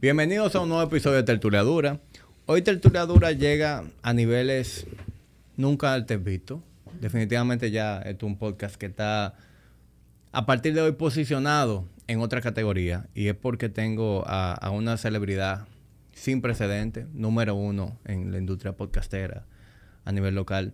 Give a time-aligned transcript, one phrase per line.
[0.00, 2.00] Bienvenidos a un nuevo episodio de Tertuliadura.
[2.46, 4.86] Hoy Tertuliadura llega a niveles
[5.58, 6.62] nunca antes vistos.
[7.02, 9.34] Definitivamente ya es un podcast que está
[10.32, 13.08] a partir de hoy posicionado en otra categoría.
[13.14, 15.66] Y es porque tengo a, a una celebridad
[16.14, 19.44] sin precedente, número uno en la industria podcastera
[20.06, 20.72] a nivel local.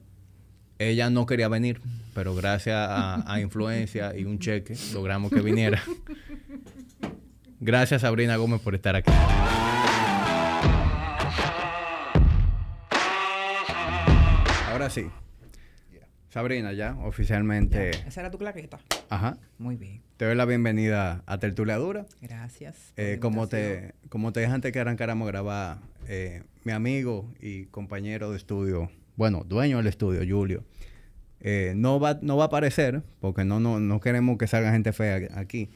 [0.78, 1.80] Ella no quería venir,
[2.14, 5.82] pero gracias a, a influencia y un cheque logramos que viniera.
[7.60, 9.10] Gracias Sabrina Gómez por estar aquí.
[14.70, 15.06] Ahora sí.
[16.28, 17.90] Sabrina, ya oficialmente.
[18.06, 18.78] Esa era tu claqueta.
[19.08, 19.38] Ajá.
[19.56, 20.02] Muy bien.
[20.18, 22.04] Te doy la bienvenida a Tertuliadura.
[22.20, 22.92] Gracias.
[22.98, 25.78] Eh, como, te, como te dije antes que arrancáramos a grabar,
[26.08, 30.62] eh, mi amigo y compañero de estudio, bueno, dueño del estudio, Julio,
[31.48, 34.92] eh, no, va, no va a aparecer, porque no, no, no queremos que salga gente
[34.92, 35.70] fea aquí,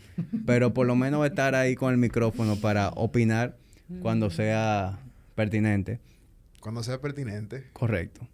[0.45, 3.57] pero por lo menos va a estar ahí con el micrófono para opinar
[4.03, 4.99] cuando sea
[5.37, 6.01] pertinente.
[6.59, 7.69] Cuando sea pertinente.
[7.73, 8.27] Correcto.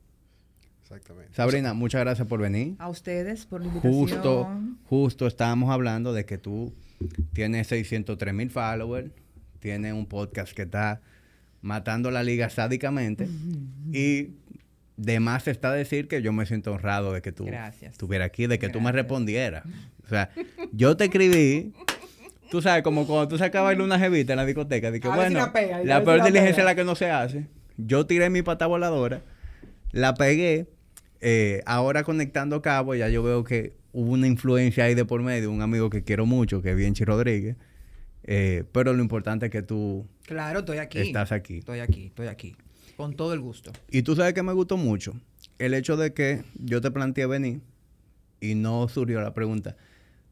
[0.80, 1.34] Exactamente.
[1.34, 2.74] Sabrina, muchas gracias por venir.
[2.78, 3.92] A ustedes por la invitación.
[3.92, 4.48] Justo,
[4.84, 6.72] justo estábamos hablando de que tú
[7.34, 9.10] tienes 603 mil followers,
[9.58, 11.02] tienes un podcast que está
[11.60, 13.28] matando la liga sádicamente
[13.92, 14.30] y
[14.96, 17.92] de más está decir que yo me siento honrado de que tú Gracias.
[17.92, 19.02] estuvieras aquí, de que tú me Gracias.
[19.04, 19.64] respondieras.
[20.04, 20.30] O sea,
[20.72, 21.72] yo te escribí,
[22.50, 25.14] tú sabes, como cuando tú sacabas bailar una jevita en la discoteca, de que A
[25.14, 26.62] bueno, la pega, la peor la diligencia pega.
[26.62, 27.46] es la que no se hace.
[27.76, 29.20] Yo tiré mi pata voladora,
[29.92, 30.66] la pegué,
[31.20, 35.50] eh, ahora conectando cabos, ya yo veo que hubo una influencia ahí de por medio,
[35.50, 37.56] un amigo que quiero mucho, que es Bienchi Rodríguez.
[38.28, 40.98] Eh, pero lo importante es que tú Claro, estoy aquí.
[40.98, 41.58] estás aquí.
[41.58, 42.56] Estoy aquí, estoy aquí.
[42.96, 43.72] Con todo el gusto.
[43.90, 45.14] Y tú sabes que me gustó mucho
[45.58, 47.60] el hecho de que yo te planteé venir
[48.40, 49.76] y no surgió la pregunta,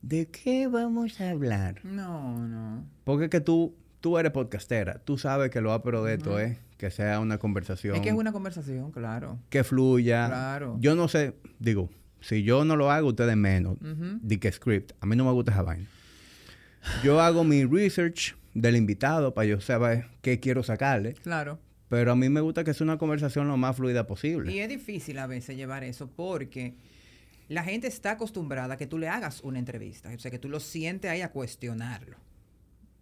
[0.02, 1.80] ¿de qué vamos a hablar?
[1.84, 2.84] No, no.
[3.04, 6.58] Porque es que tú, tú eres podcastera, tú sabes que lo apro de esto es
[6.76, 9.38] que sea una conversación Es que es una conversación, claro.
[9.48, 10.26] que fluya.
[10.26, 10.76] Claro.
[10.80, 11.88] Yo no sé, digo,
[12.20, 13.78] si yo no lo hago, ustedes menos.
[14.40, 14.92] Que script.
[15.00, 15.86] A mí no me gusta esa vaina.
[17.02, 21.14] Yo hago mi research del invitado para yo saber qué quiero sacarle.
[21.14, 21.58] Claro.
[21.88, 24.52] Pero a mí me gusta que sea una conversación lo más fluida posible.
[24.52, 26.74] Y es difícil a veces llevar eso porque
[27.48, 30.10] la gente está acostumbrada a que tú le hagas una entrevista.
[30.14, 32.16] O sea, que tú lo sientes ahí a cuestionarlo.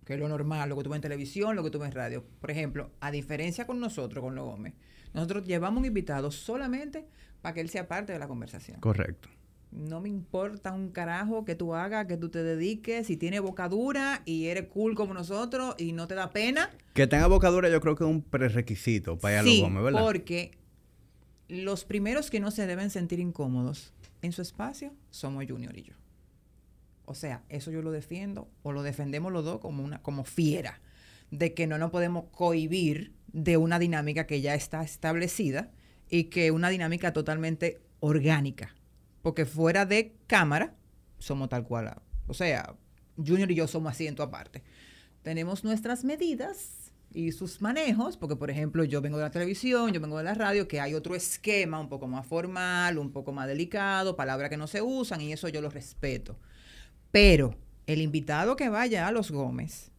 [0.04, 1.94] Que es lo normal, lo que tú ves en televisión, lo que tú ves en
[1.94, 2.24] radio.
[2.40, 4.74] Por ejemplo, a diferencia con nosotros, con los Gómez,
[5.14, 7.06] nosotros llevamos un invitado solamente
[7.40, 8.80] para que él sea parte de la conversación.
[8.80, 9.28] Correcto.
[9.72, 13.68] No me importa un carajo que tú hagas, que tú te dediques, si tienes boca
[13.68, 16.70] dura y eres cool como nosotros y no te da pena.
[16.94, 20.02] Que tenga bocadura yo creo que es un prerequisito para sí, los Gómez, ¿verdad?
[20.02, 20.52] porque
[21.48, 25.94] los primeros que no se deben sentir incómodos en su espacio somos Junior y yo.
[27.04, 30.80] O sea, eso yo lo defiendo o lo defendemos los dos como una como fiera
[31.30, 35.70] de que no nos podemos cohibir de una dinámica que ya está establecida
[36.10, 38.74] y que una dinámica totalmente orgánica.
[39.22, 40.74] Porque fuera de cámara
[41.18, 41.94] somos tal cual.
[42.26, 42.74] O sea,
[43.16, 44.62] Junior y yo somos asiento aparte.
[45.22, 50.00] Tenemos nuestras medidas y sus manejos, porque por ejemplo yo vengo de la televisión, yo
[50.00, 53.46] vengo de la radio, que hay otro esquema un poco más formal, un poco más
[53.46, 56.38] delicado, palabras que no se usan y eso yo lo respeto.
[57.10, 57.54] Pero
[57.86, 59.90] el invitado que vaya a Los Gómez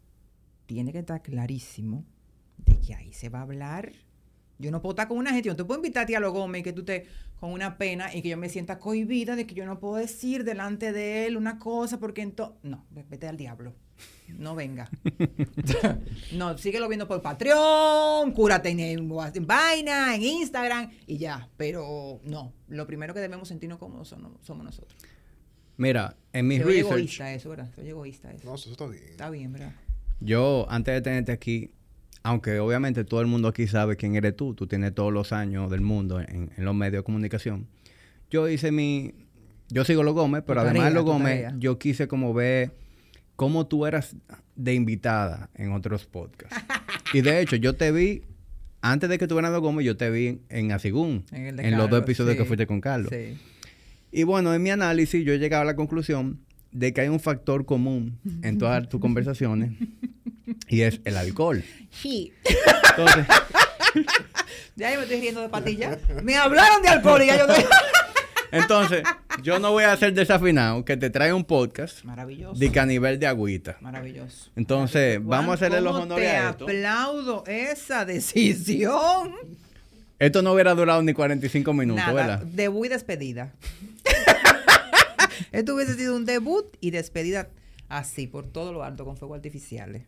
[0.66, 2.05] tiene que estar clarísimo
[2.57, 3.91] de que ahí se va a hablar.
[4.57, 6.61] Yo no puedo estar con una gente, yo no te puedo invitar a Los Gómez
[6.61, 7.05] y que tú te
[7.44, 10.46] con una pena y que yo me sienta cohibida de que yo no puedo decir
[10.46, 12.56] delante de él una cosa porque entonces...
[12.64, 13.74] No, vete al diablo.
[14.30, 14.90] No venga.
[16.32, 21.50] no, síguelo viendo por Patreon, cúrate en, en vaina, en Instagram y ya.
[21.58, 24.98] Pero no, lo primero que debemos sentirnos cómodos son- somos nosotros.
[25.76, 27.72] Mira, en mi Se oye research, egoísta eso, ¿verdad?
[27.76, 28.46] Se oye egoísta eso.
[28.48, 29.03] No, eso está bien.
[29.09, 29.74] Está bien, ¿verdad?
[30.22, 31.72] yo antes de tenerte aquí,
[32.23, 35.69] aunque obviamente todo el mundo aquí sabe quién eres tú, tú tienes todos los años
[35.69, 37.67] del mundo en, en los medios de comunicación.
[38.31, 39.13] Yo hice mi,
[39.69, 41.56] yo sigo los Gómez, pero Tu además de los Gómez, tarea.
[41.59, 42.72] yo quise como ver
[43.35, 44.16] cómo tú eras
[44.56, 46.56] de invitada en otros podcasts.
[47.13, 48.23] y de hecho, yo te vi
[48.81, 51.90] antes de que tuvieras los Gómez, yo te vi en, en Asigún, En en los
[51.90, 53.11] dos episodios que fuiste con Carlos.
[53.11, 53.37] Sí.
[54.11, 56.40] Y bueno, en mi análisis yo he llegado a la conclusión
[56.73, 59.72] de que hay un factor común en todas tus conversaciones
[60.67, 61.64] y es el alcohol.
[61.91, 62.34] Sí.
[62.90, 63.25] Entonces,
[64.75, 65.99] Ya yo me estoy riendo de patilla.
[66.23, 67.64] Me hablaron de alcohol y ya yo estoy...
[68.52, 69.03] entonces
[69.43, 72.59] yo no voy a ser desafinado que te trae un podcast Maravilloso.
[72.59, 73.78] de que a nivel de agüita.
[73.81, 74.49] Maravilloso.
[74.55, 76.64] Entonces, vamos a hacerle los ¿Cómo honores te a esto.
[76.66, 79.35] aplaudo esa decisión.
[80.17, 82.40] Esto no hubiera durado ni 45 minutos, Nada, ¿verdad?
[82.46, 83.53] debut y despedida.
[85.53, 87.50] Esto hubiese sido un debut y despedida
[87.88, 90.03] así, por todo lo alto, con fuegos artificiales.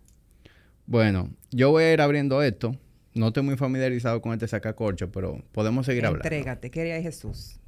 [0.87, 2.75] Bueno, yo voy a ir abriendo esto.
[3.13, 6.27] No estoy muy familiarizado con este sacacorcho, pero podemos seguir hablando.
[6.27, 6.71] Entrégate.
[6.71, 7.59] ¿Qué haría Jesús?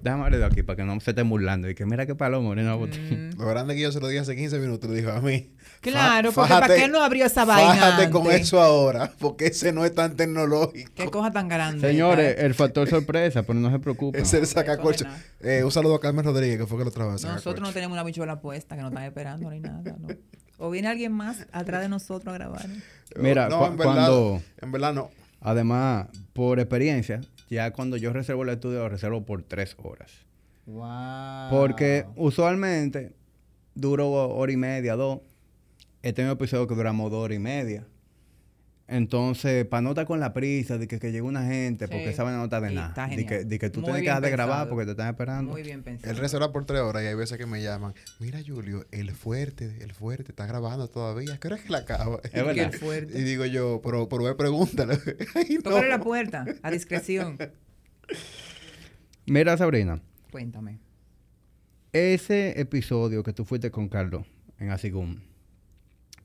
[0.00, 1.68] Déjame de aquí para que no se estén burlando.
[1.68, 4.58] Y que mira qué palomo, Mm, Lo grande que yo se lo dije hace 15
[4.58, 5.50] minutos, lo dijo a mí.
[5.80, 9.84] Claro, porque ¿para qué no abrió esa vaina Fájate con eso ahora, porque ese no
[9.84, 10.90] es tan tecnológico.
[10.94, 11.80] Qué cosa tan grande.
[11.86, 14.22] Señores, el factor sorpresa, pero no se preocupen.
[14.22, 15.04] Es el sacacorcho.
[15.40, 17.18] Eh, un saludo a Carmen Rodríguez, que fue que lo trabajó.
[17.26, 20.08] Nosotros no tenemos una bichuela puesta que nos están esperando ni nada, ¿no?
[20.58, 22.66] O viene alguien más atrás de nosotros a grabar.
[23.16, 25.10] Mira, no, cu- en verdad, cuando- En verdad no.
[25.40, 30.12] Además, por experiencia, ya cuando yo reservo el estudio, lo reservo por tres horas.
[30.66, 31.50] Wow.
[31.50, 33.14] Porque usualmente
[33.74, 35.20] duro hora y media, dos.
[36.02, 37.86] Este mismo episodio que duramos dos horas y media.
[38.90, 42.22] Entonces, para no estar con la prisa de que, que llegue una gente, porque esa
[42.22, 42.88] vaina no está de nada.
[42.88, 45.10] está De que, de que tú Muy tienes que dejar de grabar porque te están
[45.10, 45.52] esperando.
[45.52, 46.10] Muy bien pensado.
[46.10, 47.92] Él reserva por tres horas y hay veces que me llaman.
[48.18, 51.36] Mira, Julio, el fuerte, el fuerte, está grabando todavía.
[51.38, 52.18] ¿Qué hora es que la acaba?
[52.24, 52.56] Es verdad.
[52.56, 53.18] el fuerte.
[53.18, 54.98] Y digo yo, pero, pero ve, pregúntale.
[55.58, 55.62] No.
[55.62, 57.36] Tócale la puerta, a discreción.
[59.26, 60.00] Mira, Sabrina,
[60.30, 60.78] Cuéntame.
[61.92, 64.24] ese episodio que tú fuiste con Carlos
[64.58, 65.20] en Asigum,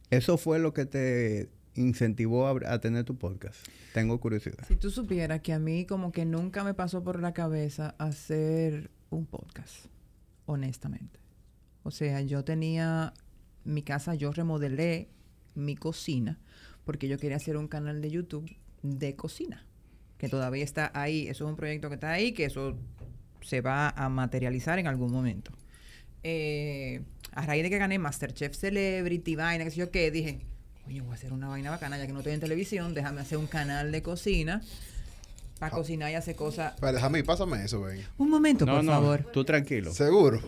[0.10, 3.68] ¿eso fue lo que te incentivó a, tener tu podcast?
[3.94, 4.66] Tengo curiosidad.
[4.68, 8.92] Si tú supieras que a mí como que nunca me pasó por la cabeza hacer
[9.10, 9.86] un podcast,
[10.46, 11.20] honestamente.
[11.84, 13.14] O sea, yo tenía
[13.64, 15.10] mi casa, yo remodelé
[15.56, 16.40] mi cocina
[16.86, 18.50] porque yo quería hacer un canal de YouTube
[18.82, 19.66] de cocina,
[20.18, 21.28] que todavía está ahí.
[21.28, 22.78] Eso es un proyecto que está ahí, que eso
[23.42, 25.52] se va a materializar en algún momento.
[26.24, 30.46] Eh, a raíz de que gané Masterchef Celebrity, vaina, qué sé yo qué, dije,
[30.88, 33.38] oye, voy a hacer una vaina bacana, ya que no estoy en televisión, déjame hacer
[33.38, 34.62] un canal de cocina
[35.60, 36.74] para cocinar y hacer cosas.
[36.74, 38.04] Espera, déjame, pásame eso, ven.
[38.18, 39.30] Un momento, No, por no, favor.
[39.32, 39.94] tú tranquilo.
[39.94, 40.42] Seguro.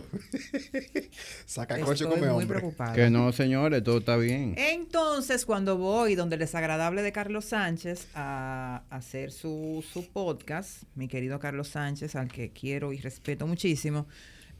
[1.46, 2.58] Saca coche Estoy come muy hombre.
[2.58, 2.92] preocupada.
[2.92, 4.54] Que no, señores, todo está bien.
[4.58, 11.08] Entonces, cuando voy donde el desagradable de Carlos Sánchez a hacer su, su podcast, mi
[11.08, 14.06] querido Carlos Sánchez, al que quiero y respeto muchísimo,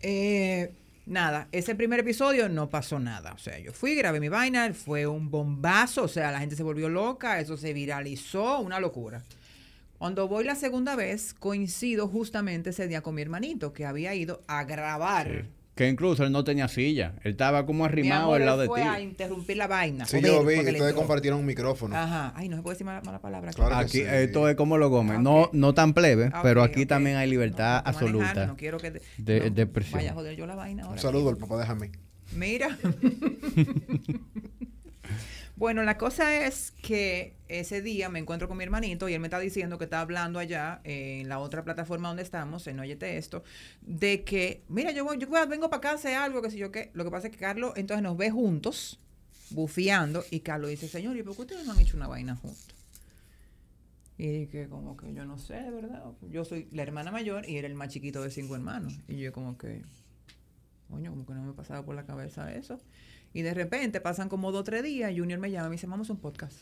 [0.01, 0.73] eh,
[1.07, 3.33] nada, ese primer episodio no pasó nada.
[3.33, 6.63] O sea, yo fui, grabé mi vaina, fue un bombazo, o sea, la gente se
[6.63, 9.23] volvió loca, eso se viralizó, una locura.
[9.99, 14.43] Cuando voy la segunda vez, coincido justamente ese día con mi hermanito, que había ido
[14.47, 15.47] a grabar.
[15.77, 17.13] Que incluso él no tenía silla.
[17.23, 18.89] Él estaba como arrimado amor, al lado él de fue ti.
[18.89, 20.07] a interrumpir la vaina.
[20.07, 21.95] Sí, joder, yo vi ustedes compartieron un micrófono.
[21.95, 22.33] Ajá.
[22.35, 23.51] Ay, no se puede decir mala, mala palabra.
[23.51, 23.57] aquí.
[23.57, 24.05] Claro que Aquí sí.
[24.09, 25.19] esto es como lo Gómez.
[25.19, 28.47] Ah, No, no tan plebe, pero aquí también hay libertad No, no, manejar, absoluta.
[28.47, 29.99] No quiero que te- de- no, de expresión.
[29.99, 30.95] Vaya a joder yo la vaina ahora.
[30.95, 31.91] Un saludo al papá de Jamie.
[32.35, 32.79] Mira.
[35.57, 39.27] bueno, la cosa es que ese día me encuentro con mi hermanito y él me
[39.29, 43.43] está diciendo que está hablando allá en la otra plataforma donde estamos, en Óyete Esto,
[43.81, 46.71] de que, mira, yo, voy- yo vengo para acá a hacer algo, que sé yo
[46.71, 46.91] qué.
[46.93, 49.01] Lo que pasa es que Carlos entonces nos ve juntos,
[49.51, 52.67] bufiando, y Carlos dice, señor, ¿y por qué ustedes no han hecho una vaina juntos?
[54.19, 56.03] Y que como que yo no sé, verdad.
[56.31, 58.99] Yo soy la hermana mayor y era el más chiquito de cinco hermanos.
[59.09, 59.83] Y yo como que,
[60.91, 62.81] coño, como que no me pasaba por la cabeza eso.
[63.37, 65.87] Y de repente pasan como dos o tres días, Junior me llama y me dice,
[65.87, 66.57] vamos a un podcast.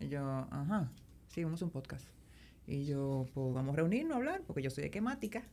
[0.00, 0.20] Y yo,
[0.50, 0.90] ajá,
[1.28, 2.08] sí, vamos a un podcast.
[2.66, 5.44] Y yo, pues vamos a reunirnos a hablar, porque yo soy esquemática.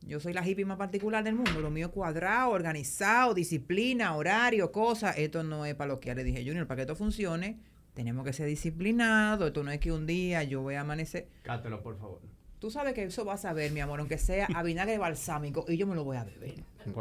[0.00, 1.60] Yo soy la hippie más particular del mundo.
[1.60, 5.18] Lo mío cuadrado, organizado, disciplina, horario, cosas.
[5.18, 7.60] Esto no es para lo que le dije, Junior, para que esto funcione,
[7.92, 9.48] tenemos que ser disciplinados.
[9.48, 11.28] Esto no es que un día yo voy a amanecer.
[11.42, 12.22] Cátelo, por favor.
[12.58, 15.76] Tú sabes que eso vas a ver, mi amor, aunque sea a vinagre balsámico, y
[15.76, 16.54] yo me lo voy a beber.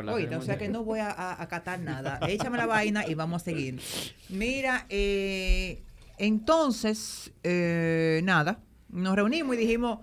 [0.10, 2.20] Oíste, o sea que no voy a, a, a catar nada.
[2.28, 3.82] Échame la vaina y vamos a seguir.
[4.30, 5.82] Mira, eh,
[6.18, 8.60] entonces, eh, nada,
[8.90, 10.00] nos reunimos y dijimos,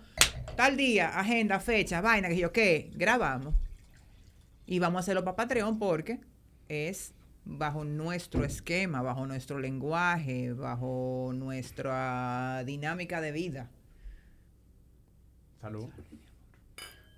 [0.56, 2.90] tal día, agenda, fecha, vaina, que yo, ¿qué?
[2.94, 3.54] Grabamos.
[4.66, 6.20] Y vamos a hacerlo para Patreon porque
[6.68, 7.12] es
[7.44, 13.70] bajo nuestro esquema, bajo nuestro lenguaje, bajo nuestra dinámica de vida.
[15.64, 15.86] Salud.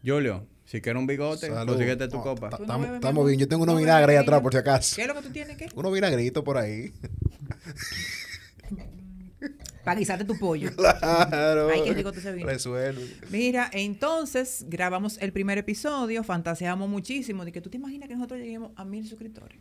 [0.05, 1.67] Julio, si quieres un bigote, Salud.
[1.73, 2.49] consíguete tu No, copa.
[2.51, 3.27] ta- ¿Tú no Estamos bebes, mi estamos amor?
[3.27, 3.41] bien.
[3.41, 4.95] Yo tengo unos ¿No vinagres ahí bebes, atrás, por si acaso.
[4.95, 5.57] ¿Qué es lo que tú tienes?
[5.57, 5.69] ¿Qué?
[5.75, 6.93] Unos vinagritos por ahí.
[9.85, 10.71] Para guisarte tu pollo.
[10.77, 11.71] Claro.
[11.73, 12.47] Ay, qué rico te se vino.
[12.47, 13.05] Resuelve.
[13.31, 18.39] Mira, entonces grabamos el primer episodio, fantaseamos muchísimo de que tú te imaginas que nosotros
[18.41, 19.59] lleguemos a mil suscriptores.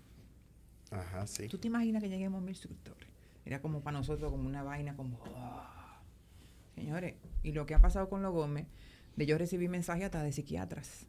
[0.92, 1.48] Ajá, sí.
[1.48, 3.10] Tú te imaginas que lleguemos a mil suscriptores.
[3.46, 5.20] Era como para nosotros como una vaina como...
[5.36, 5.72] ah.
[6.76, 8.68] Señores, y lo que ha pasado con los Gómez,
[9.16, 11.06] de yo recibí mensajes hasta de psiquiatras.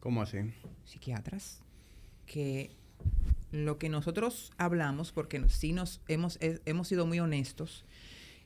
[0.00, 0.38] ¿Cómo así?
[0.84, 1.60] psiquiatras
[2.26, 2.70] que
[3.52, 7.84] lo que nosotros hablamos, porque sí nos hemos, he- hemos sido muy honestos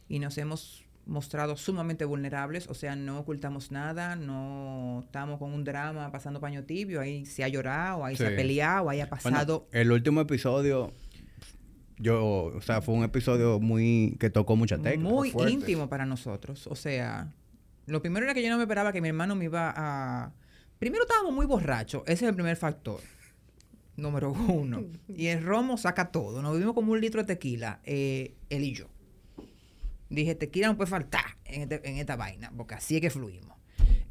[0.09, 5.65] y nos hemos mostrado sumamente vulnerables, o sea, no ocultamos nada, no estamos con un
[5.65, 9.23] drama pasando paño tibio, ahí se ha llorado, ahí se ha peleado, ahí ha Bueno,
[9.23, 9.67] pasado...
[9.73, 10.93] el último episodio
[12.01, 15.09] yo, o sea, fue un episodio muy que tocó mucha tecla.
[15.09, 15.53] Muy fuerte.
[15.53, 16.67] íntimo para nosotros.
[16.67, 17.33] O sea,
[17.87, 20.33] lo primero era que yo no me esperaba que mi hermano me iba a...
[20.79, 22.03] Primero estábamos muy borrachos.
[22.07, 23.01] Ese es el primer factor.
[23.97, 24.85] Número uno.
[25.09, 26.41] Y el romo saca todo.
[26.41, 28.87] Nos bebimos como un litro de tequila, eh, él y yo.
[30.09, 33.57] Dije, tequila no puede faltar en, este- en esta vaina, porque así es que fluimos.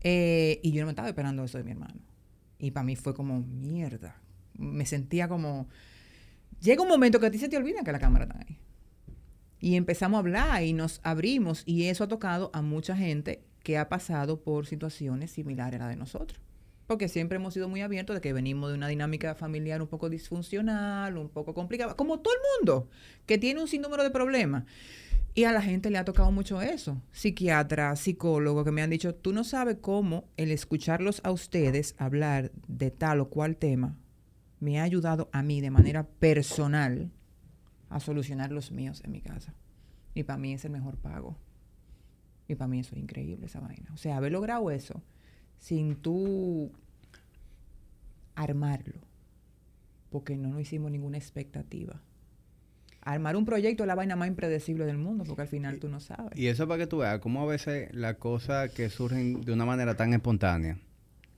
[0.01, 1.99] Eh, y yo no me estaba esperando eso de mi hermano.
[2.59, 4.21] Y para mí fue como, mierda.
[4.57, 5.67] Me sentía como...
[6.61, 8.59] Llega un momento que a ti se te olvida que la cámara está ahí.
[9.61, 13.77] Y empezamos a hablar y nos abrimos y eso ha tocado a mucha gente que
[13.77, 16.39] ha pasado por situaciones similares a la de nosotros.
[16.87, 20.09] Porque siempre hemos sido muy abiertos de que venimos de una dinámica familiar un poco
[20.09, 22.89] disfuncional, un poco complicada, como todo el mundo,
[23.25, 24.63] que tiene un sinnúmero de problemas.
[25.35, 27.01] Y a la gente le ha tocado mucho eso.
[27.11, 32.51] Psiquiatras, psicólogos que me han dicho, tú no sabes cómo el escucharlos a ustedes hablar
[32.67, 33.95] de tal o cual tema
[34.59, 37.11] me ha ayudado a mí de manera personal
[37.89, 39.53] a solucionar los míos en mi casa.
[40.13, 41.37] Y para mí es el mejor pago.
[42.47, 43.91] Y para mí eso es increíble, esa vaina.
[43.93, 45.01] O sea, haber logrado eso
[45.59, 46.71] sin tú
[48.35, 49.01] armarlo.
[50.09, 52.01] Porque no nos hicimos ninguna expectativa.
[53.01, 55.99] Armar un proyecto es la vaina más impredecible del mundo, porque al final tú no
[55.99, 56.37] sabes.
[56.37, 59.65] Y eso para que tú veas cómo a veces las cosas que surgen de una
[59.65, 60.79] manera tan espontánea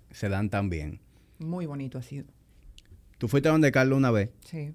[0.09, 0.99] se dan tan bien.
[1.39, 2.25] Muy bonito ha sido.
[3.21, 4.71] Tú fuiste a donde Carlos una vez, Sí.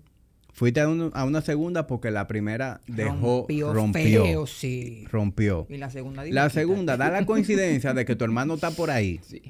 [0.53, 5.05] fuiste a, un- a una segunda porque la primera dejó, rompió, rompió, feo, sí.
[5.11, 5.67] rompió.
[5.69, 6.51] Y la segunda La divertida.
[6.51, 9.43] segunda da la coincidencia de que tu hermano está por ahí Sí.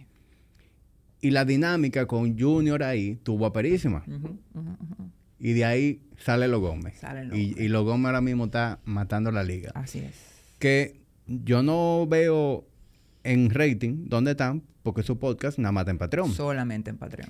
[1.20, 4.02] y la dinámica con Junior ahí tuvo aperísima.
[4.06, 4.38] Ujú.
[5.38, 6.98] Y de ahí sale los Gómez.
[6.98, 7.64] Salen los y, Gómez.
[7.66, 9.72] y los Gómez ahora mismo está matando la liga.
[9.74, 10.14] Así es.
[10.58, 12.66] Que yo no veo
[13.24, 16.32] en rating dónde están, porque su podcast nada más está en Patreon.
[16.32, 17.28] Solamente en Patreon.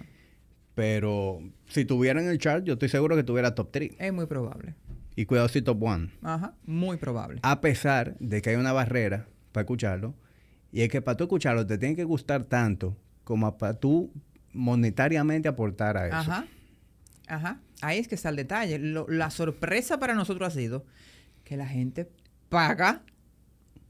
[0.77, 3.93] Pero si tuviera en el chart, yo estoy seguro que tuviera top 3.
[3.99, 4.75] Es muy probable.
[5.17, 6.11] Y cuidado si top 1.
[6.23, 6.55] Ajá.
[6.67, 7.41] Muy probable.
[7.43, 10.15] A pesar de que hay una barrera para escucharlo.
[10.71, 14.13] Y es que para tú escucharlo te tiene que gustar tanto como para tú
[14.53, 16.17] monetariamente aportar a eso.
[16.17, 16.47] Ajá.
[17.27, 17.61] Ajá.
[17.81, 18.79] Ahí es que está el detalle.
[18.79, 20.85] Lo- la sorpresa para nosotros ha sido
[21.43, 22.07] que la gente
[22.51, 23.03] paga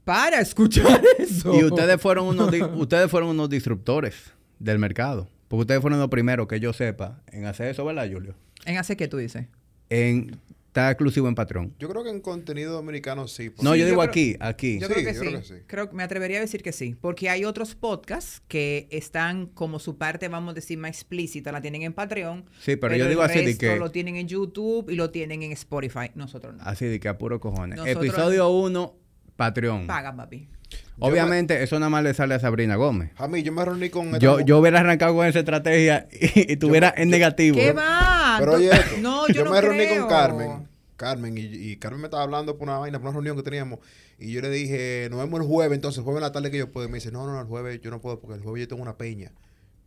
[0.05, 1.53] para escuchar eso.
[1.53, 5.29] Y ustedes fueron unos di- ustedes fueron unos disruptores del mercado.
[5.47, 8.35] Porque ustedes fueron los primeros que yo sepa en hacer eso, ¿verdad, Julio?
[8.65, 9.45] ¿En hace qué tú dices?
[9.89, 10.37] En
[10.67, 11.73] estar exclusivo en patrón.
[11.79, 13.49] Yo creo que en contenido dominicano sí.
[13.61, 14.79] No, Sí, yo yo digo creo- aquí, aquí.
[14.79, 15.27] Yo Sí, creo que yo sí.
[15.27, 15.53] creo que sí.
[15.65, 16.95] Creo que me atrevería a decir que sí.
[16.99, 21.61] Porque hay otros podcasts que están como su parte, vamos a decir, más explícita, la
[21.61, 22.45] tienen en Patreon.
[22.59, 25.41] Sí, pero yo el digo así de que- lo tienen en YouTube y lo tienen
[25.43, 26.11] en Spotify.
[26.13, 26.63] Nosotros no.
[26.63, 27.77] Así de que a puro cojones.
[27.79, 28.95] Nosotros- Episodio 1,
[29.37, 29.87] Patreon.
[29.87, 30.49] Paga, papi.
[30.99, 33.11] Obviamente, eso nada más le sale a Sabrina Gómez.
[33.17, 34.17] A mí, yo me reuní con...
[34.19, 37.55] Yo, yo hubiera arrancado con esa estrategia y, y tuviera en negativo.
[37.55, 38.37] ¿Qué va?
[38.39, 40.67] Pero No- oye esto, No, yo, no me reuní con Carmen.
[40.95, 43.79] Carmen, y, y Carmen me estaba hablando por una vaina, por una reunión que teníamos.
[44.17, 46.57] Y yo le dije, nos vemos el jueves, entonces el jueves en la tarde que
[46.57, 46.87] yo puedo.
[46.87, 48.67] Y me dice, no, no, no, el jueves yo no puedo porque el jueves yo
[48.67, 49.31] tengo una peña.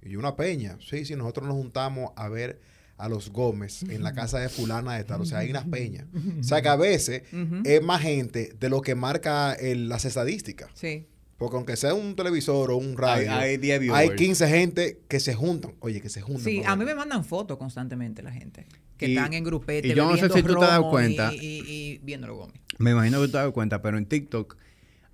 [0.03, 0.77] Y yo, una peña.
[0.81, 2.61] Sí, sí, nosotros nos juntamos a ver
[3.01, 5.21] a los Gómez en la casa de fulana de tal.
[5.23, 6.07] O sea, hay unas peñas.
[6.41, 7.23] O sea, que a veces
[7.65, 10.71] es más gente de lo que marca el- las estadísticas.
[10.75, 11.07] Sí.
[11.39, 13.99] Porque aunque sea un televisor o un radio, Hay- hay 10 viewers.
[14.11, 15.73] hay 15 gente que se juntan.
[15.81, 16.45] Oye, que se juntan.
[16.45, 18.67] Sí, a mí me mandan fotos constantemente la gente.
[18.99, 21.33] Que Y- están en grupete, y yo no sé si tú te has dado cuenta.
[21.33, 22.61] Y, y, y viéndolo Gómez.
[22.77, 24.59] Me imagino que tú te das cuenta, pero en TikTok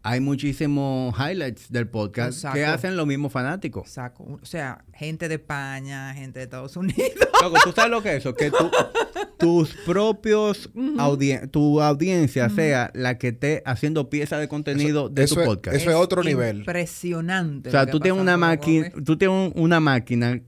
[0.08, 2.54] hay muchísimos highlights del podcast Exacto.
[2.54, 3.88] que hacen los mismos fanáticos.
[3.90, 4.38] Saco.
[4.40, 7.10] O sea, gente de España, gente de Estados Unidos.
[7.42, 8.34] Loco, ¿tú sabes lo que es eso?
[8.34, 8.70] Que tú-
[9.38, 15.34] tus propios audien- tu audiencia sea la que esté haciendo pieza de contenido de eso
[15.34, 15.76] tu es- podcast.
[15.76, 16.58] eso es otro nivel.
[16.58, 17.68] Impresionante.
[17.68, 20.40] o sea, tú tienes una máquina, tú tienes un- una máquina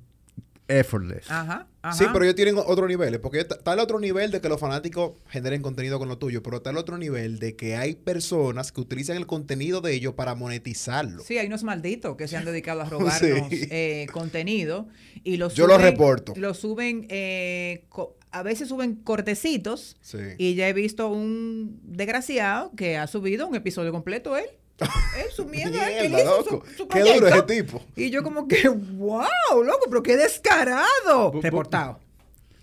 [0.69, 1.31] effortless.
[1.31, 1.99] Ajá, ajá.
[1.99, 3.21] Sí, pero ellos tienen otros niveles.
[3.21, 6.43] Porque está el otro nivel de que los fanáticos generen contenido con lo tuyo.
[6.43, 10.15] Pero está el otro nivel de que hay personas que utilizan el contenido de ellos
[10.15, 11.23] para monetizarlo.
[11.23, 13.19] Sí, hay unos malditos que se han dedicado a robarnos
[13.51, 13.69] Sí.
[13.71, 14.89] eh, contenido
[15.25, 16.33] y los Yo lo reporto.
[16.37, 17.85] Lo suben, eh,
[18.31, 20.19] a veces suben cortecitos Sí.
[20.39, 24.45] y ya he visto un desgraciado que ha subido un episodio completo él.
[24.81, 26.67] Él subiendo, él, él Mierda, hizo loco.
[26.67, 27.83] su- su Qué duro ese tipo.
[27.97, 29.25] Y yo como que, wow,
[29.65, 31.33] loco, pero qué descarado.
[31.33, 31.99] Bu- Reportado.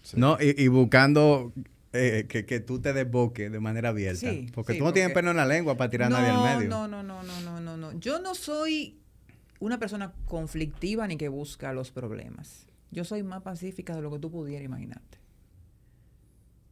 [0.02, 0.18] Sí.
[0.20, 0.38] ¿No?
[0.40, 1.52] Y, y buscando
[1.94, 4.20] eh, que, que tú te desboques de manera abierta.
[4.30, 6.58] Sí, porque sí, tú no tienes pelo en la lengua para tirar a nadie al
[6.60, 6.70] medio.
[6.70, 8.00] No, no, no, no, no, no, no.
[8.00, 9.00] Yo no soy
[9.60, 12.68] una persona conflictiva ni que busca los problemas.
[12.92, 15.18] Yo soy más pacífica de lo que tú pudieras imaginarte.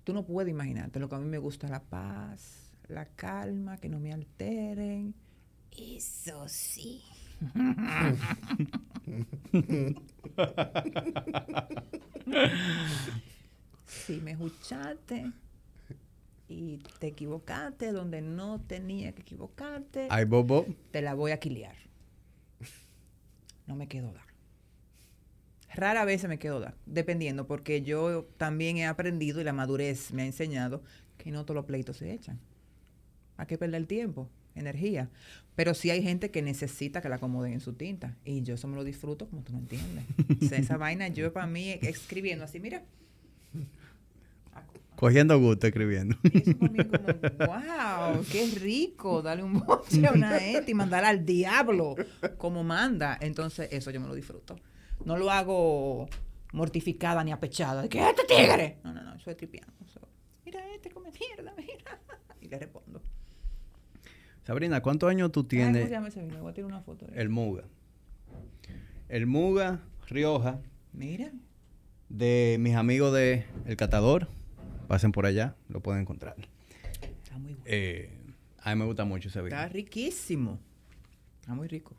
[0.04, 1.00] Tú no puedes imaginarte.
[1.00, 5.16] Lo que a mí me gusta es la paz, la calma, que no me alteren.
[5.78, 7.02] Eso sí.
[13.86, 15.32] si me escuchaste,
[16.48, 20.66] y te equivocaste donde no tenía que equivocarte, Ay, Bobo.
[20.92, 21.76] te la voy a quiliar.
[23.66, 24.26] No me quedo dar.
[25.74, 30.14] Rara vez se me quedo dar, dependiendo, porque yo también he aprendido y la madurez
[30.14, 30.84] me ha enseñado
[31.18, 32.40] que no todos los pleitos se echan.
[33.38, 35.10] Hay que perder el tiempo, energía.
[35.56, 38.18] Pero sí hay gente que necesita que la acomoden en su tinta.
[38.26, 40.04] Y yo eso me lo disfruto como tú no entiendes.
[40.42, 42.84] O sea, esa vaina yo para mí escribiendo así, mira.
[44.96, 46.16] Cogiendo gusto escribiendo.
[46.24, 50.72] Y eso para mí es como, wow, qué rico, darle un boche a una gente
[50.72, 51.96] y mandarla al diablo
[52.38, 53.18] como manda.
[53.22, 54.56] Entonces, eso yo me lo disfruto.
[55.06, 56.08] No lo hago
[56.54, 58.78] mortificada ni apechada, de que este tigre.
[58.84, 59.74] No, no, no, es tripiano.
[60.46, 62.00] Mira, este come mierda, mira.
[62.42, 63.02] Y le respondo.
[64.44, 65.84] Sabrina, ¿cuántos años tú Ay, ¿Cómo tienes?
[65.86, 66.42] se llama ese vino?
[66.42, 67.08] Voy a tirar una foto.
[67.14, 67.64] El Muga.
[69.10, 70.60] El Muga Rioja
[70.92, 71.32] Mira.
[72.10, 74.28] de mis amigos de El Catador.
[74.88, 76.36] Pasen por allá, lo pueden encontrar.
[77.24, 77.64] Está muy bueno.
[77.66, 78.10] Eh,
[78.60, 79.56] a mí me gusta mucho ese vino.
[79.56, 80.60] Está riquísimo.
[81.40, 81.96] Está muy rico.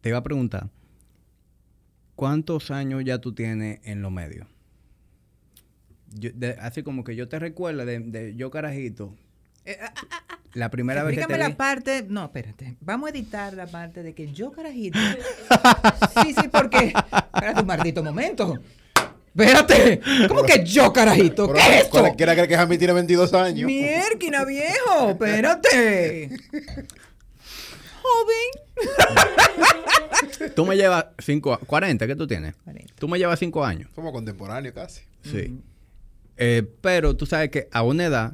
[0.00, 0.68] Te iba a preguntar,
[2.16, 4.46] ¿cuántos años ya tú tienes en los medios?
[6.14, 9.14] Yo- de- así como que yo te recuerdo de, de yo carajito,
[10.54, 12.04] la primera vez que Explícame te la vi, parte.
[12.08, 12.76] No, espérate.
[12.80, 14.98] Vamos a editar la parte de que yo, carajito.
[16.22, 16.92] sí, sí, porque.
[17.34, 18.58] Espérate un maldito momento.
[19.34, 20.00] Espérate.
[20.28, 21.46] ¿Cómo que yo, carajito?
[21.46, 22.00] Pero ¿Qué es esto?
[22.00, 23.66] Cualquiera cree que Jamie tiene 22 años.
[23.66, 25.10] Mierquina, viejo.
[25.10, 26.28] Espérate.
[28.02, 28.50] Joven.
[30.54, 32.54] tú me llevas cinco, a- 40, ¿qué tú tienes?
[32.64, 32.94] 40.
[32.98, 33.88] Tú me llevas cinco años.
[33.94, 35.02] Somos contemporáneos casi.
[35.24, 35.56] Sí.
[36.36, 38.32] Eh, pero tú sabes que a una edad,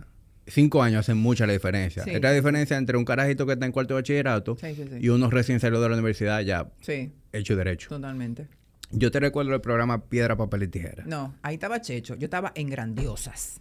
[0.50, 2.05] cinco años hacen mucha la diferencia.
[2.05, 2.11] Sí.
[2.11, 4.97] Es la diferencia entre un carajito que está en cuarto de bachillerato Sí, sí, sí.
[5.00, 7.88] y uno recién salió de la universidad ya Sí, hecho derecho.
[7.88, 8.49] totalmente.
[8.90, 11.05] Yo te recuerdo el programa Piedra, Papel y Tijera.
[11.07, 12.14] No, ahí estaba Checho.
[12.17, 13.61] Yo estaba en Grandiosas.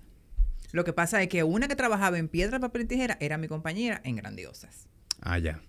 [0.72, 3.48] Lo que pasa es que una que trabajaba en piedra, papel y tijera era mi
[3.48, 4.88] compañera en Grandiosas.
[5.22, 5.62] Ah, ya.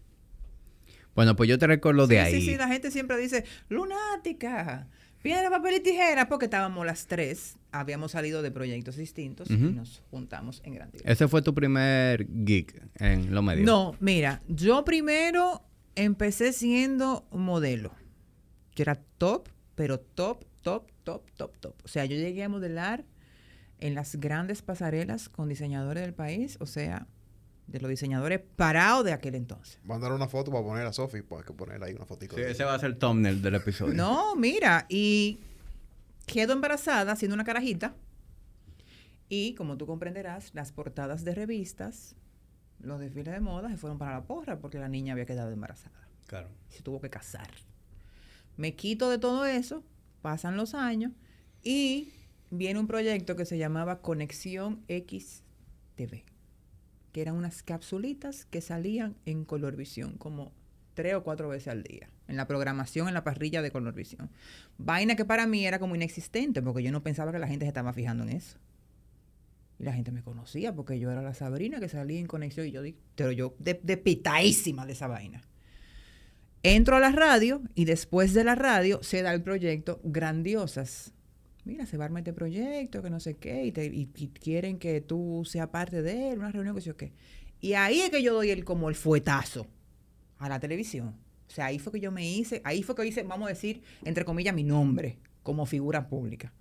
[1.14, 2.40] Bueno, pues yo te recuerdo de ahí.
[2.40, 4.88] Sí, sí, la gente siempre dice, lunática,
[5.22, 10.02] piedra, papel y tijera, porque estábamos las tres, habíamos salido de proyectos distintos y nos
[10.10, 11.10] juntamos en Grandiosas.
[11.10, 13.66] Ese fue tu primer geek en los medios.
[13.66, 15.62] No, mira, yo primero
[15.94, 17.92] empecé siendo modelo.
[18.74, 21.74] Yo era top, pero top, top, top, top, top.
[21.84, 23.04] O sea, yo llegué a modelar
[23.80, 27.06] en las grandes pasarelas con diseñadores del país, o sea,
[27.68, 29.78] de los diseñadores parados de aquel entonces.
[29.84, 32.34] Mandar una foto para poner a Sofi, pues hay que poner ahí una fotico.
[32.34, 33.94] Sí, ese va a ser el thumbnail del episodio.
[33.94, 35.38] No, mira, y
[36.26, 37.94] quedo embarazada siendo una carajita.
[39.28, 42.16] Y como tú comprenderás, las portadas de revistas,
[42.80, 46.08] los desfiles de moda se fueron para la porra porque la niña había quedado embarazada.
[46.26, 46.48] Claro.
[46.68, 47.48] se tuvo que casar.
[48.58, 49.82] Me quito de todo eso,
[50.20, 51.12] pasan los años
[51.62, 52.12] y
[52.50, 55.42] viene un proyecto que se llamaba Conexión X
[55.94, 56.24] TV,
[57.12, 60.52] que eran unas capsulitas que salían en Colorvisión como
[60.94, 64.30] tres o cuatro veces al día, en la programación, en la parrilla de Colorvisión.
[64.78, 67.68] Vaina que para mí era como inexistente, porque yo no pensaba que la gente se
[67.68, 68.58] estaba fijando en eso.
[69.78, 72.72] Y la gente me conocía porque yo era la Sabrina que salía en conexión y
[72.72, 75.42] yo di, pero yo de, pitadísima de esa vaina.
[76.64, 81.12] Entro a la radio y después de la radio se da el proyecto Grandiosas.
[81.68, 85.42] Mira, se va a armar este proyecto, que no sé qué, y, quieren que tú
[85.44, 87.12] seas parte de él, una reunión que sé qué.
[87.60, 89.66] Y ahí es que yo doy el como el fuetazo
[90.38, 91.08] a la televisión.
[91.46, 93.82] O sea, ahí fue que yo me hice, ahí fue que hice, vamos a decir,
[94.06, 96.54] entre comillas, mi nombre como figura pública.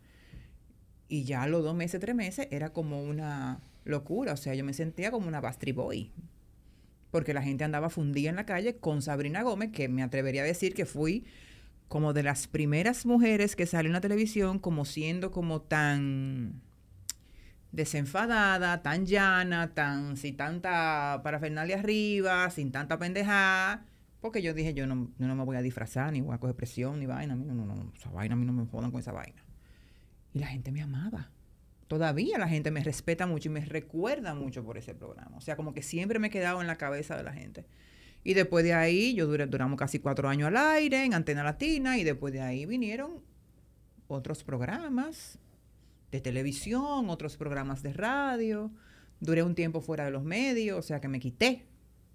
[1.08, 4.34] Y ya los dos meses, tres meses, era como una locura.
[4.34, 6.12] O sea, yo me sentía como una Bastry Boy.
[7.12, 10.46] Porque la gente andaba fundida en la calle con Sabrina Gómez, que me atrevería a
[10.46, 11.24] decir que fui
[11.88, 16.62] como de las primeras mujeres que salió en la televisión, como siendo como tan
[17.72, 23.86] desenfadada, tan llana, tan sin tanta parafernalia arriba, sin tanta pendejada.
[24.20, 27.00] Porque yo dije, yo no, no me voy a disfrazar, ni voy a coger presión,
[27.00, 27.34] ni vaina.
[27.34, 29.44] A mí no, no, no, esa vaina, a mí no me jodan con esa vaina.
[30.34, 31.30] Y la gente me amaba.
[31.88, 35.38] Todavía la gente me respeta mucho y me recuerda mucho por ese programa.
[35.38, 37.66] O sea, como que siempre me he quedado en la cabeza de la gente.
[38.24, 41.98] Y después de ahí, yo duré, duramos casi cuatro años al aire en Antena Latina
[41.98, 43.22] y después de ahí vinieron
[44.08, 45.40] otros programas
[46.12, 48.72] de televisión, otros programas de radio.
[49.20, 51.66] Duré un tiempo fuera de los medios, o sea que me quité.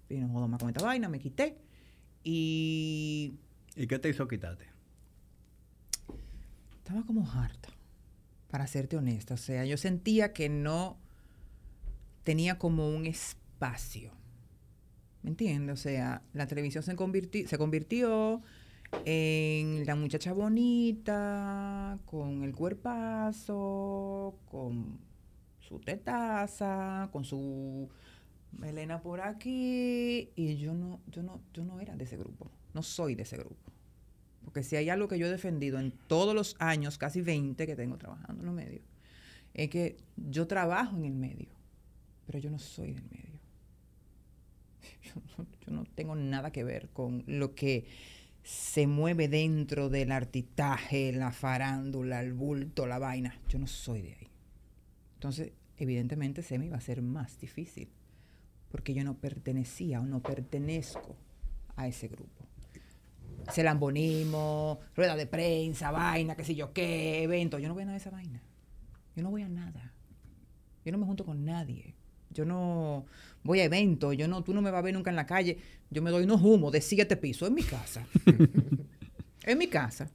[0.09, 1.57] Y no jodo más con esta vaina, me quité.
[2.23, 3.33] Y
[3.75, 4.73] ¿Y qué te hizo quitarte?
[6.83, 7.69] estaba como harta,
[8.51, 9.35] para serte honesta.
[9.35, 10.97] O sea, yo sentía que no
[12.23, 14.11] tenía como un espacio.
[15.23, 15.79] ¿Me entiendes?
[15.79, 18.41] O sea, la televisión se convirtió, se convirtió
[19.05, 24.99] en la muchacha bonita, con el cuerpazo, con
[25.59, 27.89] su tetaza, con su
[28.51, 32.83] melena por aquí, y yo no, yo no, yo no era de ese grupo, no
[32.83, 33.71] soy de ese grupo.
[34.43, 37.75] Porque si hay algo que yo he defendido en todos los años, casi 20 que
[37.75, 38.83] tengo trabajando en los medios,
[39.53, 41.49] es que yo trabajo en el medio,
[42.25, 43.32] pero yo no soy del medio.
[45.65, 47.85] Yo no, tengo nada que ver con lo que
[48.43, 53.39] se mueve dentro del artitaje, la farándula, el bulto, la vaina.
[53.47, 54.27] Yo no soy de ahí.
[55.15, 57.89] Entonces, evidentemente se me a ser más difícil,
[58.69, 61.15] porque yo no pertenecía o no pertenezco
[61.75, 62.45] a ese grupo.
[63.51, 67.59] Se lambonismo, rueda de prensa, vaina, qué sé yo qué, evento.
[67.59, 68.41] Yo no voy a nada de esa vaina.
[69.15, 69.93] Yo no voy a nada.
[70.85, 71.95] Yo no me junto con nadie.
[72.33, 73.05] Yo no
[73.43, 74.15] voy a eventos.
[74.17, 75.57] Yo no, tú no me vas a ver nunca en la calle.
[75.89, 78.05] Yo me doy unos humos de siete pisos en mi casa.
[79.43, 80.09] en mi casa.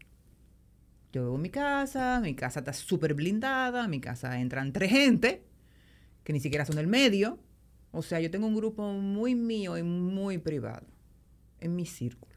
[1.13, 5.43] Yo vivo en mi casa, mi casa está súper blindada, mi casa entran tres gente
[6.23, 7.39] que ni siquiera son del medio.
[7.93, 10.87] O sea, yo tengo un grupo muy mío y muy privado
[11.61, 12.35] en mi círculo.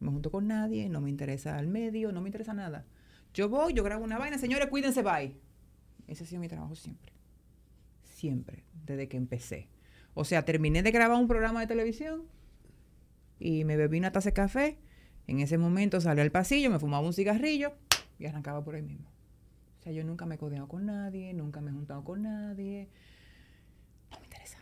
[0.00, 2.86] No me junto con nadie, no me interesa el medio, no me interesa nada.
[3.34, 5.36] Yo voy, yo grabo una vaina, señores, cuídense, bye.
[6.06, 7.09] Ese ha sido mi trabajo siempre.
[8.20, 9.68] Siempre, desde que empecé.
[10.12, 12.24] O sea, terminé de grabar un programa de televisión
[13.38, 14.78] y me bebí una taza de café.
[15.26, 17.72] En ese momento salí al pasillo, me fumaba un cigarrillo
[18.18, 19.08] y arrancaba por ahí mismo.
[19.78, 22.90] O sea, yo nunca me he codeado con nadie, nunca me he juntado con nadie.
[24.10, 24.58] No me interesa.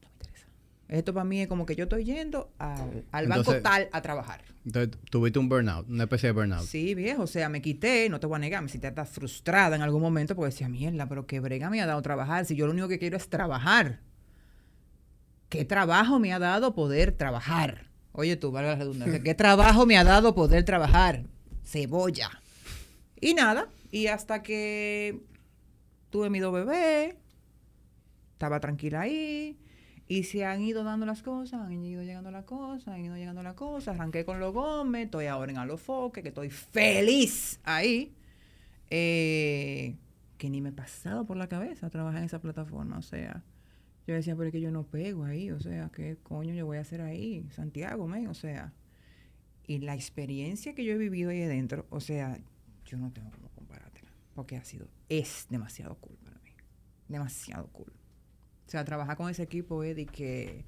[0.00, 0.46] No me interesa.
[0.92, 4.02] Esto para mí es como que yo estoy yendo al, al banco Entonces- tal a
[4.02, 4.42] trabajar.
[4.66, 6.64] Entonces, tuviste un burnout, una especie de burnout.
[6.66, 9.74] Sí, viejo, o sea, me quité, no te voy a negar, me sentí hasta frustrada
[9.74, 12.66] en algún momento porque decía, mierda, pero qué brega me ha dado trabajar, si yo
[12.66, 14.00] lo único que quiero es trabajar.
[15.48, 17.86] ¿Qué trabajo me ha dado poder trabajar?
[18.12, 21.24] Oye tú, valga la redundancia, ¿qué trabajo me ha dado poder trabajar?
[21.64, 22.30] Cebolla.
[23.18, 25.22] Y nada, y hasta que
[26.10, 27.14] tuve mi dos bebés,
[28.34, 29.56] estaba tranquila ahí,
[30.12, 33.42] y se han ido dando las cosas, han ido llegando las cosas, han ido llegando
[33.42, 33.94] las cosas.
[33.94, 38.14] Arranqué con los Gómez, estoy ahora en Alofoque, que estoy feliz ahí.
[38.90, 39.96] Eh,
[40.36, 42.98] que ni me he pasado por la cabeza trabajar en esa plataforma.
[42.98, 43.42] O sea,
[44.06, 45.50] yo decía, pero es que yo no pego ahí.
[45.50, 47.48] O sea, ¿qué coño yo voy a hacer ahí?
[47.48, 48.74] Santiago, men, o sea.
[49.66, 52.38] Y la experiencia que yo he vivido ahí adentro, o sea,
[52.84, 54.10] yo no tengo cómo comparártela.
[54.34, 56.50] Porque ha sido, es demasiado cool para mí.
[57.08, 58.01] Demasiado cool.
[58.72, 60.64] O sea, trabajar con ese equipo es de que,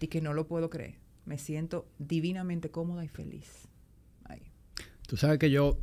[0.00, 0.94] de que no lo puedo creer.
[1.26, 3.68] Me siento divinamente cómoda y feliz.
[5.06, 5.76] Tú sabes que yo,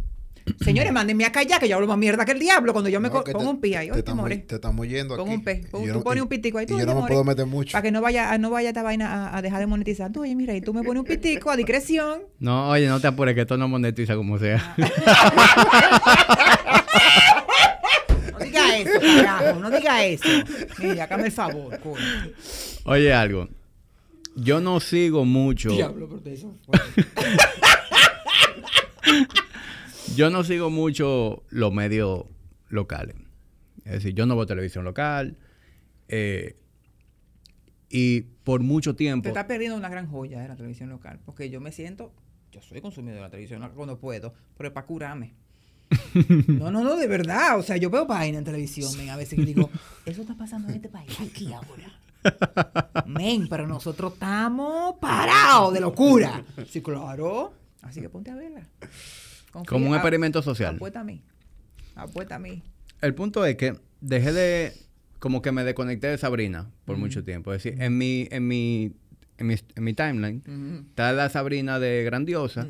[0.62, 3.10] Señores, mándenme a callar, que yo hablo más mierda que el diablo cuando yo me
[3.10, 3.90] No, pongo te- un pi ahí.
[3.90, 5.36] Te te estamos yendo Pon aquí.
[5.38, 7.12] un pe- tú no- pones un pitico ahí, tú, Y yo no me more.
[7.14, 7.74] puedo meter mucho.
[7.74, 10.12] Para que no vaya, no vaya esta vaina a, a dejar de monetizar.
[10.12, 12.24] Tú, oye, mira, y tú me pones un pitico a discreción.
[12.40, 14.76] no, oye, no te apures, que esto no monetiza como sea.
[18.86, 20.30] No diga eso, carajo, no diga eso.
[20.80, 21.98] Mira, hágame el favor, coño.
[22.86, 23.50] Oye, algo.
[24.36, 25.72] Yo no sigo mucho.
[25.72, 26.56] Diablo, pero eso
[30.16, 32.26] Yo no sigo mucho los medios
[32.70, 33.16] locales.
[33.86, 35.38] Es decir, yo no veo televisión local.
[36.08, 36.58] eh,
[37.96, 39.24] y por mucho tiempo.
[39.24, 41.20] Te está perdiendo una gran joya de la televisión local.
[41.26, 42.12] Porque yo me siento,
[42.52, 45.36] yo soy consumidor de la televisión local cuando puedo, pero es para curarme.
[46.48, 47.58] No, no, no, de verdad.
[47.60, 49.70] O sea, yo veo vaina en televisión, men, a veces que digo,
[50.06, 51.92] eso está pasando en este país aquí ahora.
[53.06, 56.44] Men, pero nosotros estamos parados de locura.
[56.70, 57.54] Sí, claro.
[57.82, 58.62] Así que ponte a verla.
[59.52, 60.76] Confía- Como un experimento social.
[60.76, 61.22] Apuesta a mí.
[61.96, 62.64] Apuesta a mí.
[63.02, 64.74] El punto es que dejé de.
[65.20, 67.54] Como que me desconecté de Sabrina por mucho tiempo.
[67.54, 68.92] Es decir, en mi, en mi,
[69.38, 72.68] en mi, en mi timeline está la Sabrina de Grandiosa.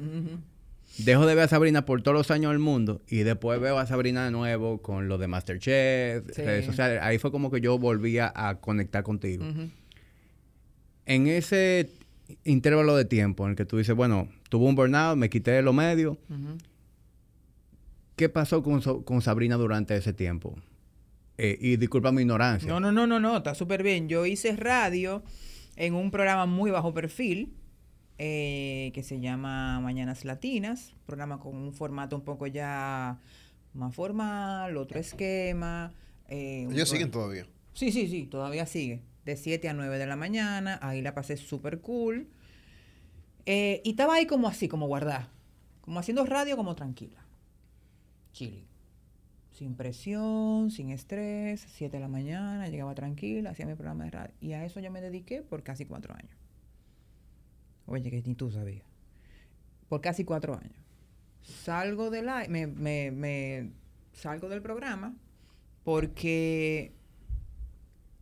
[1.00, 3.88] Dejo de ver a Sabrina por todos los años del mundo y después veo a
[3.88, 6.42] Sabrina de nuevo con lo de Masterchef, Sí.
[6.44, 7.00] redes sociales.
[7.02, 9.44] Ahí fue como que yo volvía a conectar contigo.
[11.06, 11.90] En ese
[12.44, 15.62] intervalo de tiempo en el que tú dices, bueno, tuve un burnout, me quité de
[15.64, 16.18] los medios.
[18.16, 20.56] ¿qué pasó con, con Sabrina durante ese tiempo?
[21.40, 22.70] Eh, y disculpa mi ignorancia.
[22.70, 24.08] No, no, no, no, no, está súper bien.
[24.08, 25.24] Yo hice radio
[25.76, 27.52] en un programa muy bajo perfil
[28.18, 33.20] eh, que se llama Mañanas Latinas, programa con un formato un poco ya
[33.74, 35.92] más formal, otro esquema.
[36.30, 37.46] eh, Ellos siguen todavía.
[37.74, 39.02] Sí, sí, sí, todavía sigue.
[39.26, 42.28] De 7 a 9 de la mañana, ahí la pasé súper cool.
[43.46, 45.30] Eh, y estaba ahí como así, como guardada.
[45.82, 47.26] Como haciendo radio, como tranquila.
[48.32, 48.64] Chile.
[49.52, 54.34] Sin presión, sin estrés, 7 de la mañana, llegaba tranquila, hacía mi programa de radio.
[54.42, 56.36] Y a eso yo me dediqué por casi cuatro años.
[57.86, 58.86] Oye, que ni tú sabías.
[59.90, 60.78] Por casi cuatro años.
[61.42, 63.72] Salgo del me, me, me
[64.14, 65.16] salgo del programa
[65.84, 66.94] porque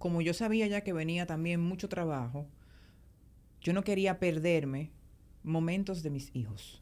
[0.02, 2.48] como yo sabía ya que venía también mucho trabajo,
[3.62, 4.90] yo no quería perderme
[5.44, 6.82] momentos de mis hijos.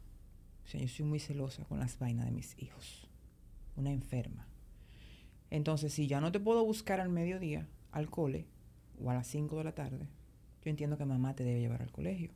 [0.66, 3.10] O sea, yo soy muy celosa con las vainas de mis hijos.
[3.76, 4.48] Una enferma.
[5.50, 8.46] Entonces, si ya no te puedo buscar al mediodía, al cole,
[9.04, 10.08] o a las 5 de la tarde,
[10.64, 12.32] yo entiendo que mamá te debe llevar al colegio.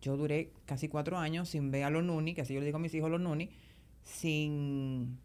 [0.00, 2.76] Yo duré casi cuatro años sin ver a los nuni, que así yo le digo
[2.76, 3.50] a mis hijos los nuni,
[4.02, 5.18] sin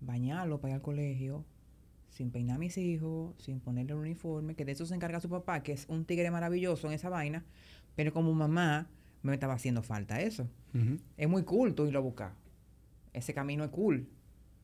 [0.00, 1.44] bañarlo para ir al colegio,
[2.10, 5.28] sin peinar a mis hijos, sin ponerle un uniforme, que de eso se encarga su
[5.28, 7.44] papá, que es un tigre maravilloso en esa vaina,
[7.96, 8.88] pero como mamá
[9.22, 10.48] me estaba haciendo falta eso.
[11.16, 12.32] Es muy cool tú irlo a buscar.
[13.12, 14.08] Ese camino es cool.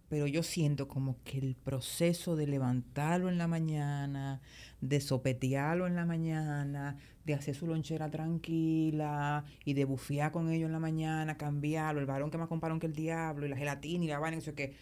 [0.08, 4.40] Pero yo siento como que el proceso de levantarlo en la mañana,
[4.80, 10.66] de sopetearlo en la mañana, de hacer su lonchera tranquila y de bufear con ellos
[10.66, 14.04] en la mañana, cambiarlo, el varón que más compraron que el diablo y la gelatina
[14.04, 14.74] y la vaina, eso que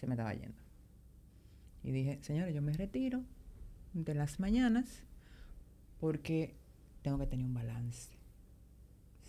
[0.00, 0.58] se me estaba yendo.
[1.84, 3.22] Y dije, señores, yo me retiro
[3.94, 5.04] de las mañanas
[6.00, 6.56] porque
[7.02, 8.10] tengo que tener un balance.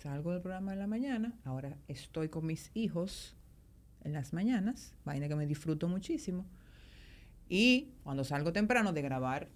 [0.02, 3.37] Salgo del programa de la mañana, ahora estoy con mis hijos
[4.08, 6.46] en las mañanas, vaina que me disfruto muchísimo.
[7.50, 9.50] Y cuando salgo temprano de grabar,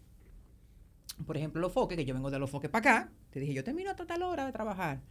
[1.25, 3.63] por ejemplo, los foques, que yo vengo de los foques para acá, te dije, yo
[3.63, 5.01] termino a tal hora de trabajar.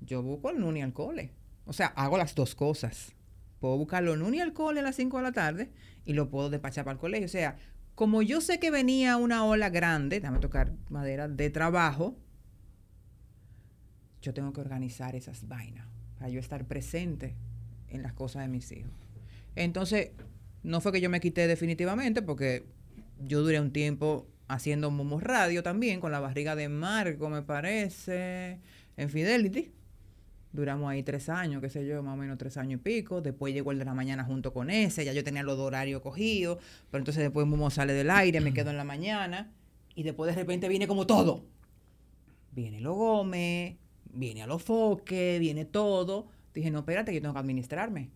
[0.00, 1.32] Yo busco el nuni al cole.
[1.66, 3.14] O sea, hago las dos cosas.
[3.60, 5.72] Puedo buscar los nuni al cole a las 5 de la tarde
[6.04, 7.26] y lo puedo despachar para el colegio.
[7.26, 7.56] O sea,
[7.94, 12.16] como yo sé que venía una ola grande, déjame tocar madera, de trabajo,
[14.22, 15.86] yo tengo que organizar esas vainas
[16.18, 17.36] para yo estar presente
[17.92, 18.90] en las cosas de mis hijos.
[19.54, 20.10] Entonces,
[20.62, 22.64] no fue que yo me quité definitivamente, porque
[23.20, 28.60] yo duré un tiempo haciendo Momo Radio también, con la barriga de Marco, me parece,
[28.96, 29.72] en Fidelity.
[30.52, 33.22] Duramos ahí tres años, qué sé yo, más o menos tres años y pico.
[33.22, 36.58] Después llegó el de la mañana junto con ese, ya yo tenía los horarios cogidos,
[36.90, 39.50] pero entonces después Momo sale del aire, me quedo en la mañana,
[39.94, 41.46] y después de repente viene como todo.
[42.50, 43.76] Viene lo Gómez,
[44.12, 46.28] viene a los foques, viene todo.
[46.54, 48.10] Dije, no, espérate, yo tengo que administrarme.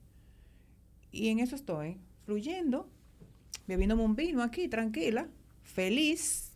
[1.10, 2.90] Y en eso estoy, fluyendo,
[3.66, 5.28] bebiéndome un vino aquí, tranquila,
[5.62, 6.52] feliz.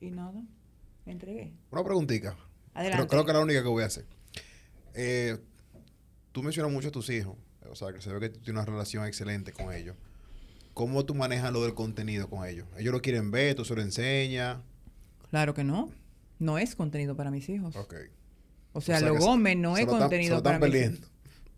[0.00, 0.42] Y nada,
[1.04, 1.52] me entregué.
[1.70, 2.36] Una preguntita.
[2.74, 3.06] Adelante.
[3.06, 4.06] Creo, creo que es la única que voy a hacer.
[4.94, 5.38] Eh,
[6.32, 7.36] tú mencionas mucho a tus hijos.
[7.70, 9.96] O sea, que se ve que tú tienes una relación excelente con ellos.
[10.74, 12.66] ¿Cómo tú manejas lo del contenido con ellos?
[12.76, 14.58] Ellos lo quieren ver, tú se lo enseñas.
[15.30, 15.90] Claro que no.
[16.38, 17.74] No es contenido para mis hijos.
[17.76, 17.94] Ok.
[18.72, 21.06] O sea, O sea lo Gómez no es contenido se para perdiendo.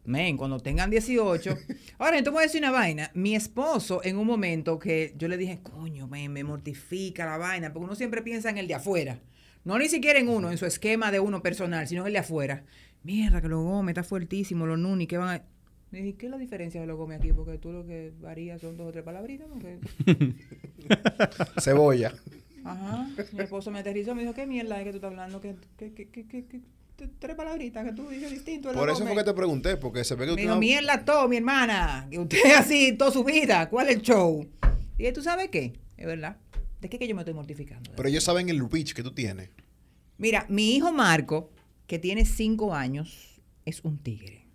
[0.05, 1.57] Men, cuando tengan 18.
[1.99, 3.11] Ahora, entonces voy a decir una vaina.
[3.15, 7.73] Mi esposo, en un momento que yo le dije, coño, men, me mortifica la vaina,
[7.73, 9.21] porque uno siempre piensa en el de afuera.
[9.65, 12.19] No ni siquiera en uno, en su esquema de uno personal, sino en el de
[12.21, 12.65] afuera.
[13.03, 15.43] Mierda, que los Gómez está fuertísimo, los Nuni, que van a.
[15.91, 17.33] Le dije, ¿qué es la diferencia de los Gómez aquí?
[17.33, 19.49] Porque tú lo que varías son dos o tres palabritas.
[19.49, 19.59] ¿no?
[19.59, 19.79] Que-
[21.61, 22.15] Cebolla.
[22.65, 23.09] Ajá.
[23.33, 25.41] Mi esposo me aterrizó, me dijo, ¿qué mierda es que tú estás hablando?
[25.41, 26.61] ¿Qué, qué, qué, qué,
[27.19, 28.73] tres palabritas que tú dices distinto.
[28.73, 29.15] Por eso Gómez".
[29.15, 32.07] fue que te pregunté, porque se ve que dijo, no- mierda todo, mi hermana.
[32.11, 33.69] Que usted así toda su vida.
[33.69, 34.49] ¿Cuál es el show?
[34.99, 35.73] Y ¿tú sabes qué?
[35.97, 36.37] Es verdad.
[36.81, 37.91] ¿De qué que yo me estoy mortificando?
[37.97, 39.51] Pero ellos saben el reach que tú tienes.
[40.19, 41.51] Mira, mi hijo Marco,
[41.87, 44.47] que tiene cinco años, es un tigre.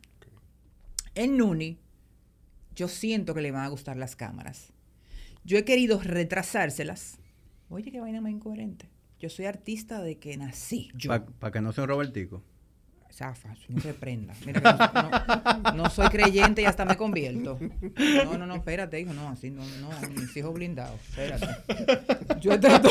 [1.13, 1.79] En Nuni,
[2.75, 4.73] yo siento que le van a gustar las cámaras.
[5.43, 7.17] Yo he querido retrasárselas.
[7.69, 8.89] Oye, qué vaina más incoherente.
[9.19, 10.91] Yo soy artista de que nací.
[11.39, 12.43] Para que no sea un Robertico.
[13.11, 14.33] Zafa, no se prenda.
[14.45, 17.57] Mira que no, no- no soy creyente y hasta me convierto.
[18.25, 21.47] No, no, no, espérate, hijo, no, así no, no, mis hijos blindados, espérate.
[22.41, 22.89] Yo trato-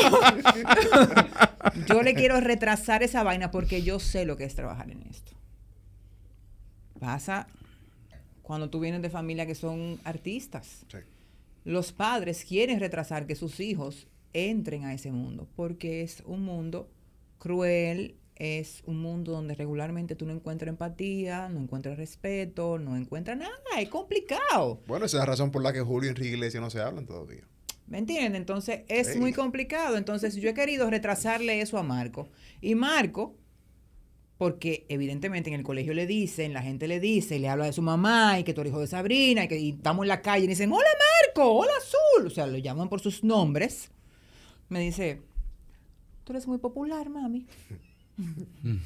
[1.85, 5.33] Yo le quiero retrasar esa vaina porque yo sé lo que es trabajar en esto.
[6.99, 7.45] Pasa
[8.41, 10.85] cuando tú vienes de familia que son artistas.
[10.91, 10.97] Sí.
[11.65, 16.89] Los padres quieren retrasar que sus hijos entren a ese mundo porque es un mundo
[17.37, 23.37] cruel, es un mundo donde regularmente tú no encuentras empatía, no encuentras respeto, no encuentras
[23.37, 24.81] nada, es complicado.
[24.87, 27.05] Bueno, esa es la razón por la que Julio y Enrique Iglesias no se hablan
[27.05, 27.47] todavía.
[27.87, 28.39] ¿Me entiendes?
[28.39, 29.19] Entonces es Sí.
[29.19, 29.95] muy complicado.
[29.95, 32.27] Entonces yo he querido retrasarle eso a Marco.
[32.59, 33.35] Y Marco,
[34.37, 37.81] porque evidentemente en el colegio le dicen, la gente le dice, le habla de su
[37.81, 40.43] mamá y que tú eres hijo de Sabrina y que y estamos en la calle
[40.45, 40.89] y dicen, hola
[41.23, 42.27] Marco, hola Azul.
[42.27, 43.91] O sea, lo llaman por sus nombres.
[44.69, 45.21] Me dice,
[46.23, 47.47] tú eres muy popular, mami.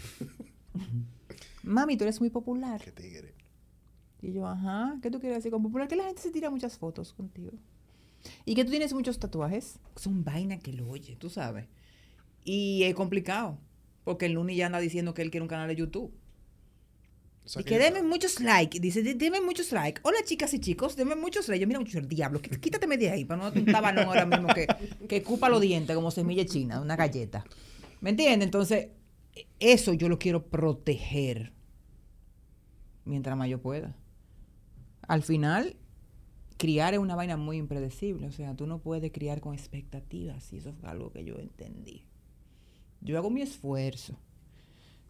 [1.63, 2.81] mami, tú eres muy popular.
[2.83, 3.33] Qué tigre.
[4.21, 5.87] Y yo, ajá, ¿qué tú quieres decir con popular?
[5.87, 7.51] Que la gente se tira muchas fotos contigo.
[8.45, 9.79] Y que tú tienes muchos tatuajes.
[9.95, 11.67] Son vainas que lo oye, tú sabes.
[12.43, 13.57] Y es complicado.
[14.03, 16.11] Porque el Luni ya anda diciendo que él quiere un canal de YouTube.
[17.61, 18.79] Y que denme muchos likes.
[18.79, 20.01] Dice, "De- denme muchos likes.
[20.03, 21.61] Hola, chicas y chicos, denme muchos likes.
[21.61, 22.41] Yo, mira, mucho el diablo.
[22.41, 24.67] quí- Quítateme de ahí para no darte un tabanón ahora mismo que,
[25.07, 27.43] que cupa los dientes como semilla china, una galleta.
[28.01, 28.45] ¿Me entiendes?
[28.45, 28.89] Entonces,
[29.59, 31.53] eso yo lo quiero proteger
[33.05, 33.95] mientras más yo pueda.
[35.07, 35.75] Al final,
[36.57, 38.27] criar es una vaina muy impredecible.
[38.27, 40.53] O sea, tú no puedes criar con expectativas.
[40.53, 42.05] Y eso fue algo que yo entendí.
[43.01, 44.19] Yo hago mi esfuerzo.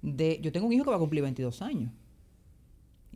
[0.01, 1.91] De, yo tengo un hijo que va a cumplir 22 años.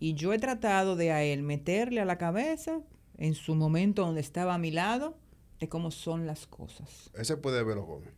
[0.03, 2.81] Y yo he tratado de a él meterle a la cabeza,
[3.17, 5.15] en su momento donde estaba a mi lado,
[5.61, 7.09] de cómo son las cosas.
[7.13, 8.09] Ese puede ver los Gómez.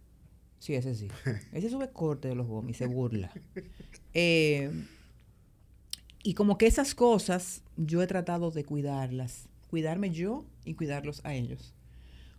[0.58, 1.10] Sí, ese sí.
[1.54, 3.32] Ese sube corte de los gomis, se burla.
[4.16, 4.72] Eh,
[6.24, 9.48] y como que esas cosas yo he tratado de cuidarlas.
[9.70, 11.76] Cuidarme yo y cuidarlos a ellos.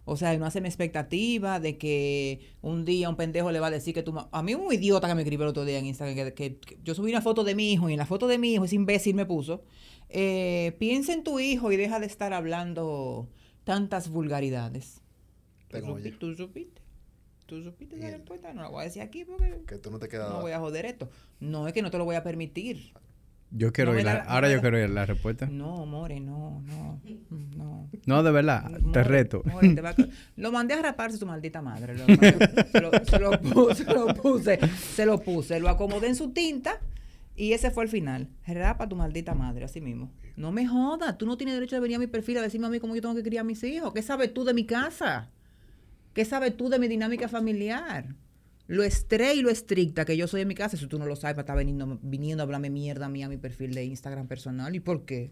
[0.09, 3.93] O sea, no hacerme expectativa de que un día un pendejo le va a decir
[3.93, 4.15] que tú...
[4.31, 6.79] A mí un idiota que me escribió el otro día en Instagram, que, que- que
[6.85, 8.77] yo subí una foto de mi hijo y en la foto de mi hijo ese
[8.77, 9.65] imbécil me puso,
[10.09, 13.29] eh, piensa en tu hijo y deja de estar hablando
[13.65, 15.01] tantas vulgaridades.
[15.69, 16.17] ¿Tú, Tengo ya.
[16.19, 16.81] tú supiste?
[17.47, 18.53] ¿Tú supiste la respuesta?
[18.55, 20.31] No la voy a decir aquí porque Que tú no te quedas.
[20.31, 21.09] no voy a joder esto.
[21.41, 22.93] No es que no te lo voy a permitir.
[23.57, 25.47] Yo quiero No da la, ahora yo quiero oír la respuesta.
[25.47, 27.01] No, More, no, no,
[27.57, 27.91] no.
[28.07, 29.43] No, de verdad, te reto.
[29.47, 29.95] More, te va a-
[30.37, 31.95] Lo mandé a raparse tu maldita madre.
[31.97, 34.59] Lo se, lo, se lo pu- se lo puse,
[34.95, 36.79] se lo puse, lo acomodé en su tinta
[37.35, 38.29] y ese fue el final.
[38.47, 40.11] Rapa tu maldita madre, así mismo.
[40.37, 42.71] No me jodas, tú no tienes derecho de venir a mi perfil a decirme a
[42.71, 43.93] mí cómo yo tengo que criar a mis hijos.
[43.95, 45.31] ¿Qué sabes tú de mi casa?
[46.13, 48.15] ¿Qué sabes tú de mi dinámica familiar?
[48.69, 51.15] Lo estré y lo estricta que yo soy en mi casa, si tú no lo
[51.15, 54.75] sabes, estar viniendo, viniendo a hablarme mierda a mí a mi perfil de Instagram personal.
[54.75, 55.31] ¿Y por qué?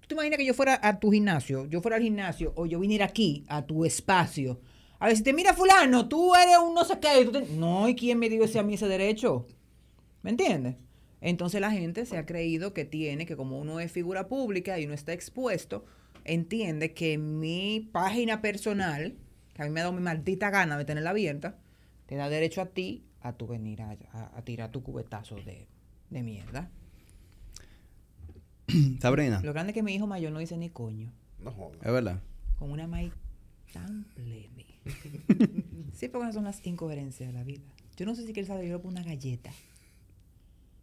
[0.00, 2.78] ¿Tú te imaginas que yo fuera a tu gimnasio, yo fuera al gimnasio, o yo
[2.78, 4.60] viniera aquí, a tu espacio?
[5.00, 7.46] A ver, si te mira fulano, tú eres un no sé qué.
[7.56, 9.46] No, ¿y quién me dio ese a mí ese derecho?
[10.22, 10.76] ¿Me entiendes?
[11.20, 14.84] Entonces la gente se ha creído que tiene, que como uno es figura pública y
[14.84, 15.84] uno está expuesto,
[16.24, 19.16] entiende que mi página personal,
[19.54, 21.58] que a mí me ha dado mi maldita gana de tenerla abierta,
[22.08, 25.68] te da derecho a ti a tu venir a, a- a tirar tu cubetazo de,
[26.10, 26.70] de mierda.
[29.00, 31.78] Sabrina, Lo grande es que mi hijo mayor no dice ni coño, No jodas.
[31.84, 32.20] es verdad.
[32.58, 33.12] con una maíz
[33.72, 34.66] tan plebe.
[35.94, 37.62] sí, porque esas son las incoherencias de la vida.
[37.96, 39.50] Yo no sé si que él sabe, yo le pongo una galleta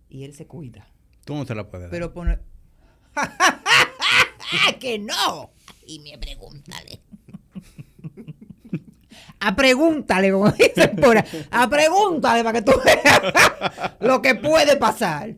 [0.10, 0.88] y él se cuida.
[1.26, 1.92] Tú no se la puedes dar.
[1.92, 2.38] Pero pone.
[4.80, 5.52] ¡Que no!
[5.88, 7.00] Y me pregúntale.
[9.40, 11.48] A pregúntale, como dicen por ahí.
[11.52, 15.36] A pregúntale para que tú veas lo que puede pasar.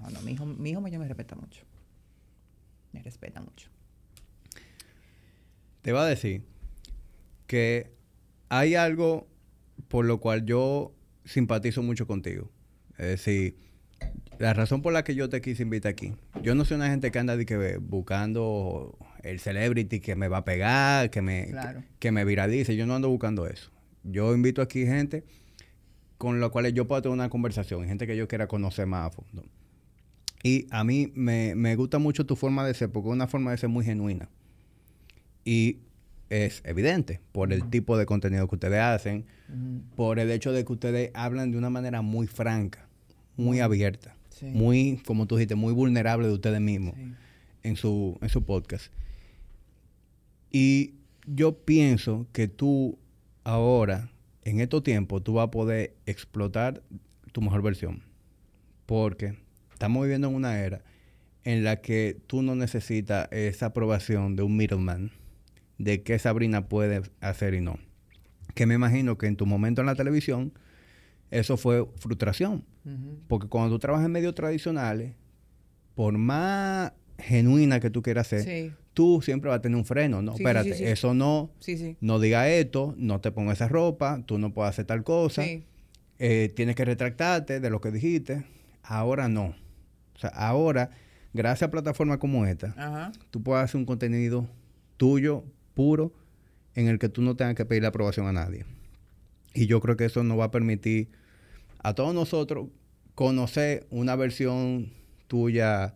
[0.00, 1.62] No, no, mi hijo, mi hijo mayor me respeta mucho.
[2.92, 3.68] Me respeta mucho.
[5.82, 6.42] Te iba a decir
[7.46, 7.92] que
[8.48, 9.28] hay algo
[9.88, 10.92] por lo cual yo
[11.24, 12.50] simpatizo mucho contigo.
[12.98, 13.56] Es decir,
[14.38, 16.14] la razón por la que yo te quise invitar aquí.
[16.42, 20.38] Yo no soy una gente que anda de que buscando el celebrity que me va
[20.38, 21.80] a pegar, que me, Claro.
[21.80, 22.76] que, que me viralice.
[22.76, 23.70] Yo no ando buscando eso.
[24.04, 25.24] Yo invito aquí gente
[26.18, 29.10] con la cual yo puedo tener una conversación, gente que yo quiera conocer más a
[29.10, 29.44] fondo.
[30.42, 33.50] Y a mí me, me gusta mucho tu forma de ser, porque es una forma
[33.50, 34.28] de ser muy genuina.
[35.44, 35.78] Y
[36.30, 39.26] es evidente por el tipo de contenido que ustedes hacen,
[39.94, 42.88] por el hecho de que ustedes hablan de una manera muy franca,
[43.36, 44.46] muy abierta, Sí.
[44.46, 47.12] muy, como tú dijiste, muy vulnerable de ustedes mismos Sí.
[47.62, 48.92] en, su, en su podcast.
[50.50, 50.94] Y
[51.26, 52.98] yo pienso que tú
[53.44, 54.10] ahora,
[54.42, 56.82] en estos tiempos, tú vas a poder explotar
[57.32, 58.02] tu mejor versión.
[58.86, 59.36] Porque
[59.72, 60.82] estamos viviendo en una era
[61.44, 65.12] en la que tú no necesitas esa aprobación de un middleman
[65.78, 67.78] de qué Sabrina puede hacer y no.
[68.54, 70.52] Que me imagino que en tu momento en la televisión
[71.30, 72.64] eso fue frustración.
[73.28, 75.14] Porque cuando tú trabajas en medios tradicionales,
[75.94, 78.72] por más genuina que tú quieras ser, Sí.
[78.96, 80.22] Tú siempre vas a tener un freno.
[80.22, 80.84] No, Sí, espérate, sí, sí.
[80.84, 81.50] eso no,
[82.00, 85.44] no diga esto, no te pongas esa ropa, tú no puedes hacer tal cosa,
[86.18, 88.44] eh, tienes que retractarte de lo que dijiste.
[88.82, 89.54] Ahora no.
[90.14, 90.88] O sea, ahora,
[91.34, 93.12] gracias a plataformas como esta, Ajá.
[93.30, 94.48] tú puedes hacer un contenido
[94.96, 95.44] tuyo,
[95.74, 96.14] puro,
[96.74, 98.64] en el que tú no tengas que pedir la aprobación a nadie.
[99.52, 101.08] Y yo creo que eso nos va a permitir
[101.82, 102.68] a todos nosotros
[103.14, 104.90] conocer una versión
[105.26, 105.94] tuya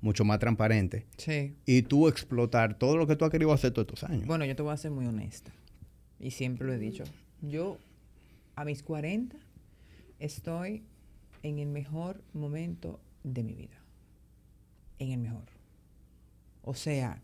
[0.00, 1.56] mucho más transparente Sí.
[1.64, 4.26] y tú explotar todo lo que tú has querido hacer todos estos años.
[4.26, 5.52] Bueno, yo te voy a ser muy honesta.
[6.20, 7.04] Y siempre lo he dicho.
[7.42, 7.78] Yo,
[8.54, 9.36] a mis 40,
[10.18, 10.82] estoy
[11.42, 13.76] en el mejor momento de mi vida.
[14.98, 15.44] En el mejor.
[16.62, 17.20] O sea,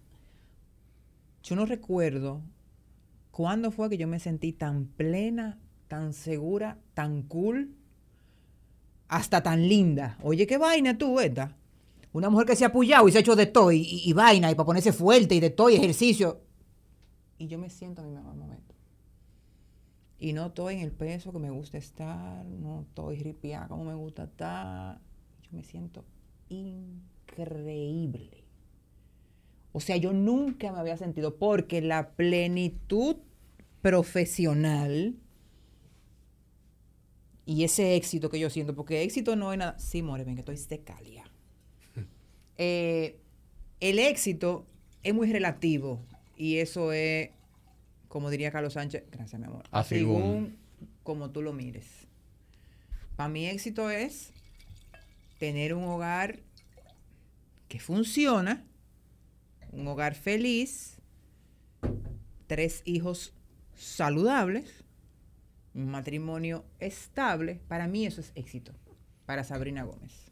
[1.42, 2.42] yo no recuerdo
[3.30, 5.58] cuándo fue que yo me sentí tan plena,
[5.88, 7.74] tan segura, tan cool,
[9.08, 10.16] hasta tan linda.
[10.22, 11.56] Oye, qué vaina tú, esta.
[12.12, 14.54] Una mujer que se ha apoyado y se ha hecho de todo y, vaina y
[14.54, 16.42] para ponerse fuerte y de todo y ejercicio.
[17.38, 18.74] Y yo me siento a mi mejor momento.
[20.18, 23.94] Y no estoy en el peso que me gusta estar, no estoy ripiada como me
[23.94, 25.00] gusta estar.
[25.42, 26.04] Yo me siento
[26.48, 28.44] increíble.
[29.72, 33.16] O sea, yo nunca me había sentido porque la plenitud
[33.80, 35.16] profesional
[37.44, 39.78] y ese éxito que yo siento, porque éxito no es nada.
[39.78, 41.24] Sí, more, que estoy secalia.
[42.58, 43.18] Eh,
[43.80, 44.66] el éxito
[45.02, 46.04] es muy relativo
[46.36, 47.30] y eso es,
[48.08, 50.22] como diría Carlos Sánchez, gracias mi amor, A según.
[50.22, 50.56] según
[51.02, 51.86] como tú lo mires.
[53.16, 54.32] Para mí éxito es
[55.38, 56.40] tener un hogar
[57.68, 58.64] que funciona,
[59.72, 60.98] un hogar feliz,
[62.46, 63.34] tres hijos
[63.74, 64.84] saludables,
[65.74, 67.60] un matrimonio estable.
[67.68, 68.72] Para mí eso es éxito,
[69.26, 70.31] para Sabrina Gómez.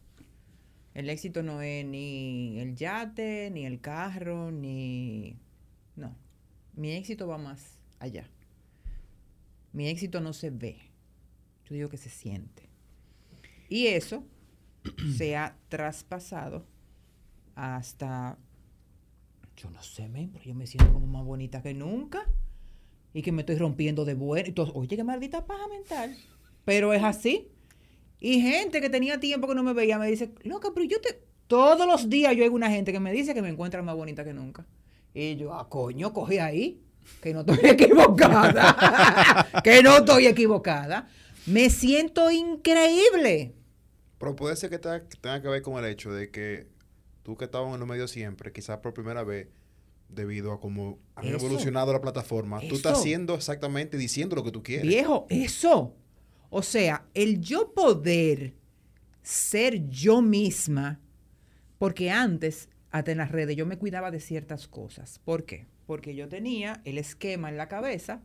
[0.94, 5.36] El éxito no es ni el yate, ni el carro, ni...
[5.96, 6.16] No,
[6.74, 8.28] mi éxito va más allá.
[9.72, 10.78] Mi éxito no se ve,
[11.64, 12.68] yo digo que se siente.
[13.68, 14.24] Y eso
[15.16, 16.66] se ha traspasado
[17.54, 18.36] hasta,
[19.56, 22.26] yo no sé, men, pero yo me siento como más bonita que nunca
[23.12, 24.52] y que me estoy rompiendo de bueno.
[24.74, 26.16] Oye, qué maldita paja mental.
[26.64, 27.48] Pero es así.
[28.20, 31.22] Y gente que tenía tiempo que no me veía me dice, loca, pero yo te...
[31.46, 34.24] Todos los días yo hay una gente que me dice que me encuentra más bonita
[34.24, 34.66] que nunca.
[35.14, 36.80] Y yo, ah, coño, cogí ahí,
[37.20, 39.48] que no estoy equivocada.
[39.64, 41.08] que no estoy equivocada.
[41.46, 43.54] Me siento increíble.
[44.18, 46.68] Pero puede ser que tenga, que tenga que ver con el hecho de que
[47.22, 49.48] tú que estabas en los medios siempre, quizás por primera vez,
[50.08, 51.36] debido a cómo ha Eso.
[51.36, 54.86] evolucionado la plataforma, tú estás haciendo exactamente diciendo lo que tú quieres.
[54.86, 55.94] Viejo, eso.
[56.50, 58.54] O sea, el yo poder
[59.22, 61.00] ser yo misma,
[61.78, 65.20] porque antes, hasta en las redes, yo me cuidaba de ciertas cosas.
[65.24, 65.66] ¿Por qué?
[65.86, 68.22] Porque yo tenía el esquema en la cabeza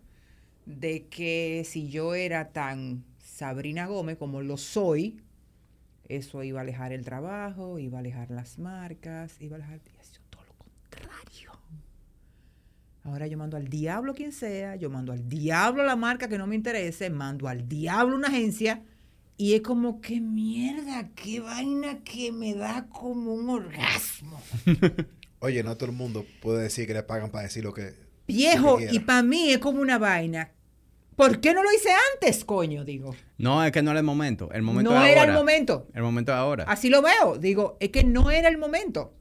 [0.66, 5.22] de que si yo era tan Sabrina Gómez como lo soy,
[6.08, 9.80] eso iba a alejar el trabajo, iba a alejar las marcas, iba a alejar...
[10.30, 11.45] Todo lo contrario.
[13.06, 16.48] Ahora yo mando al diablo quien sea, yo mando al diablo la marca que no
[16.48, 18.82] me interese, mando al diablo una agencia
[19.38, 24.42] y es como que mierda, qué vaina que me da como un orgasmo.
[25.40, 27.94] Oye, no todo el mundo puede decir que le pagan para decir lo que.
[28.28, 30.52] Viejo, lo que y para mí es como una vaina.
[31.16, 32.84] ¿Por qué no lo hice antes, coño?
[32.86, 33.16] Digo.
[33.38, 34.52] No, es que no era el momento.
[34.52, 35.32] El momento no es era ahora.
[35.32, 35.88] el momento.
[35.94, 36.64] El momento es ahora.
[36.68, 37.38] Así lo veo.
[37.38, 39.14] Digo, es que no era el momento.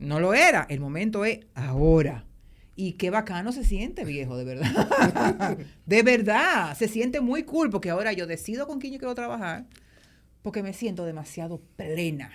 [0.00, 0.66] No lo era.
[0.68, 2.24] El momento es ahora.
[2.76, 5.58] Y qué bacano se siente, viejo, de verdad.
[5.86, 6.76] de verdad.
[6.76, 9.66] Se siente muy cool porque ahora yo decido con quién yo quiero trabajar
[10.44, 12.30] porque me siento demasiado plena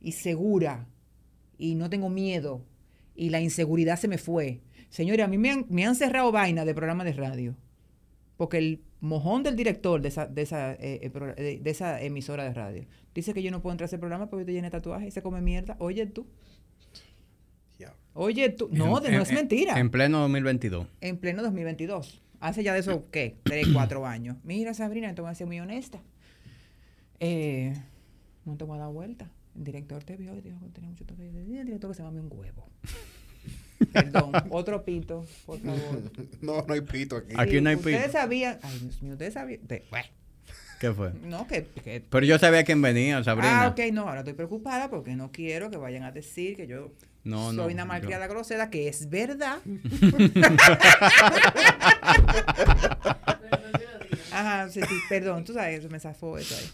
[0.00, 0.86] y segura
[1.56, 2.62] y no tengo miedo
[3.14, 4.60] y la inseguridad se me fue.
[4.90, 7.56] Señores, a mí me han, cerrado vaina de programa de radio
[8.36, 10.10] porque el mojón del director eh,
[10.80, 14.28] eh, de, esa emisora de radio dice que yo no puedo entrar a ese programa
[14.28, 15.76] porque yo te llené de tatuajes y se come mierda.
[15.78, 16.26] Oye tú.
[18.16, 18.68] Oye tú.
[18.72, 19.78] No, de- En- no es en- mentira.
[19.78, 20.86] En pleno 2022.
[21.00, 22.20] En pleno 2022.
[22.40, 23.36] Hace ya de eso, ¿qué?
[23.44, 24.36] Tres, cuatro años.
[24.44, 26.00] Mira, Sabrina, te voy a ser muy honesta.
[27.20, 27.74] Eh,
[28.44, 29.30] no te voy a dar vuelta.
[29.56, 31.22] El director te vio y dijo que tenía mucho toque.
[31.22, 32.68] Al director que se mame un huevo.
[33.92, 36.02] Perdón, otro pito, por favor.
[36.40, 37.34] No, no hay pito aquí.
[37.36, 38.12] Aquí no hay Ustedes pito.
[38.12, 38.58] sabían.
[38.62, 39.66] Ay, Dios mío, ustedes sabían.
[39.66, 40.06] de- bueno,
[40.80, 41.12] ¿Qué fue?
[41.24, 41.64] no, que.
[41.82, 43.64] que- Pero yo sabía quién venía, Sabrina.
[43.64, 46.92] ah, ok, no, ahora estoy preocupada porque no quiero que vayan a decir que yo
[47.26, 49.58] No, no, soy una malcriada grosera, que es verdad.
[54.32, 56.70] Ajá, sí, sí, perdón, tú sabes, eso me zafó eso ahí.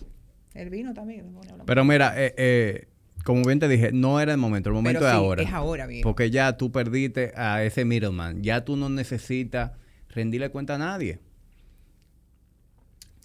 [0.53, 1.35] El vino también.
[1.65, 2.89] Pero mira, eh, eh,
[3.25, 4.69] como bien te dije, no era el momento.
[4.69, 5.43] El momento Pero es sí, ahora.
[5.43, 6.03] Es ahora, viejo.
[6.03, 8.43] Porque ya tú perdiste a ese middleman.
[8.43, 9.73] Ya tú no necesitas
[10.11, 11.21] rendirle cuenta a nadie.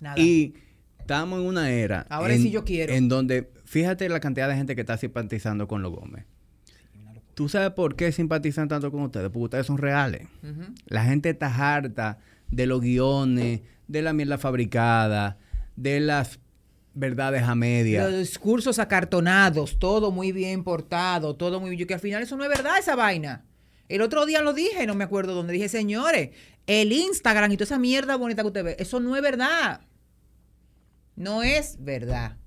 [0.01, 0.17] Nada.
[0.17, 0.53] Y
[0.97, 2.05] estamos en una era.
[2.09, 2.93] Ahora en, sí yo quiero.
[2.93, 6.23] En donde, fíjate la cantidad de gente que está simpatizando con los Gómez.
[7.37, 9.29] ¿Tú sabes por qué simpatizan tanto con ustedes?
[9.29, 10.27] Porque ustedes son reales.
[10.87, 12.17] La gente está harta
[12.49, 15.37] de los guiones, de la mierda fabricada,
[15.75, 16.39] de las
[16.95, 18.09] verdades a media.
[18.09, 21.87] Los discursos acartonados, todo muy bien portado, todo muy bien.
[21.87, 23.45] Que al final eso no es verdad, esa vaina.
[23.87, 25.53] El otro día lo dije, no me acuerdo dónde.
[25.53, 26.31] Dije, señores,
[26.65, 29.81] el Instagram y toda esa mierda bonita que usted ve, eso no es verdad.
[31.15, 32.37] No es verdad.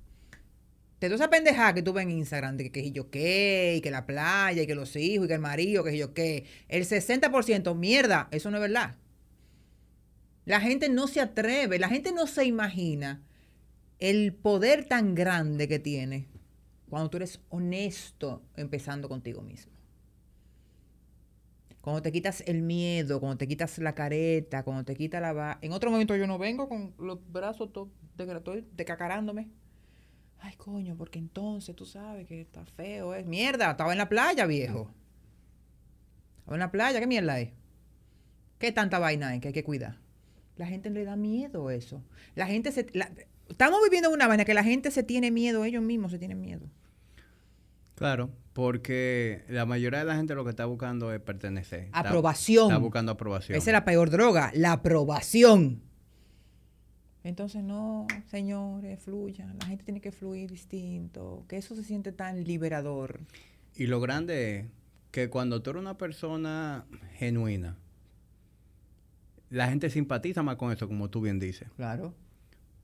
[1.01, 3.81] De toda esa pendejada que tú ves en Instagram, de que, que yo qué, y
[3.81, 6.45] que la playa, y que los hijos, y que el marido, que yo qué.
[6.69, 8.95] El 60%, mierda, eso no es verdad.
[10.45, 13.23] La gente no se atreve, la gente no se imagina
[13.97, 16.27] el poder tan grande que tiene
[16.87, 19.71] Cuando tú eres honesto empezando contigo mismo.
[21.81, 25.57] Cuando te quitas el miedo, cuando te quitas la careta, cuando te quitas la...
[25.63, 29.49] En otro momento yo no vengo con los brazos todos de, estoy decacarándome.
[30.43, 33.71] Ay, coño, porque entonces tú sabes que está feo, es mierda.
[33.71, 34.91] Estaba en la playa, viejo.
[36.39, 37.51] Estaba en la playa, ¿qué mierda es?
[38.57, 39.97] ¿Qué tanta vaina hay que hay que cuidar?
[40.57, 42.03] La gente le da miedo eso.
[42.35, 42.87] La gente se...
[42.93, 43.11] la-
[43.49, 46.67] estamos viviendo una vaina que la gente se tiene miedo, ellos mismos se tienen miedo.
[47.95, 51.81] Claro, porque la mayoría de la gente lo que está buscando es pertenecer.
[51.85, 52.65] Está- Aprobación.
[52.65, 53.57] Está, buscando aprobación.
[53.57, 55.83] Esa es la peor droga, la aprobación.
[57.23, 59.57] Entonces, no, señores, fluyan.
[59.59, 61.45] La gente tiene que fluir distinto.
[61.47, 63.19] Que eso se siente tan liberador.
[63.75, 64.65] Y lo grande es
[65.11, 67.77] que cuando tú eres una persona genuina,
[69.49, 71.67] la gente simpatiza más con eso, como tú bien dices.
[71.75, 72.13] Claro.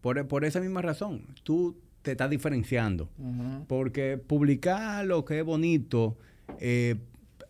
[0.01, 3.09] Por, por esa misma razón, tú te estás diferenciando.
[3.67, 6.17] Porque publicar lo que es bonito,
[6.59, 6.95] eh,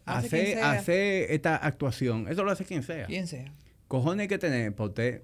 [0.06, 3.06] hacer esta actuación, eso lo hace quien sea.
[3.08, 3.54] Quien sea.
[3.88, 5.24] Cojones hay que tener para usted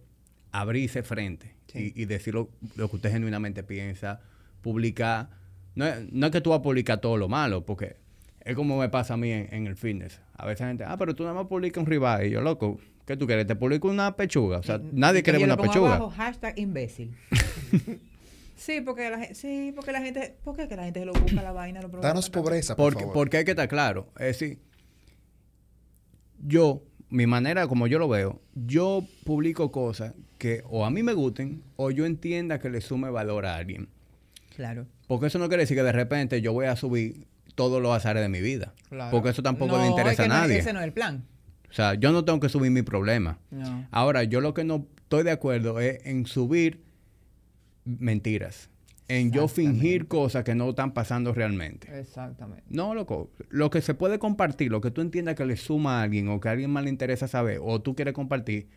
[0.53, 1.91] abrirse frente Sí.
[1.95, 4.21] y, y decir lo, lo que usted genuinamente piensa,
[4.61, 5.29] publicar.
[5.75, 7.97] No es, no es que tú vas a publicar todo lo malo, porque
[8.41, 10.21] es como me pasa a mí en, en el fitness.
[10.37, 12.27] A veces la gente, ah, pero tú nada más publicas un ribeye.
[12.27, 13.47] Y yo, loco, ¿qué tú quieres?
[13.47, 14.59] Te publico una pechuga.
[14.59, 15.95] O sea, nadie quiere yo ver le una pechuga.
[15.95, 17.15] abajo, hashtag imbécil.
[18.55, 21.13] sí, porque la gente, sí, porque la gente, ¿por qué que la gente se lo
[21.13, 21.81] busca la vaina?
[21.81, 21.87] Lo?
[21.89, 23.13] Danos pobreza, por Porque, favor.
[23.15, 24.09] porque hay que estar claro.
[24.19, 24.59] Es decir,
[26.45, 26.83] yo,
[27.13, 31.61] mi manera como yo lo veo, yo publico cosas que o a mí me gusten
[31.75, 33.87] o yo entienda que le sume valor a alguien.
[34.55, 34.87] Claro.
[35.07, 38.21] Porque eso no quiere decir que de repente yo voy a subir todos los azares
[38.23, 38.73] de mi vida.
[38.89, 39.11] claro.
[39.11, 40.57] Porque eso tampoco No, le es interesa a nadie.
[40.57, 41.23] ese no es el plan.
[41.69, 43.37] O sea, yo no tengo que subir mi problema.
[43.51, 43.87] No.
[43.91, 46.81] Ahora, yo lo que no estoy de acuerdo es en subir
[47.85, 48.69] mentiras.
[49.09, 51.99] En yo fingir cosas que no están pasando realmente.
[51.99, 52.63] Exactamente.
[52.69, 53.31] No, loco.
[53.49, 56.39] Lo que se puede compartir, lo que tú entiendas que le suma a alguien o
[56.39, 58.69] que a alguien más le interesa saber o tú quieres compartir,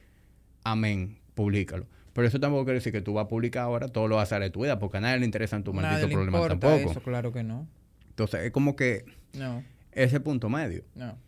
[0.65, 1.87] amén, públicalo.
[2.13, 4.51] Pero eso tampoco quiere decir que tú vas a publicar ahora todos los azares de
[4.51, 6.91] tu vida, porque a nadie le interesan tu Nadie maldito le problema importa tampoco.
[6.91, 7.69] Eso, claro que no.
[8.09, 9.05] Entonces, es como que
[9.35, 9.63] No,
[9.93, 10.83] ese punto medio.
[10.95, 11.19] no.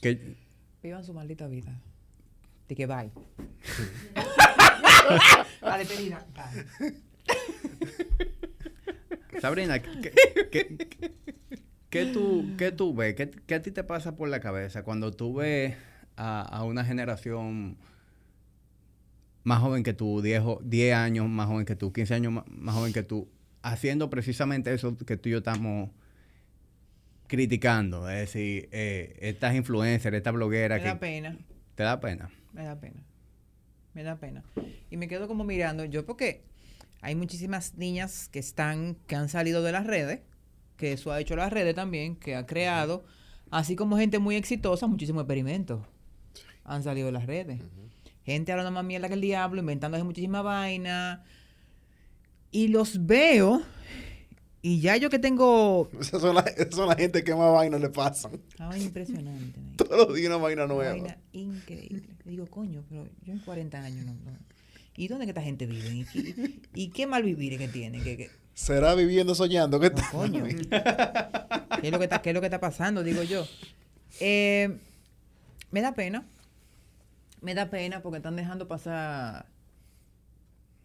[0.00, 0.36] Que,
[0.82, 1.80] Vivan su maldita vida.
[2.68, 3.10] De que bye.
[5.62, 6.24] La despedida.
[6.34, 6.94] Bye.
[9.40, 10.10] Sabrina, ¿qué,
[10.50, 11.12] qué, qué-
[11.90, 13.14] qué tú, qué tú ves?
[13.14, 15.74] ¿Qué, a ti te pasa por la cabeza cuando tú ves
[16.16, 17.76] a, a una generación
[19.44, 22.44] más joven que tú, 10, o- 10 años más joven que tú, 15 años más,
[22.48, 23.28] más joven que tú,
[23.62, 25.90] haciendo precisamente eso que tú y yo estamos
[27.26, 28.08] criticando?
[28.08, 31.36] Es decir, eh, estas influencers, esta bloguera Me que da pena.
[31.74, 32.30] te da pena.
[32.52, 33.02] Me da pena.
[33.94, 34.42] Me da pena.
[34.90, 36.42] Y me quedo como mirando yo porque
[37.00, 40.20] hay muchísimas niñas que están, que han salido de las redes,
[40.76, 43.04] que eso ha hecho las redes también, que ha creado,
[43.50, 45.80] así como gente muy exitosa, muchísimos experimentos
[46.66, 47.60] han salido de las redes.
[48.24, 51.24] Gente hablando más mierda que el diablo, inventándose muchísima vaina.
[52.50, 53.62] Y los veo,
[54.62, 55.88] y ya yo que tengo...
[56.00, 58.32] Esas son, esas son la gente que más vaina le pasan.
[58.58, 59.60] Vaina impresionante.
[59.76, 60.92] Todos los días una vaina Una nueva.
[60.92, 62.02] vaina increíble.
[62.24, 64.12] Le digo, coño, pero yo en 40 años no.
[64.12, 64.38] no.
[64.96, 65.88] ¿Y dónde que esta gente vive?
[65.90, 68.02] ¿Y qué, y qué mal vivir que tienen?
[68.02, 68.30] ¿Qué, qué?
[68.54, 69.78] ¿Será viviendo soñando?
[69.78, 70.10] ¿Qué No, tal?
[70.10, 70.44] coño.
[71.80, 73.02] ¿Qué es, lo que está, ¿Qué es lo que está pasando?
[73.02, 73.46] Digo yo.
[74.20, 74.78] Eh,
[75.70, 76.24] me da pena.
[77.42, 79.46] Me da pena porque están dejando pasar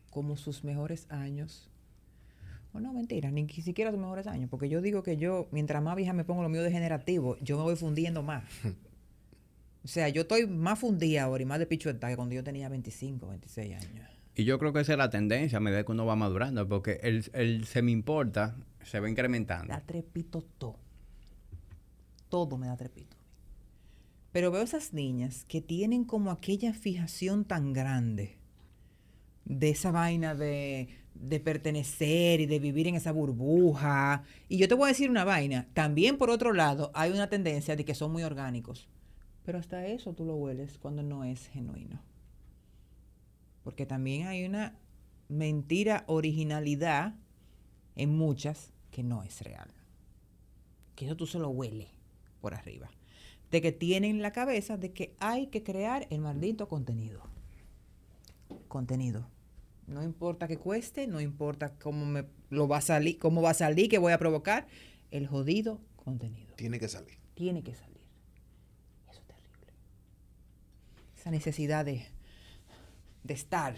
[0.10, 1.70] como sus mejores años.
[2.74, 4.50] O no, mentira, ni siquiera sus mejores años.
[4.50, 7.64] Porque yo digo que yo, mientras más vieja me pongo lo mío degenerativo, yo me
[7.64, 8.44] voy fundiendo más.
[9.84, 12.70] O sea, yo estoy más fundida ahora y más de pichueta que cuando yo tenía
[12.70, 14.08] 25, 26 años.
[14.36, 17.00] Y yo creo que esa es la tendencia a medida que uno va madurando, porque
[17.04, 19.68] el, el se me importa se va incrementando.
[19.74, 20.78] Da trepito todo.
[22.30, 23.18] Todo me da trepito.
[24.32, 28.38] Pero veo esas niñas que tienen como aquella fijación tan grande
[29.44, 34.24] de esa vaina de, de pertenecer y de vivir en esa burbuja.
[34.48, 35.68] Y yo te voy a decir una vaina.
[35.74, 38.88] También por otro lado hay una tendencia de que son muy orgánicos.
[39.44, 42.02] Pero hasta eso tú lo hueles cuando no es genuino.
[43.64, 44.76] Porque también hay una
[45.30, 47.16] mentira originalidad
[47.96, 49.70] en muchas que no es real.
[50.96, 51.90] Que eso tú se lo hueles
[52.42, 52.90] por arriba.
[53.50, 57.22] De que tienen la cabeza de que hay que crear el maldito contenido.
[58.68, 59.28] Contenido.
[59.88, 63.56] No importa que cueste, no importa cómo me lo va a salir, cómo va a
[63.56, 64.68] salir, que voy a provocar,
[65.12, 66.54] el jodido contenido.
[66.56, 67.18] Tiene que salir.
[67.34, 68.02] Tiene que salir.
[69.10, 69.74] Eso es terrible.
[71.22, 72.04] Esa necesidad de,
[73.24, 73.76] de estar,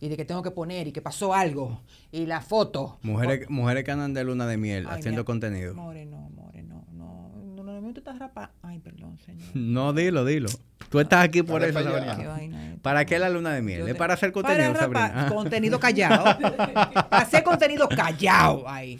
[0.00, 1.80] y de que tengo que poner y que pasó algo
[2.10, 2.98] y la foto.
[3.02, 5.74] Mujeres, mujeres que andan de luna de miel Ay, haciendo contenido.
[5.76, 7.30] More, no, more, no, no.
[7.54, 8.50] No, no, no, tú estás rapa.
[8.62, 9.44] Ay, perdón, señor.
[9.54, 10.48] No, dilo, dilo.
[10.90, 11.80] Tú estás aquí por eso.
[11.80, 12.16] Sabrina.
[12.16, 12.76] Qué vaina.
[12.82, 13.86] ¿Para qué la luna de miel?
[13.88, 15.28] Es para hacer contenido, Para Sabrina.
[15.32, 16.24] Contenido callado.
[16.40, 18.98] para hacer contenido callado ahí.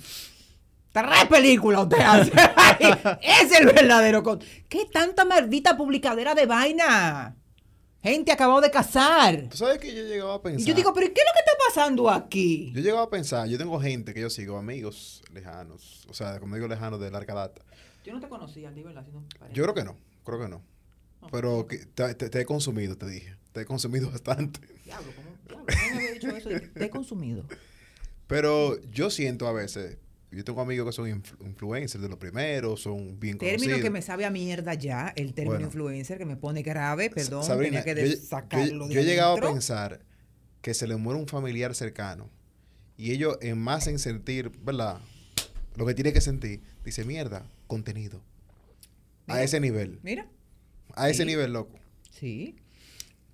[0.92, 2.30] Tres películas usted hace.
[2.54, 4.22] Ay, es el verdadero.
[4.22, 7.34] con- ¿Qué tanta maldita publicadera de vaina?
[8.02, 9.46] Gente acabado de casar.
[9.48, 10.60] ¿Tú sabes que yo llegaba a pensar?
[10.60, 12.72] Y yo digo, ¿pero qué es lo que está pasando aquí?
[12.74, 16.56] Yo llegaba a pensar, yo tengo gente que yo sigo, amigos lejanos, o sea, como
[16.56, 17.62] digo lejanos de larga data.
[18.04, 19.04] Yo no te conocía, ¿de verdad?
[19.06, 19.54] Si no, parece.
[19.56, 20.62] Yo creo que no, creo que no.
[21.30, 23.36] Pero que te, te- te he consumido, te dije.
[23.52, 24.58] Te he consumido bastante.
[24.84, 25.28] Diablo, ¿cómo?
[25.46, 26.48] Diablo, ¿cómo me había dicho eso?
[26.74, 27.44] Te he consumido.
[28.26, 29.98] Pero yo siento a veces,
[30.36, 33.80] yo tengo amigos que son influ- influencers de los primeros, son bien Término conocidos.
[33.82, 35.66] que me sabe a mierda ya, el término Bueno.
[35.66, 39.04] influencer que me pone grave, perdón, Sabrina, tenía que yo, sacarlo yo- de yo he
[39.04, 40.00] llegado a pensar
[40.62, 42.30] que se le muere un familiar cercano
[42.96, 45.00] y ellos en más en sentir, ¿verdad?
[45.76, 48.22] Lo que tiene que sentir, dice, mierda, contenido.
[49.26, 49.98] A ese nivel.
[50.02, 50.26] Mira,
[50.94, 51.28] A ese Sí.
[51.28, 51.78] nivel, loco.
[52.10, 52.56] sí.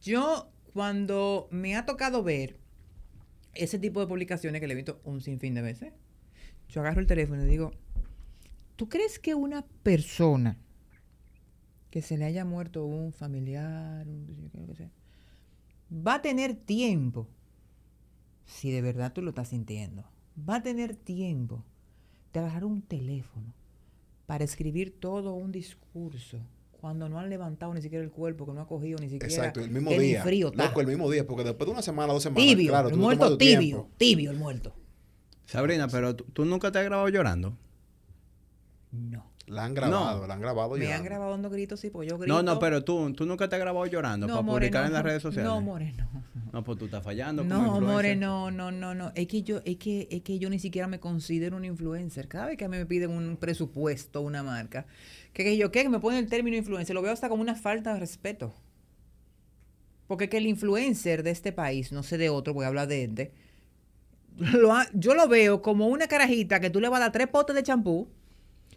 [0.00, 2.56] Yo, cuando me ha tocado ver
[3.54, 5.92] ese tipo de publicaciones que le he visto un sinfín de veces,
[6.68, 7.72] yo agarro el teléfono y digo,
[8.76, 10.58] ¿tú crees que una persona
[11.90, 14.90] que se le haya muerto un familiar, un, lo que sea,
[15.90, 17.28] va a tener tiempo,
[18.44, 20.04] si de verdad tú lo estás sintiendo,
[20.48, 21.64] va a tener tiempo
[22.32, 23.54] de agarrar un teléfono
[24.26, 26.38] para escribir todo un discurso
[26.80, 29.60] cuando no han levantado ni siquiera el cuerpo, que no ha cogido ni siquiera Exacto,
[29.60, 30.22] el mismo el día.
[30.22, 30.66] frío está.
[30.66, 33.36] Loco, el mismo día, porque después de una semana, dos semanas, tibio, claro, el muerto
[33.36, 33.90] tibio, tiempo.
[33.96, 34.74] tibio el muerto.
[35.48, 37.56] Sabrina, pero tú, tú nunca te has grabado llorando.
[38.92, 39.26] No.
[39.46, 40.26] La han grabado, No.
[40.26, 41.04] la han grabado Me han llorando.
[41.04, 42.34] grabado dando gritos, sí, pues yo grito.
[42.34, 44.86] No, no, pero tú, tú nunca te has grabado llorando No, para more, publicar no.
[44.88, 45.50] en las redes sociales.
[45.50, 46.06] No, more, no.
[46.52, 47.44] No, pues tú estás fallando.
[47.48, 49.10] como No, more, no, no, no, no.
[49.14, 52.28] Es que yo, es que, es que yo ni siquiera me considero un influencer.
[52.28, 54.84] Cada vez que a mí me piden un presupuesto, una marca,
[55.32, 55.82] que, que yo, ¿qué?
[55.82, 58.54] Que me ponen el término influencer, lo veo hasta como una falta de respeto.
[60.06, 63.04] Porque que el influencer de este país, no sé de otro, voy a hablar de
[63.04, 63.32] este,
[64.54, 67.28] lo ha- yo lo veo como una carajita que tú le vas a dar tres
[67.28, 68.08] potes de champú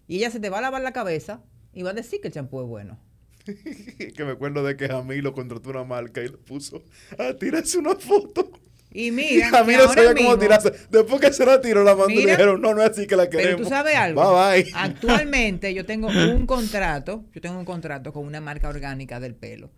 [0.08, 1.42] y ella se te va a lavar la cabeza
[1.74, 3.00] y va a decir que el champú es bueno.
[3.46, 6.84] que me acuerdo de que Jamilo contrató una marca y le puso
[7.18, 8.52] a tirarse una foto.
[8.92, 10.74] Y Y mira, que Jamilo sabía cómo tirarse.
[10.90, 13.30] Después que se la tiró, la mandó y dijeron, no, no es así que la
[13.30, 13.54] queremos.
[13.54, 14.22] Pero tú sabes algo.
[14.22, 14.72] Bye bye.
[14.76, 19.72] Actualmente yo tengo un contrato, yo tengo un contrato con una marca orgánica del pelo,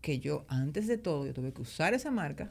[0.00, 2.48] que yo antes de todo yo tuve que usar esa marca.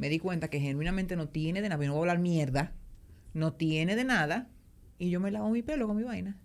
[0.00, 2.72] Me di cuenta que genuinamente no tiene de nada, yo no voy a hablar mierda,
[3.34, 4.48] no tiene de nada
[4.98, 6.38] y yo me lavo mi pelo con mi vaina.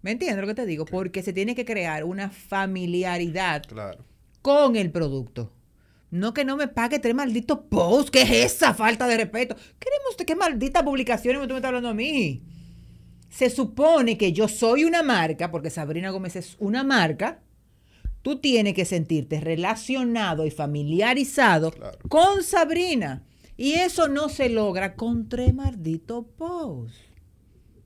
[0.00, 0.86] ¿Me entiendes lo que te digo?
[0.86, 4.02] Porque se tiene que crear una familiaridad Claro.
[4.40, 5.52] con el producto.
[6.10, 8.10] No que no me pague tres malditos posts.
[8.10, 9.54] ¿Qué es esa falta de respeto?
[9.78, 12.42] ¿Queremos qué maldita publicaciones tú me estás hablando a mí?
[13.28, 17.42] Se supone que yo soy una marca, porque Sabrina Gómez es una marca.
[18.22, 21.98] Tú tienes que sentirte relacionado y familiarizado Claro.
[22.08, 23.24] con Sabrina.
[23.56, 26.96] Y eso no se logra con tres malditos posts.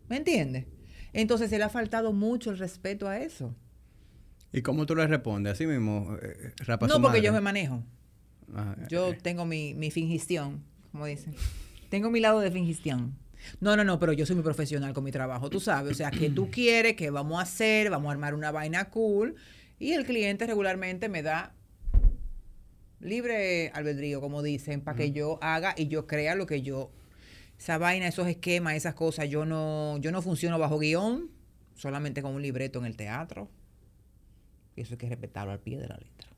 [0.09, 0.67] ¿Me entiendes?
[1.13, 3.55] Entonces se le ha faltado mucho el respeto a eso.
[4.53, 5.55] ¿Y cómo tú le respondes?
[5.55, 7.23] Así mismo, eh, rapa no porque madre.
[7.23, 7.83] yo me manejo.
[8.55, 11.35] Ajá, Yo eh, tengo mi, mi fingición, como dicen.
[11.89, 13.15] Tengo mi lado de fingición.
[13.61, 15.93] No, no, no, pero yo soy muy profesional con mi trabajo, tú sabes.
[15.93, 19.35] O sea, que tú quieres, que vamos a hacer, vamos a armar una vaina cool.
[19.83, 21.57] Y el cliente regularmente me da
[23.01, 26.93] libre albedrío, como dicen, para que yo haga y yo crea lo que yo.
[27.59, 31.33] Esa vaina, esos esquemas, esas cosas, yo no, yo no funciono bajo guion,
[31.75, 33.51] solamente con un libreto en el teatro.
[34.77, 36.29] Y eso hay que respetarlo al pie de la letra.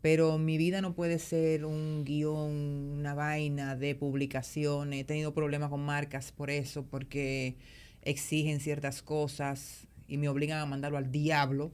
[0.00, 2.50] Pero mi vida no puede ser un guion,
[2.98, 5.02] una vaina de publicaciones.
[5.02, 7.54] He tenido problemas con marcas por eso, porque
[8.02, 11.70] exigen ciertas cosas y me obligan a mandarlo al diablo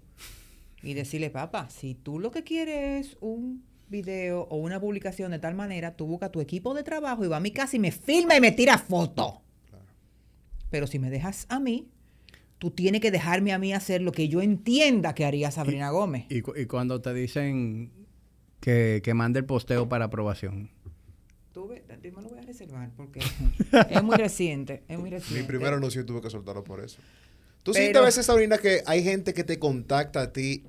[0.85, 5.39] y decirle, papá, si tú lo que quieres es un video o una publicación de
[5.39, 7.93] tal manera, tú busca tu equipo de trabajo y va a mi casa y me
[7.93, 9.41] filma y me tira foto.
[10.71, 11.89] Pero si me dejas a mí,
[12.59, 16.27] tú tienes que dejarme a mí hacer lo que yo entienda que haría Sabrina Gómez.
[16.31, 17.93] Y, cu- y cuando te dicen
[18.61, 20.71] que, que mande el posteo para aprobación.
[21.53, 23.21] Tuve, yo me lo voy a reservar porque
[23.91, 25.41] es muy reciente, es muy reciente.
[25.43, 26.99] Mi primer anuncio tuve que soltarlo por eso.
[27.63, 30.65] Tú Pero- sientes a veces, Sabrina, que hay gente que te contacta a ti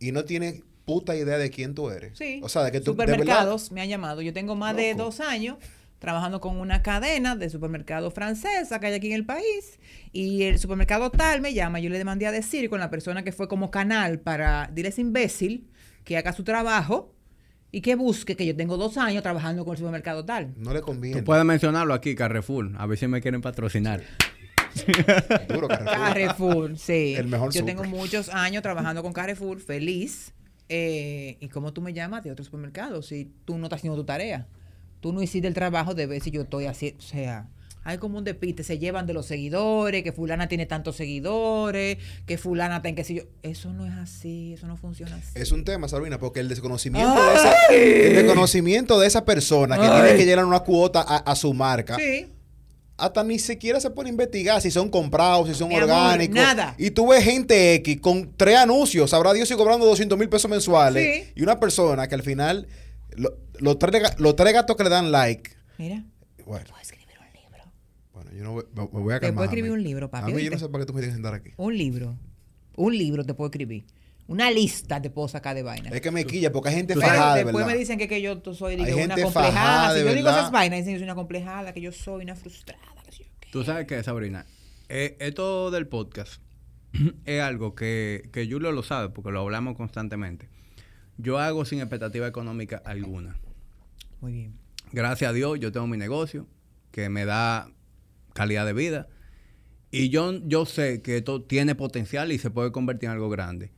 [0.00, 2.16] y no tiene puta idea de quién tú eres.
[2.16, 4.22] Sí, O sea, de que tú de supermercados me han llamado.
[4.22, 5.58] Yo tengo más de dos años
[5.98, 9.80] trabajando con una cadena de supermercado francesa que hay aquí en el país
[10.12, 13.32] y el supermercado tal me llama, yo le demandé a decir con la persona que
[13.32, 15.68] fue como canal para, dile ese imbécil
[16.04, 17.12] que haga su trabajo
[17.70, 20.54] Y que busque que yo tengo dos años trabajando con el supermercado tal.
[20.56, 21.18] No le conviene.
[21.18, 22.70] Tú puedes mencionarlo aquí, Carrefour.
[22.78, 24.02] A ver si me quieren patrocinar.
[25.48, 25.84] Duro, Carrefour.
[25.94, 27.14] Carrefour, sí.
[27.16, 30.32] El mejor Yo tengo muchos años trabajando con Carrefour, feliz.
[30.68, 34.04] Eh, ¿Y cómo tú me llamas de otro supermercado si tú no estás haciendo tu
[34.04, 34.46] tarea?
[35.00, 36.98] Tú no hiciste el trabajo de ver si yo estoy haciendo.
[36.98, 37.46] O sea,
[37.84, 38.64] hay como un despiste.
[38.64, 41.96] Se llevan de los seguidores, que Fulana tiene tantos seguidores,
[42.26, 43.22] que Fulana tiene que si yo.
[43.42, 45.30] Eso no es así, eso no funciona así.
[45.36, 49.86] Es un tema, Sabrina, porque el desconocimiento, de esa, el desconocimiento de esa persona que
[49.86, 50.02] Ay.
[50.02, 52.26] tiene que llenar una cuota a, a su marca, Sí.
[52.98, 56.34] Hasta ni siquiera se a investigar si son comprados, si son Mi amor, orgánicos.
[56.34, 56.74] nada.
[56.78, 60.50] Y tú ves gente X con tres anuncios, sabrá Dios si cobrando 200 mil pesos
[60.50, 61.24] mensuales.
[61.26, 61.32] Sí.
[61.36, 62.66] Y una persona que al final,
[63.16, 66.04] lo- los tres, los tres gatos que le dan like, Mira,
[66.44, 67.72] bueno, puedo escribir un libro.
[68.12, 69.34] bueno yo no voy, me, me voy a Te calmar.
[69.36, 71.14] puedo escribir un libro, papi, A mí yo no sé para qué tú me tienes
[71.14, 71.50] que sentar aquí.
[71.56, 72.18] Un libro.
[72.76, 73.84] Un libro te puedo escribir.
[74.28, 75.92] Una lista te puedo sacar de vainas.
[75.92, 77.72] Es que me quilla porque hay gente Pero fajada, de después verdad.
[77.72, 79.52] me dicen que, que yo tú soy digo, una gente complejada.
[79.52, 80.38] fajada, Si de yo digo verdad.
[80.40, 82.82] esas vainas, dicen que soy una complejada, que yo soy una frustrada.
[83.04, 83.48] Que sé yo qué.
[83.50, 84.46] Tú sabes que, Sabrina,
[84.90, 86.40] Eh, esto del podcast
[87.24, 90.48] es algo que, que Julio lo sabe porque lo hablamos constantemente.
[91.16, 93.38] Yo hago sin expectativa económica alguna.
[94.20, 94.54] Muy bien.
[94.92, 96.46] Gracias a Dios, yo tengo mi negocio
[96.92, 97.70] que me da
[98.34, 99.08] calidad de vida.
[99.90, 103.72] Y yo, yo sé que esto tiene potencial y se puede convertir en algo grande.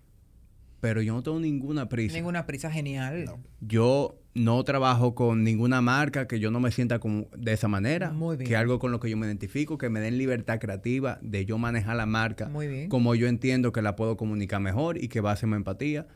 [0.80, 2.16] Pero yo no tengo ninguna prisa.
[2.16, 3.30] Ninguna prisa genial.
[3.60, 8.10] Yo no trabajo con ninguna marca que yo no me sienta como de esa manera.
[8.12, 8.48] Muy bien.
[8.48, 11.58] Que algo con lo que yo me identifico, que me den libertad creativa de yo
[11.58, 12.88] manejar la marca Muy bien.
[12.88, 16.06] como yo entiendo que la puedo comunicar mejor y que va a hacerme empatía.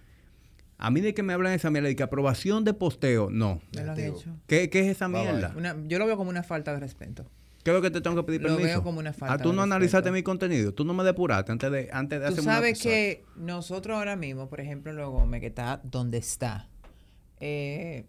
[0.79, 3.61] A mí de que me hablan de esa mierda, de que aprobación de posteo, no.
[3.77, 4.19] Me lo han Negativo.
[4.19, 4.37] hecho.
[4.47, 5.53] ¿Qué, qué es esa mierda?
[5.57, 7.27] Una- yo lo veo como una falta de respeto.
[7.65, 8.67] ¿Qué es lo que te tengo que pedir Lo permiso?
[8.69, 11.51] veo como una falta Ah, tú de no analizaste mi contenido, tú no me depuraste
[11.51, 12.89] antes de, antes de Tú hacerme una sabes cosa.
[12.91, 16.69] que nosotros ahora mismo, por ejemplo, en Lo Gómez, que está donde está,
[17.41, 18.05] eh,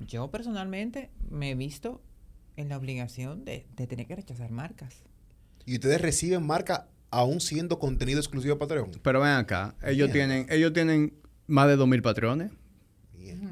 [0.00, 2.02] yo personalmente me he visto
[2.56, 4.94] en la obligación de, de tener que rechazar marcas.
[5.66, 8.90] Y ustedes reciben marca aún siendo contenido exclusivo de Patreon.
[9.02, 11.12] Pero ven acá, ellos tienen, ellos tienen
[11.46, 12.50] más de 2.000 patrones.
[13.14, 13.42] Mierda.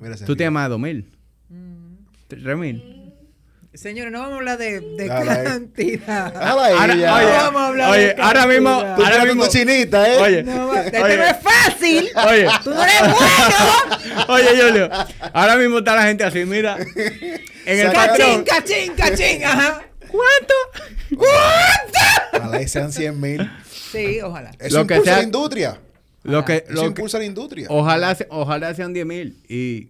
[0.00, 1.04] Mira Tú tienes más de 2.000.
[1.48, 1.94] Mm.
[2.28, 2.97] 3.000.
[3.78, 6.36] Señores, no vamos a hablar de, de cantidad.
[6.42, 10.16] Ahora, oye, Vamos a hablar oye, de ahora mismo, ahora mismo, chinita, ¿eh?
[10.20, 12.10] oye, No, este oye, no es fácil.
[12.28, 14.26] oye, Tú no eres bueno.
[14.34, 14.90] oye, Julio,
[15.32, 17.92] ahora mismo está la gente así, mira, en el.
[17.92, 19.44] Cachín, cachín, cachín.
[19.44, 19.82] Ajá.
[20.08, 20.54] ¿Cuánto?
[22.34, 23.48] Ojalá y sean 100 mil.
[23.92, 24.50] Sí, ojalá.
[24.58, 25.80] Eso Lo que impulsa sea- la industria.
[26.24, 27.68] Lo que, Eso lo que, impulsa la industria.
[27.70, 29.88] ojalá, se- ojalá sean 10.000 y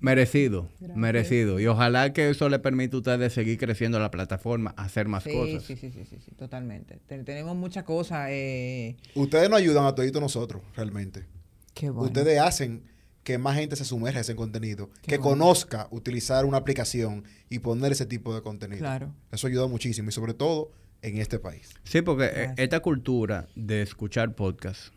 [0.00, 1.60] merecido, merecido.
[1.60, 5.32] Y ojalá que eso le permita a ustedes seguir creciendo la plataforma, hacer más Sí,
[5.32, 5.62] cosas.
[5.62, 6.98] sí, sí, sí, sí, sí, totalmente.
[7.06, 8.28] Te- tenemos muchas cosas.
[8.30, 11.26] Eh, Ustedes nos ayudan a toditos nosotros, realmente.
[11.74, 12.06] qué bueno.
[12.06, 12.82] Ustedes hacen
[13.22, 15.32] que más gente se sumerja en ese contenido, Qué que bueno.
[15.44, 18.80] conozca utilizar una aplicación y poner ese tipo de contenido.
[18.80, 19.14] Claro.
[19.30, 20.72] Eso ayuda muchísimo y sobre todo
[21.02, 21.70] en este país.
[21.84, 22.54] Sí, porque eh, Gracias.
[22.58, 24.92] esta cultura de escuchar podcast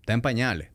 [0.00, 0.70] está en pañales.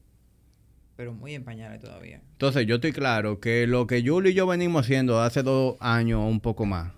[0.99, 2.19] Pero muy empañable todavía.
[2.33, 6.19] Entonces, yo estoy claro que lo que Julio y yo venimos haciendo hace dos años
[6.19, 6.91] o un poco más,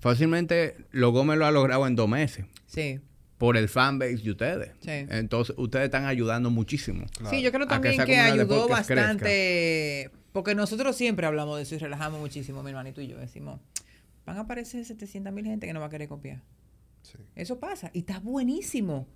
[0.00, 3.00] fácilmente lo Gómez lo ha logrado en dos meses Sí.
[3.36, 4.70] por el fanbase de ustedes.
[4.80, 4.92] Sí.
[5.10, 7.04] Entonces, ustedes están ayudando muchísimo.
[7.18, 7.28] Claro.
[7.28, 10.10] Sí, yo creo que también que, ayudó bastante.
[10.32, 13.18] Porque nosotros siempre hablamos de eso y relajamos muchísimo, mi hermanito y yo.
[13.18, 13.60] Decimos,
[14.24, 16.40] van a aparecer 700 mil gente que no va a querer copiar.
[17.02, 17.18] Sí.
[17.34, 17.90] Eso pasa.
[17.92, 19.06] Y está buenísimo.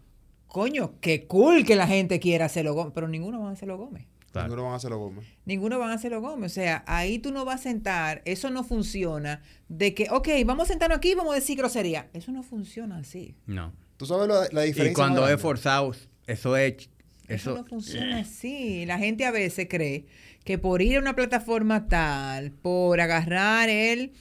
[0.46, 2.92] Coño, qué cool que la gente quiera hacerlo Gómez.
[2.94, 4.06] Pero ninguno va a hacerlo Gómez.
[4.32, 4.48] Claro.
[4.48, 5.26] Ninguno van a hacerlo Gómez.
[5.44, 6.52] Ninguno van a hacerlo Gómez.
[6.52, 8.22] O sea, ahí tú no vas a sentar.
[8.24, 9.42] Eso no funciona.
[9.68, 12.10] De que, ok, vamos a sentarnos aquí y vamos a decir grosería.
[12.12, 13.34] Eso no funciona así.
[13.46, 13.72] No.
[13.96, 14.90] ¿Tú sabes la, la diferencia?
[14.90, 15.94] Y cuando es forzado,
[16.26, 16.90] eso es...
[17.28, 18.86] Eso, Eso, no funciona así.
[18.86, 20.06] La gente a veces cree
[20.44, 24.12] que por ir a una plataforma tal, por agarrar el,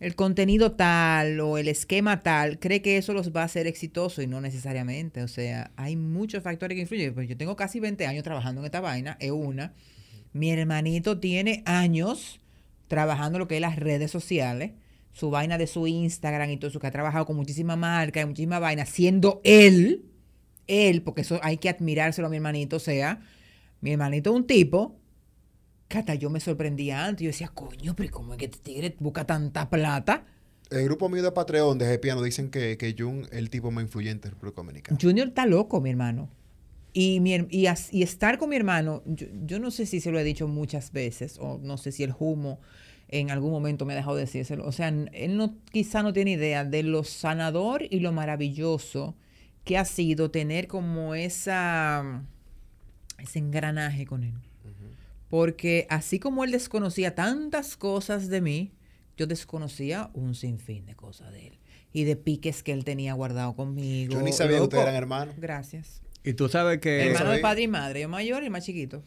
[0.00, 4.24] el contenido tal o el esquema tal, cree que eso los va a hacer exitosos
[4.24, 5.22] y no necesariamente.
[5.22, 7.14] O sea, hay muchos factores que influyen.
[7.14, 9.74] Pues yo tengo casi 20 años trabajando en esta vaina, es una.
[10.32, 12.40] Mi hermanito tiene años
[12.88, 14.72] trabajando lo que es las redes sociales,
[15.12, 18.26] su vaina de su Instagram y todo eso, que ha trabajado con muchísimas marcas y
[18.26, 20.10] muchísimas vainas, siendo él
[20.70, 23.20] él, porque eso hay que admirárselo a mi hermanito, o sea,
[23.80, 24.99] mi hermanito es un tipo
[25.98, 27.24] hasta yo me sorprendía antes.
[27.24, 30.24] Yo decía, coño, pero ¿cómo es que este tigre busca tanta plata?
[30.70, 33.82] El grupo mío de Patreon de Piano dicen que, que Jun es el tipo más
[33.82, 34.98] influyente del República Dominicana.
[35.00, 36.28] Junior está loco, mi hermano.
[36.92, 40.10] Y, mi y, as- y estar con mi hermano, yo, yo no sé si se
[40.10, 42.60] lo he dicho muchas veces, o no sé si el humo
[43.08, 44.64] en algún momento me ha dejado decírselo.
[44.66, 49.16] O sea, él no, quizá no tiene idea de lo sanador y lo maravilloso
[49.64, 52.22] que ha sido tener como esa
[53.18, 54.34] ese engranaje con él.
[55.30, 58.72] Porque así como él desconocía tantas cosas de mí,
[59.16, 61.58] yo desconocía un sinfín de cosas de él.
[61.92, 64.12] Y de piques que él tenía guardado conmigo.
[64.12, 65.34] Yo ni sabía que ustedes eran hermanos.
[65.38, 66.02] Gracias.
[66.24, 67.06] Y tú sabes que...
[67.06, 69.02] Hermano de padre y madre, yo mayor y el más chiquito.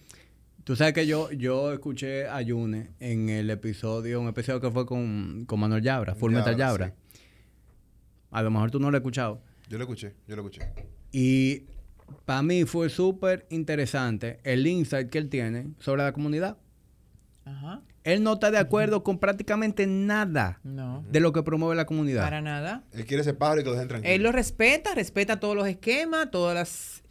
[0.63, 4.86] Tú sabes que yo, yo escuché a Yune en el episodio, un episodio que fue
[4.86, 6.95] con, con Manuel Yabra, Full Metal Yabra, Yabra.
[8.32, 9.41] A lo mejor tú no lo has escuchado.
[9.69, 10.61] Yo lo escuché, yo lo escuché.
[11.11, 11.65] Y
[12.26, 16.57] para mí fue súper interesante el insight que él tiene sobre la comunidad.
[17.45, 17.82] Ajá.
[18.03, 21.05] Él no está de acuerdo con prácticamente nada No.
[21.09, 22.24] de lo que promueve la comunidad.
[22.24, 22.84] Para nada.
[22.91, 24.14] Él quiere ese pájaro y que lo dejen tranquilo.
[24.14, 27.03] Él lo respeta, respeta todos los esquemas, todas las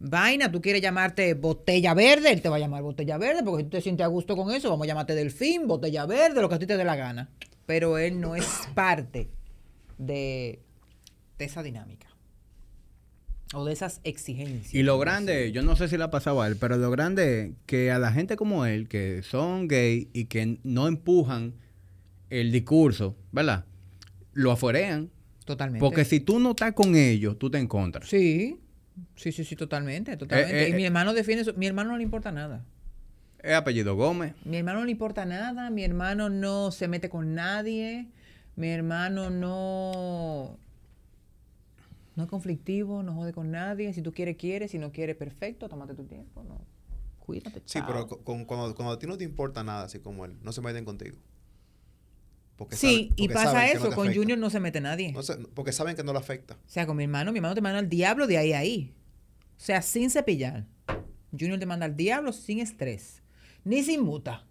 [0.00, 0.50] vainas.
[0.50, 3.76] Tú quieres llamarte botella verde, él te va a llamar botella verde, porque si tú
[3.76, 6.58] te sientes a gusto con eso, vamos a llamarte delfín, botella verde, lo que a
[6.58, 7.30] ti te dé la gana.
[7.66, 8.44] Pero él no es
[8.74, 9.30] parte
[9.98, 10.60] de,
[11.38, 12.08] de esa dinámica.
[13.52, 14.72] O de esas exigencias.
[14.74, 17.42] Y lo grande, yo no sé si le ha pasado a él, pero lo grande
[17.42, 21.54] es que a la gente como él, que son gay y que no empujan
[22.30, 23.64] el discurso, ¿verdad?
[24.32, 25.10] Lo afuerean.
[25.44, 25.80] Totalmente.
[25.80, 28.08] Porque si tú no estás con ellos, tú te encontras.
[28.08, 28.60] Sí,
[29.16, 30.66] sí, sí, sí, totalmente, totalmente.
[30.66, 30.86] eh, y mi eh.
[30.86, 31.54] hermano defiende eso.
[31.54, 32.64] Mi hermano no le importa nada.
[33.42, 34.34] Es apellido Gómez.
[34.44, 38.06] Mi hermano no le importa nada, mi hermano no se mete con nadie,
[38.54, 40.58] mi hermano no,
[42.20, 43.92] no es conflictivo, no jode con nadie.
[43.94, 46.60] Si tú quieres, quieres, si no quieres, perfecto, tómate tu tiempo, no.
[47.18, 47.86] Cuídate, Sí, chao.
[47.86, 50.60] pero con- cuando, cuando a ti no te importa nada, así como él, no se
[50.60, 51.16] meten contigo.
[52.56, 54.12] Porque Sí, y pasa no eso, con.
[54.12, 55.12] Junior no se mete nadie.
[55.12, 55.20] No
[55.54, 56.54] porque saben que no le afecta.
[56.54, 58.94] O sea, con mi hermano, mi hermano te manda al diablo de ahí a ahí.
[59.56, 60.66] O sea, sin cepillar.
[61.32, 63.22] Junior te manda al diablo sin estrés.
[63.64, 64.44] Ni se inmuta.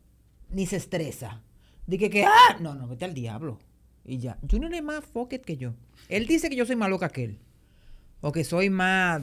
[0.49, 1.43] Ni se estresa.
[1.85, 3.59] Dije que, ah, no, no, vete al diablo.
[4.05, 4.39] Y ya.
[4.49, 5.73] Junior es más fucket que yo.
[6.07, 7.39] Él dice que yo soy más loca que él.
[8.21, 9.21] O que soy más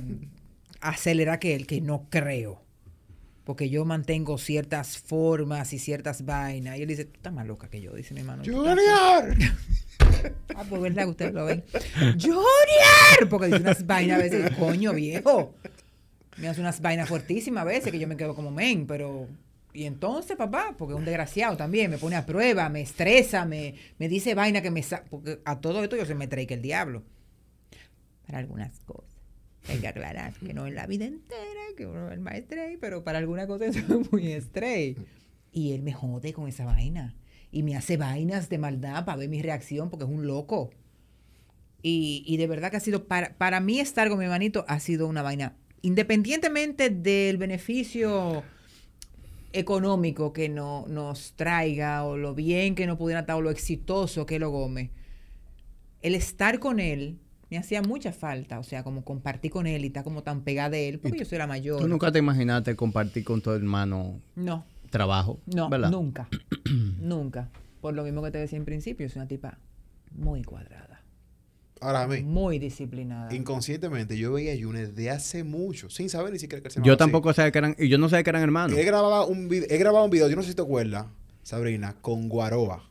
[0.80, 2.62] acelerada que él, que no creo.
[3.44, 6.78] Porque yo mantengo ciertas formas y ciertas vainas.
[6.78, 8.42] Y él dice, tú estás más loca que yo, dice mi hermano.
[8.42, 9.36] "Tú estás- ¡Junior!
[10.56, 11.62] Ah, pues verdad que ustedes lo ven.
[12.20, 13.28] ¡Junior!
[13.28, 15.54] Porque dice unas vainas a veces, coño, viejo.
[16.38, 19.28] Me hace unas vainas fuertísimas a veces que yo me quedo como men, pero.
[19.72, 23.74] Y entonces, papá, porque es un desgraciado también, me pone a prueba, me estresa, me,
[23.98, 26.62] me dice vaina que me Porque a todo esto yo se me trae que el
[26.62, 27.02] diablo.
[28.26, 29.16] Para algunas cosas.
[29.68, 33.02] Hay que aclarar que no en la vida entera, que uno es más stray, pero
[33.02, 34.96] para algunas cosas soy muy stray.
[35.52, 37.14] Y él me jode con esa vaina.
[37.50, 40.70] Y me hace vainas de maldad para ver mi reacción, porque es un loco.
[41.82, 44.80] Y, y de verdad que ha sido, para, para mí estar con mi hermanito ha
[44.80, 48.42] sido una vaina, independientemente del beneficio
[49.52, 54.26] económico que no, nos traiga, o lo bien que no pudiera estar, o lo exitoso
[54.26, 54.90] que es lo Gómez,
[56.02, 57.18] el estar con él
[57.50, 60.70] me hacía mucha falta, o sea, como compartir con él y estar como tan pegada
[60.70, 61.80] de él, porque yo soy la mayor.
[61.80, 65.90] Tú nunca te imaginaste compartir con tu hermano No, trabajo, no, ¿verdad?
[65.90, 66.28] nunca,
[67.00, 67.50] nunca.
[67.80, 69.58] Por lo mismo que te decía en principio, soy una tipa
[70.12, 71.02] muy cuadrada,
[71.80, 73.34] Ahora a mí, muy disciplinada.
[73.34, 76.96] inconscientemente, yo veía a Junior de hace mucho, sin saber ni siquiera que se Yo
[76.96, 78.76] tampoco sabía que eran, y yo no sabía que eran hermanos.
[78.76, 81.06] Él grababa un video, él grababa un video, yo no sé si te acuerdas,
[81.42, 82.82] Sabrina, con Guaroa.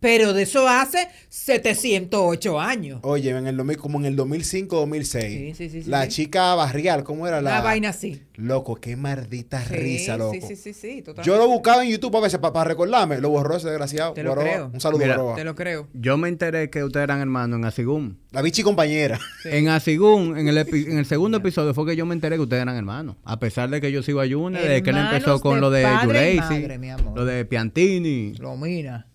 [0.00, 3.00] Pero de eso hace 708 años.
[3.02, 5.24] Oye, en el 2000, como en el 2005, 2006.
[5.24, 6.08] Sí, sí, sí, sí, la sí.
[6.10, 7.50] chica barrial, ¿cómo era la?
[7.50, 8.22] Una vaina así.
[8.34, 10.34] Loco, qué maldita Sí, risa, loco.
[10.34, 11.26] Sí, sí, sí, sí, totalmente.
[11.26, 13.20] Yo lo buscaba en YouTube a veces para, recordarme.
[13.20, 14.12] Lo borró ese desgraciado.
[14.12, 14.70] Te lo creo.
[14.72, 15.34] Un saludo, Mira.
[15.34, 15.88] Te lo creo.
[15.94, 18.20] Yo me enteré que ustedes eran hermanos en Asigún.
[18.30, 19.18] La bichi compañera.
[19.42, 19.48] Sí.
[19.50, 22.42] En Asigún, en el, epi- en el segundo episodio, fue que yo me enteré que
[22.42, 23.16] ustedes eran hermanos.
[23.24, 25.70] A pesar de que yo sigo a Junior, de que él empezó con de lo
[25.70, 27.16] de padre y Juracy, madre, mi amor.
[27.18, 28.34] lo de Piantini.
[28.38, 29.07] Lo mira.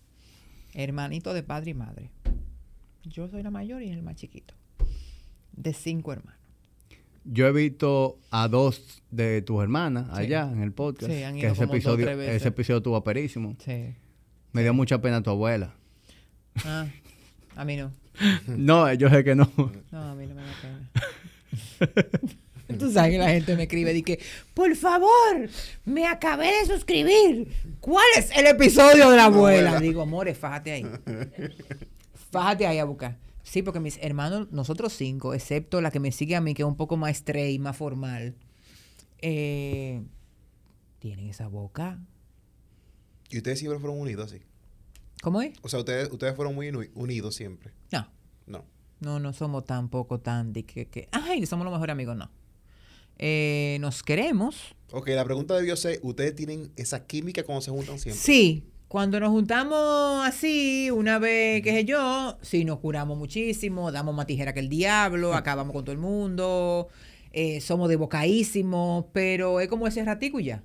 [0.73, 2.09] Hermanito de padre y madre.
[3.03, 4.53] Yo soy la mayor y el más chiquito.
[5.55, 6.39] De cinco hermanos.
[7.25, 10.23] Yo he visto a dos de tus hermanas Sí.
[10.23, 11.11] allá en el podcast.
[11.11, 12.35] Sí, han que ido ese como dos, episodio, veces.
[12.35, 13.55] ese episodio estuvo aperísimo.
[13.63, 13.93] Sí.
[14.51, 15.73] Me dio mucha pena tu abuela.
[16.65, 16.85] Ah,
[17.55, 17.93] a mí no.
[18.47, 19.49] no, yo sé que no.
[19.91, 20.89] No, a mí no me da pena.
[22.79, 24.19] Tú sabes que la gente me escribe y que,
[24.53, 25.49] por favor,
[25.85, 27.47] me acabé de suscribir.
[27.83, 29.71] ¿Cuál es el episodio de la abuela?
[29.71, 29.79] abuela.
[29.81, 30.85] Digo, amores, fájate ahí.
[32.31, 33.17] Fájate ahí a buscar.
[33.43, 36.67] Sí, porque mis hermanos, nosotros cinco, excepto la que me sigue a mí, que es
[36.67, 38.35] un poco más stray, más formal,
[39.19, 40.01] eh,
[40.99, 41.99] tienen esa boca.
[43.29, 44.41] Y ustedes siempre fueron unidos así.
[45.21, 45.53] ¿Cómo es?
[45.61, 47.73] O sea, ustedes, ustedes fueron muy uni- unidos siempre.
[47.91, 48.07] No,
[48.47, 48.63] No.
[49.01, 52.31] no, no somos tampoco tan de que, que ay, somos los mejores amigos, no.
[53.19, 57.97] Eh, nos queremos, Ok, la pregunta debió ser, ¿ustedes tienen esa química cuando se juntan
[57.97, 58.21] siempre?
[58.21, 64.13] Sí, cuando nos juntamos así, una vez, qué sé yo, sí, nos curamos muchísimo, damos
[64.13, 66.89] más tijera que el diablo, acabamos con todo el mundo,
[67.31, 70.63] eh, somos de bocaísimos, pero es como ese ratico y ya.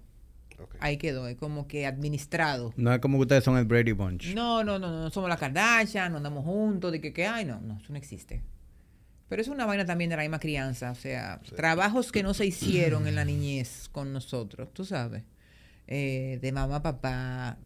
[0.80, 2.74] Ahí quedó, es como que administrado.
[2.76, 4.34] No es como que ustedes son el Brady Bunch.
[4.34, 7.46] No, no, no, no, no somos la Kardashian, no andamos juntos, de que, que hay,
[7.46, 8.42] no, no, eso no existe.
[9.28, 12.46] Pero es una vaina también de la misma crianza, o sea, trabajos que no se
[12.46, 15.24] hicieron en la niñez con nosotros, tú sabes,
[15.90, 17.56] Eh, de mamá, papá,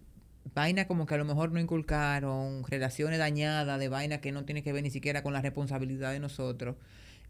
[0.55, 4.63] vaina como que a lo mejor no inculcaron, relaciones dañadas, de vaina que no tiene
[4.63, 6.77] que ver ni siquiera con la responsabilidad de nosotros.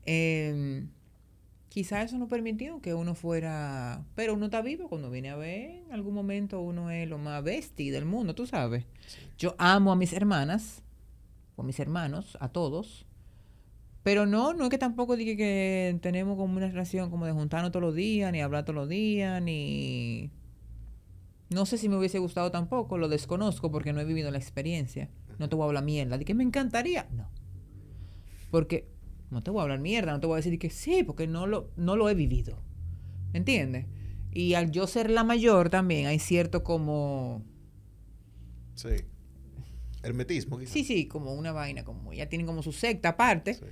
[0.05, 0.87] Eh,
[1.70, 5.83] quizás eso no permitió que uno fuera, pero uno está vivo cuando viene a ver,
[5.87, 8.85] en algún momento uno es lo más bestia del mundo, tú sabes.
[9.39, 10.83] Yo amo a mis hermanas,
[11.57, 13.07] o a mis hermanos, a todos.
[14.03, 17.70] Pero no, no es que tampoco dije que tenemos como una relación como de juntarnos
[17.70, 20.30] todos los días, ni hablar todos los días, ni...
[21.50, 25.11] No sé si me hubiese gustado tampoco, lo desconozco porque no he vivido la experiencia.
[25.38, 27.07] No te voy a hablar mierda, de que me encantaría.
[27.12, 27.28] No.
[28.50, 28.88] Porque
[29.30, 31.46] no te voy a hablar mierda, no te voy a decir que sí, porque no
[31.46, 32.59] lo, no lo he vivido.
[33.32, 33.86] ¿Me entiendes?
[34.32, 37.44] Y al yo ser la mayor también hay cierto como...
[38.74, 38.88] Sí.
[40.03, 40.72] Hermetismo, quizás.
[40.72, 43.55] Sí, sí, como una vaina, como ya tienen como su secta aparte.
[43.55, 43.64] Sí.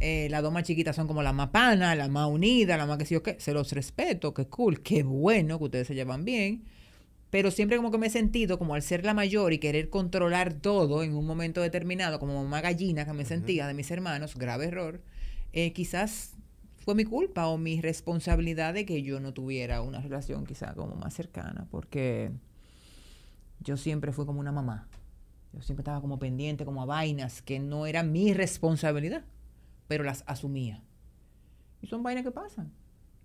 [0.00, 2.98] Eh, las dos más chiquitas son como las más panas, las más unidas, las más
[2.98, 3.36] que sí o qué.
[3.38, 6.64] Se los respeto, qué cool, qué bueno que ustedes se llevan bien.
[7.28, 10.54] Pero siempre como que me he sentido como al ser la mayor y querer controlar
[10.54, 14.66] todo en un momento determinado, como mamá gallina que me sentía de mis hermanos, grave
[14.66, 15.00] error,
[15.52, 16.32] eh, quizás
[16.78, 20.96] fue mi culpa o mi responsabilidad de que yo no tuviera una relación quizá como
[20.96, 22.32] más cercana, porque
[23.60, 24.88] yo siempre fui como una mamá.
[25.52, 29.24] Yo siempre estaba como pendiente, como a vainas que no era mi responsabilidad,
[29.90, 30.84] pero las asumía.
[31.82, 32.70] Y son vainas que pasan.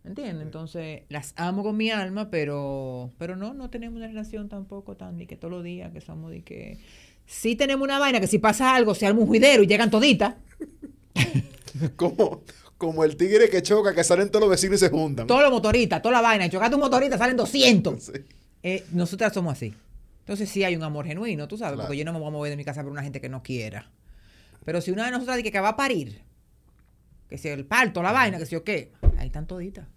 [0.03, 0.43] ¿Entiendes?
[0.43, 5.15] Entonces, las amo con mi alma, pero pero no, no tenemos una relación tampoco tan
[5.19, 6.79] de que todos los días que somos de que...
[7.27, 10.33] Sí tenemos una vaina que si pasa algo se arma un juidero y llegan toditas.
[11.97, 12.41] Como,
[12.77, 15.27] como el tigre que choca, que salen todos los vecinos y se juntan.
[15.27, 16.49] Todos los motoristas, toda la vaina.
[16.49, 18.01] Chocaste un motorista, salen 200.
[18.03, 18.11] Sí.
[18.63, 19.73] Eh, nosotras somos así.
[20.19, 21.87] Entonces sí hay un amor genuino, tú sabes, Claro.
[21.89, 23.43] porque yo no me voy a mover de mi casa por una gente que no
[23.43, 23.91] quiera.
[24.63, 26.21] Pero si una de nosotras dice que va a parir,
[27.29, 29.87] que si el parto, la vaina, que si o qué, ahí están toditas.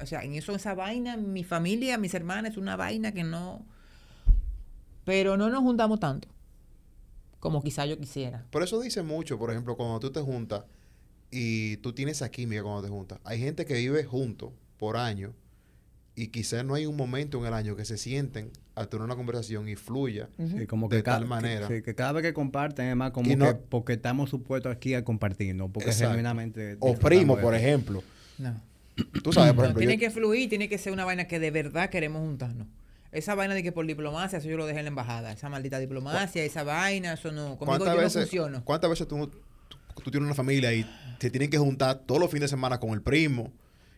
[0.00, 3.66] O sea, en eso, esa vaina, mi familia, mis hermanas, es una vaina que no...
[5.04, 6.28] Pero no nos juntamos tanto
[7.40, 8.44] como quizá yo quisiera.
[8.50, 10.64] Por eso dice mucho, por ejemplo, cuando tú te juntas
[11.30, 13.20] y tú tienes esa química cuando te juntas.
[13.24, 15.32] Hay gente que vive juntos por años
[16.22, 19.14] y quizás no hay un momento en el año que se sienten a tener una
[19.16, 20.28] conversación y fluya.
[20.38, 21.68] Sí, como De tal manera.
[21.68, 24.72] que- sí, que cada vez que comparten es más como no- que porque estamos supuestos
[24.74, 26.10] aquí a compartir, no porque Exacto.
[26.10, 26.76] genuinamente...
[26.80, 28.02] O primo, por ejemplo.
[28.38, 28.60] No.
[29.22, 31.38] Tú sabes, por No, ejemplo, tiene yo- que fluir, tiene que ser una vaina que
[31.38, 32.66] de verdad queremos juntarnos.
[33.12, 35.32] Esa vaina de que por diplomacia, eso yo lo dejé en la embajada.
[35.32, 37.56] Esa maldita diplomacia, esa vaina, eso no.
[37.56, 38.64] Conmigo ¿cuántas yo veces, no funciono.
[38.64, 39.26] ¿cuántas veces tú,
[39.68, 40.84] tú, tú tienes una familia y
[41.18, 43.50] te tienen que juntar todos los fines de semana con el primo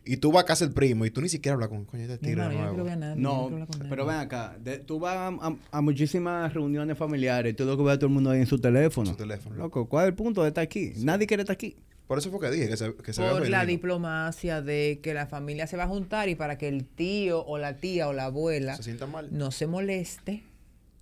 [0.04, 2.18] y tú vas a casa del primo y tú ni siquiera hablas con coño este
[2.18, 2.96] tigre de no quiero nuevo?
[2.96, 6.52] nadie, No, quiero hablar con pero ven acá, de- tú vas a, a- a muchísimas
[6.54, 9.10] reuniones familiares y tú lo que ves a todo el mundo ahí en su teléfono.
[9.10, 9.56] Su teléfono.
[9.56, 10.92] Loco, ¿cuál es el punto de estar aquí?
[10.98, 11.76] Nadie quiere estar aquí.
[12.06, 15.26] Por eso fue que dije que se, que se Por la diplomacia de que la
[15.26, 18.24] familia se va a juntar y para que el tío o la tía o la
[18.24, 19.28] abuela Se sienta mal.
[19.30, 20.42] no se moleste,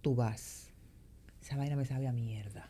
[0.03, 0.69] tú vas.
[1.41, 2.69] Esa vaina me sabe a mierda.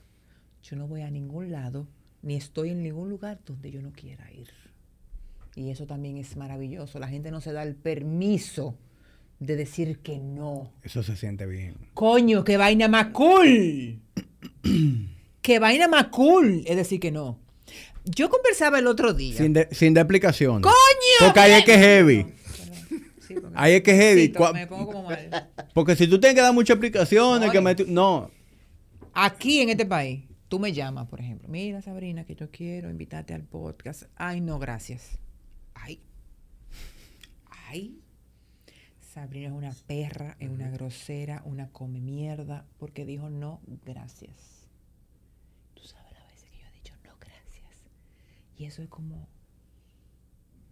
[0.62, 1.89] Yo no voy a ningún lado,
[2.22, 4.49] ni estoy en ningún lugar donde yo no quiera ir.
[5.59, 7.00] Y eso también es maravilloso.
[7.00, 8.76] La gente no se da el permiso
[9.40, 10.70] de decir que no.
[10.84, 11.74] Eso se siente bien.
[11.94, 13.98] Coño, qué vaina más cool.
[15.42, 17.40] qué vaina más cool es decir que no.
[18.04, 19.36] Yo conversaba el otro día.
[19.36, 20.62] Sin, de, sin de explicación.
[20.62, 20.74] ¡Coño!
[21.18, 22.26] Porque ahí es que es heavy.
[23.26, 24.32] Sí, Ahí es que es heavy.
[24.54, 25.50] Me pongo como mal.
[25.74, 28.30] Porque si tú tienes que dar muchas explicaciones, que me- no,
[29.12, 31.48] Aquí en este país, tú me llamas, por ejemplo.
[31.48, 34.04] Mira, Sabrina, que yo quiero invitarte al podcast.
[34.14, 35.18] Ay, no, gracias.
[35.83, 36.01] Ay.
[37.68, 38.01] Ay.
[39.12, 44.66] Sabrina es una perra, es una grosera, una come mierda, porque dijo no, gracias.
[45.74, 47.83] Tú sabes las veces que yo he dicho no, gracias.
[48.57, 49.26] Y eso es como.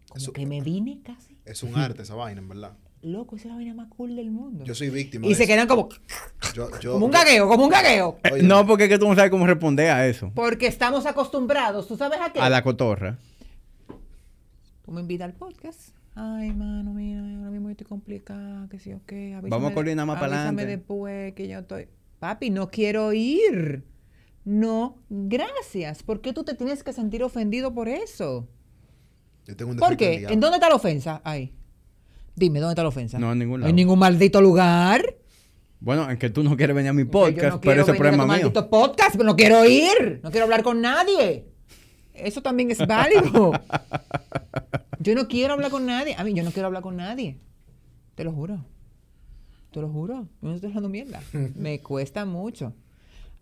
[0.08, 1.36] Como Eso- que me vine casi.
[1.44, 2.76] Es un arte esa vaina, en verdad.
[3.02, 4.64] Loco, esa es la vaina más cool del mundo.
[4.64, 5.52] Yo soy víctima y de se eso.
[5.52, 5.88] quedan como,
[6.54, 8.18] Yo- yo- como un yo- gagueo, como un gagueo.
[8.32, 10.30] Oye, no, porque es que tú no sabes cómo responder a eso.
[10.34, 12.40] Porque estamos acostumbrados, ¿tú sabes a qué?
[12.40, 13.18] A la cotorra.
[14.86, 15.90] Tú me invitas al podcast.
[16.14, 19.34] Ay, mano, mira, ahora mismo yo estoy complicada, que sí o qué.
[19.34, 20.64] avísame Vamos a coordinar más para adelante.
[20.64, 21.88] después que yo estoy.
[22.20, 23.84] Papi, no quiero ir.
[24.44, 26.04] No, gracias.
[26.04, 28.48] ¿Por qué tú te tienes que sentir ofendido por eso?
[29.44, 30.24] Yo tengo un ¿Por qué?
[30.30, 31.20] ¿En dónde está la ofensa?
[31.24, 31.52] Ahí.
[32.36, 33.18] Dime, ¿dónde está la ofensa?
[33.18, 33.70] No, en ningún lado.
[33.70, 35.16] En ningún maldito lugar.
[35.80, 37.90] Bueno, en que tú no quieres venir a mi yo podcast, no pero ese es
[37.90, 38.44] venir a tu problema mío.
[38.44, 40.20] maldito podcast, pero no quiero ir.
[40.22, 41.55] No quiero hablar con nadie.
[42.18, 43.52] Eso también es válido.
[45.00, 46.14] Yo no quiero hablar con nadie.
[46.16, 47.38] A mí, yo no quiero hablar con nadie.
[48.14, 48.64] Te lo juro.
[49.72, 51.20] Te lo juro, yo no estoy hablando mierda.
[51.54, 52.72] me cuesta mucho.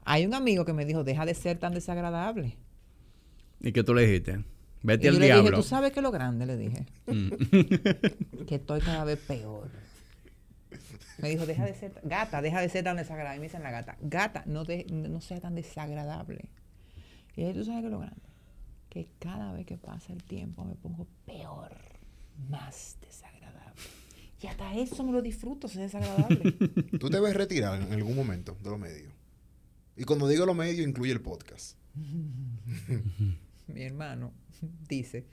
[0.04, 2.56] Hay un amigo que me dijo, deja de ser tan desagradable.
[3.60, 4.44] ¿Y qué tú le dijiste?
[4.82, 5.56] Vete Y al yo le dije, diablo.
[5.58, 6.86] tú sabes que es lo grande, le dije.
[7.06, 7.28] Mm.
[8.46, 9.70] que estoy cada vez peor.
[11.18, 13.36] Me dijo, deja de ser, gata, deja de ser tan desagradable.
[13.36, 16.50] Y me dicen la gata, gata, no, de- no sea tan desagradable.
[17.36, 18.20] Y yo, tú sabes que es lo grande.
[18.94, 21.72] Que cada vez que pasa el tiempo me pongo peor,
[22.48, 23.74] más desagradable.
[24.40, 26.52] Y hasta eso me lo disfruto, ser desagradable.
[27.00, 29.12] Tú te ves retirar en algún momento de los medios.
[29.96, 31.76] Y cuando digo los medios, incluye el podcast.
[33.66, 34.32] Mi hermano
[34.88, 35.26] dice,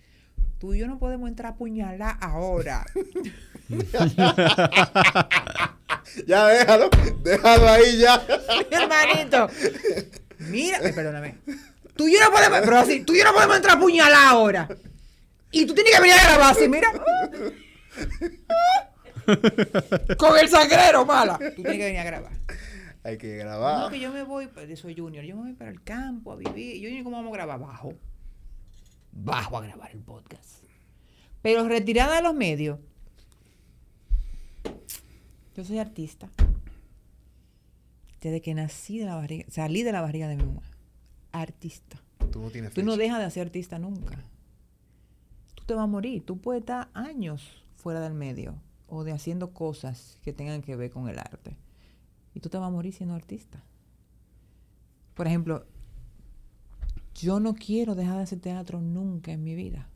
[0.57, 2.84] tú y yo no podemos entrar a puñalar ahora.
[6.28, 6.89] Ya déjalo,
[7.24, 8.22] déjalo ahí ya.
[8.70, 9.47] Mi hermanito.
[10.39, 11.38] Mira, eh, perdóname.
[11.96, 14.24] Tú y yo no podemos, pero así, tú y yo no podemos entrar a puñalar
[14.28, 14.68] ahora.
[15.52, 16.92] Y tú tienes que venir a grabar así, mira.
[20.18, 21.38] Con el sangrero, mala.
[21.38, 22.32] Tú tienes que venir a grabar.
[23.04, 23.92] Hay que No, grabar.
[23.92, 26.78] que yo me voy, pues, soy junior, yo me voy para el campo a vivir.
[26.80, 27.94] Yo cómo vamos a grabar bajo.
[29.12, 30.64] Bajo a grabar el podcast.
[31.42, 32.80] Pero retirada de los medios.
[35.56, 36.30] Yo soy artista.
[38.22, 40.62] Desde que nací de la barriga, salí de la barriga de mi mamá.
[41.32, 42.02] Artista.
[42.32, 43.04] Tú no tienes Tú no fecha.
[43.04, 44.24] dejas de ser artista nunca.
[45.56, 46.26] Tú te vas a morir.
[46.26, 48.56] Tú puedes estar años fuera del medio
[48.88, 51.58] o de haciendo cosas que tengan que ver con el arte.
[52.34, 53.64] Y tú te vas a morir siendo artista.
[55.14, 55.66] Por ejemplo,
[57.16, 59.90] yo no quiero dejar de hacer teatro nunca en mi vida.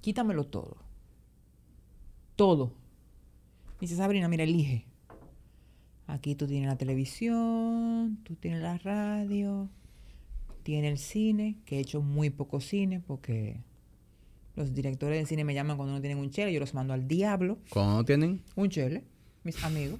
[0.00, 0.76] Quítamelo todo.
[2.36, 2.72] Todo.
[3.80, 4.86] Dice Sabrina, mira, elige.
[6.06, 9.68] Aquí tú tienes la televisión, tú tienes la radio,
[10.70, 13.60] tiene el cine, que he hecho muy poco cine porque
[14.54, 17.08] los directores de cine me llaman cuando no tienen un chele, yo los mando al
[17.08, 17.58] diablo.
[17.70, 18.40] ¿Cuándo no tienen?
[18.54, 19.02] Un chele,
[19.42, 19.98] mis amigos.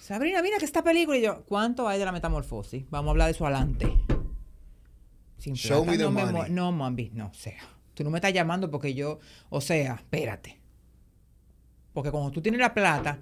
[0.00, 1.16] Sabrina, mira que esta película.
[1.16, 2.84] Y yo, ¿cuánto hay de la metamorfosis?
[2.90, 3.86] Vamos a hablar de eso adelante.
[5.38, 6.32] Sin Show plata me the no money.
[6.32, 7.58] mo- no, mami, no, o sea.
[7.94, 10.58] Tú no me estás llamando porque yo, o sea, espérate.
[11.92, 13.20] Porque cuando tú tienes la plata,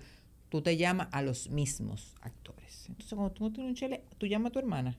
[0.48, 2.86] tú te llamas a los mismos actores.
[2.88, 4.96] Entonces, cuando tú no tienes un chele, tú llamas a tu hermana.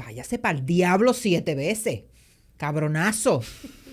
[0.00, 2.04] Váyase para el diablo siete veces.
[2.56, 3.42] Cabronazo.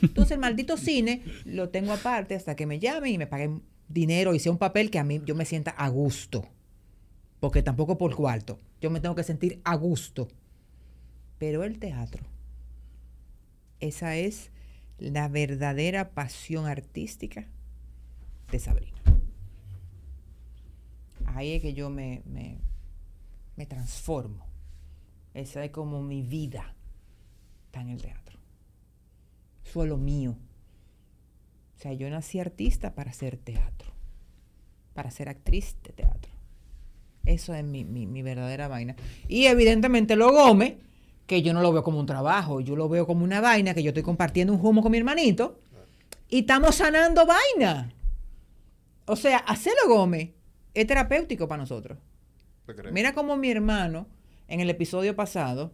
[0.02, 4.34] Entonces, el maldito cine lo tengo aparte hasta que me llamen y me paguen dinero
[4.34, 6.48] y sea un papel que a mí yo me sienta a gusto.
[7.42, 8.58] Porque tampoco por cuarto.
[8.80, 10.30] Yo me tengo que sentir a gusto.
[11.40, 12.24] Pero el teatro,
[13.80, 14.50] esa es
[14.98, 17.48] la verdadera pasión artística
[18.50, 18.98] de Sabrina.
[21.26, 22.58] Ahí es que yo me, me,
[23.56, 24.47] me transformo.
[25.38, 26.74] Esa es como mi vida.
[27.68, 28.40] Está en el teatro.
[29.66, 30.32] Eso es lo mío.
[31.76, 33.92] O sea, yo nací artista para hacer teatro.
[34.94, 36.32] Para ser actriz de teatro.
[37.24, 38.96] Eso es mi, mi- mi verdadera vaina.
[39.28, 40.76] Y evidentemente lo Gómez,
[41.28, 43.84] que yo no lo veo como un trabajo, yo lo veo como una vaina que
[43.84, 45.60] yo estoy compartiendo un humo con mi hermanito
[46.30, 47.94] y estamos sanando vaina.
[49.06, 50.30] O sea, hacerlo Gómez
[50.74, 52.00] es terapéutico para nosotros.
[52.94, 54.08] Mira cómo mi hermano,
[54.48, 55.74] en el episodio pasado,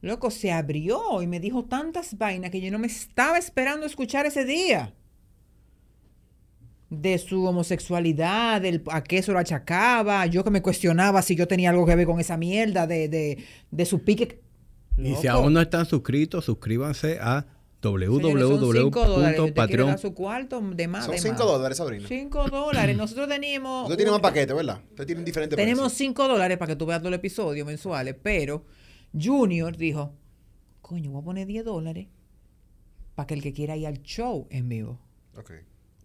[0.00, 4.26] loco, se abrió y me dijo tantas vainas que yo no me estaba esperando escuchar
[4.26, 4.94] ese día.
[6.90, 11.48] De su homosexualidad, del, a qué eso lo achacaba, yo que me cuestionaba si yo
[11.48, 14.42] tenía algo que ver con esa mierda, de, de, de su pique.
[14.98, 17.46] Y si aún no están suscritos, suscríbanse a
[17.82, 19.88] Www.patreon.
[19.88, 21.04] dar su cuarto de más.
[21.04, 21.46] Son de 5 más.
[21.46, 22.08] dólares, Sabrina.
[22.08, 22.96] 5 dólares.
[22.96, 23.84] Nosotros teníamos.
[23.84, 24.80] Usted tiene un- más paquetes, ¿verdad?
[24.90, 25.98] Usted tiene diferentes Tenemos precios.
[25.98, 28.64] 5 dólares para que tú veas todo el episodio mensuales, pero
[29.20, 30.14] Junior dijo,
[30.80, 32.08] coño, voy a poner 10 dólares
[33.14, 35.00] para que el que quiera ir al show en vivo.
[35.36, 35.52] Ok.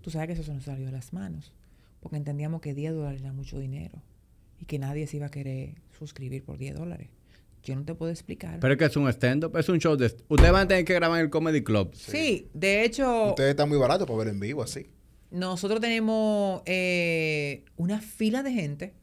[0.02, 1.54] Tú sabes que eso se nos salió de las manos,
[2.00, 4.02] porque entendíamos que 10 dólares era mucho dinero
[4.60, 7.10] y que nadie se iba a querer suscribir por 10 dólares.
[7.64, 8.60] Yo no te puedo explicar.
[8.60, 10.06] Pero es que es un stand-up, es un show de...
[10.28, 11.92] Ustedes van a tener que grabar en el Comedy Club.
[11.94, 14.88] sí, de hecho, Ustedes están muy baratos para ver en vivo así.
[15.32, 18.94] nosotros tenemos eh, una fila de gente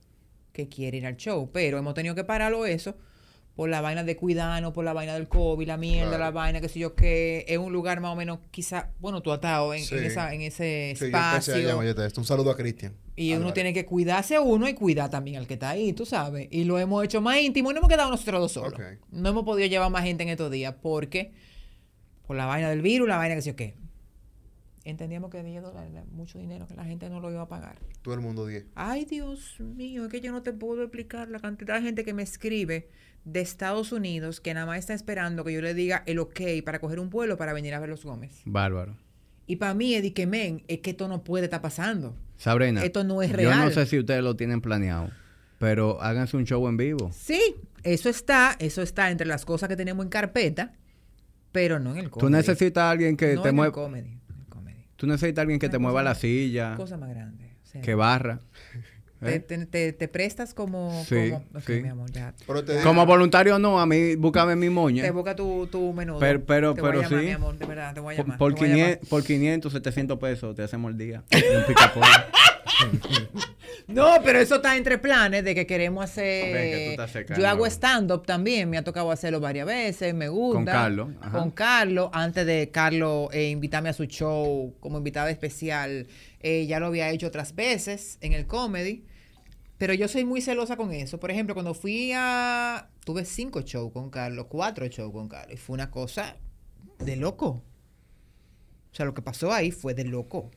[0.52, 2.94] que quiere ir al show, pero hemos tenido que pararlo eso
[3.56, 6.24] por la vaina de cuidarnos, por la vaina del COVID, la mierda, Claro.
[6.24, 9.30] la vaina, que sé yo, que es un lugar más o menos, quizá, bueno, tú
[9.30, 9.94] has estado en, en Sí.
[9.94, 11.54] esa, en ese Sí, yo espacio.
[11.54, 12.20] allá, oye, esto.
[12.20, 12.94] Un saludo a Cristian.
[13.16, 16.48] y uno tiene que cuidarse uno y cuidar también al que está ahí, tú sabes.
[16.50, 18.80] Y lo hemos hecho más íntimo y no hemos quedado nosotros dos solos.
[19.12, 21.30] No hemos podido llevar más gente en estos días porque
[22.26, 23.76] por la vaina del virus, la vaina que sé yo qué.
[24.84, 27.78] Entendíamos que 10 dólares era mucho dinero, que la gente no lo iba a pagar.
[28.02, 28.66] Todo el mundo 10.
[28.74, 32.12] Ay, Dios mío, es que yo no te puedo explicar la cantidad de gente que
[32.12, 32.90] me escribe
[33.24, 36.78] de Estados Unidos que nada más está esperando que yo le diga el ok para
[36.78, 38.42] coger un vuelo para venir a ver los Gómez.
[38.44, 38.96] Bárbaro.
[39.46, 42.16] Y para mí, Eddie que men, es que esto no puede estar pasando.
[42.36, 43.72] Sabrina, Esto no es Yo no real.
[43.72, 45.10] sé si ustedes lo tienen planeado,
[45.58, 47.10] pero háganse un show en vivo.
[47.14, 50.72] Sí, eso está, eso está entre las cosas que tenemos en carpeta,
[51.52, 52.26] pero no en el comedy.
[52.26, 53.72] Tú necesitas a alguien que no te mueva.
[53.72, 54.18] comedy,
[54.48, 54.84] comedy.
[54.96, 57.52] Tú necesitas a alguien que Una te mueva la silla, Cosa más grande.
[57.62, 58.40] o sea, que barra.
[59.24, 59.40] Te, ¿eh?
[59.40, 61.72] te- te- te prestas como, Sí, como ok, sí.
[61.82, 62.34] mi amor, ya.
[62.46, 65.02] Pero te digo- Como voluntario no, a mí búscame mi moña.
[65.02, 66.18] Te busca tu, tu menudo.
[66.18, 67.26] Pero- pero- te voy a llamar, sí.
[67.26, 68.38] mi amor, de verdad, te voy a Por, llamar.
[68.38, 68.68] por llamar.
[68.70, 71.22] 500, por 500, 700 pesos te hacemos el día.
[71.32, 72.06] Un picapollo.
[73.86, 77.22] No, pero eso está entre planes de que queremos Ven, que tú hacer.
[77.22, 80.56] estás Yo hago stand-up también, me ha tocado hacerlo varias veces, me gusta.
[80.56, 81.38] Con Carlos, ajá.
[81.38, 86.06] Con Carlos, antes de Carlos eh, invitarme a su show como invitada especial,
[86.40, 89.04] eh, ya lo había hecho otras veces en el comedy.
[89.78, 91.18] Pero yo soy muy celosa con eso.
[91.18, 92.88] Por ejemplo, cuando fui a.
[93.04, 95.54] Tuve cinco shows con Carlos, cuatro shows con Carlos.
[95.54, 96.36] Y fue una cosa
[96.98, 97.62] de loco.
[98.92, 100.50] O sea, lo que pasó ahí fue de loco.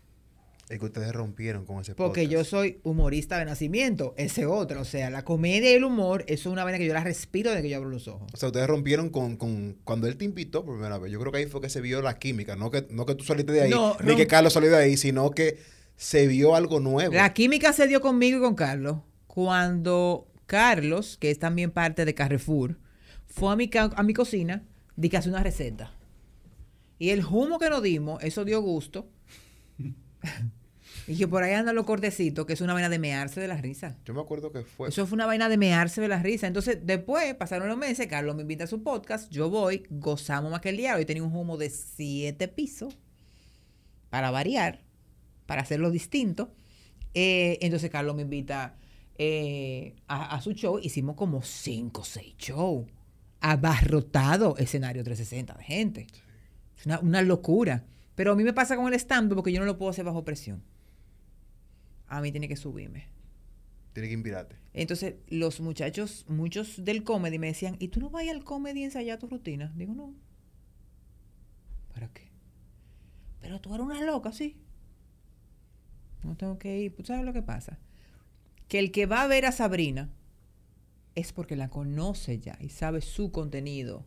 [0.69, 2.31] Es que ustedes rompieron con ese Porque podcast.
[2.33, 4.81] yo soy humorista de nacimiento, ese otro.
[4.81, 7.51] O sea, la comedia y el humor, eso es una vaina que yo la respiro
[7.51, 8.29] de que yo abro los ojos.
[8.33, 11.09] O sea, ustedes rompieron con, con cuando él te invitó por primera vez.
[11.11, 12.57] Yo creo que ahí fue que se vio la química.
[12.57, 14.97] No que, no que tú saliste de ahí, No, ni que Carlos salió de ahí,
[14.97, 15.57] sino que
[15.97, 17.13] se vio algo nuevo.
[17.13, 18.99] La química se dio conmigo y con Carlos
[19.37, 22.79] cuando Carlos, que es también parte de Carrefour,
[23.27, 24.63] fue a mi, a mi cocina
[24.95, 25.91] de que hace una receta.
[26.97, 29.07] Y el humo que nos dimos, eso dio gusto.
[31.07, 33.57] y que por ahí andan los cortecitos, que es una vaina de mearse de la
[33.57, 33.95] risa.
[34.05, 34.89] Yo me acuerdo que fue.
[34.89, 36.47] Eso fue una vaina de mearse de la risa.
[36.47, 40.61] Entonces, después, pasaron los meses, Carlos me invita a su podcast, yo voy, gozamos más
[40.61, 41.01] que el diablo.
[41.01, 42.97] Yo tenía un humo de siete pisos,
[44.09, 44.86] para variar,
[45.47, 46.53] para hacerlo distinto.
[47.15, 48.75] Eh, entonces, Carlos me invita
[49.17, 50.77] eh, a, a su show.
[50.79, 52.85] Hicimos como cinco o seis shows.
[53.39, 56.07] Abarrotado escenario 360 de gente.
[56.77, 57.85] Es una, una locura.
[58.13, 60.23] Pero a mí me pasa con el stand porque yo no lo puedo hacer bajo
[60.23, 60.63] presión.
[62.07, 63.07] A mí tiene que subirme.
[63.93, 64.55] Tiene que invitarte.
[64.73, 68.85] Entonces, los muchachos, muchos del comedy me decían, ¿y tú no vas al comedy a
[68.85, 69.73] ensayar tu rutina?
[69.75, 70.13] Digo, no.
[71.93, 72.29] ¿Para qué?
[73.41, 74.55] Pero tú eres una loca, sí.
[76.23, 76.95] No tengo que ir.
[76.95, 77.77] ¿Tú sabes lo que pasa?
[78.67, 80.09] Que el que va a ver a Sabrina
[81.15, 84.05] es porque la conoce ya y sabe su contenido.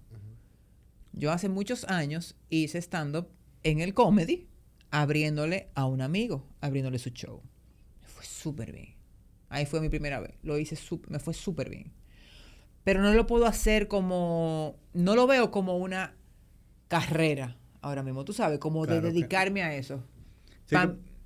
[1.13, 3.29] Yo hace muchos años hice stand-up
[3.65, 4.47] en el comedy,
[4.91, 7.43] abriéndole a un amigo, abriéndole su show.
[8.03, 8.95] Me fue súper bien.
[9.49, 10.35] Ahí fue mi primera vez.
[10.43, 11.91] Lo hice, sup- me fue súper bien.
[12.85, 16.15] Pero no lo puedo hacer como, no lo veo como una
[16.89, 20.05] carrera ahora mismo, tú sabes, como Claro de dedicarme a eso.
[20.67, 20.77] Sí,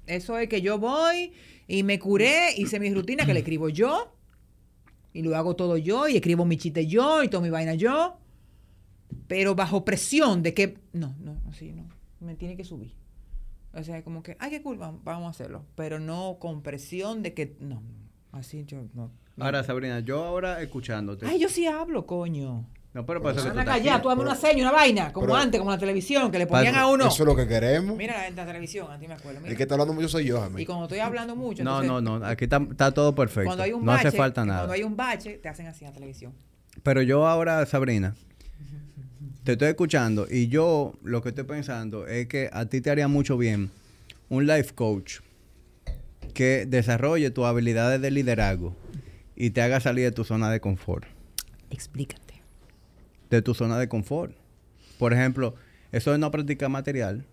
[0.06, 1.32] eso es que yo voy
[1.66, 4.12] y me curé, hice mi rutina que le escribo yo
[5.12, 8.18] y lo hago todo yo y escribo mi chiste yo y toda mi vaina yo,
[9.28, 11.88] pero bajo presión de que, no, no, así no,
[12.20, 12.92] me tiene que subir.
[13.72, 17.34] O sea, como que, ay, qué cool, vamos, a hacerlo, pero no con presión de
[17.34, 17.82] que, no,
[18.32, 19.10] así yo no.
[19.36, 19.44] no.
[19.44, 21.26] Ahora, Sabrina, yo ahora escuchándote.
[21.26, 22.66] Ay, yo sí hablo, coño.
[22.94, 23.88] No, pero por eso que aquí.
[24.00, 26.46] tú dame una seña, una vaina, como pero- antes, como en la televisión, que le
[26.46, 27.08] ponían Padre, a uno.
[27.08, 27.96] Eso es lo que queremos.
[27.96, 29.40] Mira en la televisión, antes me acuerdo.
[29.40, 29.50] mira.
[29.50, 30.64] El que está hablando mucho soy yo, Y Jamie.
[30.64, 32.24] cuando estoy hablando mucho, No, entonces, no, no.
[32.26, 33.46] Aquí está, está todo perfecto.
[33.48, 34.60] Cuando hay un no bache, hace falta nada.
[34.60, 36.32] Cuando hay un bache, te hacen así en la televisión.
[36.84, 38.14] Pero yo ahora, Sabrina,
[39.42, 43.08] te estoy escuchando y yo lo que estoy pensando es que a ti te haría
[43.08, 43.70] mucho bien
[44.28, 45.18] un life coach
[46.32, 48.74] que desarrolle tus habilidades de liderazgo
[49.36, 51.04] y te haga salir de tu zona de confort.
[51.70, 52.23] Explícate.
[53.34, 54.32] De tu zona de confort.
[54.96, 55.56] Por ejemplo,
[55.90, 57.24] eso de no practicar material,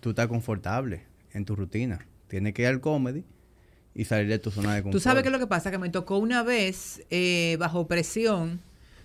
[0.00, 1.02] tú estás confortable
[1.34, 2.06] en tu rutina.
[2.28, 3.24] Tienes que ir al comedy
[3.94, 4.94] y salir de tu zona de confort.
[4.94, 8.62] Tú sabes qué es lo que pasa, que me tocó una vez, eh, bajo presión,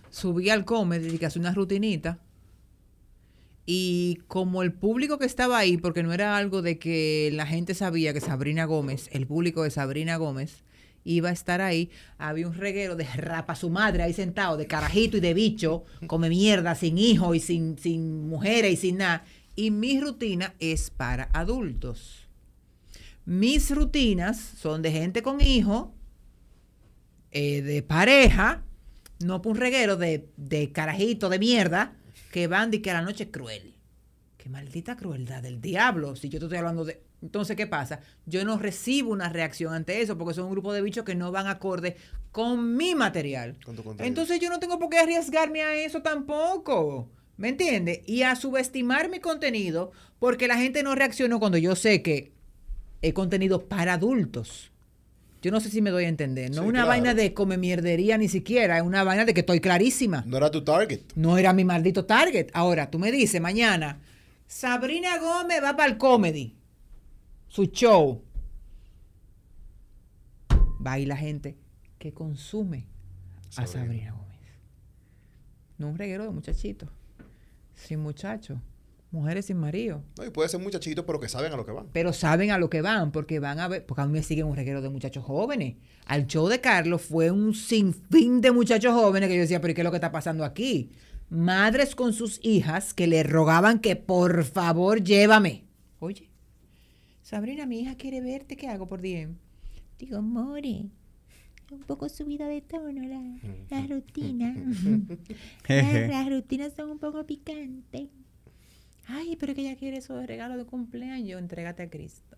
[0.10, 2.18] subí al comedy y que hacía una rutinita.
[3.66, 7.74] Y como el público que estaba ahí, porque no era algo de que la gente
[7.74, 10.64] sabía que Sabrina Gómez, el público de Sabrina Gómez,
[11.06, 15.16] iba a estar ahí, había un reguero de rapa su madre ahí sentado, de carajito
[15.18, 19.24] y de bicho, come mierda, sin hijo y sin, sin mujeres y sin nada.
[19.56, 22.28] Y mi rutina es para adultos.
[23.24, 25.94] Mis rutinas son de gente con hijo,
[27.32, 28.64] eh, de pareja,
[29.20, 31.96] no por un reguero de, de carajito de mierda
[32.32, 33.76] que van de que a la noche es cruel.
[34.38, 36.16] Qué maldita crueldad del diablo.
[36.16, 37.02] Si yo te estoy hablando de.
[37.22, 38.02] Entonces, ¿qué pasa?
[38.26, 41.32] Yo no recibo una reacción ante eso porque son un grupo de bichos que no
[41.32, 41.96] van acorde
[42.32, 43.58] con mi material.
[43.66, 43.76] Con.
[44.00, 47.10] Entonces, yo no tengo por qué arriesgarme a eso tampoco.
[47.38, 48.00] ¿Me entiendes?
[48.06, 52.32] Y a subestimar mi contenido porque la gente no reaccionó cuando yo sé que
[53.02, 54.72] es contenido para adultos.
[55.42, 56.50] Yo no sé si me doy a entender.
[56.50, 56.88] No Sí, una claro.
[56.88, 58.78] vaina de come mierdería ni siquiera.
[58.78, 60.24] Es una vaina de que estoy clarísima.
[60.26, 61.02] No era tu target.
[61.16, 62.48] No era mi maldito target.
[62.54, 64.00] Ahora, tú me dices mañana,
[64.48, 66.55] Sabrina Gómez va para el comedy.
[67.56, 68.22] Su show.
[70.86, 71.56] Va ahí la gente
[71.98, 72.86] que consume
[73.56, 73.86] a Sabrina.
[73.86, 74.40] Sabrina Gómez.
[75.78, 76.90] No un reguero de muchachitos.
[77.74, 78.58] Sin muchachos.
[79.10, 80.04] Mujeres sin marido.
[80.18, 81.88] No, y puede ser muchachitos, pero que saben a lo que van.
[81.94, 84.48] Pero saben a lo que van, porque van a ver, porque a mí me siguen
[84.48, 85.78] un reguero de muchachos jóvenes.
[86.08, 89.76] Al show de Carlos fue un sinfín de muchachos jóvenes que yo decía, pero ¿y
[89.76, 90.92] qué es lo que está pasando aquí?
[91.30, 95.64] Madres con sus hijas que le rogaban que por favor llévame.
[96.00, 96.35] Oye,
[97.26, 99.36] Sabrina, mi hija quiere verte, ¿qué hago por DM?
[99.98, 100.86] Digo, more,
[101.72, 103.40] un poco subida de tono la,
[103.72, 104.54] la rutina.
[105.68, 108.10] las, las rutinas son un poco picantes.
[109.08, 111.42] Ay, pero que ella quiere eso de regalo de cumpleaños.
[111.42, 112.38] Entrégate a Cristo.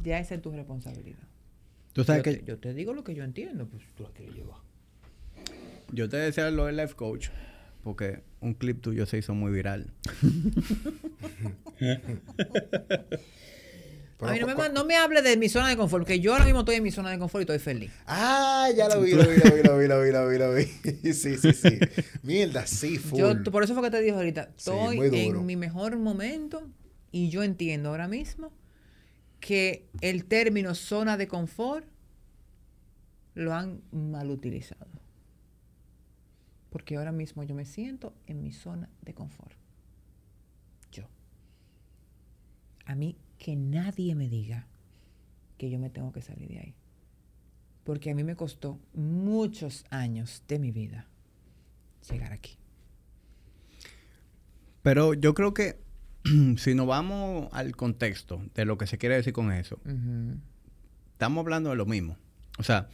[0.00, 1.26] Ya esa es tu responsabilidad.
[1.92, 4.10] Tú sabes yo, que te, yo te digo lo que yo entiendo, pues tú la
[4.10, 4.58] quieres llevar.
[5.92, 7.30] yo te decía lo del life coach
[7.82, 9.92] porque un clip tuyo se hizo muy viral.
[14.20, 16.32] Pero a mí no me, no me hable de mi zona de confort, porque yo
[16.32, 17.90] ahora mismo estoy en mi zona de confort y estoy feliz.
[18.06, 20.54] Ah, ya lo vi, lo vi, lo vi, lo vi, lo vi, lo vi, lo
[20.54, 20.64] vi.
[21.14, 21.78] Sí, sí, sí.
[22.22, 23.18] Mierda, sí, full.
[23.18, 26.68] Yo, por eso fue que te dije ahorita, estoy en mi mejor momento
[27.10, 28.52] y yo entiendo ahora mismo
[29.40, 31.86] que el término zona de confort
[33.34, 34.99] lo han mal utilizado.
[36.70, 39.56] Porque ahora mismo yo me siento en mi zona de confort.
[40.92, 41.04] Yo.
[42.86, 44.66] A mí que nadie me diga
[45.58, 46.74] que yo me tengo que salir de ahí.
[47.84, 51.06] Porque a mí me costó muchos años de mi vida
[52.08, 52.56] llegar aquí.
[54.82, 55.80] Pero yo creo que
[56.56, 59.78] si nos vamos al contexto de lo que se quiere decir con eso,
[61.12, 62.16] estamos hablando de lo mismo.
[62.58, 62.88] O sea,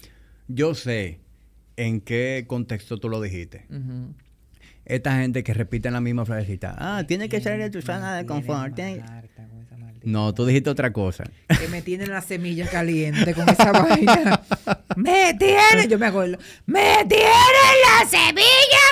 [0.49, 1.21] yo sé
[1.77, 3.67] en qué contexto tú lo dijiste.
[4.85, 6.75] Esta gente que repite la misma frasecita.
[6.79, 8.75] Ah, tiene que salir de tu zona de confort.
[8.75, 9.03] tiene-
[10.05, 11.25] No, tú dijiste otra cosa.
[11.59, 14.41] Que me tienen la semilla caliente con esa vaina.
[14.95, 16.39] Me tienen, yo me acuerdo.
[16.67, 18.87] Me tienen la semilla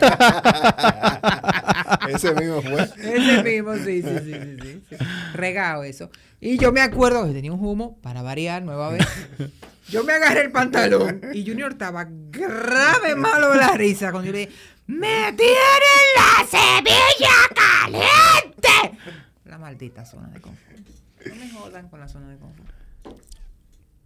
[2.15, 2.83] Ese mismo fue.
[2.83, 4.97] Ese mismo, sí, sí, sí, sí, sí, sí.
[5.35, 6.11] Regado eso.
[6.41, 9.07] Y yo me acuerdo que tenía un humo, para variar, nueva vez.
[9.89, 14.33] Yo me agarré el pantalón y Junior estaba grave malo de la risa cuando yo
[14.33, 14.53] le dije,
[14.87, 18.99] ¡Me tienen la semilla caliente!
[19.45, 20.79] La maldita zona de confort.
[21.27, 22.69] No me jodan con la zona de confort.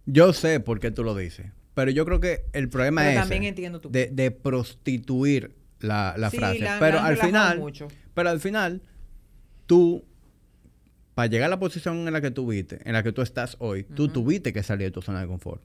[0.05, 1.47] Yo sé por qué tú lo dices.
[1.73, 5.55] Pero yo creo que el problema Pero es también ese, entiendo tu de, de prostituir
[5.79, 6.59] la, la Sí, frase.
[6.59, 7.87] la- pero la al final, mucho.
[8.15, 8.81] pero al final,
[9.67, 10.03] tú,
[11.17, 13.55] para llegar a la posición en la que tú viste, en la que tú estás
[13.57, 15.63] hoy, tú tuviste que salir de tu zona de confort.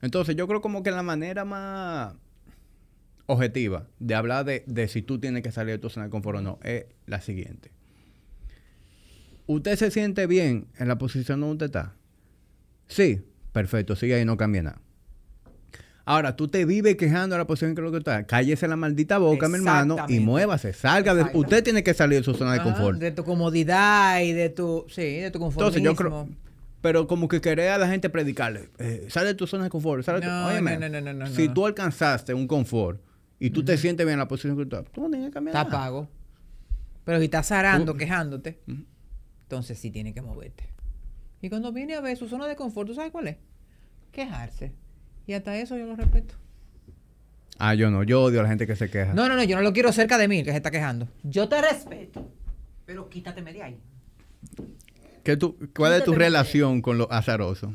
[0.00, 2.14] Entonces, yo creo como que la manera más
[3.26, 6.38] objetiva de hablar de, de si tú tienes que salir de tu zona de confort
[6.38, 7.70] o no es la siguiente.
[9.46, 11.96] ¿Usted se siente bien en la posición donde usted está?
[12.88, 13.20] Sí,
[13.52, 14.80] perfecto, sigue ahí, no cambia nada.
[16.06, 18.24] Ahora, tú te vives quejando de la posición en que lo que está.
[18.26, 21.30] Cállese la maldita boca, mi hermano, y muévase, salga de...
[21.32, 22.98] Usted tiene que salir de su zona de Ajá, confort.
[22.98, 25.78] De tu comodidad y de tu, sí, de tu conformismo.
[25.78, 26.28] Entonces, yo creo...
[26.82, 30.04] Pero como que querer a la gente predicarle, eh, sale de tu zona de confort,
[30.04, 31.54] sale de tu- No, no, no, no, no, si no.
[31.54, 33.00] tú alcanzaste un confort
[33.38, 35.32] y tú te sientes bien en la posición que tú estás, tú no tienes que
[35.32, 36.10] cambiar Está pago.
[37.04, 38.60] Pero si estás zarando, quejándote,
[39.44, 40.68] entonces sí tienes que moverte.
[41.40, 43.36] Y cuando viene a ver su zona de confort, ¿tú sabes cuál es?
[44.12, 44.74] Quejarse.
[45.26, 46.34] Y hasta eso yo lo respeto.
[47.58, 49.14] Ah, yo no, yo odio a la gente que se queja.
[49.14, 51.08] No, no, no, yo no lo quiero cerca de mí, que se está quejando.
[51.22, 52.30] Yo te respeto.
[52.84, 53.80] Pero quítateme de ahí.
[55.22, 57.74] ¿Qué tú, ¿Cuál es tu relación con lo azaroso?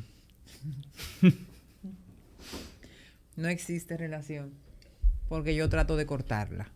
[3.36, 4.52] No existe relación.
[5.30, 6.70] Porque yo trato de cortarla.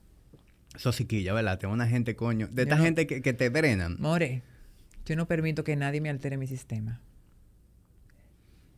[0.75, 1.59] Eso siquilla, ¿verdad?
[1.59, 3.97] Tengo una gente, coño, de esta no- gente que, que te drenan.
[3.99, 4.41] More,
[5.05, 6.99] yo no permito que nadie me altere mi sistema.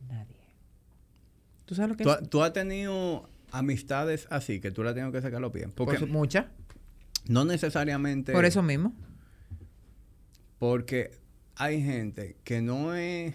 [0.08, 0.36] Nadie.
[1.66, 2.30] ¿Tú sabes lo que ¿Tú, es?
[2.30, 5.68] tú has tenido amistades así, que tú la tienes que sacar los pies.
[5.74, 6.48] Porque Por su- mucha.
[7.28, 8.32] no necesariamente...
[8.32, 8.94] Por eso mismo.
[10.58, 11.10] Porque
[11.56, 13.34] hay gente que no es...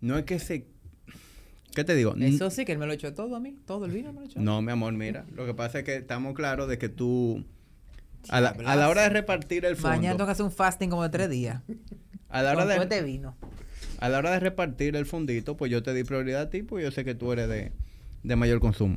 [0.00, 0.66] No es que se...
[1.74, 2.14] ¿Qué te digo?
[2.18, 3.56] Eso sí, que él me lo echó todo a mí.
[3.64, 4.40] Todo el vino me lo echó.
[4.40, 5.24] No, mi amor, mira.
[5.34, 7.44] Lo que pasa es que estamos claros de que tú...
[8.28, 9.96] A la, a la hora de repartir el fondo...
[9.96, 11.62] Mañana tengo que hacer un fasting como de tres días.
[12.28, 12.74] A la hora de...
[12.74, 13.36] todo este vino.
[13.98, 16.84] A la hora de repartir el fondito, pues yo te di prioridad a ti, pues
[16.84, 17.72] yo sé que tú eres de,
[18.22, 18.96] de mayor consumo.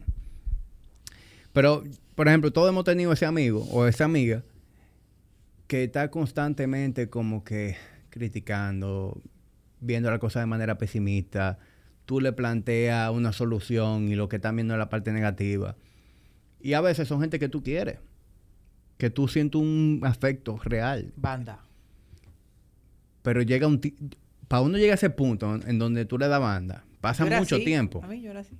[1.53, 1.83] Pero,
[2.15, 4.43] por ejemplo, todos hemos tenido ese amigo o esa amiga
[5.67, 7.77] que está constantemente como que
[8.09, 9.21] criticando,
[9.79, 11.57] viendo la cosa de manera pesimista.
[12.05, 15.75] Tú le planteas una solución y lo que están viendo es la parte negativa.
[16.61, 17.99] Y a veces son gente que tú quieres.
[18.97, 21.11] que tú sientes un afecto real.
[21.15, 21.65] Banda.
[23.23, 23.81] Pero llega un...
[24.51, 27.63] Para uno llega a ese punto en donde tú le das banda, pasa mucho así.
[27.63, 28.01] tiempo.
[28.03, 28.57] A mí yo era así.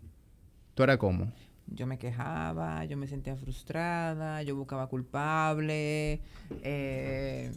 [0.74, 1.34] ¿Tú eras cómo?
[1.68, 6.22] Yo me quejaba, yo me sentía frustrada, yo buscaba culpable.
[6.64, 7.52] eh,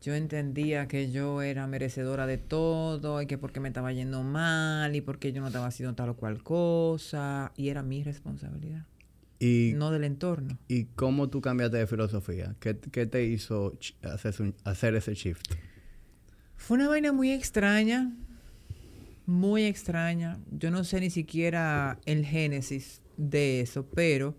[0.00, 4.94] yo entendía que yo era merecedora de todo y que porque me estaba yendo mal
[4.94, 7.50] y porque yo no estaba haciendo tal o cual cosa.
[7.56, 8.86] Y era mi responsabilidad,
[9.40, 10.58] ¿Y, no del entorno.
[10.68, 12.54] ¿y cómo tú cambiaste de filosofía?
[12.60, 15.54] ¿Qué, qué te hizo hacer, hacer ese shift?
[16.58, 18.12] Fue una vaina muy extraña,
[19.24, 20.38] muy extraña.
[20.50, 24.36] Yo no sé ni siquiera el génesis de eso, pero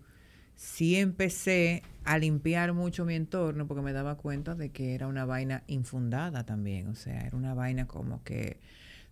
[0.54, 5.24] sí empecé a limpiar mucho mi entorno porque me daba cuenta de que era una
[5.24, 6.86] vaina infundada también.
[6.88, 8.60] O sea, era una vaina como que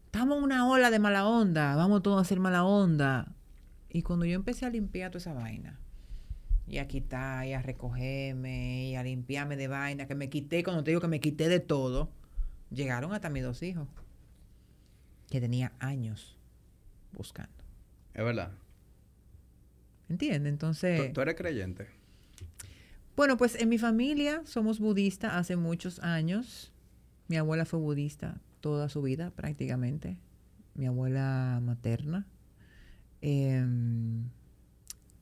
[0.05, 3.35] estamos una ola de mala onda, vamos todos a hacer mala onda.
[3.89, 5.81] Y cuando yo empecé a limpiar toda esa vaina,
[6.69, 10.85] y a quitar, y a recogerme, y a limpiarme de vaina, que me quité, cuando
[10.85, 12.13] te digo que me quité de todo,
[12.71, 13.89] llegaron hasta mis dos hijos,
[15.31, 16.37] que tenía años
[17.13, 17.53] buscando.
[18.15, 18.53] Es verdad.
[20.09, 20.43] ¿Entiendes?
[20.43, 21.87] ¿Tú, Entonces, tú eres creyente?
[23.17, 26.73] bueno, pues en mi familia somos budistas hace muchos años.
[27.27, 30.19] Mi abuela fue budista toda su vida prácticamente.
[30.75, 32.27] Mi abuela materna.
[33.21, 34.29] Em,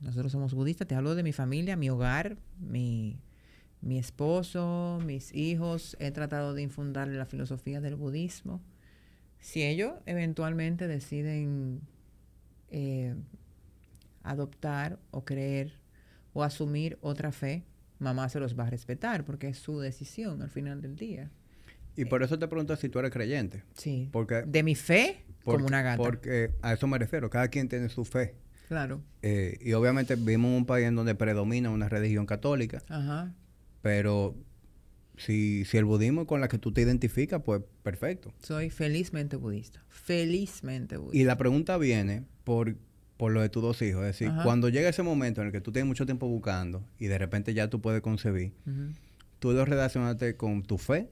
[0.00, 0.86] nosotros somos budistas.
[0.86, 3.18] Te hablo de mi familia, mi hogar, mi,
[3.86, 5.96] mi esposo, mis hijos.
[6.00, 8.60] He tratado de infundarle la filosofía del budismo.
[9.38, 11.80] Si ellos eventualmente deciden
[12.70, 13.14] eh,
[14.24, 15.72] adoptar o creer
[16.32, 17.62] o asumir otra fe,
[18.00, 21.30] mamá se los va a respetar porque es su decisión al final del día.
[21.94, 23.62] Y por eso te pregunto si tú eres creyente.
[23.74, 24.08] Sí.
[24.12, 25.96] Porque, De mi fe, porque- como una gata.
[25.96, 27.30] Porque a eso me refiero.
[27.30, 28.34] Cada quien tiene su fe.
[28.68, 29.00] Claro.
[29.22, 32.82] Eh, y obviamente vivimos en un país en donde predomina una religión católica.
[32.88, 33.32] Ajá.
[33.86, 34.34] Pero
[35.16, 38.34] si, si el budismo es con la que tú te identificas, pues perfecto.
[38.42, 39.84] Soy felizmente budista.
[39.88, 41.16] Felizmente budista.
[41.16, 42.74] Y la pregunta viene por,
[43.16, 44.00] por lo de tus dos hijos.
[44.00, 44.42] Es decir, Ajá.
[44.42, 47.54] cuando llega ese momento en el que tú tienes mucho tiempo buscando y de repente
[47.54, 48.90] ya tú puedes concebir, Ujú.
[49.38, 51.08] ¿tú lo relacionaste con tu fe?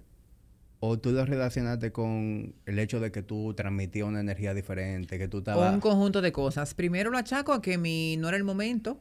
[0.80, 5.28] ¿O tú lo relacionaste con el hecho de que tú transmitías una energía diferente, que
[5.28, 5.72] tú estabas...
[5.72, 6.74] Un conjunto de cosas.
[6.74, 9.00] Primero lo achaco a que mi no era el momento,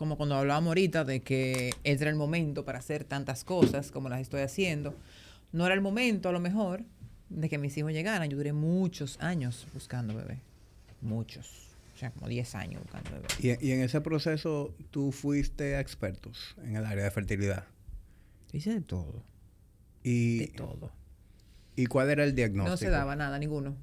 [0.00, 4.08] como cuando hablábamos ahorita de que este era el momento para hacer tantas cosas como
[4.08, 4.94] las estoy haciendo.
[5.52, 6.84] No era el momento, a lo mejor,
[7.28, 8.30] de que mis hijos llegaran.
[8.30, 10.38] Yo duré muchos años buscando bebé.
[11.02, 11.76] Muchos.
[11.94, 13.26] O sea, como 10 años buscando bebé.
[13.40, 17.64] Y, y en ese proceso tú fuiste a expertos en el área de fertilidad.
[18.54, 19.22] Hice de todo.
[20.02, 20.90] Y, De todo.
[21.76, 22.70] ¿Y cuál era el diagnóstico?
[22.70, 23.76] No se daba nada, ninguno.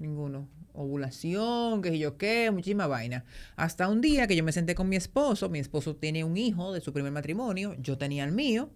[0.00, 0.48] Ninguno.
[0.80, 3.24] Ovulación, que yo qué, muchísima vaina.
[3.56, 5.48] Hasta un día que yo me senté con mi esposo.
[5.48, 7.74] Mi esposo tiene un hijo de su primer matrimonio.
[7.80, 8.70] Yo tenía el mío.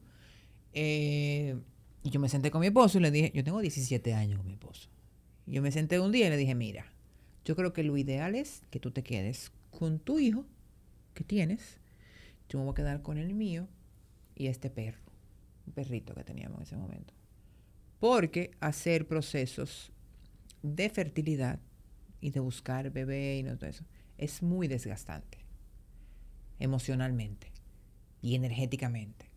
[0.73, 1.57] eh,
[2.05, 4.47] y yo me senté con mi esposo y le dije, yo tengo 17 años con
[4.47, 4.91] mi esposo.
[5.47, 6.93] Yo me senté un día y le dije, mira,
[7.47, 10.45] yo creo que lo ideal es que tú te quedes con tu hijo
[11.15, 11.79] que tienes.
[12.51, 13.69] Yo me voy a quedar con el mío
[14.35, 15.01] y este perro.
[15.67, 17.15] Un perrito que teníamos en ese momento.
[18.01, 19.91] Porque hacer procesos
[20.63, 21.59] de fertilidad
[22.25, 23.85] y de buscar bebé y no todo eso
[24.17, 25.45] es muy desgastante
[26.59, 27.53] emocionalmente
[28.23, 29.29] y energéticamente.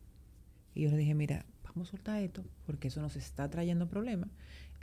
[0.73, 4.29] Y yo le dije, mira, vamos a soltar esto porque eso nos está trayendo problemas.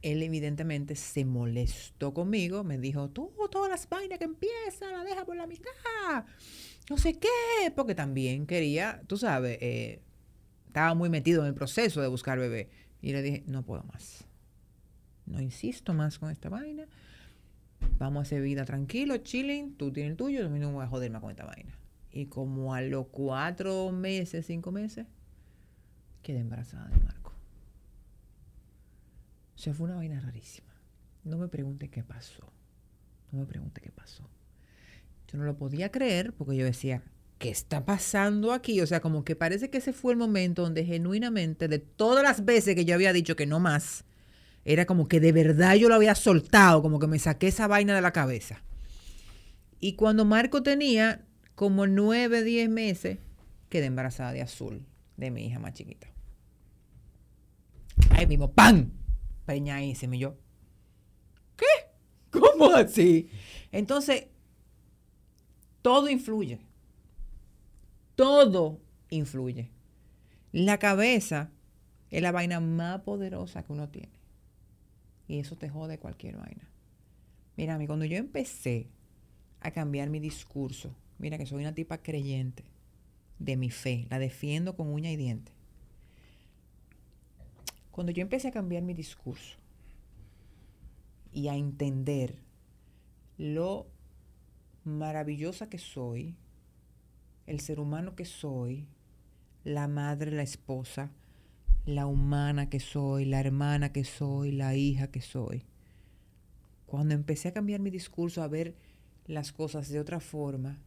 [0.02, 5.24] Él evidentemente se molestó conmigo, me dijo, tú todas las vainas que empiezan la deja
[5.24, 6.26] por la mitad,
[6.90, 10.02] no sé qué, porque también quería, tú sabes, eh,
[10.66, 12.68] estaba muy metido en el proceso de buscar bebé.
[13.00, 14.26] Y le dije, no puedo más.
[15.24, 16.86] No insisto más con esta vaina.
[17.98, 19.76] Vamos a hacer vida tranquilo, chilling.
[19.76, 21.78] Tú tienes el tuyo, yo no voy a joder más con esta vaina.
[22.10, 25.06] Y como a los cuatro meses, cinco meses,
[26.22, 27.32] quedé embarazada de Marco.
[29.54, 30.72] O sea, fue una vaina rarísima.
[31.24, 32.52] No me pregunte qué pasó.
[33.32, 34.28] No me pregunte qué pasó.
[35.28, 37.02] Yo no lo podía creer porque yo decía,
[37.38, 38.80] ¿qué está pasando aquí?
[38.80, 42.44] O sea, como que parece que ese fue el momento donde genuinamente, de todas las
[42.44, 44.04] veces que yo había dicho que no más,
[44.64, 47.94] era como que de verdad yo lo había soltado, como que me saqué esa vaina
[47.94, 48.62] de la cabeza.
[49.80, 53.18] Y cuando Marco tenía como nueve, diez meses,
[53.68, 54.86] quedé embarazada de azul,
[55.16, 56.08] de mi hija más chiquita.
[58.10, 58.90] Ahí mismo, ¡pam!
[59.44, 60.16] Preñadísima.
[60.16, 60.38] Y yo,
[61.56, 61.66] ¿qué?
[62.30, 63.28] ¿Cómo así?
[63.72, 64.26] Entonces,
[65.82, 66.60] todo influye.
[68.16, 68.80] Todo
[69.10, 69.70] influye.
[70.52, 71.50] La cabeza
[72.10, 74.23] es la vaina más poderosa que uno tiene.
[75.28, 76.68] Y eso te jode cualquier vaina.
[77.56, 78.88] Mira, mí, cuando yo empecé
[79.60, 82.64] a cambiar mi discurso, mira que soy una tipa creyente,
[83.38, 85.52] de mi fe, la defiendo con uña y diente.
[87.90, 89.56] Cuando yo empecé a cambiar mi discurso
[91.32, 92.38] y a entender
[93.38, 93.86] lo
[94.84, 96.34] maravillosa que soy,
[97.46, 98.86] el ser humano que soy,
[99.64, 101.10] la madre, la esposa,
[101.86, 105.64] la humana que soy, la hermana que soy, la hija que soy.
[106.86, 108.74] Cuando empecé a cambiar mi discurso, a ver
[109.26, 110.78] las cosas de otra forma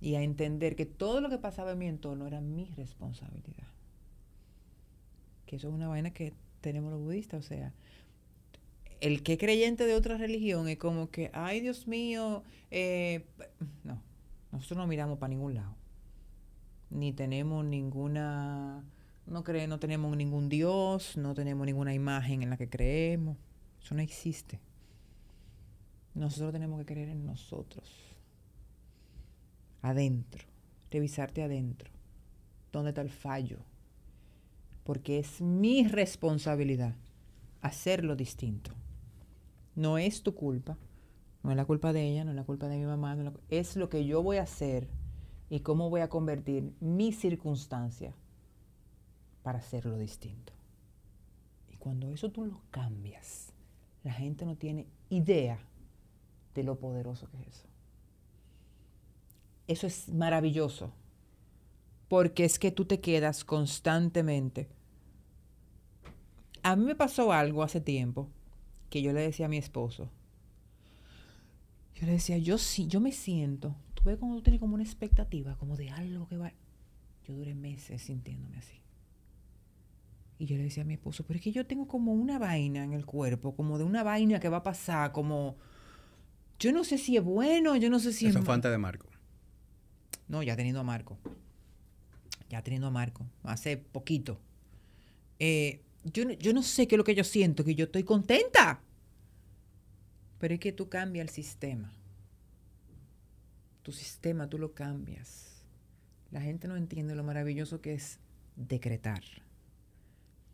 [0.00, 3.68] y a entender que todo lo que pasaba en mi entorno era mi responsabilidad.
[5.46, 7.72] Que eso es una vaina que tenemos los budistas, o sea,
[9.00, 13.26] el que creyente de otra religión es como que, ay Dios mío, eh,
[13.82, 14.00] no,
[14.50, 15.74] nosotros no miramos para ningún lado,
[16.90, 18.82] ni tenemos ninguna,
[19.26, 23.36] no cree, no tenemos ningún Dios, no tenemos ninguna imagen en la que creemos,
[23.82, 24.60] eso no existe.
[26.14, 27.90] Nosotros tenemos que creer en nosotros,
[29.82, 30.44] adentro,
[30.90, 31.90] revisarte adentro,
[32.70, 33.58] dónde está el fallo,
[34.84, 36.94] porque es mi responsabilidad
[37.62, 38.72] hacerlo distinto.
[39.74, 40.76] No es tu culpa,
[41.42, 43.16] no es la culpa de ella, no es la culpa de mi mamá,
[43.48, 44.86] es lo que yo voy a hacer
[45.50, 48.14] y cómo voy a convertir mi circunstancia
[49.44, 50.54] para hacerlo distinto.
[51.68, 53.52] Y cuando eso tú lo cambias,
[54.02, 55.60] la gente no tiene idea
[56.54, 57.68] de lo poderoso que es eso.
[59.68, 60.92] Eso es maravilloso,
[62.08, 64.68] porque es que tú te quedas constantemente.
[66.62, 68.30] A mí me pasó algo hace tiempo
[68.88, 70.08] que yo le decía a mi esposo.
[71.96, 73.76] Yo le decía, yo sí, yo me siento.
[73.92, 76.52] Tú ves cuando tú tienes como una expectativa, como de algo que va.
[77.26, 78.83] Yo duré meses sintiéndome así.
[80.38, 82.82] Y yo le decía a mi esposo, pero es que yo tengo como una vaina
[82.82, 85.56] en el cuerpo, como de una vaina que va a pasar, como
[86.58, 88.44] yo no sé si es bueno, yo no sé si Eso es...
[88.44, 89.08] fue antes de Marco.
[90.28, 91.18] No, ya teniendo a Marco.
[92.48, 93.26] Ya teniendo a Marco.
[93.42, 94.40] Hace poquito.
[95.38, 98.04] Eh, yo, no, yo no sé qué es lo que yo siento, que yo estoy
[98.04, 98.80] contenta.
[100.38, 101.92] Pero es que tú cambias el sistema.
[103.82, 105.64] Tu sistema tú lo cambias.
[106.30, 108.18] La gente no entiende lo maravilloso que es
[108.56, 109.22] decretar.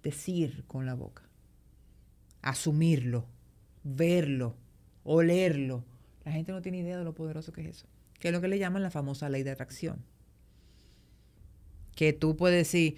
[0.02, 1.22] Decir con la boca.
[2.42, 3.26] Asumirlo.
[3.82, 4.56] Verlo.
[5.04, 5.84] Olerlo.
[6.24, 7.86] La gente no tiene idea de lo poderoso que es eso.
[8.18, 10.04] Que es lo que le llaman la famosa ley de atracción.
[11.94, 12.96] Que tú puedes decir,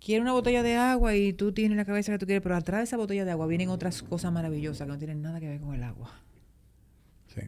[0.00, 2.80] quiero una botella de agua y tú tienes la cabeza que tú quieres, pero atrás
[2.80, 5.60] de esa botella de agua vienen otras cosas maravillosas que no tienen nada que ver
[5.60, 6.10] con el agua.
[7.34, 7.42] Sí.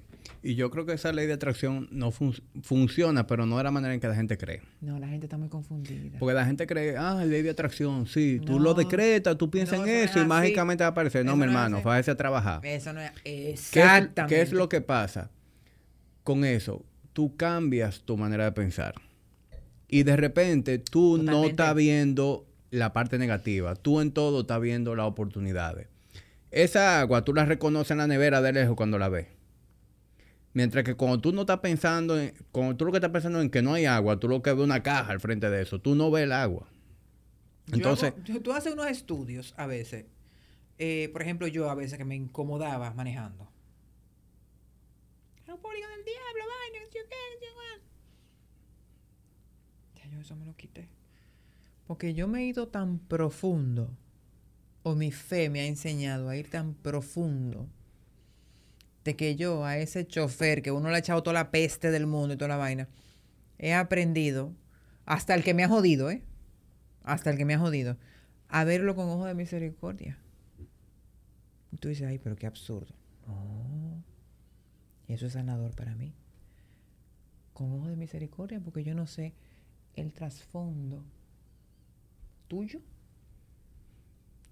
[0.44, 3.70] Y yo creo que esa ley de atracción no fun funciona, pero no de la
[3.70, 4.60] manera en que la gente cree.
[4.80, 6.18] No, la gente está muy confundida.
[6.18, 9.86] Porque la gente cree, ah, ley de atracción, sí, tú lo decretas, tú piensas No,
[9.86, 11.24] en eso y mágicamente va a aparecer.
[11.24, 12.64] No, Eso mi hermano, váyase a trabajar.
[12.64, 14.34] Eso no es ¿Qué es, exactamente.
[14.34, 15.30] qué es lo que pasa?
[16.24, 18.94] Con eso, tú cambias tu manera de pensar.
[19.88, 23.76] Y de repente tú no estás viendo la parte negativa.
[23.76, 25.88] Tú en todo estás viendo las oportunidades.
[26.50, 29.26] Esa agua tú la reconoces en la nevera de lejos cuando la ves.
[30.54, 33.48] Mientras que cuando tú no estás pensando, en, cuando tú lo que estás pensando en
[33.50, 35.94] que no hay agua, tú lo que ves una caja al frente de eso, tú
[35.94, 36.68] no ves el agua.
[37.68, 40.04] Yo Entonces, yo- tú haces unos estudios a veces.
[40.78, 43.48] Eh, por ejemplo, yo a veces que me incomodaba manejando.
[45.46, 47.14] Aeropuerto del diablo, vaina, yo qué.
[50.00, 50.88] Ya yo eso me lo quité.
[51.86, 53.90] Porque yo me he ido tan profundo,
[54.82, 57.68] o mi fe me ha enseñado a ir tan profundo,
[59.04, 62.06] de que yo a ese chofer que uno le ha echado toda la peste del
[62.06, 62.88] mundo y toda la vaina,
[63.58, 64.54] he aprendido,
[65.04, 66.22] hasta el que me ha jodido, ¿eh?
[67.02, 67.96] Hasta el que me ha jodido,
[68.48, 70.18] a verlo con ojos de misericordia.
[71.72, 72.94] Y tú dices, ay, pero qué absurdo.
[73.26, 74.02] No.
[75.08, 76.14] Eso es sanador para mí.
[77.52, 79.34] Con ojos de misericordia, porque yo no sé
[79.94, 81.04] el trasfondo
[82.48, 82.80] tuyo.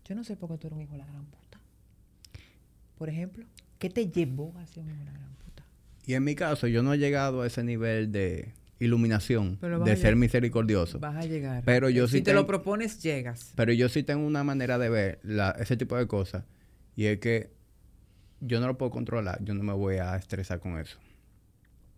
[0.04, 1.60] Yo no sé por qué tú eres un hijo de la gran puta.
[2.98, 3.46] Por ejemplo,
[3.80, 5.64] ¿qué te llevó a ser un hijo de la gran puta?
[6.06, 10.16] y en mi caso, yo no he llegado a ese nivel de iluminación, de ser
[10.16, 10.98] misericordioso.
[11.00, 11.62] Vas a llegar.
[11.66, 13.52] Pero yo si sí te lo propones, llegas.
[13.56, 16.44] Pero yo sí tengo una manera de ver la- ese tipo de cosas.
[16.96, 17.50] Y es que
[18.40, 19.42] yo no lo puedo controlar.
[19.44, 20.98] Yo no me voy a estresar con eso.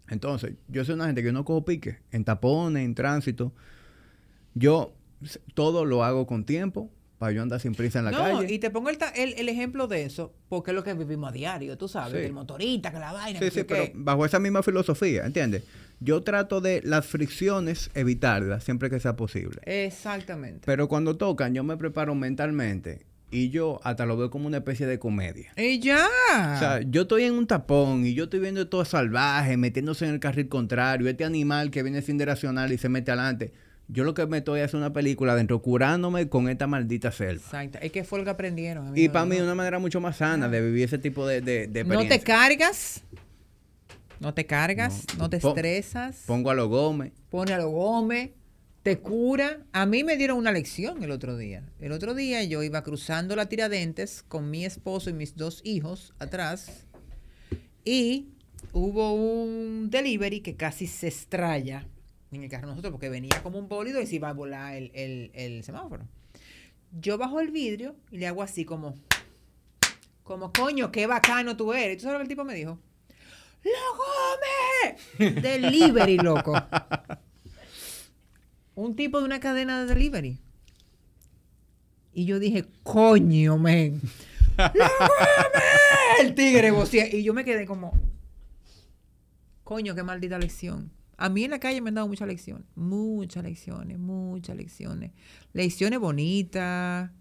[0.09, 1.99] Entonces, yo soy una gente que yo no cojo pique.
[2.11, 3.53] En tapones, en tránsito.
[4.55, 4.95] Yo
[5.55, 6.91] todo lo hago con tiempo.
[7.23, 8.53] Para yo andar sin prisa en la no, calle.
[8.53, 11.33] y te pongo el, el, el ejemplo de eso, porque es lo que vivimos a
[11.33, 12.27] diario, tú sabes, Sí.
[12.27, 13.93] el motorista, que la vaina, Sí, que sí, pero qué.
[13.95, 15.63] bajo esa misma filosofía, ¿entiendes?
[16.01, 19.61] Yo trato de las fricciones evitarlas siempre que sea posible.
[19.67, 20.63] Exactamente.
[20.67, 24.87] Pero cuando tocan, yo me preparo mentalmente y yo hasta lo veo como una especie
[24.87, 25.53] de comedia.
[25.57, 26.05] y ya.
[26.57, 30.15] O sea, yo estoy en un tapón y yo estoy viendo todo salvaje, metiéndose en
[30.15, 33.53] el carril contrario, este animal que viene sin direccional y se mete adelante.
[33.89, 37.43] Yo lo que me estoy haciendo una película dentro, curándome con esta maldita selva.
[37.45, 37.79] Exacto.
[37.83, 38.97] Es que fue lo que aprendieron.
[38.97, 41.67] Y para mí es una manera mucho más sana de vivir ese tipo de, de,
[41.67, 43.03] de No te cargas.
[44.21, 45.25] No te cargas, No.
[45.25, 46.23] no, te estresas.
[46.27, 47.13] Pongo a los Gómez.
[47.29, 48.31] pone a los Gómez,
[48.85, 49.59] te cura.
[49.73, 51.65] A mí me dieron una lección el otro día.
[51.81, 56.15] El otro día yo iba cruzando la Tiradentes con mi esposo y mis dos hijos
[56.21, 56.87] atrás
[57.85, 58.29] y
[58.73, 61.87] hubo un delivery que casi se estrella
[62.37, 64.91] en el carro nosotros porque venía como un bólido y se iba a volar el,
[64.95, 66.05] el- el semáforo.
[67.01, 68.95] Yo bajo el vidrio y le hago así como,
[70.23, 71.95] como coño, qué bacano tú eres.
[71.95, 72.79] ¿Y ¿Tú sabes lo que el tipo me dijo?
[73.65, 75.43] ¡Lo Gómez!
[75.43, 76.53] Delivery, loco.
[78.75, 80.39] Un tipo de una cadena de delivery.
[82.15, 84.01] Y yo dije, coño, men.
[84.57, 84.91] ¡Lo Gómez!
[86.21, 87.07] El tigre vocea.
[87.15, 87.93] Y yo me quedé como,
[89.65, 90.91] coño, qué maldita lección.
[91.23, 92.67] A mí en la calle me han dado muchas lecciones.
[92.75, 95.13] Muchas lecciones, muchas lecciones.
[95.53, 97.13] Lecciones bonitas.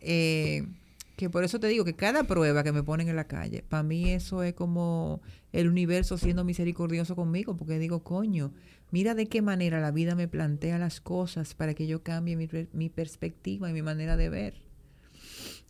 [0.00, 0.66] eh,
[1.14, 3.84] que por eso te digo que cada prueba que me ponen en la calle, para
[3.84, 5.22] mí eso es como
[5.52, 8.52] el universo siendo misericordioso conmigo, porque digo, coño,
[8.90, 12.48] mira de qué manera la vida me plantea las cosas para que yo cambie mi,
[12.72, 14.54] mi perspectiva y mi manera de ver.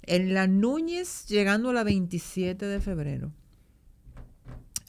[0.05, 3.31] En la Núñez, llegando a la 27 de febrero,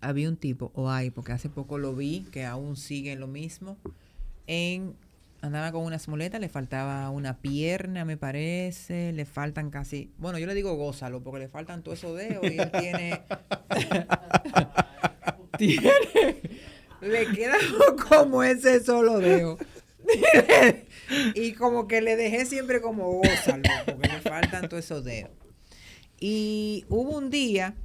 [0.07, 3.27] había un tipo, o hay, porque hace poco lo vi, que aún sigue en lo
[3.27, 3.77] mismo,
[4.47, 4.95] en
[5.41, 10.47] andaba con unas muletas, le faltaba una pierna, me parece, le faltan casi, bueno, yo
[10.47, 13.21] le digo gózalo, porque le faltan todos esos dedos y él tiene,
[15.57, 15.91] tiene,
[17.01, 17.57] le queda
[18.09, 19.57] como ese solo dedo.
[21.35, 25.31] y como que le dejé siempre como gózalo, porque le faltan todos esos dedos.
[26.19, 27.75] Y hubo un día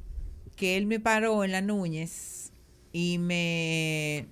[0.61, 2.53] que él me paró en la Núñez
[2.93, 4.27] y me...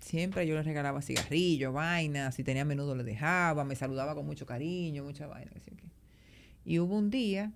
[0.00, 4.44] Siempre yo le regalaba cigarrillos, vainas, si tenía menudo le dejaba, me saludaba con mucho
[4.44, 5.52] cariño, mucha vaina.
[6.64, 7.52] Y hubo un día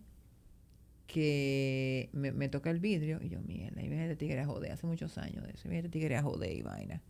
[1.08, 4.70] que me, me toca el vidrio y yo, mierda, y viene este tigre a joder,
[4.70, 7.02] hace muchos años de eso, viene este tigre a joder y vaina.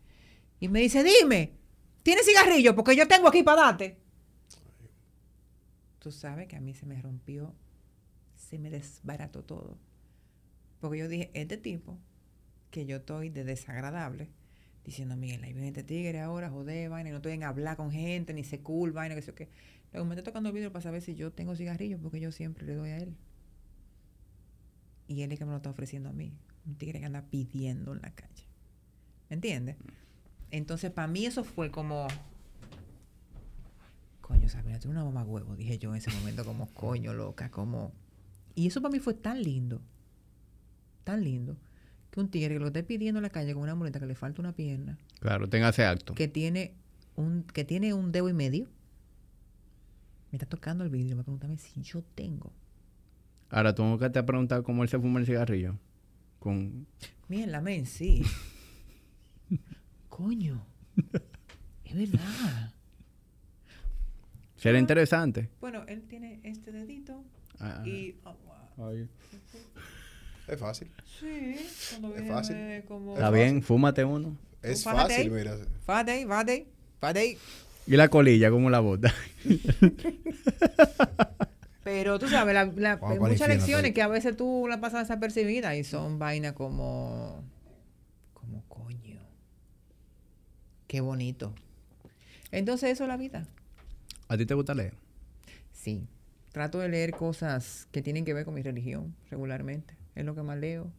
[0.61, 1.53] Y me dice, dime,
[2.03, 2.75] ¿tienes cigarrillo?
[2.75, 3.99] Porque yo tengo aquí para darte.
[5.99, 7.55] Tú sabes que a mí se me rompió,
[8.35, 9.77] se me desbarató todo.
[10.83, 11.97] Porque yo dije, este tipo,
[12.73, 14.29] que yo estoy de desagradable,
[14.85, 17.93] diciendo, Miguel, ahí viene este tigre ahora, joder, vaina, y no estoy en hablar con
[17.93, 19.49] gente, ni se cool, vaina, que sé qué.
[19.93, 22.67] Luego me está tocando el vidrio para saber si yo tengo cigarrillos, porque yo siempre
[22.67, 23.15] le doy a él.
[25.07, 26.33] Y él es que me lo está ofreciendo a mí.
[26.67, 28.49] Un tigre que anda pidiendo en la calle.
[29.31, 29.77] ¿Me entiendes?
[30.51, 32.09] Entonces, para mí eso fue como...
[34.21, 37.53] Coño, Sabrina, tú eres una mamá huevo, dije yo en ese momento, como coño, loca,
[37.53, 37.93] como...
[38.57, 39.81] Y eso para mí fue tan lindo,
[41.05, 41.57] tan lindo,
[42.11, 44.15] que un tigre que lo esté pidiendo en la calle con una muleta que le
[44.15, 46.15] falta una pierna, Claro, tenga ese acto.
[46.15, 46.75] que tiene
[47.17, 48.67] un, que tiene un dedo y medio,
[50.31, 52.53] me está tocando el vidrio, me pregunta si yo tengo.
[53.51, 55.77] Ahora, tú nunca te has preguntado cómo él se fuma el cigarrillo.
[56.39, 56.87] Con...
[57.29, 58.23] Mira, men, sí.
[60.09, 60.65] Coño.
[61.85, 62.73] Es verdad.
[64.57, 65.51] Será interesante.
[65.61, 67.25] Bueno, él tiene este dedito
[67.61, 68.17] Ah, y...
[68.25, 68.35] oh,
[68.77, 69.09] wow.
[70.53, 70.91] Es fácil.
[71.19, 71.57] Sí,
[71.91, 72.85] cuando Es fácil.
[72.87, 73.15] como...
[73.15, 74.37] Está bien, fúmate uno.
[74.61, 75.53] Es fácil, mira.
[75.87, 77.39] Ahí, fájate ahí.
[77.87, 79.15] Y la colilla, como la bota.
[81.85, 82.69] Pero tú sabes, la, hay
[83.19, 87.43] muchas infierno, lecciones que a veces tú las pasas desapercibidas y son vainas como...
[88.35, 89.21] Como coño.
[90.87, 91.55] Qué bonito.
[92.51, 93.49] Entonces eso es la vida.
[94.29, 94.93] ¿A ti te gusta leer?
[95.73, 96.07] Sí.
[96.53, 100.02] Trato de leer cosas que tienen que ver con mi religión regularmente.
[100.15, 100.91] Es lo que más leo.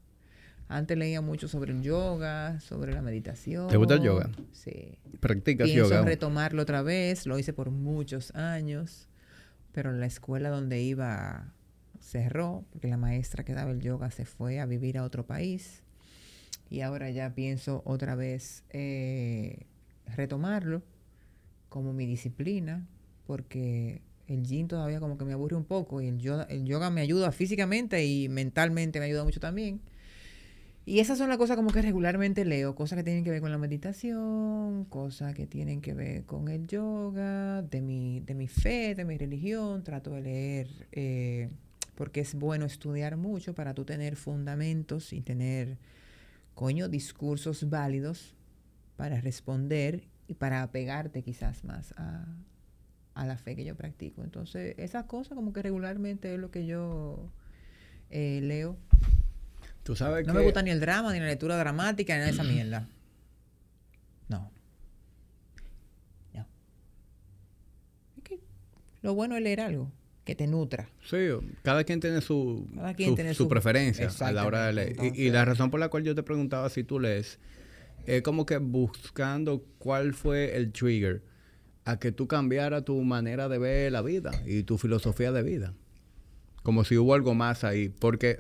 [0.68, 3.68] Antes leía mucho sobre el yoga, sobre la meditación.
[3.68, 4.30] ¿Te gusta el yoga?
[4.54, 4.98] Sí.
[5.20, 6.02] ¿Practicas Pienso yoga?
[6.04, 7.28] retomarlo otra vez.
[7.28, 9.08] Lo hice por muchos años.
[9.72, 11.54] Pero la escuela donde iba
[12.00, 15.84] cerró porque la maestra que daba el yoga se fue a vivir a otro país.
[16.70, 19.66] Y ahora ya pienso otra vez eh,
[20.16, 20.82] retomarlo
[21.70, 22.88] como mi disciplina
[23.26, 26.90] porque el gym todavía como que me aburre un poco y el yoga, el yoga
[26.90, 29.82] me ayuda físicamente y mentalmente me ayuda mucho también.
[30.86, 33.52] Y esas son las cosas como que regularmente leo, cosas que tienen que ver con
[33.52, 38.94] la meditación, cosas que tienen que ver con el yoga, de mi, de mi fe,
[38.94, 39.84] de mi religión.
[39.84, 41.50] Trato de leer eh,
[41.96, 45.78] porque es bueno estudiar mucho para tú tener fundamentos y tener,
[46.54, 48.36] coño, discursos válidos
[48.98, 52.26] para responder y para apegarte quizás más a,
[53.16, 54.24] a la fe que yo practico.
[54.24, 57.30] Entonces, esas cosas como que regularmente es lo que yo
[58.10, 58.78] eh, leo.
[59.84, 60.40] Tú sabes No que...
[60.40, 62.88] me gusta ni el drama, ni la lectura dramática, ni nada de esa mierda.
[64.30, 64.50] No.
[66.34, 66.48] No.
[69.02, 69.92] Lo bueno es leer algo
[70.24, 70.90] que te nutra.
[71.04, 71.18] Sí,
[71.62, 74.96] cada quien tiene su, quien su, tiene su su- preferencia a la hora de leer.
[75.14, 77.38] Y- y, la razón por la cual yo te preguntaba si tú lees,
[78.06, 81.22] es como que buscando cuál fue el trigger
[81.86, 85.74] a que tú cambiara tu manera de ver la vida y tu filosofía de vida.
[86.64, 87.90] Como si hubo algo más ahí.
[87.90, 88.40] Porque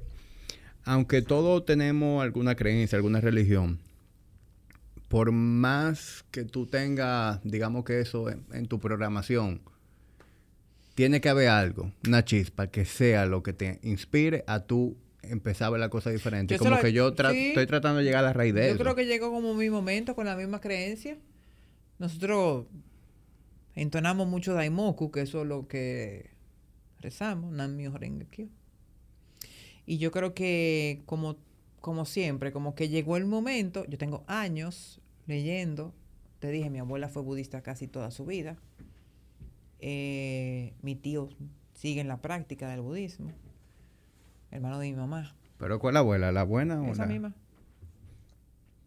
[0.86, 3.80] aunque todos tenemos alguna creencia, alguna religión,
[5.10, 9.62] por más que tú tengas, digamos que eso en, en tu programación,
[10.96, 15.68] tiene que haber algo, una chispa que sea lo que te inspire a tú empezar
[15.68, 16.54] a ver la cosa diferente.
[16.56, 17.48] Yo Como lo- que yo tra- sí.
[17.50, 18.78] estoy tratando de llegar a la raíz de Yo eso.
[18.84, 21.18] creo que llegó como mi momento con la misma creencia.
[22.00, 22.66] Nosotros
[23.76, 26.32] entonamos mucho Daimoku, que eso es lo que
[27.00, 28.48] rezamos, Nam-myoho Renge Kyo.
[29.86, 31.36] Y yo creo que como,
[31.82, 35.94] como siempre, como que llegó el momento, yo tengo años leyendo,
[36.40, 38.58] te dije, mi abuela fue budista casi toda su vida.
[39.80, 41.30] Eh, mi tío
[41.74, 43.32] sigue en la práctica del budismo,
[44.52, 46.32] hermano de mi mamá, Pero ¿cuál es la abuela?
[46.32, 47.34] ¿La buena o esa la- misma.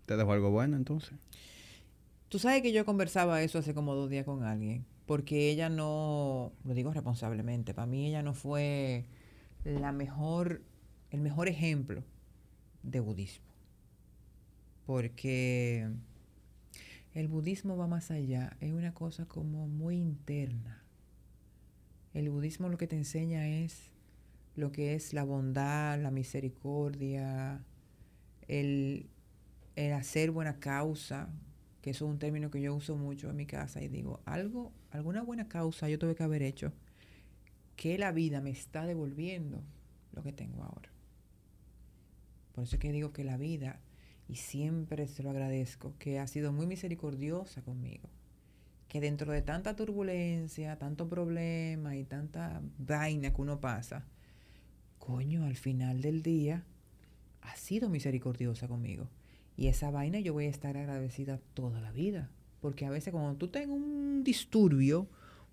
[0.07, 1.13] ¿Te dejó algo bueno entonces?
[2.29, 6.53] Tú sabes que yo conversaba eso hace como dos días con alguien, porque ella no,
[6.65, 9.05] lo digo responsablemente, para mí ella no fue
[9.65, 10.63] la mejor,
[11.11, 12.03] el mejor ejemplo
[12.83, 13.47] de budismo.
[14.87, 15.89] Porque
[17.15, 20.83] el budismo va más allá, es una cosa como muy interna.
[22.13, 23.93] El budismo lo que te enseña es
[24.57, 27.63] lo que es la bondad, la misericordia,
[28.49, 29.09] el,
[29.77, 31.29] el hacer buena causa,
[31.87, 34.73] que eso es un término que yo uso mucho en mi casa y digo, algo,
[34.91, 36.73] alguna buena causa yo tuve que haber hecho
[37.77, 39.63] que la vida me está devolviendo
[40.13, 40.91] lo que tengo ahora.
[42.51, 43.79] Por eso es que digo que la vida,
[44.29, 48.09] y siempre se lo agradezco, que ha sido muy misericordiosa conmigo.
[48.89, 54.05] Que dentro de tanta turbulencia, tanto problema y tanta vaina que uno pasa,
[54.99, 56.65] coño, al final del día
[57.43, 59.09] ha sido misericordiosa conmigo.
[59.57, 62.31] Y esa vaina yo voy a estar agradecida toda la vida.
[62.61, 65.09] Porque a veces cuando tú tengas un disturbio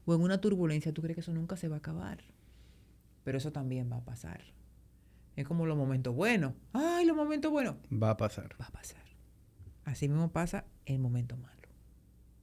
[0.06, 2.20] o en una turbulencia, tú crees que eso nunca se va a acabar.
[3.24, 4.42] Pero eso también va a pasar.
[5.36, 6.54] Es como los momentos buenos.
[6.74, 7.76] Ay, los momentos buenos.
[7.92, 8.56] Va a pasar.
[8.60, 9.02] Va a pasar.
[9.86, 11.54] Así mismo pasa el momento malo.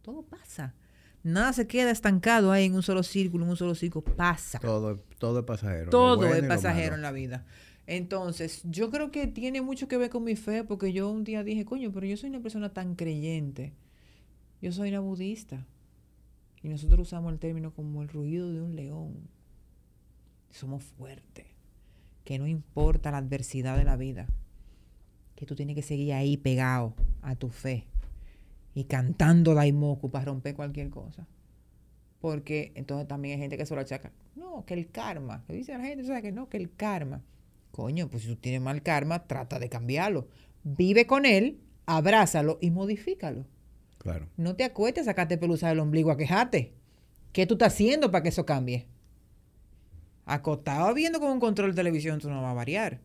[0.02, 0.74] Todo pasa.
[1.22, 4.04] Nada se queda estancado ahí en un solo círculo, en un solo círculo.
[4.16, 4.58] Pasa.
[4.58, 5.90] Todo, todo es pasajero.
[5.90, 7.44] Todo bueno es pasajero en la vida.
[7.90, 11.42] Entonces, yo creo que tiene mucho que ver con mi fe, porque yo un día
[11.42, 13.72] dije, coño, pero yo soy una persona tan creyente.
[14.62, 15.66] Yo soy una budista.
[16.62, 19.28] Y nosotros usamos el término como el ruido de un león.
[20.50, 21.46] Somos fuertes.
[22.22, 24.28] Que no importa la adversidad de la vida.
[25.34, 27.88] Que tú tienes que seguir ahí pegado a tu fe.
[28.72, 31.26] Y cantando Daimoku para romper cualquier cosa.
[32.20, 34.12] Porque entonces también hay gente que se lo achaca.
[34.36, 35.42] No, que el karma.
[35.48, 36.22] Que dice la gente, ¿sabes?
[36.22, 37.24] Que no, que el karma.
[37.70, 40.28] Coño, pues si tú tienes mal karma, trata de cambiarlo.
[40.64, 43.46] Vive con él, abrázalo y modifícalo.
[43.98, 44.28] Claro.
[44.36, 46.72] No te acuestes a sacarte pelusa del ombligo a quejarte.
[47.32, 48.86] ¿Qué tú estás haciendo para que eso cambie?
[50.24, 53.00] Acostado viendo con un control de televisión, tú no vas a variar.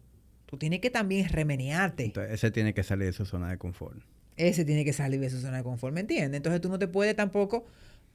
[0.45, 2.05] Tú tienes que también remenearte.
[2.05, 3.99] Entonces, ese tiene que salir de su zona de confort.
[4.37, 6.37] Ese tiene que salir de su zona de confort, ¿me entiendes?
[6.37, 7.65] Entonces tú no te puedes tampoco,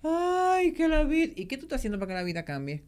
[0.02, 2.82] ay, que la vida, ¿y qué tú estás haciendo para que la vida cambie?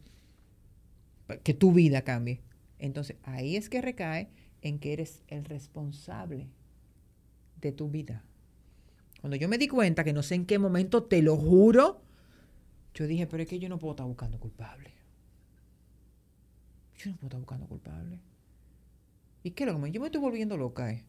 [1.43, 2.41] Que tu vida cambie.
[2.83, 4.27] Entonces ahí es que recae
[4.61, 6.49] en que eres el responsable
[7.61, 8.23] de tu vida.
[9.21, 12.01] Cuando yo me di cuenta que no sé en qué momento, te lo juro,
[12.93, 14.91] yo dije, pero es que yo no puedo estar buscando culpable.
[16.97, 18.19] Yo no puedo estar buscando culpable.
[19.43, 21.03] ¿Y qué es lo que me- Yo me estoy volviendo loca, ¿eh?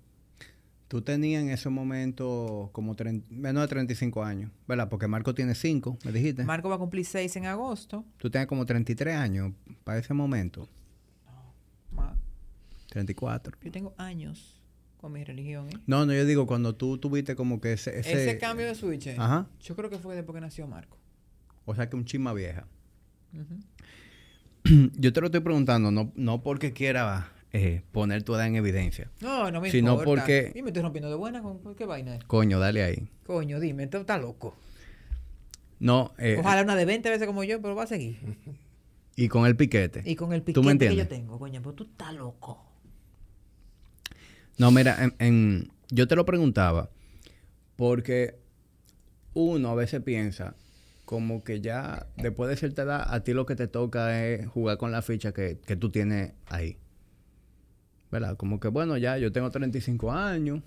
[0.86, 2.94] Tú tenías en ese momento como
[3.30, 4.88] menos de 35 años, ¿verdad?
[4.88, 6.44] Porque Marco tiene 5, me dijiste.
[6.44, 8.04] Marco va a cumplir seis en agosto.
[8.18, 9.52] Tú tenías como 33 años
[9.82, 10.68] para ese momento.
[12.94, 13.58] Ma- 34.
[13.62, 14.60] Yo tengo años
[14.96, 15.76] con mi religión, ¿eh?
[15.86, 17.98] No, no, yo digo cuando tú tuviste como que ese...
[17.98, 19.16] Ese, Ese, cambio de switch, ¿eh?
[19.18, 19.48] Ajá.
[19.60, 20.96] yo creo que fue después que nació Marco.
[21.66, 22.66] O sea que un chisma vieja.
[24.96, 29.10] Yo te lo estoy preguntando, no, no porque quiera eh, poner tu edad en evidencia.
[29.20, 30.22] No, no me Sino importa.
[30.22, 32.24] porque- Y me estoy rompiendo de buena con qué vaina es.
[32.24, 33.08] Coño, dale ahí.
[33.26, 34.56] Coño, dime, tú estás loco.
[35.80, 38.16] No, eh, Ojalá una de 20 veces como yo, pero va a seguir.
[39.16, 40.02] y con el piquete.
[40.06, 42.64] Y con el ¿Tú me piquete que yo tengo, coño, pero tú estás loco.
[44.58, 46.90] No, mira, en, en- yo te lo preguntaba
[47.76, 48.36] porque
[49.34, 50.54] uno a veces piensa
[51.04, 54.78] como que ya después de cierta edad a ti lo que te toca es jugar
[54.78, 56.78] con la ficha que, que tú tienes ahí.
[58.10, 58.36] ¿Verdad?
[58.36, 60.62] Como que bueno, ya yo tengo 35 años,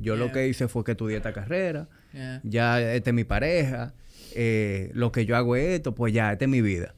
[0.00, 2.40] yo lo que hice fue que estudié esta carrera, Yeah.
[2.44, 3.92] ya esta es mi pareja,
[4.34, 6.94] eh, lo que yo hago es esto, pues ya, esta es mi vida.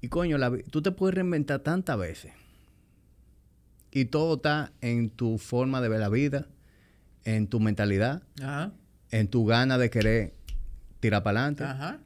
[0.00, 2.30] Y coño, la tú te puedes reinventar tantas veces.
[3.96, 6.46] Y todo está en tu forma de ver la vida,
[7.24, 8.72] en tu mentalidad, Ajá.
[9.10, 10.34] en tu gana de querer
[11.00, 11.64] tirar para adelante.
[11.64, 12.00] Ajá.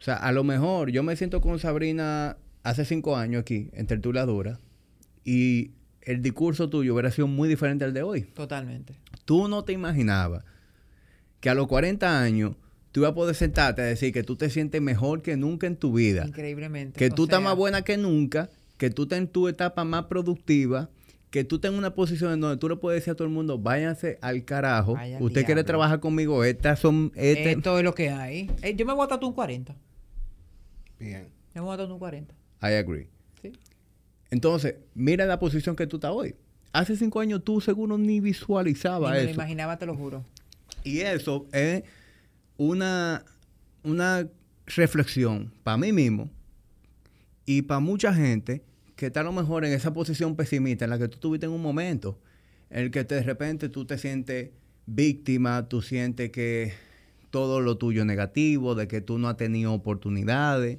[0.00, 3.86] O sea, a lo mejor yo me siento con Sabrina hace cinco años aquí, en
[3.86, 4.58] Tertulia Dura,
[5.22, 8.22] y el discurso tuyo hubiera sido muy diferente al de hoy.
[8.22, 8.94] Totalmente.
[9.26, 10.44] Tú no te imaginabas
[11.40, 12.56] que a los 40 años
[12.90, 15.76] tú ibas a poder sentarte a decir que tú te sientes mejor que nunca en
[15.76, 16.98] tu vida, Increíblemente.
[16.98, 18.48] que O tú estás más buena que nunca,
[18.78, 20.88] que tú estás en tu etapa más productiva,
[21.34, 23.58] que tú en una posición en donde tú le puedes decir a todo el mundo,
[23.58, 27.10] váyanse al carajo, Vaya usted quiere trabajar conmigo, estas son...
[27.16, 28.48] Este, Esto es lo que hay.
[28.62, 29.74] Eh, yo me voy a tatuar un 40.
[31.00, 31.26] Bien.
[31.52, 32.32] Me voy a tatuar un 40.
[32.62, 33.08] I agree.
[33.42, 33.50] Sí.
[34.30, 36.36] Entonces, mira la posición que tú estás hoy.
[36.72, 39.30] Hace cinco años tú seguro ni Ni visualizaba me lo eso.
[39.34, 40.24] imaginaba, te lo juro.
[40.84, 41.82] Y eso es
[42.56, 43.24] una,
[43.82, 44.28] una
[44.66, 46.30] reflexión para mí mismo
[47.44, 48.62] y para mucha gente
[48.96, 51.52] que está a lo mejor en esa posición pesimista en la que tú estuviste en
[51.52, 52.18] un momento,
[52.70, 54.50] en el que de repente tú te sientes
[54.86, 56.72] víctima, tú sientes que
[57.30, 60.78] todo lo tuyo es negativo, de que tú no has tenido oportunidades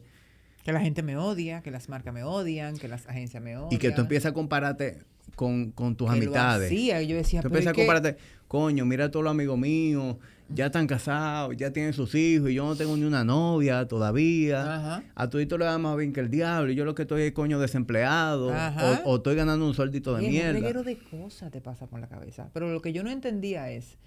[0.63, 3.73] Que la gente me odia, que las marcas me odian, que las agencias me odian.
[3.73, 5.03] y que tú empiezas a compararte
[5.35, 6.71] con, con tus que lo amistades.
[6.71, 8.17] hacía, y yo decía, Tú pero a que-
[8.47, 10.17] coño, mira a todos los amigos míos,
[10.49, 14.75] ya están casados, ya tienen sus hijos, y yo no tengo ni una novia todavía.
[14.75, 15.03] Ajá.
[15.15, 17.31] A todito le da más bien que el diablo, y yo lo que estoy es
[17.33, 20.53] coño desempleado, o, o estoy ganando un sueldito de Y Un mierda.
[20.53, 22.49] reguero de cosas te pasa por la cabeza.
[22.53, 23.97] Pero lo que yo no entendía es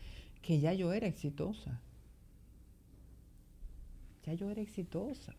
[0.42, 1.80] que ya yo era exitosa.
[4.24, 5.34] Ya yo era exitosa.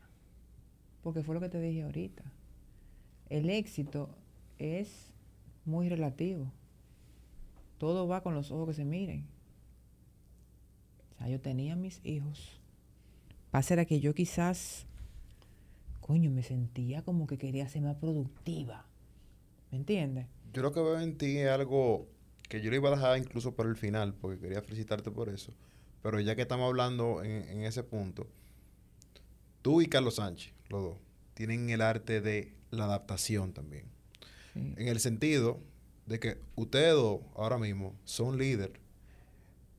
[1.02, 2.24] Porque fue lo que te dije ahorita.
[3.30, 4.10] El éxito
[4.58, 5.09] es
[5.66, 6.52] muy relativo.
[7.78, 9.26] Todo va con los ojos que se miren.
[11.12, 12.60] O sea, yo tenía mis hijos.
[13.52, 14.86] Pasa que yo quizás,
[16.02, 18.86] coño, me sentía como que quería ser más productiva.
[19.72, 20.28] ¿Me entiendes?
[20.54, 22.08] Yo lo que veo en ti es algo
[22.48, 25.54] que yo lo iba a dejar incluso para el final, porque quería felicitarte por eso.
[26.02, 28.28] Pero ya que estamos hablando en, en ese punto,
[29.62, 30.98] tú y Carlos Sánchez, los dos,
[31.34, 33.86] tienen el arte de la adaptación también.
[34.54, 34.60] Sí.
[34.78, 35.60] En el sentido
[36.06, 38.74] de que ustedes dos ahora mismo son líder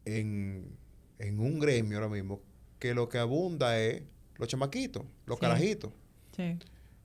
[0.05, 0.77] en,
[1.19, 2.41] en un gremio ahora mismo
[2.79, 4.03] que lo que abunda es
[4.37, 5.41] los chamaquitos, los Sí.
[5.41, 5.93] carajitos.
[6.37, 6.57] Sí.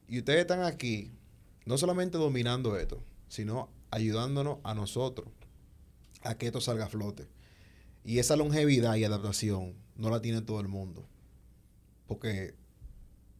[0.08, 1.12] Y ustedes están aquí
[1.66, 5.28] no solamente dominando esto, sino ayudándonos a nosotros
[6.22, 7.28] a que esto salga a flote.
[8.04, 11.08] Y esa longevidad y adaptación no la tiene todo el mundo.
[12.08, 12.54] Porque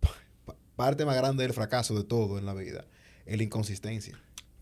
[0.46, 2.86] pa- parte más grande del fracaso de todo en la vida
[3.26, 4.20] es la inconsistencia.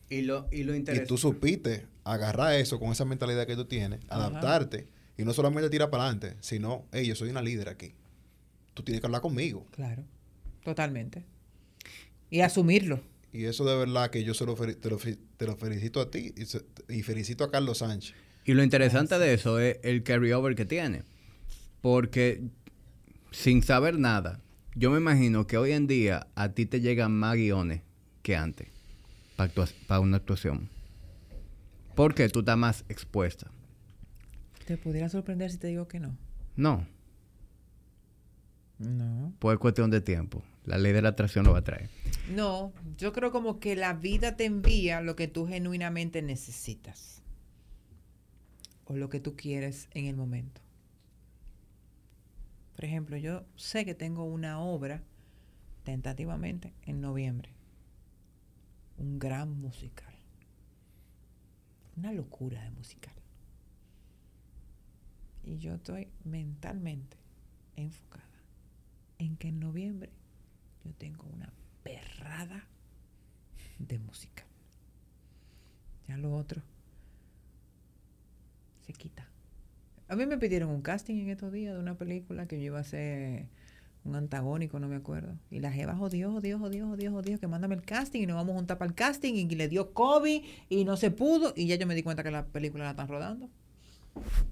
[0.10, 4.00] Y lo, y lo Y tú supiste agarrar eso con esa mentalidad que tú tienes,
[4.10, 4.26] Ajá.
[4.28, 4.88] adaptarte
[5.18, 7.94] y no solamente tirar para adelante, sino, hey, yo soy una líder aquí.
[8.74, 9.66] Tú tienes que hablar conmigo.
[9.72, 10.04] Claro,
[10.64, 11.24] totalmente.
[12.30, 13.02] Y asumirlo.
[13.32, 14.98] Y eso de verdad que yo se lo te, lo,
[15.38, 18.16] te lo felicito a ti y, se- y felicito a Carlos Sánchez.
[18.46, 21.04] Y lo interesante de eso es el carryover que tiene.
[21.82, 22.42] Porque
[23.32, 24.40] sin saber nada,
[24.76, 27.82] yo me imagino que hoy en día a ti te llegan más guiones
[28.24, 28.68] que antes
[29.88, 30.70] para una actuación.
[31.96, 33.52] Porque tú estás más expuesta.
[34.66, 36.18] ¿Te pudiera sorprender si te digo que no?
[36.56, 36.88] No,
[38.80, 39.34] No.
[39.40, 40.42] pues es cuestión de tiempo.
[40.66, 41.90] La ley de la atracción lo va a traer.
[42.34, 47.22] No, yo creo como que la vida te envía lo que tú genuinamente necesitas.
[48.86, 50.62] O lo que tú quieres en el momento.
[52.76, 55.02] Por ejemplo, yo sé que tengo una obra
[55.84, 57.53] tentativamente en noviembre.
[58.98, 60.14] Un gran musical.
[61.96, 63.14] Una locura de musical.
[65.44, 67.18] Y yo estoy mentalmente
[67.76, 68.24] enfocada
[69.18, 70.12] en que en noviembre
[70.86, 71.52] yo tengo una
[71.84, 72.66] perrada
[73.80, 74.46] de música.
[76.08, 76.62] Ya lo otro
[78.86, 79.28] se quita.
[80.08, 82.78] A mí me pidieron un casting en estos días de una película que yo iba
[82.78, 83.48] a hacer
[84.06, 85.38] un antagónico, no me acuerdo.
[85.50, 88.54] Y la jeva jodió, jodió, jodió, jodió, jodió, que mándame el casting y nos vamos
[88.54, 91.54] a juntar para el casting y le dio COVID y no se pudo.
[91.56, 93.50] Y ya yo me di cuenta que la película la están rodando.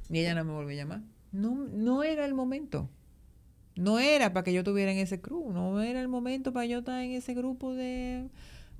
[0.09, 1.01] Y ella no me volvió a llamar.
[1.31, 2.89] No, no era el momento.
[3.75, 5.51] No era para que yo estuviera en ese crew.
[5.51, 8.29] No era el momento para yo estar en ese grupo de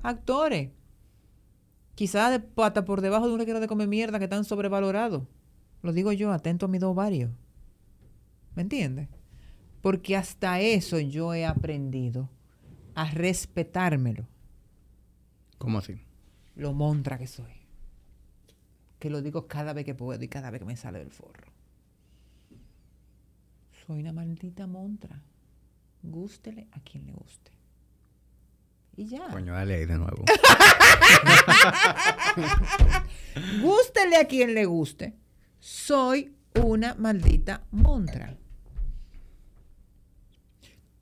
[0.03, 0.69] actores.
[1.95, 5.23] Quizás hasta por debajo de un reguero de comer mierda que están sobrevalorados.
[5.81, 7.31] Lo digo yo, atento a mis dos varios.
[8.55, 9.09] ¿Me entiendes?
[9.81, 12.29] Porque hasta eso yo he aprendido
[12.95, 14.27] a respetármelo,
[15.57, 16.01] ¿Cómo así?
[16.55, 17.51] lo montra que soy.
[18.99, 21.47] Que lo digo cada vez que puedo y cada vez que me sale del forro.
[23.85, 25.23] Soy una maldita montra.
[26.03, 27.51] Gústele a quien le guste.
[28.95, 29.27] Y ya.
[29.29, 30.25] Coño, dale ahí de nuevo.
[33.61, 35.15] Gústele a quien le guste.
[35.59, 38.37] Soy una maldita montra.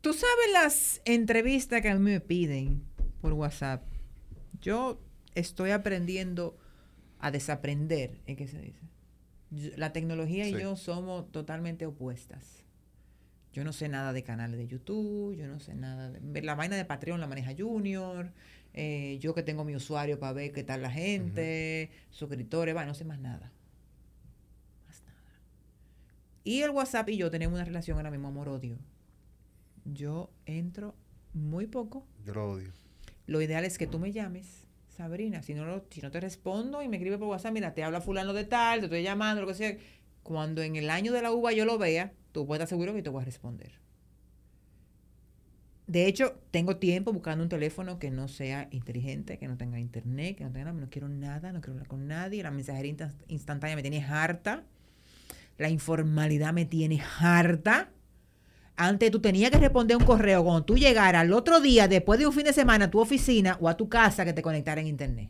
[0.01, 2.83] Tú sabes las entrevistas que a mí me piden
[3.21, 3.83] por WhatsApp.
[4.61, 5.01] Yo
[5.35, 6.57] estoy aprendiendo
[7.19, 8.79] a desaprender, ¿en qué se dice?
[9.51, 12.63] Yo- La tecnología y yo somos totalmente opuestas.
[13.51, 16.41] Yo no sé nada de canales de YouTube, yo no sé nada de...
[16.43, 18.31] La vaina de Patreon la maneja Junior,
[18.73, 22.93] eh, yo que tengo mi usuario para ver qué tal la gente, suscriptores, va, no
[22.93, 23.51] sé más nada.
[24.87, 25.17] Más nada.
[26.43, 28.77] Y el WhatsApp y yo tenemos una relación ahora mismo amor-odio.
[29.93, 30.95] Yo entro
[31.33, 32.05] muy poco.
[32.25, 32.71] Yo lo odio.
[33.27, 35.43] Lo ideal es que tú me llames, Sabrina.
[35.43, 38.01] Si no, lo- si no te respondo y me escribe por WhatsApp, mira, te habla
[38.01, 39.77] fulano de tal, te estoy llamando, lo que sea.
[40.23, 43.01] Cuando en el año de la uva yo lo vea, tú puedes estar seguro que
[43.01, 43.71] te voy a responder.
[45.87, 50.37] De hecho, tengo tiempo buscando un teléfono que no sea inteligente, que no tenga internet,
[50.37, 50.79] que no tenga nada.
[50.79, 52.43] No quiero nada, no quiero hablar con nadie.
[52.43, 54.63] La mensajería insta- instantánea me tiene harta.
[55.57, 57.89] La informalidad me tiene harta.
[58.81, 62.25] Antes tú tenías que responder un correo cuando tú llegaras al otro día, después de
[62.25, 64.87] un fin de semana, a tu oficina o a tu casa que te conectara en
[64.87, 65.29] internet.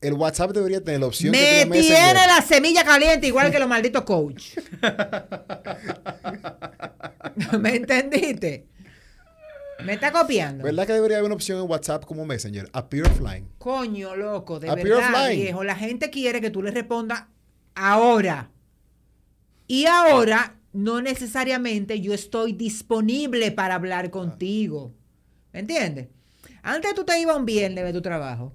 [0.00, 4.02] El WhatsApp debería tener la opción Me tiene la semilla caliente igual que los malditos
[4.02, 4.56] coach.
[7.60, 8.66] ¿Me entendiste?
[9.84, 10.64] ¿Me está copiando?
[10.64, 12.68] ¿Verdad que debería haber una opción en WhatsApp como Messenger?
[12.72, 13.46] Appear offline.
[13.58, 15.40] Coño, loco, de Appear verdad, offline.
[15.40, 15.62] viejo.
[15.62, 17.26] La gente quiere que tú le respondas
[17.76, 18.50] ahora.
[19.68, 24.94] Y ahora, no necesariamente yo estoy disponible para hablar contigo.
[25.52, 26.08] ¿Me entiendes?
[26.62, 28.52] Antes tú te ibas un viernes de tu trabajo.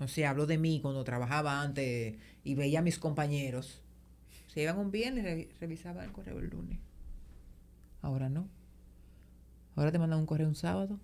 [0.00, 3.80] O sea, hablo de mí cuando trabajaba antes y veía a mis compañeros.
[4.48, 6.78] Se iban un viernes y re- revisaban el correo el lunes.
[8.02, 8.48] Ahora no.
[9.76, 11.00] Ahora te mandan un correo un sábado.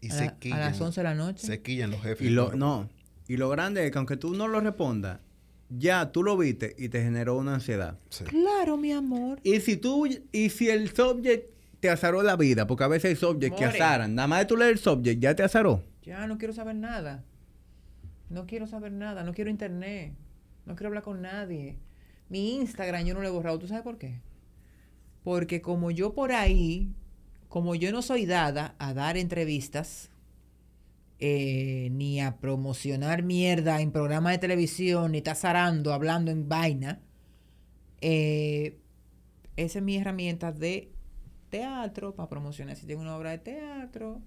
[0.00, 0.60] Y a, se la- a quillan.
[0.60, 1.46] las 11 de la noche.
[1.46, 2.26] Se quillan los jefes.
[2.26, 2.88] Y lo, no.
[3.26, 5.20] Y lo grande es que aunque tú no lo respondas,
[5.68, 7.98] ya tú lo viste y te generó una ansiedad.
[8.10, 8.24] Sí.
[8.24, 9.40] Claro, mi amor.
[9.42, 11.50] Y si tú, y si el subject
[11.80, 14.56] te azaró la vida, porque a veces hay subjects que azaran, nada más de tú
[14.56, 15.82] leer el subject, ya te azaró.
[16.02, 17.24] Ya no quiero saber nada.
[18.28, 19.24] No quiero saber nada.
[19.24, 20.14] No quiero internet.
[20.66, 21.78] No quiero hablar con nadie.
[22.28, 23.58] Mi Instagram yo no lo he borrado.
[23.58, 24.20] ¿Tú sabes por qué?
[25.22, 26.92] Porque como yo por ahí,
[27.48, 30.10] como yo no soy dada a dar entrevistas,
[31.20, 37.00] eh, ni a promocionar mierda en programas de televisión, ni estar zarando, hablando en vaina,
[38.00, 38.78] eh,
[39.56, 40.92] esa es mi herramienta de
[41.50, 44.20] teatro, para promocionar si tengo una obra de teatro,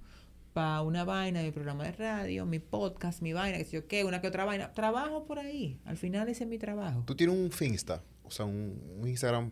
[0.53, 4.05] para una vaina, mi programa de radio, mi podcast, mi vaina, que sé yo qué,
[4.05, 4.71] una que otra vaina.
[4.71, 5.79] Trabajo por ahí.
[5.85, 7.03] Al final ese es mi trabajo.
[7.05, 9.51] Tú tienes un Finsta, o sea, un, Instagram.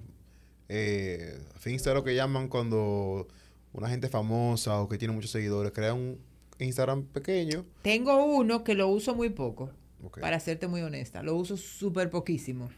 [0.70, 3.28] Eh, Finsta es lo que llaman cuando
[3.74, 6.18] una gente famosa o que tiene muchos seguidores crea un
[6.60, 7.66] Instagram pequeño.
[7.82, 9.72] Tengo uno que lo uso muy poco,
[10.22, 11.24] para serte muy honesta.
[11.24, 12.70] Lo uso súper poquísimo.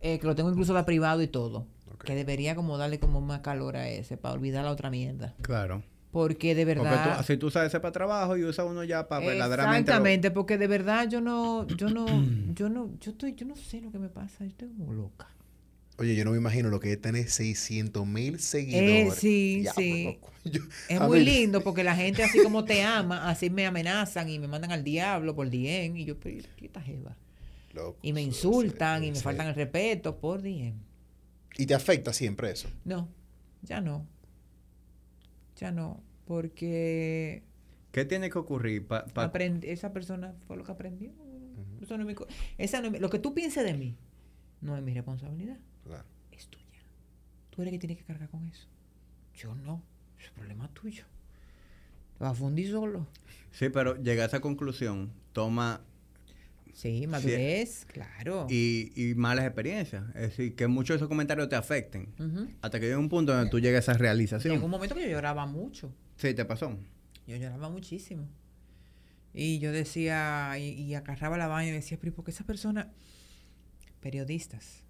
[0.00, 1.66] Eh, que lo tengo incluso para privado y todo.
[2.04, 5.34] Que debería como darle como más calor a ese, para olvidar la otra mierda.
[5.42, 5.82] Claro.
[6.12, 7.18] Porque de Porque verdad...
[7.18, 9.90] tú, si tú sabes ese para trabajo y usa uno ya para verdaderamente.
[9.90, 12.06] lo- Exactamente, porque de verdad yo no, yo no,
[12.54, 15.28] yo no, yo estoy, yo no sé lo que me pasa, yo estoy como loca.
[16.00, 19.18] Oye, yo no me imagino lo que es tener 600 mil seguidores.
[19.18, 20.18] Eh, sí, Ya, sí.
[20.44, 24.38] Yo- Es muy lindo porque la gente así como te ama, así me amenazan y
[24.38, 27.14] me mandan al diablo por DM y yo, pero ¿qué esta jeva?
[27.74, 29.22] loco, Y me insultan sí, y me sí.
[29.22, 30.72] faltan el respeto por DM.
[31.58, 32.68] Y te afecta siempre eso.
[32.86, 33.08] No,
[33.62, 34.06] ya no.
[35.56, 37.42] Ya no, porque
[37.92, 41.10] ¿Qué tiene que ocurrir para aprend- esa persona fue lo que aprendió.
[41.82, 43.96] Eso no es mi co- esa no es lo que tú pienses de mí
[44.62, 45.58] no es mi responsabilidad.
[47.60, 48.66] Tú eres el que tienes que cargar con eso.
[49.34, 49.82] Yo no,
[50.18, 51.04] es problema tuyo.
[52.16, 53.06] Te vas a fundir solo.
[53.50, 55.82] Sí, pero llega a esa conclusión, toma
[56.72, 58.46] Sí, madurez, claro.
[58.48, 60.04] y, y malas experiencias.
[60.14, 62.08] Es decir, que muchos de esos comentarios te afecten.
[62.62, 64.54] Hasta que llegue un punto donde tú llegues a esa realización.
[64.54, 65.92] Llegó un momento que yo lloraba mucho.
[66.16, 66.74] Sí, te pasó.
[67.26, 68.26] Yo lloraba muchísimo.
[69.34, 72.44] Y yo decía, y, y agarraba la vaina y decía, pero ¿y ¿por qué esa
[72.44, 72.90] persona,
[74.00, 74.82] periodistas,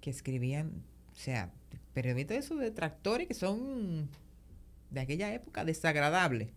[0.00, 0.84] que escribían,
[1.16, 1.50] o sea,
[1.94, 4.10] periodistas de esos detractores que son
[4.90, 6.50] de aquella época desagradables?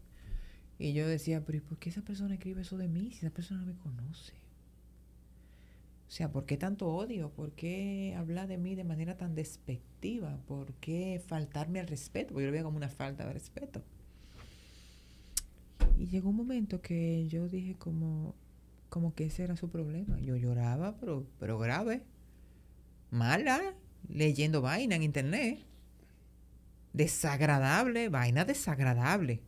[0.77, 3.33] Y yo decía, pero ¿y por qué esa persona escribe eso de mí si esa
[3.33, 4.33] persona no me conoce?
[6.07, 7.29] O sea, ¿por qué tanto odio?
[7.31, 10.37] ¿Por qué hablar de mí de manera tan despectiva?
[10.47, 12.33] ¿Por qué faltarme al respeto?
[12.33, 13.81] Porque yo lo veía como una falta de respeto.
[15.97, 18.35] Y llegó un momento que yo dije como,
[18.89, 20.19] como que ese era su problema.
[20.19, 22.03] Yo lloraba, pero, pero grave.
[23.11, 23.75] Mala,
[24.07, 25.65] leyendo vaina en internet.
[26.93, 29.41] Desagradable, vaina desagradable.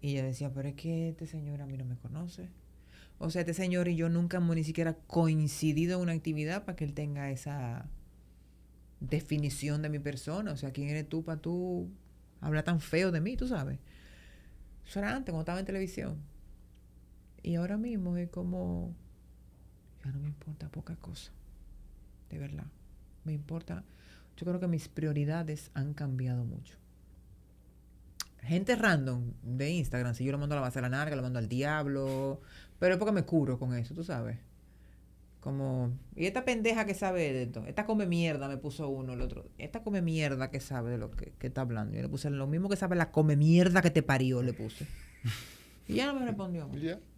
[0.00, 2.48] Y yo decía, pero es que este señor a mí no me conoce.
[3.18, 6.76] O sea, este señor y yo nunca hemos ni siquiera coincidido en una actividad para
[6.76, 7.86] que él tenga esa
[9.00, 10.52] definición de mi persona.
[10.52, 11.90] O sea, ¿quién eres tú para tú
[12.40, 13.78] hablar tan feo de mí, tú sabes?
[14.86, 16.18] Eso era antes, cuando estaba en televisión.
[17.42, 18.94] Y ahora mismo es como,
[20.04, 21.32] ya no me importa poca cosa.
[22.30, 22.66] De verdad.
[23.30, 23.84] Me importa,
[24.36, 26.80] yo creo que mis prioridades han cambiado mucho
[28.42, 31.22] gente random de Instagram, si yo lo mando a la base de la narga, lo
[31.22, 32.40] mando al diablo,
[32.78, 34.38] pero es porque me curo con eso, tú sabes.
[35.40, 39.22] Como, y esta pendeja que sabe de esto, esta come mierda, me puso uno el
[39.22, 39.46] otro.
[39.56, 41.96] Esta come mierda que sabe de lo que está hablando.
[41.96, 44.86] Yo le puse lo mismo que sabe la come mierda que te parió, le puse.
[45.88, 46.68] Y ya no me respondió.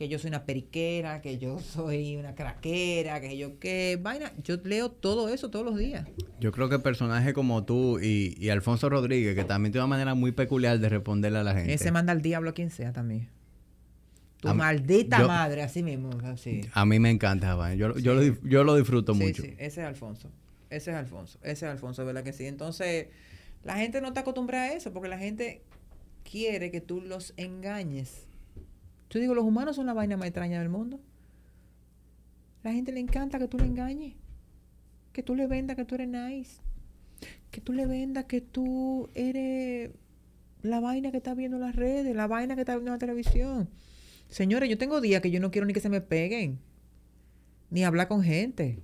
[0.00, 4.32] Que yo soy una periquera, que yo soy una craquera, que yo qué vaina.
[4.42, 6.08] Yo leo todo eso todos los días.
[6.40, 10.14] Yo creo que personajes como tú y, y Alfonso Rodríguez, que también tiene una manera
[10.14, 11.74] muy peculiar de responderle a la gente.
[11.74, 13.28] Ese manda al diablo a quien sea también.
[14.40, 16.08] Tu A maldita yo- madre, así mismo.
[16.24, 16.62] Así.
[16.72, 17.74] A mí me encanta esa.
[17.74, 19.42] Yo, yo, lo, yo lo disfruto Sí, mucho.
[19.42, 20.30] sí, ese es Alfonso.
[20.70, 21.38] Ese es Alfonso.
[21.42, 22.46] Ese es Alfonso, ¿verdad que sí?
[22.46, 23.08] Entonces,
[23.64, 25.60] la gente no está acostumbrada a eso porque la gente
[26.24, 28.26] quiere que tú los engañes.
[29.10, 31.00] Yo digo, los humanos son la vaina más extraña del mundo.
[32.62, 34.14] La gente le encanta que tú le engañes.
[35.12, 36.60] Que tú le vendas que tú eres nice.
[37.50, 39.90] Que tú le vendas que tú eres
[40.62, 42.98] la vaina que está viendo en las redes, la vaina que está viendo en la
[42.98, 43.68] televisión.
[44.28, 46.60] Señores, yo tengo días que yo no quiero ni que se me peguen,
[47.70, 48.78] ni hablar con gente,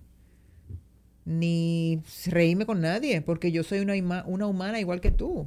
[1.25, 5.47] ni reírme con nadie, porque yo soy una, una humana igual que tú.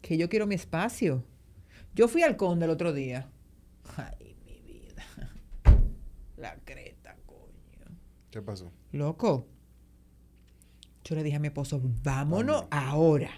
[0.00, 1.24] Que yo quiero mi espacio.
[1.94, 3.28] Yo fui al conde el otro día.
[3.96, 5.04] Ay, mi vida.
[6.36, 7.96] La creta, coño.
[8.30, 8.70] ¿Qué pasó?
[8.92, 9.46] Loco.
[11.04, 13.30] Yo le dije a mi esposo, vámonos ahora.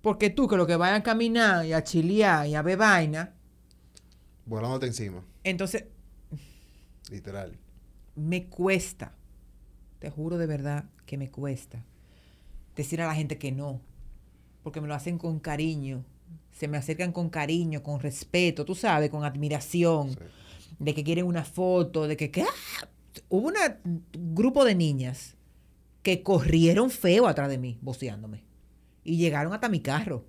[0.00, 3.34] Porque tú que lo que vayan a caminar y a chilear y a ver vaina,
[4.46, 5.84] Volándote encima, entonces
[7.10, 7.58] literal.
[8.14, 9.12] me cuesta,
[9.98, 11.84] te juro de verdad que me cuesta
[12.74, 13.82] decir a la gente que no,
[14.62, 16.02] porque me lo hacen con cariño,
[16.58, 20.74] se me acercan con cariño, con respeto, tú sabes, con admiración, Sí.
[20.80, 22.88] de que quieren una foto, de que, que, ¡ah!
[23.28, 25.36] hubo un grupo de niñas
[26.02, 28.44] que corrieron feo atrás de mí, voceándome,
[29.04, 30.24] y llegaron hasta mi carro.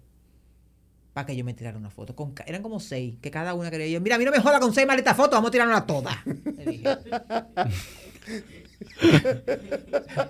[1.14, 2.16] Para que yo me tirara una foto.
[2.16, 4.00] Con, eran como seis, que cada una quería yo.
[4.00, 5.84] Mira, a mí no me joda con seis malditas fotos, vamos a tirarnos
[6.66, 6.98] dije.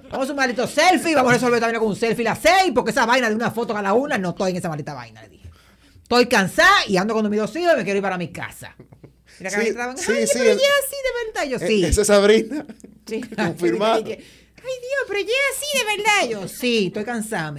[0.09, 2.91] Vamos a un maldito selfie, vamos a resolver también con un selfie las seis, porque
[2.91, 5.48] esa vaina de una foto cada una, no estoy en esa maldita vaina, le dije.
[6.09, 8.75] Estoy cansada y ando con mis dos hijos y me quiero ir para mi casa.
[9.37, 11.67] Mira que Sí, me sí, ay, sí, pero el- ya así de verdad, yo Eh,
[11.67, 11.85] sí.
[11.85, 12.65] Esa es Sabrina.
[13.05, 13.97] Sí, Confirmado.
[14.07, 17.53] Ay, Dios, pero ya así de verdad, yo sí, estoy cansada.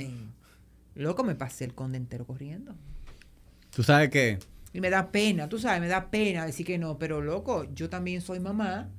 [0.96, 2.74] Loco, me pasé el conde entero corriendo.
[3.72, 4.40] Tú sabes que
[4.72, 7.88] Y me da pena, tú sabes, me da pena decir que no, pero loco, yo
[7.88, 8.90] también soy mamá.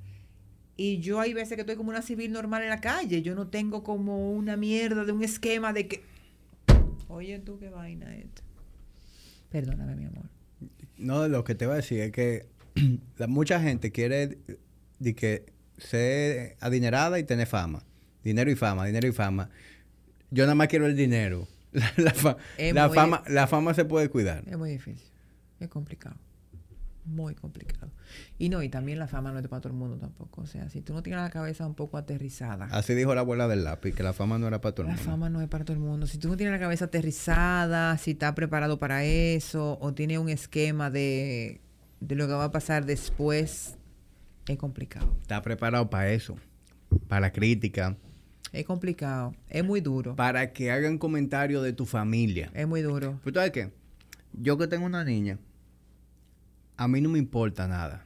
[0.77, 3.21] Y yo hay veces que estoy como una civil normal en la calle.
[3.21, 6.05] Yo no tengo como una mierda de un esquema de que.
[7.09, 8.43] Oye, tú qué vaina esto.
[9.51, 10.25] Perdóname, mi amor.
[10.97, 12.45] No, lo que te voy a decir es que
[13.17, 14.37] la- mucha gente quiere
[14.99, 15.45] de que
[15.77, 17.83] ser adinerada y tener fama.
[18.23, 19.49] Dinero y fama, dinero y fama.
[20.29, 21.47] Yo nada más quiero el dinero.
[21.73, 24.43] La, la fa- Es la muy- fama, la fama se puede cuidar.
[24.47, 25.07] Es muy difícil.
[25.59, 26.15] Es complicado.
[27.03, 27.91] Muy complicado.
[28.37, 30.41] Y no, y también la fama no es para todo el mundo tampoco.
[30.41, 32.65] O sea, si tú no tienes la cabeza un poco aterrizada.
[32.71, 34.95] Así dijo la abuela del lápiz, que la fama no era para todo el La
[34.97, 35.11] mundo.
[35.11, 36.05] fama no es para todo el mundo.
[36.05, 40.29] Si tú no tienes la cabeza aterrizada, si estás preparado para eso, o tienes un
[40.29, 41.61] esquema de,
[41.99, 43.77] de lo que va a pasar después,
[44.47, 45.15] es complicado.
[45.23, 46.35] Está preparado para eso,
[47.07, 47.97] para la crítica,
[48.53, 49.33] Es complicado.
[49.49, 50.15] Es muy duro.
[50.15, 52.51] para que hagan comentarios de tu familia.
[52.53, 53.19] Es muy duro.
[53.23, 53.71] Pero ¿sabes qué?
[54.33, 55.39] Yo que tengo una niña,
[56.83, 58.05] a mí no me importa nada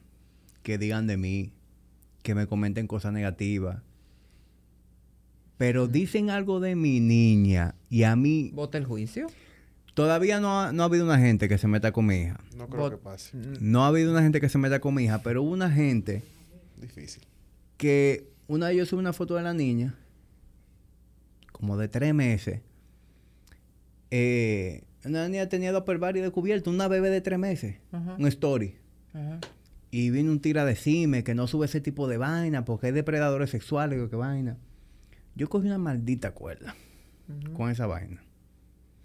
[0.63, 1.53] que digan de mí,
[2.23, 3.81] que me comenten cosas negativas.
[5.57, 9.27] Pero dicen algo de mi niña y a mí ¿Vota el juicio?
[9.93, 12.39] todavía no ha, no ha habido una gente que se meta con mi hija.
[12.57, 13.37] No creo Bot- que pase.
[13.61, 16.23] No ha habido una gente que se meta con mi hija, pero hubo una gente
[16.75, 17.23] Difícil.
[17.77, 19.95] que una de ellos sube una foto de la niña,
[21.53, 22.59] como de tres meses.
[24.11, 28.15] Eh, una niña tenía dos pervarios descubiertos, una bebé de tres meses, Ajá.
[28.17, 28.75] un story.
[29.13, 29.39] Ajá.
[29.91, 32.91] Y vino un tira a decirme que no sube ese tipo de vaina porque hay
[32.93, 34.57] depredadores sexuales o qué vaina.
[35.35, 36.75] Yo cogí una maldita cuerda
[37.55, 38.21] con esa vaina.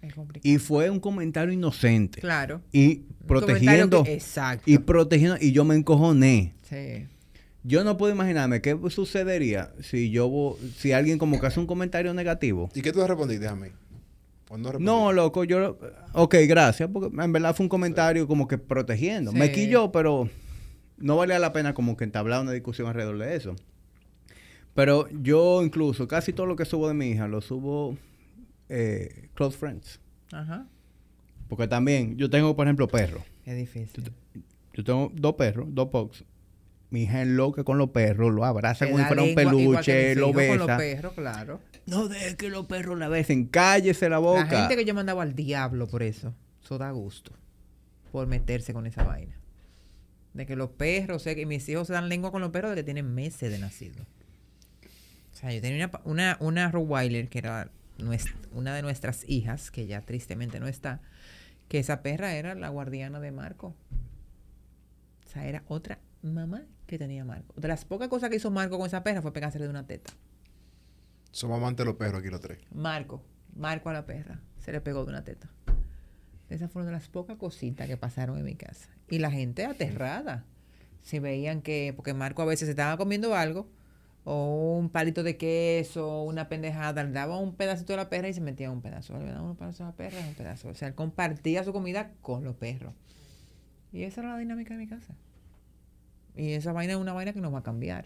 [0.01, 0.51] Es complicado.
[0.53, 2.19] Y fue un comentario inocente.
[2.21, 2.61] Claro.
[2.71, 4.03] Y protegiendo.
[4.03, 4.63] que- exacto.
[4.69, 5.37] Y protegiendo.
[5.39, 6.55] Y yo me encojoné.
[6.63, 7.05] Sí.
[7.63, 12.11] Yo no puedo imaginarme qué sucedería si yo si alguien como que hace un comentario
[12.13, 12.69] negativo.
[12.73, 13.67] ¿Y qué tú respondiste a mí?
[14.53, 15.77] ¿O no, No, loco, yo...
[16.11, 19.31] Ok, gracias, porque en verdad fue un comentario como que protegiendo.
[19.31, 19.53] Me Sí.
[19.53, 20.27] quilló, pero
[20.97, 23.55] no valía la pena como que entablar una discusión alrededor de eso.
[24.73, 27.97] Pero yo incluso, casi todo lo que subo de mi hija, lo subo
[28.67, 30.01] eh, close friends.
[30.33, 30.65] Ajá.
[31.47, 33.23] Porque también, yo tengo, por ejemplo, perros.
[33.45, 34.11] Es difícil.
[34.73, 36.25] Yo tengo dos perros, dos pugs.
[36.89, 40.29] Mi hija es loca con los perros, lo abraza como si fuera un peluche, lo
[40.29, 40.77] hijos Con los besa.
[40.77, 41.59] perros, claro.
[41.85, 44.43] No deje que los perros la besen, cállese la boca.
[44.43, 46.33] La gente que yo mandaba al diablo por eso,
[46.63, 47.33] eso da gusto.
[48.11, 49.35] Por meterse con esa vaina.
[50.33, 52.71] De que los perros, o sea, que mis hijos se dan lengua con los perros
[52.71, 54.05] de que tienen meses de nacido.
[55.33, 57.71] O sea, yo tenía una, una, una Rottweiler que era
[58.53, 61.01] una de nuestras hijas, que ya tristemente no está,
[61.67, 63.75] que esa perra era la guardiana de Marco.
[65.25, 67.53] O sea, era otra mamá que tenía Marco.
[67.59, 70.11] De las pocas cosas que hizo Marco con esa perra fue pegársele de una teta.
[71.31, 72.59] Somos amantes de los perros aquí los tres.
[72.71, 73.21] Marco,
[73.55, 75.49] Marco a la perra, se le pegó de una teta.
[76.49, 78.89] Esas fueron de las pocas cositas que pasaron en mi casa.
[79.09, 80.45] Y la gente aterrada.
[81.01, 83.69] Si veían que, porque Marco a veces estaba comiendo algo,
[84.23, 88.33] o un palito de queso, una pendejada, le daba un pedacito a la perra y
[88.33, 89.17] se metía un pedazo.
[89.17, 90.67] Le daba un pedazo a la perra y un pedazo.
[90.67, 92.93] O sea, él compartía su comida con los perros.
[93.91, 95.15] Y esa era la dinámica de mi casa.
[96.35, 98.05] Y esa vaina es una vaina que nos va a cambiar.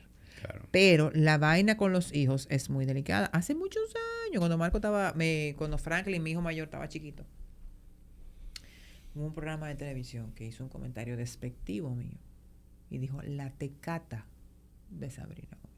[0.71, 3.27] Pero la vaina con los hijos es muy delicada.
[3.27, 3.93] Hace muchos
[4.27, 7.25] años, cuando Marco estaba, me, cuando Franklin, mi hijo mayor, estaba chiquito,
[9.13, 12.17] hubo un programa de televisión que hizo un comentario despectivo mío
[12.89, 14.25] y dijo la tecata
[14.89, 15.77] de Sabrina Gómez.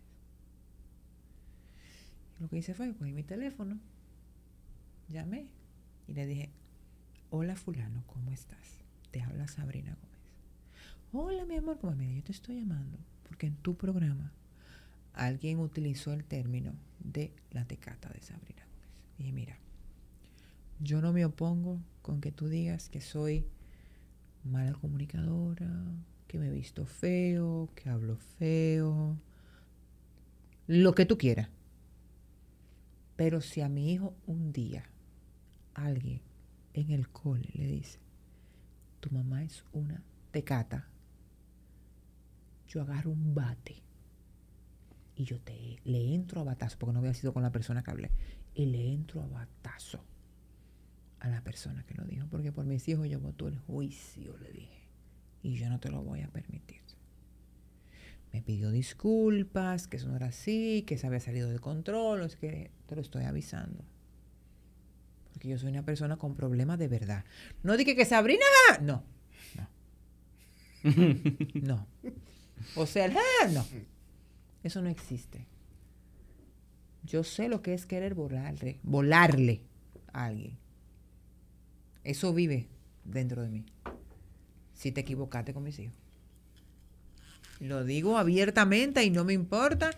[2.40, 3.80] Lo que hice fue cogí mi teléfono,
[5.10, 5.48] llamé
[6.08, 6.52] y le dije,
[7.30, 8.84] hola fulano, ¿cómo estás?
[9.12, 10.18] Te habla Sabrina Gómez.
[11.14, 14.34] Hola mi amor, ¿cómo mira, yo te estoy llamando porque en tu programa
[15.18, 19.18] alguien utilizó el término de la tecata de Sabrina Gómez.
[19.18, 19.58] Dije, mira,
[20.80, 23.48] yo no me opongo con que tú digas que soy
[24.44, 25.68] mala comunicadora,
[26.28, 29.18] que me he visto feo, que hablo feo,
[30.68, 31.50] lo que tú quieras.
[33.16, 34.84] Pero si a mi hijo un día
[35.74, 36.22] alguien
[36.74, 38.00] en el cole le dice,
[39.00, 40.88] tu mamá es una tecata,
[42.68, 43.87] yo agarro un bate
[45.18, 47.92] y yo te le entro a batazo, porque no había sido con la persona que
[47.92, 48.12] hablé,
[48.54, 50.04] y le entro a batazo
[51.20, 54.52] a la persona que lo dijo, porque por mis hijos yo voto el juicio, le
[54.52, 54.88] dije,
[55.42, 56.82] y yo no te lo voy a permitir.
[58.32, 62.36] Me pidió disculpas, que eso no era así, que se había salido de control, es
[62.36, 63.84] que te lo estoy avisando.
[65.34, 67.26] Porque yo soy una persona con problemas de verdad.
[67.64, 68.46] No dije que Sabrina,
[68.82, 69.04] no,
[69.56, 69.70] no,
[71.62, 71.88] no.
[72.76, 73.66] O sea, el no.
[74.64, 75.48] Eso no existe.
[77.04, 79.62] Yo sé lo que es querer volarle, volarle
[80.12, 80.58] a alguien.
[82.04, 82.68] Eso vive
[83.06, 83.66] dentro de mí.
[84.74, 85.96] Si te equivocaste con mis hijos.
[87.60, 89.92] Lo digo abiertamente y no me importa.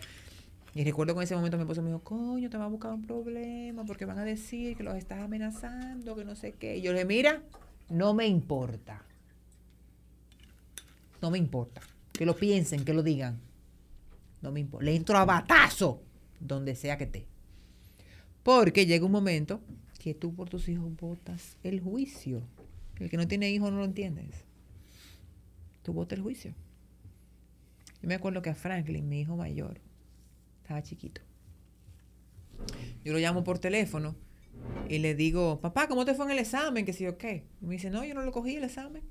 [0.76, 2.94] Y recuerdo que en ese momento mi esposo me dijo, coño, te va a buscar
[2.94, 6.78] un problema porque van a decir que los estás amenazando, que no sé qué.
[6.78, 7.42] Y yo le dije, mira,
[7.90, 9.04] no me importa.
[11.22, 11.82] No me importa.
[12.14, 13.40] Que lo piensen, que lo digan.
[14.42, 14.86] No me importa.
[14.86, 16.02] Le entro a batazo
[16.40, 17.28] donde sea que esté.
[18.44, 19.62] Porque llega un momento
[20.00, 22.42] que tú por tus hijos votas el juicio.
[22.98, 24.46] El que no tiene hijos no lo entiendes.
[25.84, 26.54] Tú votas el juicio.
[28.02, 29.80] Yo me acuerdo que a Franklin, mi hijo mayor,
[30.62, 31.22] estaba chiquito.
[33.04, 34.16] Yo lo llamo por teléfono
[34.88, 36.86] y le digo, papá, ¿cómo te fue en el examen?
[36.86, 37.46] Que si yo qué.
[37.62, 39.04] Y me dice, no, yo no lo cogí el examen.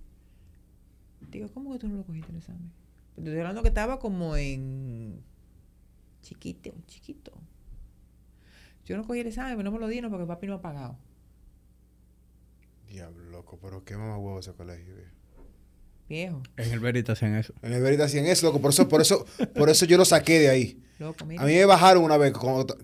[1.30, 2.72] Digo, ¿cómo que tú no lo cogiste el examen?
[3.18, 5.20] Estoy hablando que estaba como en
[6.22, 7.32] chiquito, chiquito.
[8.84, 10.96] Yo no cogí el examen, no me lo dieron porque papi no ha pagado.
[12.88, 15.12] Diablo, loco, pero qué mamá huevo ese colegio, viejo.
[16.08, 17.52] Viejo, En el Veritas hacen eso.
[17.60, 18.60] En el Verita hacían eso, loco.
[18.62, 20.82] Por eso, por eso, por eso yo lo saqué de ahí.
[20.98, 21.42] loco, mira.
[21.42, 22.76] A mí me bajaron una vez con otra-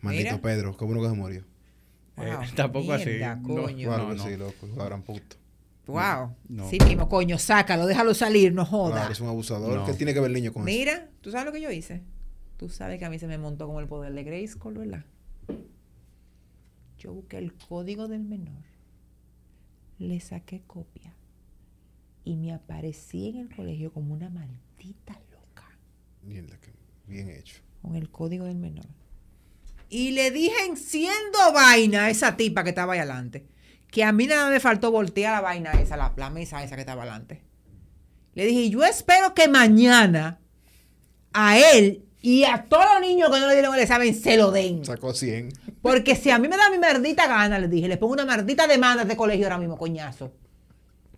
[0.00, 0.42] Maldito Mira.
[0.42, 1.44] Pedro, como uno que se murió.
[2.16, 3.18] Wow, Eh, tampoco así.
[3.20, 3.88] No, coño.
[3.88, 4.24] Claro no, que no.
[4.26, 4.84] sí, loco.
[4.84, 5.36] gran puto.
[5.86, 6.34] Wow.
[6.48, 6.70] No.
[6.70, 8.92] Sí mismo, coño, sácalo, déjalo salir, no joda.
[8.94, 9.76] Claro, es un abusador.
[9.80, 9.84] No.
[9.86, 10.76] ¿Qué tiene que ver el niño con eso?
[10.76, 12.02] Mira, ¿tú sabes lo que yo hice?
[12.56, 15.04] Tú sabes que a mí se me montó como el poder de Grayskull, ¿verdad?
[16.98, 18.62] Yo busqué el código del menor,
[19.98, 21.14] le saqué copia
[22.24, 25.68] y me aparecí en el colegio como una maldita loca
[26.22, 26.72] Mierda, que
[27.06, 27.60] bien hecho.
[27.82, 28.86] con el código del menor.
[29.90, 33.46] Y le dije enciendo vaina a esa tipa que estaba ahí adelante.
[33.94, 36.80] Que a mí nada me faltó voltear la vaina esa, la, la mesa esa que
[36.80, 37.44] estaba adelante.
[38.34, 40.40] Le dije, yo espero que mañana
[41.32, 44.50] a él Y a todos los niños que no le dieron el examen se lo
[44.50, 44.84] den.
[44.84, 45.50] Sacó 100.
[45.80, 48.66] Porque si a mí me da mi maldita gana, les dije, les pongo una maldita
[48.66, 50.32] demanda de colegio ahora mismo, coñazo.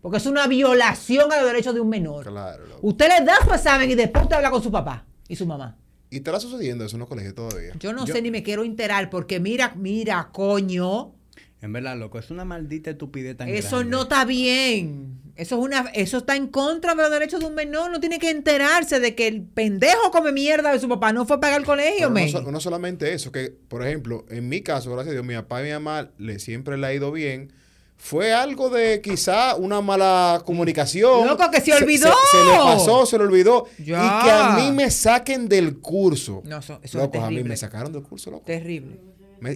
[0.03, 2.27] Porque es una violación a los derechos de un menor.
[2.27, 2.81] Claro, loco.
[2.83, 5.79] Usted le da su examen y después usted habla con su papá y su mamá.
[6.11, 7.73] Y estará sucediendo eso en los colegios todavía.
[7.81, 11.15] Yo no Yo- sé ni me quiero enterar porque mira, mira, coño,
[11.63, 13.91] En verdad, loco, es una maldita estupidez tan eso grande.
[13.91, 15.21] no está bien.
[15.37, 17.91] Eso es una, eso está en contra de los derechos de un menor.
[17.91, 21.37] No tiene que enterarse de que el pendejo come mierda de su papá no fue
[21.37, 22.33] a pagar el colegio, no, men.
[22.51, 25.65] no solamente eso, que por ejemplo, en mi caso, gracias a Dios, mi papá y
[25.65, 27.53] mi mamá le siempre le ha ido bien.
[27.99, 31.27] Fue algo de quizá una mala comunicación.
[31.27, 32.13] Loco, que se olvidó.
[32.31, 33.67] Se, le pasó, se le olvidó.
[33.79, 33.97] Ya.
[33.97, 36.43] Y que a mí me saquen del curso.
[36.45, 38.45] No, eso, eso loco, es a mí me sacaron del curso, loco.
[38.45, 38.99] Terrible.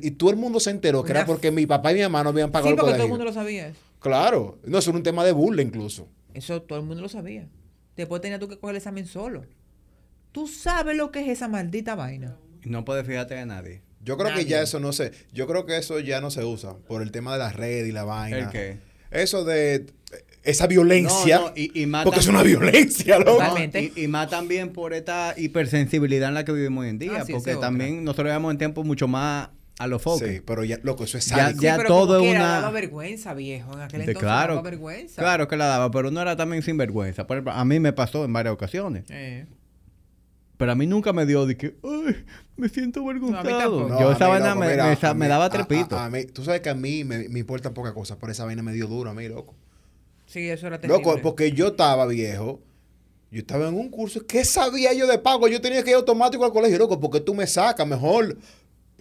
[0.02, 2.22] Y todo el mundo se enteró que Una era porque mi papá y mi mamá
[2.24, 3.68] no habían pagado Sí, el porque todo el mundo lo sabía.
[3.68, 3.78] eso.
[4.00, 4.58] Claro.
[4.64, 6.08] No, eso era un tema de burla incluso.
[6.34, 7.48] Eso todo el mundo lo sabía.
[7.96, 9.44] Después tenías tú que coger el examen solo.
[10.32, 12.36] Tú sabes lo que es esa maldita vaina.
[12.62, 13.82] No puedes fijarte de nadie.
[14.02, 14.44] Yo creo Nadie.
[14.44, 17.10] que ya eso no se, yo creo que eso ya no se usa por el
[17.10, 18.38] tema de las redes y la vaina.
[18.38, 18.78] ¿El qué?
[19.10, 19.86] Eso de
[20.42, 21.38] esa violencia.
[21.40, 23.32] No, no, y- y más porque es una violencia, loco.
[23.32, 23.92] Totalmente.
[23.94, 27.12] Y, y más también por esta hipersensibilidad en la que vivimos hoy en día.
[27.20, 27.68] Ah, sí, porque otra.
[27.68, 29.50] también nosotros llevamos en tiempo mucho más
[29.80, 30.28] a los focos.
[30.28, 31.62] Sí, pero ya, loco, eso es Ya- sádico.
[31.62, 33.72] ya- pero todo es una- daba vergüenza, viejo.
[33.72, 35.20] En aquel De- entonces claro, daba vergüenza.
[35.22, 37.26] claro que la daba, pero no era también sinvergüenza.
[37.26, 39.04] Por ejemplo, a mí me pasó en varias ocasiones.
[39.10, 39.46] Eh.
[40.56, 42.16] Pero a mí nunca me dio de que, ay,
[42.58, 43.00] me siento.
[43.00, 45.96] No, Yo esa mí, vaina loco, me, mira, daba a- trepito.
[45.96, 48.44] a- a mí- tú sabes que a mí me, me importan pocas cosas, pero esa
[48.44, 49.54] vaina me dio duro a mí, loco.
[50.26, 51.02] Sí, eso era terrible.
[51.02, 52.60] Loco, porque yo estaba viejo.
[53.32, 54.26] Yo estaba en un curso.
[54.26, 55.46] ¿Qué sabía yo de pago?
[55.48, 58.36] Yo tenía que ir automático al colegio, loco, porque tú me sacas mejor.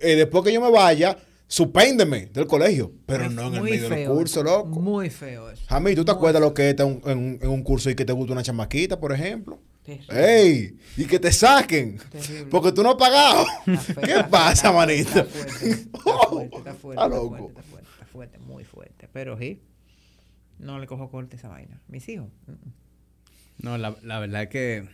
[0.02, 1.18] Eh, después que yo me vaya,
[1.48, 2.92] supéndeme del colegio.
[3.06, 4.44] Pero no en el medio del feo curso, eso.
[4.44, 4.80] loco.
[4.80, 5.64] Muy feo eso.
[5.68, 7.90] A mí, ¿tú te Muy acuerdas lo que es en, en un- en un curso
[7.90, 9.60] y que te gusta una chamaquita, por ejemplo?
[9.84, 10.42] Terrible.
[10.42, 10.78] ¡Ey!
[10.98, 11.98] Y que te saquen.
[12.12, 12.46] Terrible.
[12.52, 13.46] Porque tú no has pagado.
[13.66, 15.20] Feo, ¿Qué pasa, está- manito?
[15.20, 19.10] Está fuerte, está fuerte, está fuerte, Está fuerte, está fuerte, está fuerte, muy fuerte.
[19.12, 19.62] Pero sí,
[20.60, 21.82] no le cojo corte a esa vaina.
[21.88, 22.28] Mis hijos.
[23.58, 24.88] No, la, la verdad es que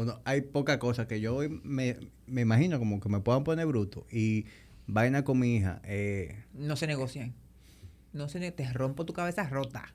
[0.00, 1.96] uno, hay pocas cosas que yo hoy me,
[2.26, 4.06] me imagino como que me puedan poner bruto.
[4.10, 4.46] Y
[4.86, 5.80] vaina con mi hija.
[5.84, 7.34] Eh, No se negocian.
[8.12, 9.94] No se ne- te rompo tu cabeza rota.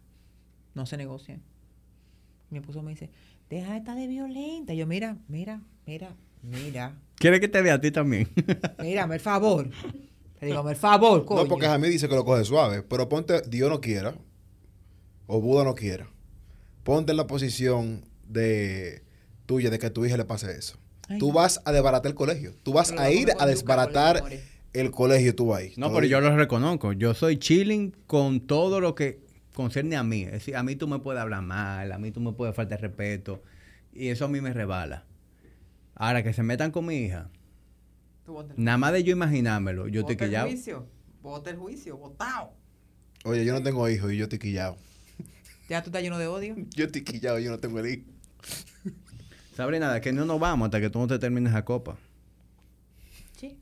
[0.76, 1.42] No se negocian.
[2.50, 3.10] Mi esposo me dice,
[3.50, 4.74] deja de estar de violenta.
[4.74, 8.28] Yo, mira, mira, mira, mira, ¿Quiere que te vea a ti también?
[8.82, 9.70] mírame el favor.
[10.42, 11.44] Le digo, el favor, coño.
[11.44, 12.84] No, porque a mí dice que lo coge suave.
[12.84, 14.14] Pero ponte, Dios no quiera,
[15.28, 16.10] o Buda no quiera,
[16.84, 19.04] ponte en la posición de
[19.46, 20.78] tuya de que a tu hija le pase eso.
[21.10, 21.34] Ay, tú no.
[21.34, 22.54] vas a desbaratar el colegio.
[22.64, 24.24] Tú vas Pero a ir a desbaratar
[24.74, 25.74] el colegio, tú vas ahí.
[25.78, 26.94] No, pero yo lo reconozco.
[26.94, 29.22] Yo soy chilling con todo lo que
[29.54, 30.24] concierne a mí.
[30.24, 32.82] Es decir, a mí tú me puedes hablar mal, a mí tú me puedes faltar
[32.82, 33.44] respeto.
[33.94, 35.06] Y eso a mí me rebala.
[35.96, 37.30] Ahora, que se metan con mi hija.
[38.56, 40.48] Nada más de yo imaginármelo, yo el quillado.
[40.48, 40.88] juicio.
[41.22, 42.54] Bota el juicio, botao.
[43.26, 44.78] Oye, yo no tengo hijos y yo estoy quillado.
[45.70, 46.56] Ya tú estás lleno de odio.
[46.76, 48.04] Yo estoy quillado, yo no tengo el hijo.
[49.56, 51.98] Sabrina, de que no nos vamos hasta que tú no te termines la copa.
[53.38, 53.58] Sí.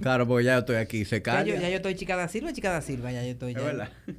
[0.00, 1.54] Claro, porque ya yo estoy aquí, se Ya calla.
[1.54, 3.52] yo, ya yo estoy chica da Silva, chica da Silva, ya yo estoy.
[3.52, 3.62] Es ya.
[3.64, 3.90] verdad.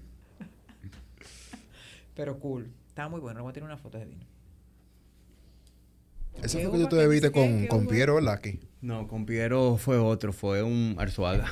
[2.16, 2.72] Pero cool.
[2.88, 3.42] Está muy bueno.
[3.44, 4.26] Voy a tirar una foto de vino.
[6.42, 7.32] Ese ¿Qué fue que tú ¿Qué te qué?
[7.32, 7.90] con, ¿Qué con uva?
[7.92, 8.34] Piero, ¿verdad?
[8.36, 8.60] Aquí.
[8.82, 11.48] No, con Piero fue otro, fue un Arzuaga.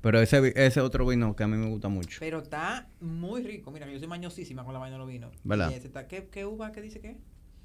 [0.00, 2.18] Pero ese, ese otro vino que a mí me gusta mucho.
[2.20, 3.72] Pero está muy rico.
[3.72, 5.34] Mira, yo soy mañosísima con la vaina de los vinos.
[5.42, 5.70] ¿Verdad?
[5.70, 6.70] Y ese está- ¿qué, ¿Qué uva?
[6.70, 7.16] ¿Qué dice qué?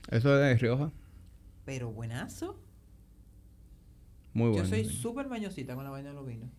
[0.09, 0.91] Eso es de Rioja.
[1.65, 2.59] Pero buenazo.
[4.33, 4.63] Muy bueno.
[4.63, 6.49] yo soy súper mañosita con la vaina de los vinos.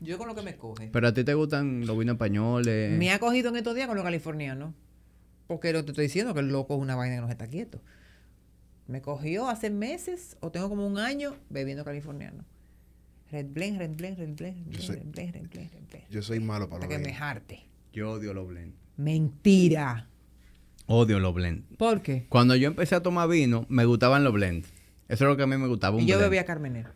[0.00, 0.90] Yo con lo que me coge.
[0.92, 2.98] Pero a ti te gustan los vinos españoles.
[2.98, 4.74] Me ha cogido en estos días con los californianos.
[5.46, 7.80] Porque lo te estoy diciendo que el loco es una vaina que no está quieto.
[8.86, 12.44] Me cogió hace meses o tengo como un año bebiendo californiano.
[13.30, 15.88] Red Blend, Red Blend, Red Blend, Red Yo soy- Blend, Red Blend, Red Blend, Red
[15.88, 16.08] Blend.
[16.10, 17.64] Yo soy malo para los que me jarte.
[17.92, 18.74] Yo odio los blend.
[18.96, 20.08] Mentira.
[20.86, 21.64] Odio los blend.
[21.76, 22.26] ¿Por qué?
[22.28, 24.64] Cuando yo empecé a tomar vino, me gustaban los blend.
[25.08, 25.96] Eso es lo que a mí me gustaba.
[25.96, 26.30] Un Y yo blend.
[26.30, 26.92] bebía Carmenera.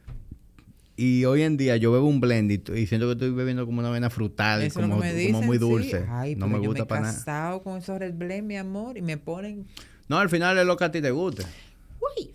[0.99, 3.81] Y hoy en día yo bebo un blend y, y siento que estoy bebiendo como
[3.81, 5.61] una avena frutal, Eso como, me muy sí.
[5.61, 6.07] dulce.
[6.09, 7.13] Ay, no pero me yo gusta he para nada.
[7.15, 9.67] casado con esos Red Blend, mi amor, y me ponen...
[10.09, 11.43] No, al final es lo que a ti te guste.
[12.01, 12.31] ¡Uy!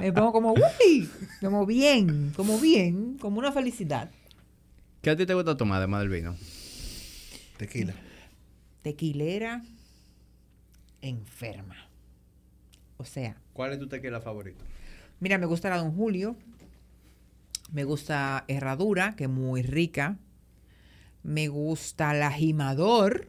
[0.00, 1.08] me pongo como ¡Uy!
[1.40, 4.10] Como bien, como bien, como una felicidad.
[5.00, 6.36] ¿Qué a ti te gusta tomar además del vino?
[7.56, 7.94] Tequila.
[8.82, 9.62] Tequilera
[11.00, 11.76] enferma.
[12.96, 14.64] O sea, ¿Cuál es tu tequila favorito?
[15.20, 16.36] mira, me gusta la Don Julio.
[17.72, 20.18] Me gusta Herradura, que es muy rica.
[21.22, 23.28] Me gusta la Jimador,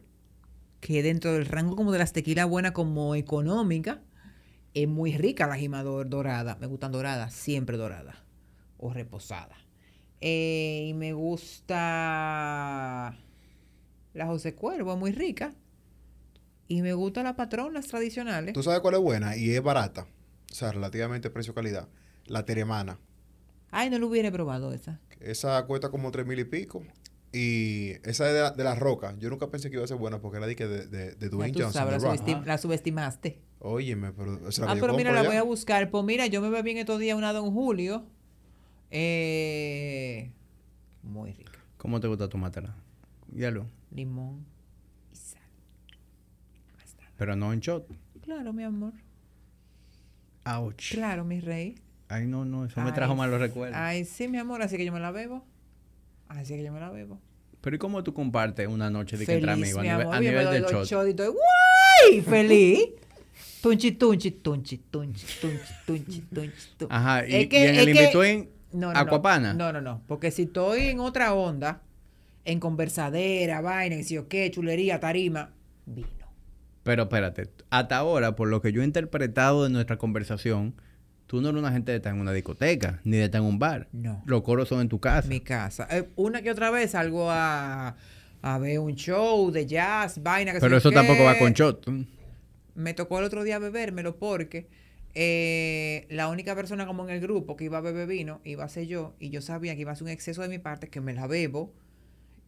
[0.80, 4.02] que dentro del rango como de las tequilas buenas como económica.
[4.74, 6.56] Es muy rica la jima dor- dorada.
[6.60, 8.16] Me gustan doradas, siempre doradas.
[8.76, 9.58] O reposadas.
[10.20, 13.16] Eh, y me gusta
[14.14, 15.54] la José Cuervo, es muy rica.
[16.66, 18.54] Y me gusta la patrón, las tradicionales.
[18.54, 19.36] ¿Tú sabes cuál es buena?
[19.36, 20.06] Y es barata.
[20.50, 21.88] O sea, relativamente precio-calidad.
[22.26, 22.98] La teremana.
[23.70, 25.00] Ay, no lo hubiera probado esa.
[25.20, 26.82] Esa cuesta como tres mil y pico.
[27.32, 29.14] Y esa es de la, de la roca.
[29.18, 30.86] Yo nunca pensé que iba a ser buena porque era de, que de,
[31.16, 31.72] de, Dwayne Johnson.
[31.72, 33.40] sabes, de la, subestim- la subestimaste.
[33.58, 35.28] Óyeme, pero es la Ah, pero mira, la ya.
[35.28, 35.90] voy a buscar.
[35.90, 38.06] Pues mira, yo me bebí en estos días una Don Julio.
[38.90, 40.30] Eh,
[41.02, 41.58] muy rica.
[41.76, 42.76] ¿Cómo te gusta tu matera?
[43.34, 43.66] Hielo.
[43.94, 44.44] Limón
[45.12, 45.40] y sal.
[46.76, 47.10] Más nada.
[47.16, 47.86] Pero no en shot.
[48.22, 48.92] Claro, mi amor.
[50.44, 50.90] Ouch.
[50.92, 51.76] Claro, mi rey.
[52.08, 53.76] Ay, no, no, eso me trajo malos recuerdos.
[53.80, 55.44] Ay, sí, mi amor, así que yo me la bebo.
[56.28, 57.18] Así que yo me la bebo.
[57.60, 60.14] Pero ¿y cómo tú compartes una noche de que entre amigos a mi nivel, amor.
[60.14, 61.06] a Yo me nivel doy del shot?
[61.06, 62.20] y estoy ¡guay!
[62.20, 62.78] ¡Feliz!
[63.62, 66.86] Tunchi, tunchi, tunchi, tunchi, tunchi, tunchi, tunchi, tunchi.
[66.94, 69.54] Ajá, y, Es que- y en el que- in-between, No, no, Aquapana.
[69.54, 70.02] No, no, no.
[70.06, 71.80] Porque si estoy en otra onda,
[72.44, 75.52] en conversadera, vaina, que si o qué, chulería, tarima,
[75.86, 76.08] vino.
[76.82, 80.74] Pero espérate, hasta ahora, por lo que yo he interpretado de nuestra conversación,
[81.26, 83.58] tú no eres una gente de estar en una discoteca, ni de estar en un
[83.58, 83.88] bar.
[83.92, 84.22] No.
[84.26, 85.26] Los coros son en tu casa.
[85.28, 85.88] Mi casa.
[85.90, 87.96] Eh, una que otra vez salgo a,
[88.42, 90.96] a ver un show de jazz, vaina, que Pero eso qué.
[90.96, 91.88] tampoco va con shot.
[92.74, 94.66] Me tocó el otro día bebérmelo porque
[95.14, 98.68] eh, la única persona como en el grupo que iba a beber vino iba a
[98.68, 101.00] ser yo y yo sabía que iba a ser un exceso de mi parte que
[101.00, 101.72] me la bebo.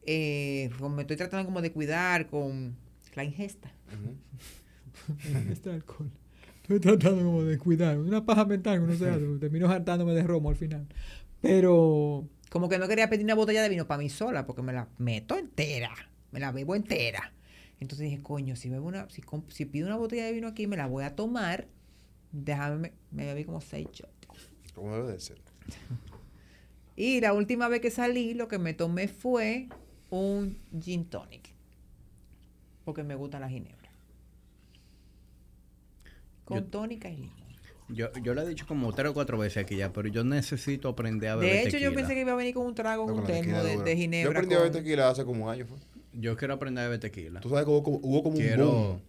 [0.07, 2.77] Eh, me estoy tratando como de cuidar con
[3.15, 3.73] la ingesta.
[5.51, 6.11] Este alcohol.
[6.63, 7.99] Estoy tratando como de cuidar.
[7.99, 9.07] Una paja mental no hace.
[9.39, 10.87] Termino hartándome de romo al final.
[11.41, 14.73] Pero como que no quería pedir una botella de vino para mí sola porque me
[14.73, 15.93] la meto entera.
[16.33, 17.33] Me la bebo entera.
[17.79, 20.67] Entonces dije, coño, si bebo una, si, comp- si pido una botella de vino aquí,
[20.67, 21.67] me la voy a tomar.
[22.33, 24.29] Déjame, me bebí como seis shots.
[24.75, 25.39] Como debe de ser.
[26.97, 29.69] Y la última vez que salí, lo que me tomé fue
[30.11, 31.51] un gin tonic.
[32.85, 33.91] Porque me gusta la ginebra.
[36.45, 37.47] Con Yo- tónica y limón.
[37.89, 40.89] Yo, yo lo he dicho como tres o cuatro veces aquí ya, pero yo necesito
[40.89, 43.13] aprender a beber De hecho, yo pensé que iba a venir con un trago, No,
[43.13, 44.31] con un con termo de, de Yo ginebra.
[44.41, 45.67] aprendí a beber con- tequila hace como un año.
[45.67, 45.79] Fue.
[46.13, 47.41] Yo quiero aprender a beber tequila.
[47.41, 48.67] Tú sabes que hubo, como- hubo como un Quiero...
[48.73, 49.01] boom.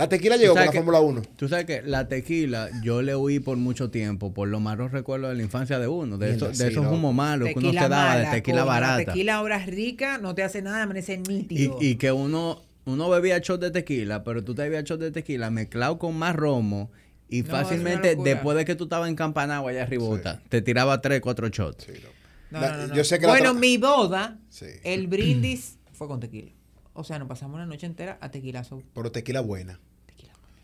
[0.00, 1.22] La tequila llegó con la Fórmula 1.
[1.36, 5.30] Tú sabes que la tequila yo le huí por mucho tiempo por los malos recuerdos
[5.30, 7.82] de la infancia de uno, de, esos, de sí, esos humos malos que uno Tequila
[7.82, 9.04] se daba de tequila la barata.
[9.12, 11.76] tequila ahora es rica, no te hace nada, amanece nítido.
[11.80, 15.10] Y, y que uno, uno bebía shot de tequila, pero tú te bebías shot de
[15.10, 16.90] tequila mezclado con más romo.
[17.28, 21.48] Y No, fácilmente, después de que tú estabas encampanado allá arribota, te tiraba tres, cuatro
[21.48, 21.84] shots.
[21.84, 22.14] Sí, loco.
[22.50, 22.94] No, La- no, no, no.
[22.96, 24.66] Yo sé que la bueno, mi boda, Sí.
[24.82, 26.50] el brindis fue con tequila.
[26.92, 28.82] O sea, nos pasamos una noche entera a tequilazo.
[28.94, 29.78] Pero tequila buena.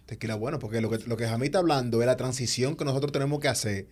[0.07, 0.37] Tequila.
[0.37, 3.41] Bueno, porque lo que, lo que Jamie está hablando es la transición que nosotros tenemos
[3.41, 3.87] que hacer,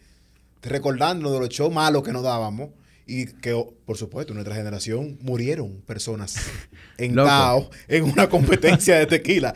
[0.63, 2.71] recordándonos de los shows malos que nos dábamos
[3.07, 3.53] y que,
[3.85, 6.37] por supuesto, en nuestra generación murieron personas
[6.99, 7.15] en.
[7.15, 9.55] Tao en una competencia de tequila.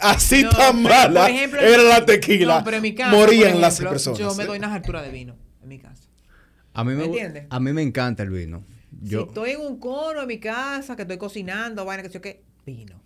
[0.00, 2.58] Así No, tan pero, mala por ejemplo, era la tequila.
[2.58, 4.18] No, pero en mi casa, Morían por las ejemplo, personas.
[4.18, 6.02] Yo me doy unas alturas de vino en mi casa.
[6.74, 8.64] A mí me, ¿Me a mí me encanta el vino.
[9.00, 12.14] Yo, Si estoy en un cono en mi casa, que estoy cocinando, vaina, que sé
[12.14, 13.00] yo qué, vino.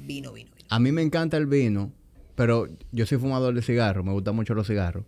[0.00, 0.66] Vino, vino, vino.
[0.68, 1.92] A mí me encanta el vino,
[2.36, 5.04] pero yo soy fumador de cigarros, me gustan mucho los cigarros.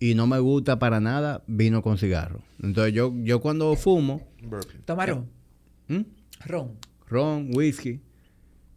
[0.00, 2.40] Y no me gusta para nada vino con cigarro.
[2.60, 4.26] Entonces yo, yo cuando fumo.
[4.84, 5.30] Toma ron.
[5.88, 6.00] ¿hmm?
[6.46, 6.72] Ron.
[7.06, 8.00] ron, whisky,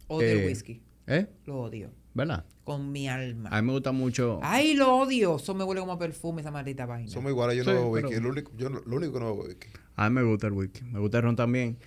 [0.06, 0.80] Odio Eh, el whisky.
[1.08, 1.26] ¿eh?
[1.44, 1.90] Lo odio.
[2.14, 2.44] ¿Verdad?
[2.64, 3.48] Con mi alma.
[3.52, 4.40] A mí me gusta mucho...
[4.42, 5.36] Ay, lo odio.
[5.36, 7.10] Eso me huele como a perfume, esa maldita vaina.
[7.10, 8.22] Somos iguales, yo Sí, no bebo pero- whisky.
[8.22, 9.68] Lo único, yo lo único que no bebo whisky.
[9.96, 10.82] A mí me gusta el whisky.
[10.84, 11.78] Me gusta el ron también.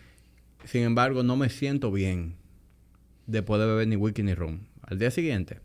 [0.66, 2.36] Sin embargo, no me siento bien
[3.28, 4.68] después de beber ni whisky ni ron.
[4.84, 5.60] Al día siguiente.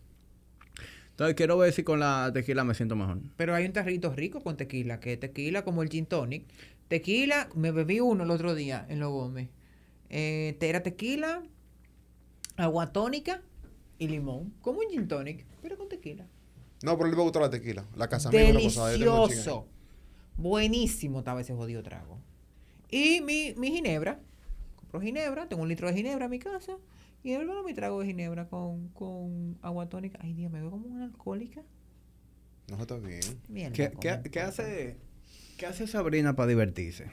[1.16, 3.20] Entonces quiero ver si con la tequila me siento mejor.
[3.38, 6.44] Pero hay un tarrito rico con tequila, que es tequila como el gin tonic.
[6.88, 9.48] Tequila, me bebí uno el otro día en Los Gómez.
[10.10, 11.42] Eh, era tequila,
[12.58, 13.40] agua tónica
[13.98, 14.52] y limón.
[14.60, 16.26] Como un gin tonic, pero con tequila.
[16.82, 17.86] No, pero a mí me gusta la tequila.
[17.96, 18.28] La casa.
[18.28, 19.66] Delicioso.
[20.36, 22.20] Buenísimo estaba ese jodido trago.
[22.90, 24.20] Y mi, mi ginebra.
[24.74, 26.76] Compro ginebra, tengo un litro de ginebra en mi casa.
[27.26, 30.16] Y de verdad mi trago de ginebra con, con agua tónica.
[30.22, 31.60] Ay, Dios, me veo como una alcohólica.
[32.70, 33.20] No, está bien.
[33.48, 34.96] Mierda, ¿Qué, ¿cómo qué- qué hace,
[35.58, 37.06] ¿Qué hace Sabrina para divertirse?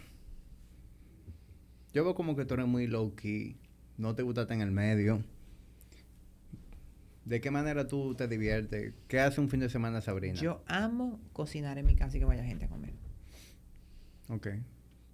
[1.95, 3.57] Yo veo como que tú eres muy low key.
[3.97, 5.23] No te gusta estar en el medio.
[7.25, 8.93] ¿De qué manera tú te diviertes?
[9.07, 10.39] ¿Qué hace un fin de semana Sabrina?
[10.39, 12.93] Yo amo cocinar en mi casa y que vaya gente a comer.
[14.29, 14.47] Ok.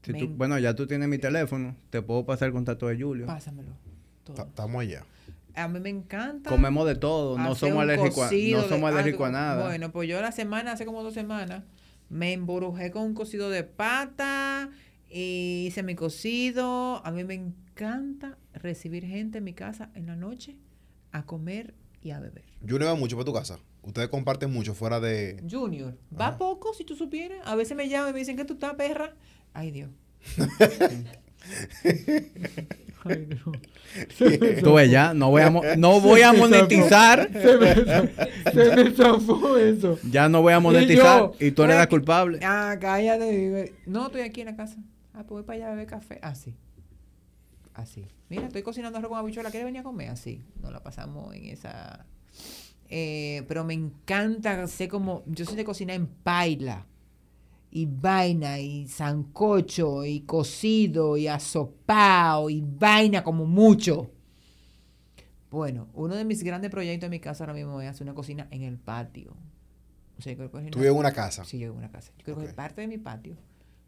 [0.04, 1.78] Si tú- bueno, ya tú tienes mi teléfono.
[1.90, 3.28] Te puedo pasar el contacto de Julio.
[3.28, 3.72] Pásamelo.
[4.34, 4.48] Todo.
[4.48, 5.06] Estamos allá.
[5.56, 6.50] A mí me encanta.
[6.50, 9.66] Comemos de todo, no somos alérgicos a, no somos alérgicos a nada.
[9.66, 11.64] Bueno, pues yo la semana, hace como dos semanas,
[12.10, 14.70] me emborujé con un cocido de pata
[15.10, 17.06] y hice mi cocido.
[17.06, 20.56] A mí me encanta recibir gente en mi casa en la noche
[21.12, 22.46] a comer y a beber.
[22.62, 23.60] Yo no iba mucho para tu casa.
[23.82, 25.42] Ustedes comparten mucho fuera de...
[25.50, 26.38] Junior, va Ajá.
[26.38, 27.40] poco si tú supieras.
[27.46, 29.16] A veces me llaman y me dicen que tú estás perra.
[29.54, 29.90] Ay, Dios.
[33.06, 33.52] Ay, no.
[34.62, 37.76] Tú ves ya, no voy a, no voy a monetizar, Se me,
[38.52, 39.98] se me zafó eso.
[40.10, 42.40] ya no voy a monetizar yo, y tú eres "Ay, la culpable.
[42.44, 43.74] Ah, cállate.
[43.86, 44.78] No, estoy aquí en la casa.
[45.14, 46.20] Ah, pues voy para allá a beber café.
[46.22, 46.56] Así.
[47.74, 48.06] Así.
[48.30, 49.50] Mira, estoy cocinando arroz con habichuela.
[49.52, 50.10] ¿Quieres venir a comer?
[50.10, 50.44] Así.
[50.62, 52.06] Nos la pasamos en esa.
[52.90, 55.24] Eh, pero me encanta, sé como.
[55.28, 56.86] Yo soy de cocinar en paila.
[57.72, 64.10] Y vaina, y sancocho, y cocido, y asopao, y vaina como mucho.
[65.52, 68.48] Bueno, uno de mis grandes proyectos en mi casa ahora mismo es hacer una cocina
[68.52, 69.36] en el patio.
[70.18, 71.46] O sea, yo creo que es Tú vives en una casa.
[71.46, 72.12] Sí, yo vivo en una casa.
[72.18, 73.36] Yo creo que parte de mi patio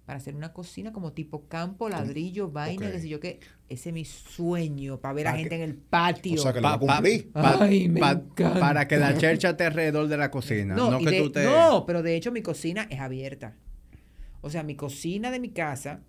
[0.06, 2.94] para hacer una cocina como tipo campo, ladrillo, vaina, Ok.
[2.94, 3.40] qué sé yo qué.
[3.70, 6.40] Ese es mi sueño, para ver a gente que- en el patio.
[6.40, 7.20] O sea, que Pa- lo pa- cumplí.
[7.20, 8.60] pa- Ay, me pa- encanta.
[8.60, 10.76] para que la chercha esté alrededor de la cocina.
[10.76, 11.45] No, y que de- tú te.
[11.45, 13.56] no, pero de hecho mi cocina es abierta.
[14.41, 16.01] O sea, mi cocina de mi casa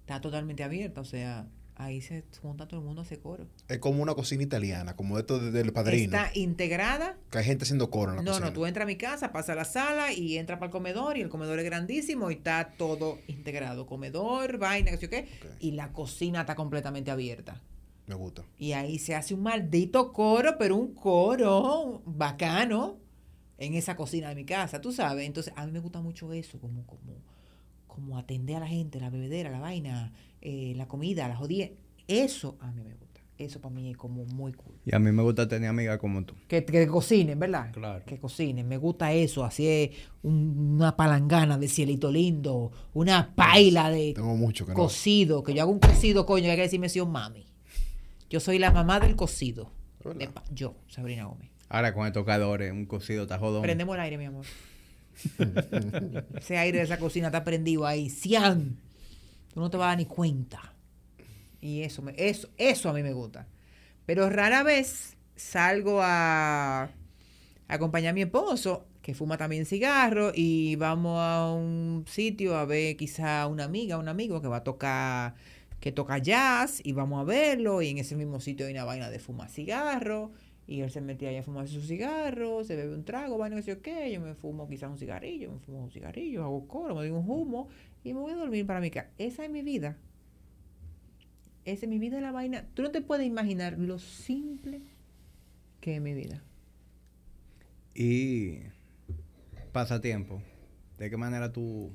[0.00, 1.00] está totalmente abierta.
[1.00, 1.46] O sea,
[1.76, 3.46] ahí se junta todo el mundo a hacer coro.
[3.68, 6.16] Es como una cocina italiana, como esto de- del padrino.
[6.16, 8.48] Está integrada Que hay gente haciendo coro en la No, cocina.
[8.48, 11.16] no, tú entras a mi casa, pasas a la sala y entras para el comedor
[11.16, 13.86] y el comedor es grandísimo y está todo integrado.
[13.86, 15.28] Comedor, vaina, qué sé yo qué.
[15.60, 17.60] Y la cocina está completamente abierta.
[18.06, 18.42] Me gusta.
[18.58, 22.98] Y ahí se hace un maldito coro, pero un coro bacano
[23.64, 25.26] en esa cocina de mi casa, tú sabes.
[25.26, 27.14] Entonces, a mí me gusta mucho eso, como, como,
[27.86, 31.68] como atender a la gente, la bebedera, la vaina, eh, la comida, la jodida.
[32.08, 33.20] Eso a mí me gusta.
[33.38, 34.74] Eso para mí es como muy cool.
[34.84, 36.34] Y a mí me gusta tener amigas como tú.
[36.46, 37.72] Que, que cocinen, ¿verdad?
[37.72, 38.04] Claro.
[38.04, 38.68] Que cocinen.
[38.68, 39.44] Me gusta eso.
[39.44, 39.90] Así es
[40.22, 42.70] un- una palangana de cielito lindo.
[42.94, 44.76] Una paila de Tengo mucho que no.
[44.78, 45.42] cocido.
[45.42, 46.50] Que yo hago un cocido, coño.
[46.50, 47.46] Hay que decirme si un mami.
[48.30, 49.72] Yo soy la mamá del cocido.
[50.04, 51.50] De Yo, Sabrina Gómez.
[51.72, 53.62] Ahora con el tocador, un cocido está jodón.
[53.62, 54.44] Prendemos el aire, mi amor.
[56.36, 58.10] Ese aire de esa cocina está prendido ahí.
[58.10, 58.76] ¡Cian!
[59.54, 60.74] Tú no te vas a dar ni cuenta.
[61.62, 63.48] Y eso, me, eso, eso a mí me gusta.
[64.04, 66.90] Pero rara vez salgo a, a
[67.68, 72.98] acompañar a mi esposo, que fuma también cigarro, y vamos a un sitio a ver
[72.98, 75.36] quizá una amiga, un amigo que va a tocar,
[75.80, 79.08] que toca jazz, y vamos a verlo, y en ese mismo sitio hay una vaina
[79.08, 80.32] de fumar cigarro,
[80.72, 83.62] y él se metía ahí a fumar su cigarro, se bebe un trago, vaina, no
[83.62, 87.02] sé qué, yo me fumo quizás un cigarrillo, me fumo un cigarrillo, hago coro, me
[87.02, 87.68] doy un humo,
[88.02, 89.10] y me voy a dormir para mi casa.
[89.18, 89.98] Esa es mi vida.
[91.66, 92.64] Esa es mi vida, la vaina.
[92.72, 94.80] Tú no te puedes imaginar lo simple
[95.82, 96.42] que es mi vida.
[97.94, 98.60] Y
[99.72, 100.40] pasatiempo.
[100.96, 101.90] ¿De qué manera tú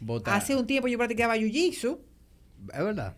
[0.00, 0.34] botas?
[0.34, 2.00] Hace un tiempo yo practicaba jiu-jitsu.
[2.72, 3.16] Es verdad.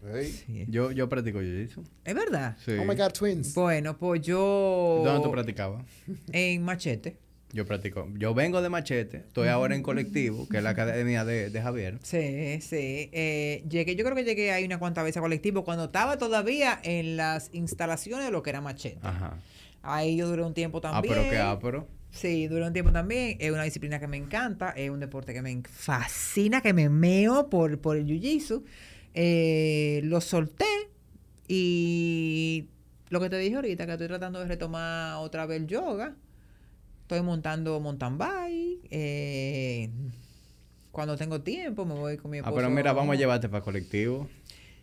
[0.68, 1.84] Yo, yo practico jiu-jitsu.
[2.04, 2.56] ¿Es verdad?
[2.64, 2.72] Sí.
[2.72, 3.54] Oh my God, twins.
[3.54, 5.02] Bueno, pues yo...
[5.04, 5.84] ¿Dónde tú practicabas?
[6.32, 7.16] En Machete.
[7.52, 8.06] Yo practico.
[8.18, 9.16] Yo vengo de Machete.
[9.18, 11.98] Estoy ahora en colectivo, que es la academia de, de Javier.
[12.02, 13.08] Sí, sí.
[13.12, 16.78] Eh, llegué, yo creo que llegué ahí una cuantas veces a colectivo cuando estaba todavía
[16.82, 18.98] en las instalaciones de lo que era Machete.
[19.02, 19.38] Ajá.
[19.80, 21.14] Ahí yo duré un tiempo Ah, también.
[21.14, 21.88] pero qué ápero.
[22.10, 23.38] Sí, duré un tiempo también.
[23.40, 24.70] Es una disciplina que me encanta.
[24.70, 28.62] Es un deporte que me fascina, que me meo por, por el jiu-jitsu.
[29.14, 30.64] Eh, lo solté
[31.48, 32.66] y
[33.10, 36.14] lo que te dije ahorita, que estoy tratando de retomar otra vez el yoga.
[37.02, 38.86] Estoy montando mountain bike.
[38.90, 39.90] eh,
[40.92, 42.56] cuando tengo tiempo me voy con mi Ah, esposo.
[42.56, 44.28] pero mira, vamos a llevarte para colectivo.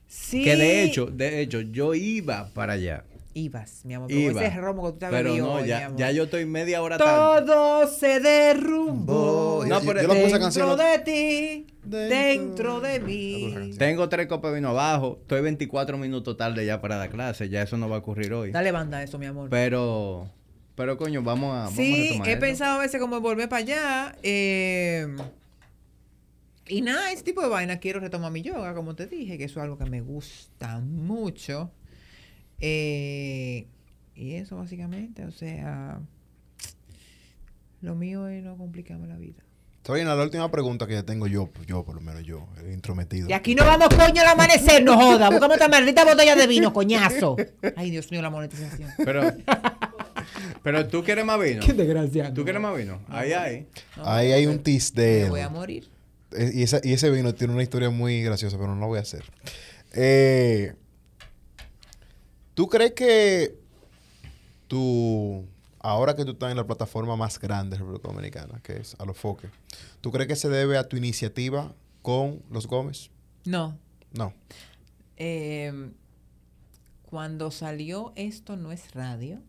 [0.07, 0.43] Sí.
[0.43, 3.03] Que de hecho, de hecho, yo iba para allá.
[3.33, 4.09] Ibas, mi amor.
[4.11, 4.45] Iba.
[4.45, 5.99] ese romo que tú te Pero bebido no, hoy, mi ya, amor.
[5.99, 7.45] ya yo estoy media hora tarde.
[7.47, 9.63] Todo se derrumbó.
[9.67, 10.77] No, No, pero yo, yo la puse canción.
[10.77, 13.73] de ti, Dentro- dentro de mí.
[13.77, 15.19] Tengo tres copas de vino abajo.
[15.21, 17.49] Estoy 24 minutos tarde ya para la clase.
[17.49, 18.51] Ya eso no va a ocurrir hoy.
[18.51, 19.49] Dale banda a eso, mi amor.
[19.49, 20.29] Pero,
[20.75, 24.15] pero coño, vamos a, vamos a sí, he pensado a veces como volver para allá.
[24.23, 25.07] eh,
[26.67, 29.59] y nada, ese tipo de vaina quiero retomar mi yoga, como te dije, que eso
[29.59, 31.71] es algo que me gusta mucho.
[32.59, 33.67] Eh,
[34.15, 35.99] y eso básicamente, o sea,
[37.81, 39.43] lo mío es no complicarme la vida.
[39.85, 43.29] Sabrina, la última pregunta que tengo yo, yo por lo menos yo, el intrometido.
[43.29, 45.29] Y aquí no vamos, coño, al amanecer, no joda.
[45.29, 47.35] Búscame otra maldita botella de vino, coñazo.
[47.75, 48.89] Ay, Dios mío, la monetización.
[48.97, 49.31] Pero,
[50.63, 51.61] pero tú quieres más vino.
[51.63, 52.33] desgracia.
[52.33, 52.99] ¿Tú quieres más vino?
[53.09, 53.67] Ahí hay.
[54.03, 55.87] Ahí hay un tease de Me voy a morir.
[56.35, 59.01] Y, esa- y ese vino tiene una historia muy graciosa, pero no lo voy a
[59.03, 59.23] hacer.
[59.93, 60.73] Eh,
[62.55, 63.55] ¿Tú crees que
[64.67, 65.45] tú,
[65.85, 69.49] ahora que tú estás en la plataforma más grande de República Dominicana, que es Alofoque,
[70.01, 73.11] ¿tú crees que se debe a tu iniciativa con los Gómez?
[73.45, 73.77] No.
[74.11, 74.33] No.
[75.17, 75.91] Eh,
[77.03, 79.41] cuando salió Esto No es Radio,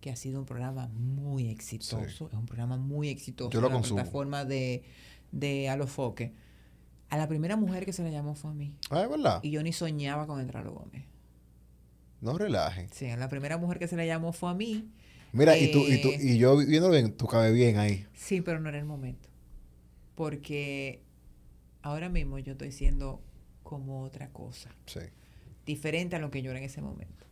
[0.00, 3.80] que ha sido un programa muy exitoso, es un programa muy exitoso Yo lo la
[3.80, 4.82] plataforma de,
[5.30, 6.32] de Alofoque,
[7.10, 8.74] a la primera mujer que se le llamó fue a mí.
[8.90, 9.40] Ah, es verdad.
[9.42, 11.04] Y yo ni soñaba con entrar a los Gómez.
[12.20, 12.88] No relaje.
[12.92, 14.90] Sí, a la primera mujer que se le llamó fue a mí.
[15.36, 16.18] Mira, y, tú, y, tú, Eh.
[16.20, 18.06] y yo viendo bien, tú cabes bien ahí.
[18.14, 19.28] Sí, pero no era el momento.
[20.14, 21.02] Porque
[21.82, 23.22] ahora mismo yo estoy siendo
[23.62, 24.70] como otra cosa.
[24.86, 25.00] Sí.
[25.66, 27.26] diferente a lo que yo era en ese momento.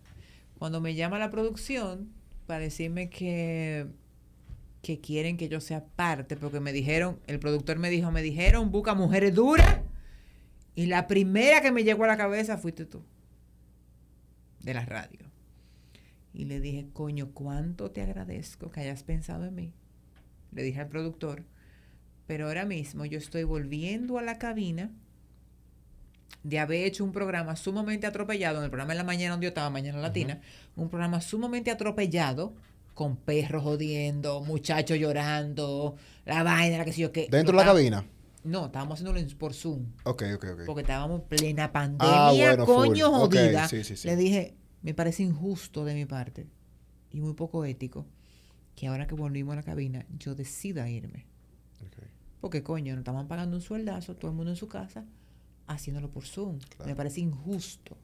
[0.58, 2.10] Cuando me llama la producción
[2.46, 3.86] para decirme que,
[4.82, 8.72] que quieren que yo sea parte, porque me dijeron, el productor me dijo, me dijeron,
[8.72, 9.80] busca mujeres duras,
[10.74, 13.04] y la primera que me llegó a la cabeza fuiste tú,
[14.60, 15.23] de la radio.
[16.34, 19.72] Y le dije, coño, ¿cuánto te agradezco que hayas pensado en mí?
[20.52, 21.44] Le dije al productor,
[22.26, 24.90] pero ahora mismo yo estoy volviendo a la cabina
[26.42, 29.48] de haber hecho un programa sumamente atropellado, en el programa de la mañana donde yo
[29.48, 30.40] estaba, Mañana Latina,
[30.76, 32.54] un programa sumamente atropellado,
[32.94, 35.96] con perros jodiendo, muchachos llorando,
[36.26, 37.28] la vaina, la que sé yo qué.
[37.30, 38.04] ¿Dentro de la cabina?
[38.44, 40.60] No, estábamos haciéndolo por Zoom, Ok, ok, ok.
[40.66, 42.74] porque estábamos en plena pandemia, Ah, bueno, full.
[42.88, 43.66] coño jodida.
[43.68, 44.06] sí, sí, sí.
[44.06, 44.54] Le dije,
[44.84, 46.46] me parece injusto de mi parte
[47.10, 48.06] y muy poco ético
[48.76, 51.26] que ahora que volvimos a la cabina, yo decida irme.
[52.40, 55.06] Porque coño, nos estaban pagando un sueldazo, todo el mundo en su casa,
[55.66, 56.58] haciéndolo por Zoom.
[56.58, 56.84] Claro.
[56.86, 57.96] Me parece injusto.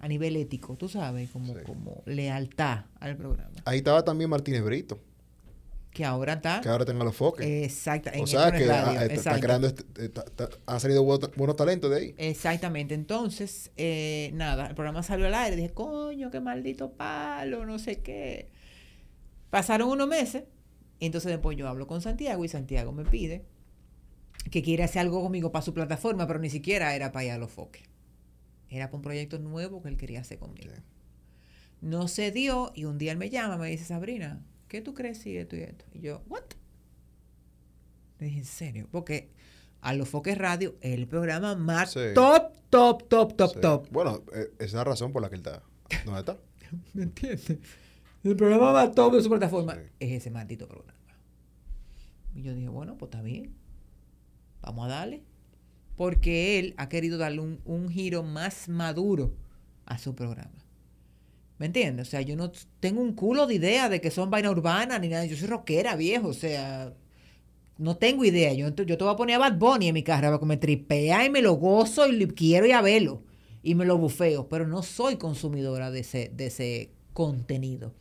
[0.00, 1.64] A nivel ético, tú sabes, como, Sí.
[1.64, 3.54] como lealtad al programa.
[3.64, 4.98] Ahí estaba también Martínez Brito,
[5.92, 6.60] Que ahora está.
[6.60, 7.44] que ahora tenga los foques.
[7.46, 9.40] Exacta, en o sea que Radio, ah, está- está exacto.
[9.40, 12.14] creando, este- está- han salido buenos, buenos talentos de ahí.
[12.16, 12.94] Exactamente.
[12.94, 15.56] Entonces, eh, nada, el programa salió al aire.
[15.56, 18.50] Dije, coño, qué maldito palo, no sé qué.
[19.50, 20.44] Pasaron unos meses.
[21.00, 23.44] Y entonces después yo hablo con Santiago y Santiago me pide
[24.50, 27.38] que quiere hacer algo conmigo para su plataforma, pero ni siquiera era para ir a
[27.38, 27.82] los foques.
[28.68, 30.70] Era para un proyecto nuevo que él quería hacer conmigo.
[30.74, 30.82] Sí.
[31.80, 35.18] No se dio y un día él me llama, me dice, Sabrina, ¿qué tú crees
[35.18, 35.84] si esto y esto?
[35.92, 36.44] Y yo, ¿what?
[38.18, 38.88] Le dije, ¿en serio?
[38.90, 39.30] Porque
[39.82, 42.00] a los foques radio el programa más Sí.
[42.14, 43.60] top, top, top, top, Sí.
[43.60, 43.88] top.
[43.90, 45.62] Bueno, eh, esa es la razón por la que él está.
[46.04, 46.38] ¿Dónde está?
[46.94, 47.58] ¿Me entiendes?
[48.22, 49.80] El programa más top de su plataforma Sí.
[49.98, 50.94] es ese maldito programa.
[52.34, 53.54] Y yo dije, bueno, pues está bien.
[54.62, 55.24] Vamos a darle.
[55.96, 59.34] Porque él ha querido darle un, un giro más maduro
[59.86, 60.59] a su programa.
[61.60, 62.08] ¿Me entiendes?
[62.08, 65.08] O sea, yo no tengo un culo de idea de que son vaina urbana ni
[65.08, 65.26] nada.
[65.26, 66.28] Yo soy rockera, viejo.
[66.28, 66.94] O sea,
[67.76, 68.52] no tengo idea.
[68.54, 70.56] Yo, te- yo te voy a poner a Bad Bunny en mi carrera porque me
[70.56, 73.22] tripea y me lo gozo y lo quiero ir a verlo.
[73.62, 74.48] Y me lo bufeo.
[74.48, 77.92] Pero no soy consumidora de ese, de ese contenido.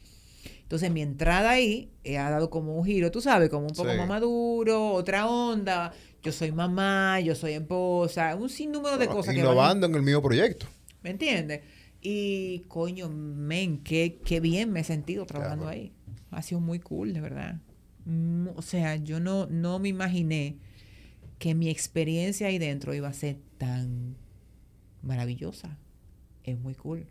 [0.61, 3.91] Entonces, mi entrada ahí eh, ha dado como un giro, tú sabes, como un poco
[3.91, 3.97] Sí.
[3.97, 5.91] más maduro, otra onda.
[6.23, 9.95] Yo soy mamá, yo soy esposa, un sinnúmero de Bueno, cosas que van innovando en
[9.95, 10.65] el mismo proyecto.
[11.01, 11.61] ¿Me entiendes?
[12.01, 15.91] Y coño, men, qué, qué bien me he sentido trabajando ahí.
[16.31, 17.59] Ha sido muy cool, de verdad.
[18.05, 20.57] Mm, O sea, yo no, no me imaginé
[21.39, 24.15] que mi experiencia ahí dentro iba a ser tan
[25.01, 25.77] maravillosa.
[26.43, 27.07] Es muy cool.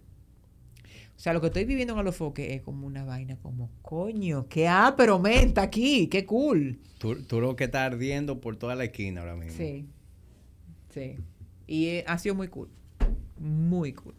[1.16, 4.68] O sea, lo que estoy viviendo en Alofoque es como una vaina como, coño, qué
[4.68, 6.78] ah, pero men, está aquí, qué cool.
[6.98, 9.56] Tú, tú lo que está ardiendo por toda la esquina ahora mismo.
[9.56, 9.86] Sí,
[10.90, 11.16] sí.
[11.66, 12.70] Y eh, ha sido muy cool.
[13.38, 14.14] Muy cool.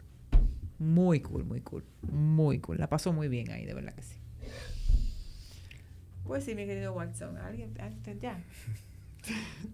[0.80, 1.84] Muy cool, muy cool.
[2.10, 2.78] Muy cool.
[2.78, 4.16] La pasó muy bien ahí, de verdad que sí.
[6.24, 7.36] Pues sí, mi querido Watson.
[7.38, 7.72] ¿Alguien?
[7.80, 8.42] alguien- Ya.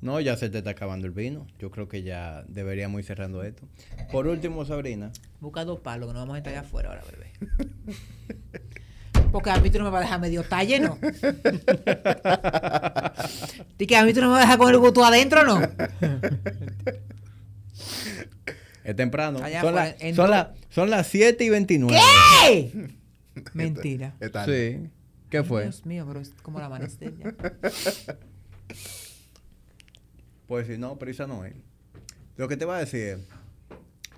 [0.00, 1.46] No, ya se te está acabando el vino.
[1.58, 3.68] Yo creo que ya deberíamos ir cerrando esto.
[4.10, 5.10] Por último, Sabrina.
[5.40, 7.30] Busca dos palos que nos vamos a estar allá afuera ahora, bebé.
[9.32, 10.98] Porque a mí tú no me vas a dejar medio talle, ¿no?
[13.78, 15.60] ¿Y que a mí tú no me vas a dejar con el gusto adentro, no?
[18.86, 19.40] Es temprano.
[19.42, 21.98] Allá son, en son, las- son las 7 y 29.
[22.48, 22.96] ¡Ey!
[23.52, 24.14] Mentira.
[24.20, 24.80] Es tarde.
[24.84, 24.90] Sí.
[25.28, 25.62] ¿Qué Ay, fue?
[25.64, 27.34] Dios mío, pero es como la amanecer ya.
[30.46, 31.54] Pues si no, prisa no es.
[32.36, 33.18] Lo que te voy a decir es,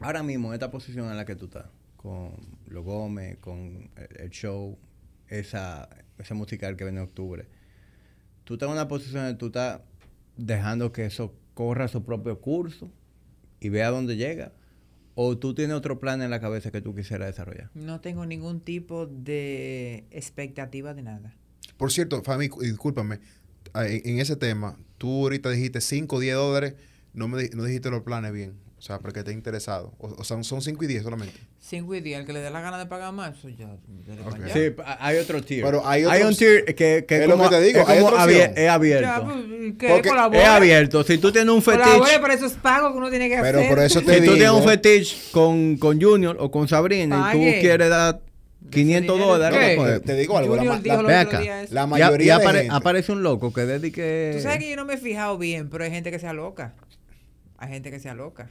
[0.00, 1.66] ahora mismo, en esta posición en la que tú estás,
[1.96, 2.32] con
[2.66, 4.76] los Gómez, con el, el show,
[5.28, 5.88] esa,
[6.18, 7.46] ese musical que viene en octubre,
[8.44, 9.80] tú estás en una posición en que tú estás
[10.36, 12.90] dejando que eso corra su propio curso
[13.60, 14.52] y vea dónde llega,
[15.20, 17.72] o tú tienes otro plan en la cabeza que tú quisieras desarrollar.
[17.74, 21.34] No tengo ningún tipo de expectativa de nada.
[21.76, 23.18] Por cierto, Fami, discúlpame,
[23.74, 26.74] en, ese tema, tú ahorita dijiste 5 o 10 dólares
[27.14, 28.52] no me no dijiste los planes bien.
[28.78, 29.92] O sea, para que esté interesado.
[29.98, 31.34] O, o sea, son 5 y 10 solamente.
[31.58, 33.66] 5 y 10, el que le dé la gana de pagar más, eso ya.
[33.88, 34.36] dele pa' Ok.
[34.44, 34.54] allá.
[34.54, 35.64] Sí, hay otro tier.
[35.64, 37.88] Pero hay un otros- tier que, que Es es lo como, que te digo, es,
[37.88, 38.52] hay como otra abie- opción.
[38.56, 39.08] es abierto.
[39.08, 39.92] Ya, pues.
[39.92, 41.02] Porque es abierto.
[41.02, 43.68] Si tú tienes un fetiche, pero eso es pago que uno tiene que Pero hacer.
[43.70, 44.34] por eso te si tú digo.
[44.34, 47.54] tienes un fetiche con, con Junior o con Sabrina y Pague.
[47.56, 48.20] tú quieres dar
[48.70, 50.54] 500 dinero, dólares, pues, Te digo algo.
[50.54, 51.42] La, Junior la- otro acá.
[51.70, 54.34] la y, mayoría y apare- gente- aparece un loco que desde que...
[54.36, 56.74] Tú sabes que yo no me he fijado bien, pero hay gente que sea loca.
[57.60, 58.50] Hay gente que sea loca.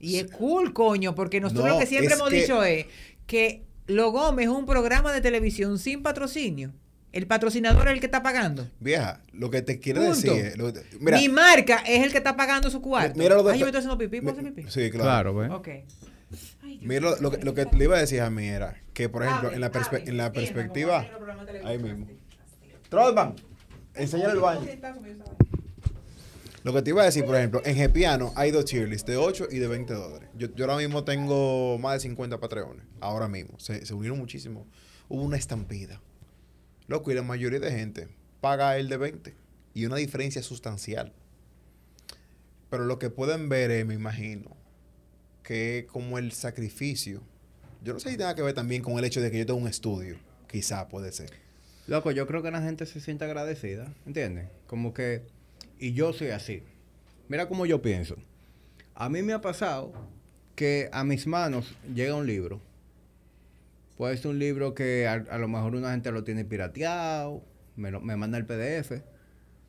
[0.00, 2.86] Y es cool, coño, porque nosotros No, lo que siempre hemos que- dicho es
[3.26, 6.72] que Lo Gómez es un programa de televisión sin patrocinio.
[7.12, 8.66] El patrocinador es el que está pagando.
[8.80, 10.14] Vieja, lo que te quiero Punto.
[10.16, 13.18] decir es- lo que te- mira, Mi marca es el que está pagando su cuarto.
[13.18, 14.20] mira lo de- Ay, yo me estoy haciendo pipí.
[14.20, 14.70] ¿Puedo hacer pipí?
[14.70, 15.04] Sí, claro.
[15.04, 15.50] Claro, ¿ves?
[15.50, 15.68] Ok.
[16.80, 19.22] Mira lo, lo que, lo que le iba a decir a mí era que, por
[19.22, 21.06] ejemplo, en la, perspe- en la perspectiva.
[21.64, 22.06] Ahí mismo.
[22.88, 23.34] Trotman,
[23.94, 24.66] enséñale el baño.
[26.64, 29.48] Lo que te iba a decir, por ejemplo, en Gepiano hay dos tier de 8
[29.50, 30.30] y de 20 dólares.
[30.34, 32.86] Yo, yo ahora mismo tengo más de 50 patreones.
[33.00, 33.58] Ahora mismo.
[33.60, 34.66] Se, se unieron muchísimo.
[35.10, 36.00] Hubo una estampida.
[36.86, 38.08] Loco, y la mayoría de gente
[38.40, 39.34] paga el de 20.
[39.74, 41.12] Y una diferencia sustancial.
[42.70, 44.56] Pero lo que pueden ver es, me imagino,
[45.42, 47.22] que como el sacrificio.
[47.82, 49.60] Yo no sé si tenga que ver también con el hecho de que yo tengo
[49.60, 50.16] un estudio.
[50.48, 51.30] Quizá puede ser.
[51.86, 54.48] Loco, yo creo que la gente se siente agradecida, ¿entiendes?
[54.66, 55.26] Como que,
[55.78, 56.62] y yo soy así.
[57.28, 58.16] Mira cómo yo pienso.
[58.94, 59.92] A mí me ha pasado
[60.54, 62.60] que a mis manos llega un libro.
[63.96, 67.42] Puede ser un libro que a, a lo mejor una gente lo tiene pirateado,
[67.76, 69.02] me, lo- me manda el PDF.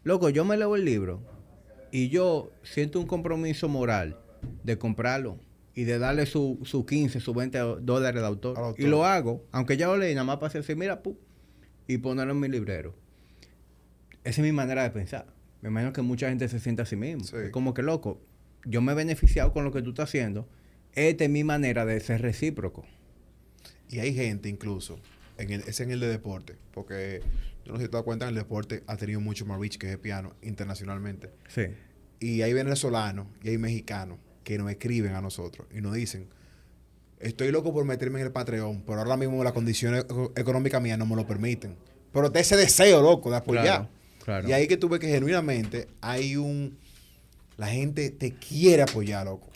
[0.04, 1.22] Loco, yo me leo el libro
[1.92, 4.18] y yo siento un compromiso moral
[4.64, 5.40] de comprarlo
[5.74, 8.58] y de darle su, su 15, su 20 dólares autor.
[8.58, 8.80] Al autor.
[8.86, 11.18] Y lo hago, aunque ya lo leí, nada más para así, mira, pu,
[11.88, 12.94] y ponerlo en mi librero.
[14.24, 15.28] Esa es mi manera de pensar.
[15.66, 17.24] Me imagino que mucha gente se siente mismo.
[17.24, 17.36] Sí.
[17.46, 18.22] Es como que, loco,
[18.66, 20.48] yo me he beneficiado con lo que tú estás haciendo.
[20.94, 22.86] Esta es mi manera de ser recíproco.
[23.90, 25.00] Y hay gente incluso,
[25.40, 27.22] en el, es en el de deporte, porque
[27.66, 29.78] yo no sé si te das cuenta, en el deporte ha tenido mucho más reach
[29.80, 31.32] que el piano internacionalmente.
[31.48, 31.64] Sí.
[32.20, 36.28] Y hay venezolanos y hay mexicanos que nos escriben a nosotros y nos dicen,
[37.20, 41.00] estoy loco por meterme en el Patreon, pero ahora mismo las condiciones eco- económicas mías
[41.00, 41.76] no me lo permiten.
[42.14, 43.64] Pero te ese deseo, loco, de apoyar.
[43.66, 43.90] Claro,
[44.26, 44.50] claro.
[44.50, 46.78] Y ahí que tuve que genuinamente hay un...
[47.58, 49.48] La gente te quiere apoyar, loco.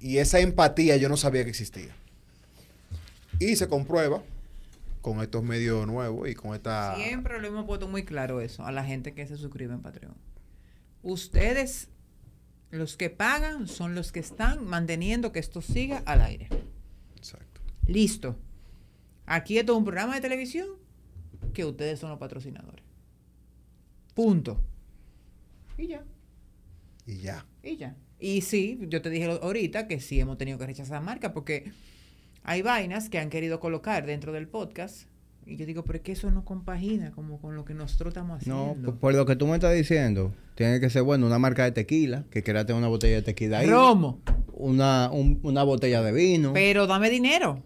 [0.00, 1.94] Y esa empatía yo no sabía que existía.
[3.38, 4.22] Y se comprueba
[5.00, 6.96] con estos medios nuevos y con esta...
[6.96, 10.14] Siempre lo hemos puesto muy claro eso a la gente que se suscribe en Patreon.
[11.02, 11.88] Ustedes,
[12.70, 16.48] los que pagan, son los que están manteniendo que esto siga al aire.
[17.16, 17.60] Exacto.
[17.86, 18.36] Listo.
[19.26, 20.66] Aquí esto es un programa de televisión
[21.52, 22.85] que ustedes son los patrocinadores.
[24.16, 24.60] Punto.
[25.78, 26.02] Y ya.
[27.06, 27.46] Y ya.
[27.62, 27.94] Y ya.
[28.18, 31.70] Y sí, yo te dije ahorita que sí hemos tenido que rechazar marcas porque
[32.42, 35.06] hay vainas que han querido colocar dentro del podcast.
[35.44, 38.44] Y yo digo, pero es que eso no compagina como con lo que nosotros estamos
[38.46, 38.90] No, haciendo.
[38.92, 41.72] por, por lo que tú me estás diciendo, tiene que ser, bueno, una marca de
[41.72, 43.66] tequila, que quiera tener una botella de tequila ahí.
[43.68, 44.22] Romo.
[44.54, 46.52] Una, un- una botella de vino.
[46.54, 47.62] Pero dame dinero.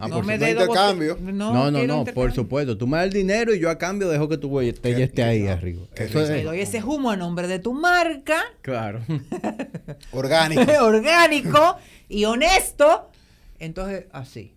[0.00, 2.78] Ah, no por me bote- no, no, no, por supuesto.
[2.78, 4.48] Tú me das el dinero y yo a cambio dejo que tu
[4.96, 5.82] Qué- esté ahí qué- arriba.
[5.94, 6.32] Eso risa.
[6.32, 9.00] Te es, doy ese humo a nombre de tu marca, claro.
[10.12, 10.62] Orgánico.
[10.82, 11.76] orgánico
[12.08, 13.10] y honesto.
[13.58, 14.54] Entonces, así.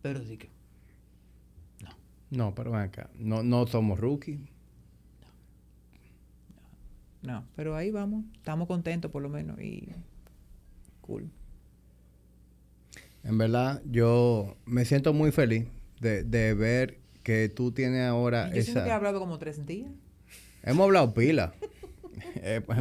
[0.00, 0.50] Pero sí que.
[2.30, 3.10] No, pero ven acá.
[3.18, 4.38] No, no somos rookies.
[7.22, 8.24] No, pero ahí vamos.
[8.36, 9.60] Estamos contentos por lo menos.
[9.60, 9.88] Y.
[11.00, 11.30] Cool.
[13.24, 15.66] En verdad, yo me siento muy feliz
[16.00, 18.96] de, de ver que tú tienes ahora Yo siento que he esa...
[18.96, 19.90] hablado como tres días.
[20.64, 21.54] Hemos hablado pila.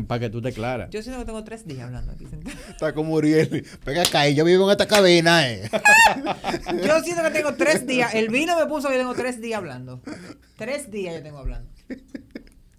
[0.07, 0.89] para que tú te claras.
[0.89, 2.55] Yo siento que tengo tres días hablando aquí sentado.
[2.69, 3.65] Está como Uriel.
[3.85, 5.69] Venga acá, y yo vivo en esta cabina, eh.
[6.85, 8.13] Yo siento que tengo tres días.
[8.13, 10.01] El vino me puso que tengo tres días hablando.
[10.57, 11.69] Tres días yo tengo hablando.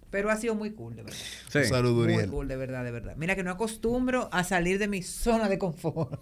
[0.09, 1.17] Pero ha sido muy cool, de verdad.
[1.49, 1.57] Sí.
[1.59, 2.29] Un saludo, Muy Uriel.
[2.29, 3.15] cool, de verdad, de verdad.
[3.17, 6.21] Mira que no acostumbro a salir de mi zona de confort.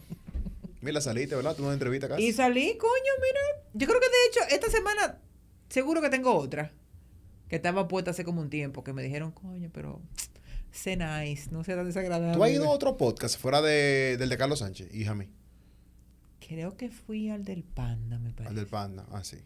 [0.81, 1.55] Mira, saliste, ¿verdad?
[1.55, 2.19] Tú una entrevista acá.
[2.19, 3.63] Y salí, coño, mira.
[3.73, 5.19] Yo creo que de hecho, esta semana,
[5.69, 6.71] seguro que tengo otra.
[7.47, 8.83] Que estaba puesta hace como un tiempo.
[8.83, 10.01] Que me dijeron, coño, pero
[10.71, 12.35] sé nice, no sea tan desagradable.
[12.35, 15.29] ¿Tú has ido a otro podcast fuera de, del de Carlos Sánchez, hija mí?
[16.47, 18.49] Creo que fui al del Panda, me parece.
[18.49, 19.05] Al del Panda.
[19.11, 19.37] Ah, sí.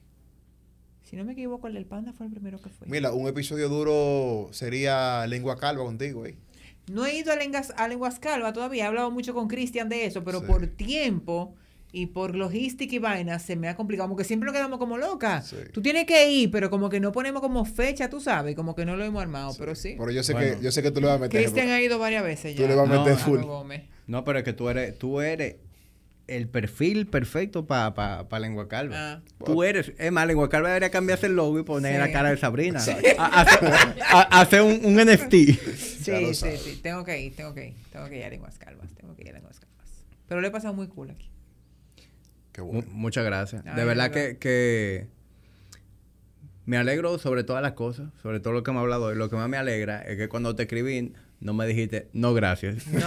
[1.04, 2.88] Si no me equivoco, el del Panda fue el primero que fui.
[2.90, 6.38] Mira, un episodio duro sería Lengua Calva contigo, eh.
[6.92, 10.06] No he ido a Lenguas, a Lenguas Calva todavía, he hablado mucho con Cristian de
[10.06, 10.46] eso, pero Sí.
[10.46, 11.56] por tiempo
[11.98, 14.10] Y por logística y vaina se me ha complicado.
[14.10, 15.48] Como que siempre nos quedamos como locas.
[15.48, 15.56] Sí.
[15.72, 18.54] Tú tienes que ir, pero como que no ponemos como fecha, tú sabes.
[18.54, 19.96] Como que no lo hemos armado, pero sí.
[19.98, 20.58] Pero yo sé Bueno.
[20.58, 21.40] que yo sé que tú le vas a meter.
[21.42, 22.64] Cristian ha ido varias veces ya.
[22.64, 23.40] Tú le vas a No, meter a full.
[24.08, 25.56] No, pero es que tú eres, tú eres
[26.28, 28.96] el perfil perfecto para pa, pa Lengua Calva.
[28.98, 29.22] Ah.
[29.46, 32.00] Tú eres, es más, Lengua Calva debería cambiarse el logo y poner Sí.
[32.00, 32.80] la cara de Sabrina.
[34.32, 35.32] Hacer un, un NFT.
[35.76, 36.80] Sí, sí, sí.
[36.82, 37.74] Tengo que ir, tengo que ir.
[37.92, 38.94] Tengo que ir a Lenguas Calvas.
[38.96, 40.04] Tengo que ir a Lenguas Calvas.
[40.28, 41.30] Pero le he pasado muy cool aquí.
[42.52, 42.86] Qué bueno.
[42.92, 43.64] muchas gracias.
[43.66, 44.40] Ay, de verdad que, verdad.
[44.40, 45.08] que
[46.66, 49.16] me alegro sobre todas las cosas, sobre todo lo que me ha hablado hoy.
[49.16, 52.88] Lo que más me alegra es que cuando te escribí, no me dijiste, no, gracias.
[52.88, 53.02] No,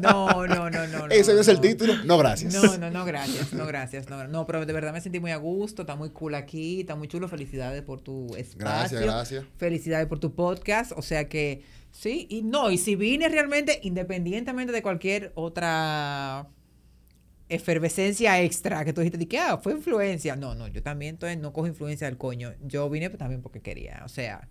[0.00, 1.06] no, no, no, no.
[1.08, 1.94] Ese no, es el título.
[2.04, 2.54] No, gracias.
[2.54, 4.08] No, no, no, gracias, no, gracias.
[4.08, 6.94] No, no, pero de verdad me sentí muy a gusto, está muy cool aquí, está
[6.94, 7.28] muy chulo.
[7.28, 8.58] Felicidades por tu espacio.
[8.58, 9.44] Gracias, gracias.
[9.56, 10.92] Felicidades por tu podcast.
[10.96, 16.48] O sea que, sí, y no, y si vine realmente, independientemente de cualquier otra
[17.48, 20.36] efervescencia extra que tú dijiste, de que ah, fue influencia.
[20.36, 22.54] No, no, yo también entonces no cojo influencia del coño.
[22.62, 24.02] Yo vine también porque quería.
[24.04, 24.48] O sea,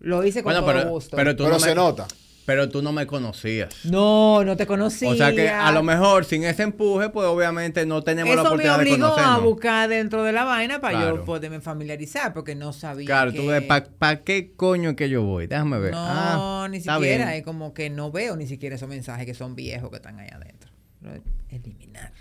[0.00, 1.16] lo hice con Bueno, todo pero, gusto.
[1.16, 2.06] pero tú Pero no se me, nota.
[2.46, 3.84] pero tú no me conocías.
[3.84, 5.10] no, no te conocía.
[5.10, 8.54] O sea que a lo mejor sin ese empuje, pues obviamente no tenemos la Eso
[8.56, 9.42] me oportunidad de obligó a conocernos.
[9.42, 13.06] buscar dentro de la vaina para yo poderme familiarizar, porque no sabía.
[13.06, 13.38] Claro, que...
[13.38, 15.46] tú ves, ¿para qué coño es que yo voy?
[15.46, 15.92] Déjame ver.
[15.92, 15.98] No,
[16.64, 17.36] Ah, ni siquiera.
[17.36, 20.28] Es como que no veo ni siquiera esos mensajes que son viejos que están ahí
[20.32, 20.70] adentro.
[21.50, 22.12] Eliminar.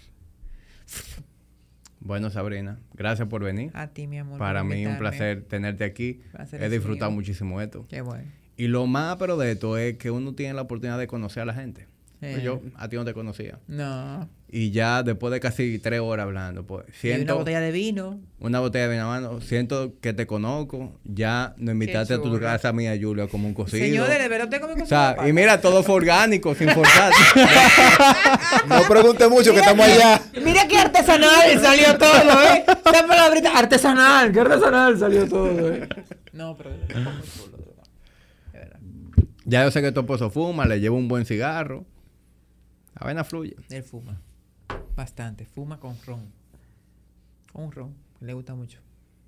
[2.08, 3.70] Bueno, Sabrina, gracias por venir.
[3.74, 4.40] A ti, mi amor.
[4.40, 6.22] Para mí un placer tenerte aquí.
[6.54, 7.18] He disfrutado mío.
[7.18, 7.86] muchísimo esto.
[7.90, 8.32] Qué bueno.
[8.56, 11.46] Y lo más pero de esto es que uno tiene la oportunidad de conocer a
[11.46, 11.86] la gente.
[12.20, 12.42] Pues Eh.
[12.44, 13.60] Yo a ti no te conocía.
[13.68, 14.28] No.
[14.50, 18.20] Y ya después de casi tres horas hablando, pues Y siento una botella de vino.
[18.40, 20.98] una botella de vino a mano, siento que te conozco.
[21.04, 23.84] Ya nos invitaste a tu casa mía, Julia, como un cocido.
[23.84, 27.12] Señores, de verdad usted come con o sea, y mira, todo fue orgánico, sin forzar.
[28.68, 30.22] No pregunte mucho que estamos allá.
[30.44, 32.66] Mira qué artesanal salió todo, ¿eh?
[32.68, 35.88] Esa palabrita, artesanal, qué artesanal salió todo, ¿eh?
[36.34, 36.72] No, pero
[39.46, 41.86] ya yo sé que tu esposo fuma, le llevo un buen cigarro.
[43.00, 43.56] La vaina fluye.
[43.70, 44.20] Él fuma.
[44.96, 45.46] Bastante.
[45.46, 46.32] Fuma con ron.
[47.54, 47.96] Con un ron.
[48.22, 48.80] Le gusta mucho.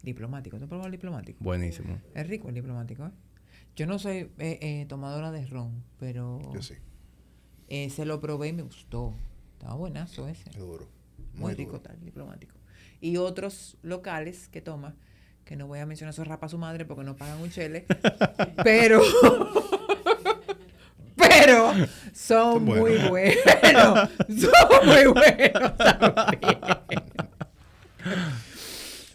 [0.01, 0.57] Diplomático.
[0.57, 1.43] ¿Tú has probado el diplomático?
[1.43, 1.99] Buenísimo.
[2.15, 3.11] Es rico el diplomático, ¿eh?
[3.75, 6.73] Yo no soy eh, eh, tomadora de ron, pero Yo sí.
[7.67, 9.13] eh, se lo probé y me gustó.
[9.53, 10.49] Estaba buenazo ese.
[10.49, 10.87] Es duro.
[11.33, 11.83] Muy, Muy rico duro.
[11.83, 12.55] tal, diplomático.
[13.01, 14.95] Y otros locales que toma,
[15.45, 17.85] que no voy a mencionar su rapa a su madre porque no pagan un chele,
[18.63, 19.01] pero...
[21.19, 21.73] pero
[22.13, 24.09] son muy buenos.
[24.29, 26.59] Son muy buenos también.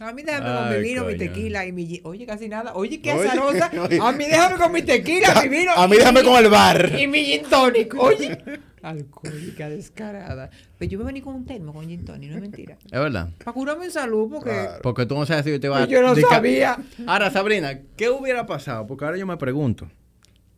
[0.01, 2.01] A mí déjame con mi vino, mi tequila y mi...
[2.05, 2.75] Oye, casi nada.
[2.75, 3.71] Oye, qué Oye, azarosa.
[3.89, 3.99] oye.
[4.03, 5.73] A mí déjame con mi tequila, mi vino.
[5.75, 6.93] A mí déjame mi- con el bar.
[6.99, 7.95] y mi gin tonic.
[7.99, 8.39] Oye.
[8.83, 10.51] Alcohólica descarada.
[10.79, 12.77] Pero yo me vení con un termo con gin tonic, no es mentira.
[12.85, 13.31] Es verdad.
[13.43, 14.83] Para curarme en salud, porque Claro.
[14.83, 15.87] Porque tú no sabes si yo te iba a...
[15.87, 16.77] yo no sabía.
[17.07, 18.87] Ahora, Sabrina, ¿qué hubiera pasado?
[18.87, 19.89] Porque ahora yo me pregunto.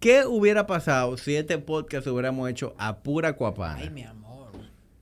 [0.00, 3.78] ¿Qué hubiera pasado si este podcast hubiéramos hecho a pura cuapana?
[3.81, 4.52] Ay, mi amor.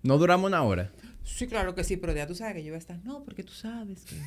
[0.02, 0.90] No duramos una hora.
[1.24, 2.98] Sí, claro que sí, pero ya tú sabes que yo voy a estar.
[3.04, 4.16] No, porque tú sabes que.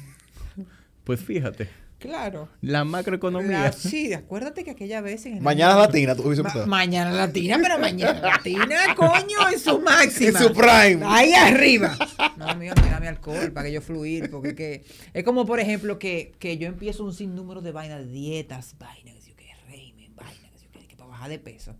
[1.03, 2.49] Pues fíjate, Claro.
[2.59, 3.61] la macroeconomía.
[3.61, 7.11] La- sí, acuérdate que aquella vez en el Mañana año- latina, tú hubiese Ma- mañana
[7.13, 10.37] latina, pero mañana latina, coño, en su máxima.
[10.37, 10.99] En su prime.
[11.05, 11.95] Ahí arriba.
[12.35, 15.97] No, mío, mira mi alcohol para que yo fluir, porque que, es como, por ejemplo,
[15.97, 19.45] que, que yo empiezo un sinnúmero de vainas, de dietas, vainas, que, sé yo qué,
[19.69, 21.75] régimen, vainas, que, sé yo qué, que para bajar de peso.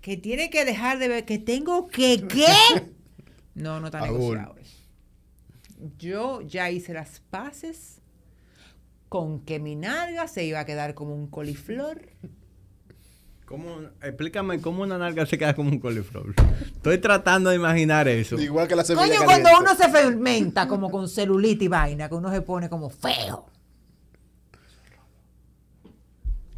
[0.00, 2.46] Que tiene que dejar de ver, que tengo que, ¿qué?
[3.54, 4.10] No, no está Aún.
[4.36, 4.62] negociable.
[5.98, 8.00] Yo ya hice las paces
[9.08, 12.02] con que mi nalga se iba a quedar como un coliflor.
[13.46, 16.34] ¿Cómo, explícame cómo una nalga se queda como un coliflor.
[16.66, 18.38] Estoy tratando de imaginar eso.
[18.38, 19.50] Igual que la semilla Coño, caliente.
[19.50, 23.46] cuando uno se fermenta como con celulitis y vaina, que uno se pone como feo.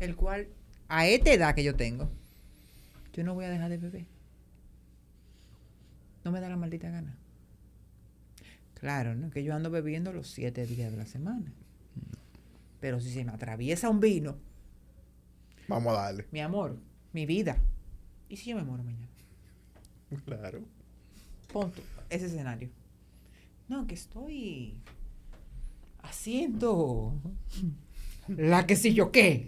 [0.01, 0.49] El cual,
[0.91, 2.11] a esta edad que yo tengo,
[3.15, 4.07] yo no voy a dejar de beber.
[6.25, 7.17] No me da la maldita gana.
[8.75, 9.31] Claro, ¿no?
[9.31, 11.53] Que yo ando bebiendo los siete días de la semana.
[12.81, 14.37] Pero si se me atraviesa un vino,
[15.69, 16.27] Vamos a darle.
[16.33, 16.77] mi amor,
[17.13, 17.57] mi vida.
[18.29, 19.07] ¿Y si yo me muero mañana?
[20.25, 20.61] Claro.
[21.53, 22.69] Pon tú ese escenario.
[23.69, 24.75] No, que estoy
[26.03, 27.15] haciendo
[28.29, 29.47] la que si yo qué.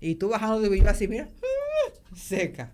[0.00, 1.28] Y tú bajando de vino así, mira,
[2.14, 2.70] seca.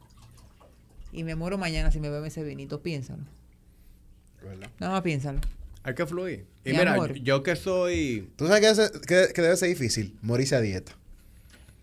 [1.13, 3.23] Y me muero mañana si me bebe ese vinito, piénsalo.
[4.43, 4.71] ¿Verdad?
[4.81, 5.41] Nada más piénsalo.
[5.85, 6.47] Hay que fluir.
[6.65, 7.15] Y Mi mira, amor.
[7.15, 8.31] yo que soy...
[8.37, 10.17] ¿Tú sabes que, ese- que- que debe ser difícil?
[10.23, 10.93] Morirse a dieta.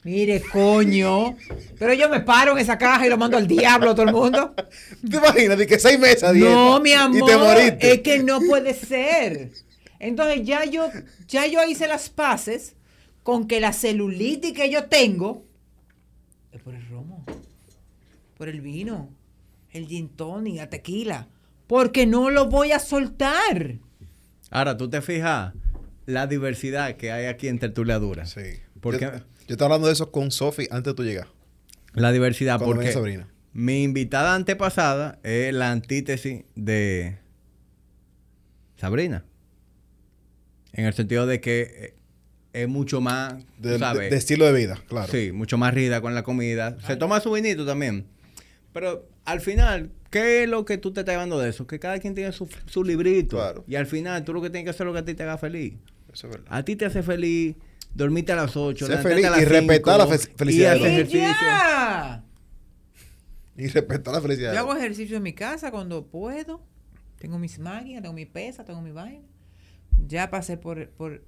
[0.03, 1.35] Mire, coño.
[1.77, 4.13] Pero yo me paro en esa caja y lo mando al diablo a todo el
[4.13, 4.55] mundo.
[5.09, 5.57] ¿Te imaginas?
[5.57, 7.17] De que seis meses a dieta No, mi amor.
[7.17, 7.91] Y te moriste.
[7.93, 9.51] Es que no puede ser.
[9.99, 10.89] Entonces ya yo,
[11.27, 12.75] ya yo hice las paces
[13.23, 15.43] con que la celulitis que yo tengo
[16.51, 17.25] es por el romo,
[18.37, 19.09] por el vino,
[19.71, 21.27] el gin tonic, la tequila.
[21.67, 23.75] Porque no lo voy a soltar.
[24.49, 25.53] Ahora, tú te fijas
[26.07, 28.25] la diversidad que hay aquí en Tertuliadura.
[28.25, 28.41] Sí.
[28.81, 31.27] Porque Yo, yo estaba hablando de eso con Sofi antes de tú llegar.
[31.93, 33.27] la diversidad, Cuando porque venga Sabrina.
[33.53, 37.19] mi invitada antepasada es la antítesis de
[38.77, 39.23] Sabrina.
[40.73, 41.95] En el sentido de que eh,
[42.53, 45.11] es mucho más, De, de- sabes, de estilo de vida, claro.
[45.11, 46.77] Sí, mucho más rida con la comida.
[46.85, 48.05] Se toma su vinito también.
[48.73, 51.65] Pero al final, ¿qué es lo que tú te estás llevando de eso?
[51.67, 53.37] Que cada quien tiene su, su librito.
[53.37, 53.63] Claro.
[53.67, 55.23] Y al final, tú lo que tienes que hacer es lo que a ti te
[55.23, 55.73] haga feliz.
[56.13, 56.47] Eso es verdad.
[56.49, 57.55] A ti te hace feliz
[57.93, 61.19] dormirte a las 8, Ser feliz y respetar la fe- felicidad de Y hacer ejercicio.
[61.21, 62.23] ya.
[63.57, 64.53] Y respetar la felicidad.
[64.53, 66.61] Yo hago ejercicio en mi casa cuando puedo.
[67.19, 69.25] Tengo mis máquinas, tengo mi pesa, tengo mi vaina.
[70.07, 71.23] Ya pasé por, por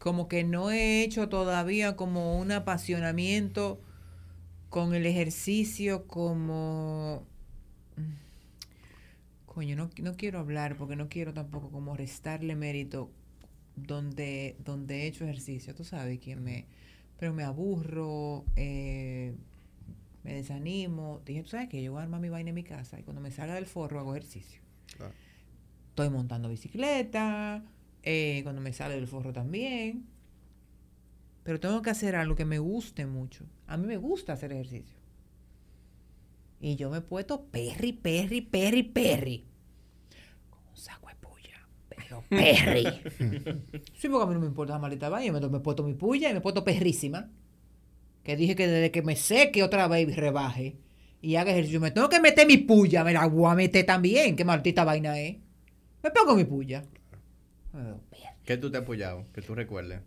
[0.00, 3.80] como que no he hecho todavía como un apasionamiento
[4.68, 7.24] con el ejercicio como
[7.96, 13.12] mm, coño, no, no quiero hablar porque no quiero tampoco como restarle mérito
[13.76, 16.66] donde, donde he hecho ejercicio, tú sabes que me
[17.20, 19.34] pero me aburro, eh,
[20.24, 21.20] me desanimo.
[21.26, 23.20] Dije, tú sabes que yo voy a armar mi vaina en mi casa y cuando
[23.20, 24.62] me salga del forro hago ejercicio.
[25.90, 27.62] Estoy montando bicicleta,
[28.02, 30.06] eh, cuando me sale del forro también.
[31.42, 33.46] Pero tengo que hacer algo que me guste mucho.
[33.66, 34.96] A mí me gusta hacer ejercicio.
[36.60, 39.46] Y yo me he puesto perri, perri, perri, perri.
[40.50, 41.66] Con un saco de puya.
[41.88, 42.84] Pero perri.
[43.94, 45.40] sí, porque a mí no me importa la maldita vaina.
[45.40, 47.30] Yo me, me he puesto mi puya y me he puesto perrísima.
[48.22, 50.76] Que dije que desde que me seque otra vez rebaje
[51.22, 53.02] y haga ejercicio, me tengo que meter mi puya.
[53.02, 54.36] Me la voy a meter también.
[54.36, 55.38] ¿Qué maldita vaina es?
[56.02, 56.84] Me pongo mi puya.
[57.72, 58.00] Oh.
[58.44, 59.24] ¿Qué tú te has apoyado?
[59.32, 60.00] Que tú recuerdes.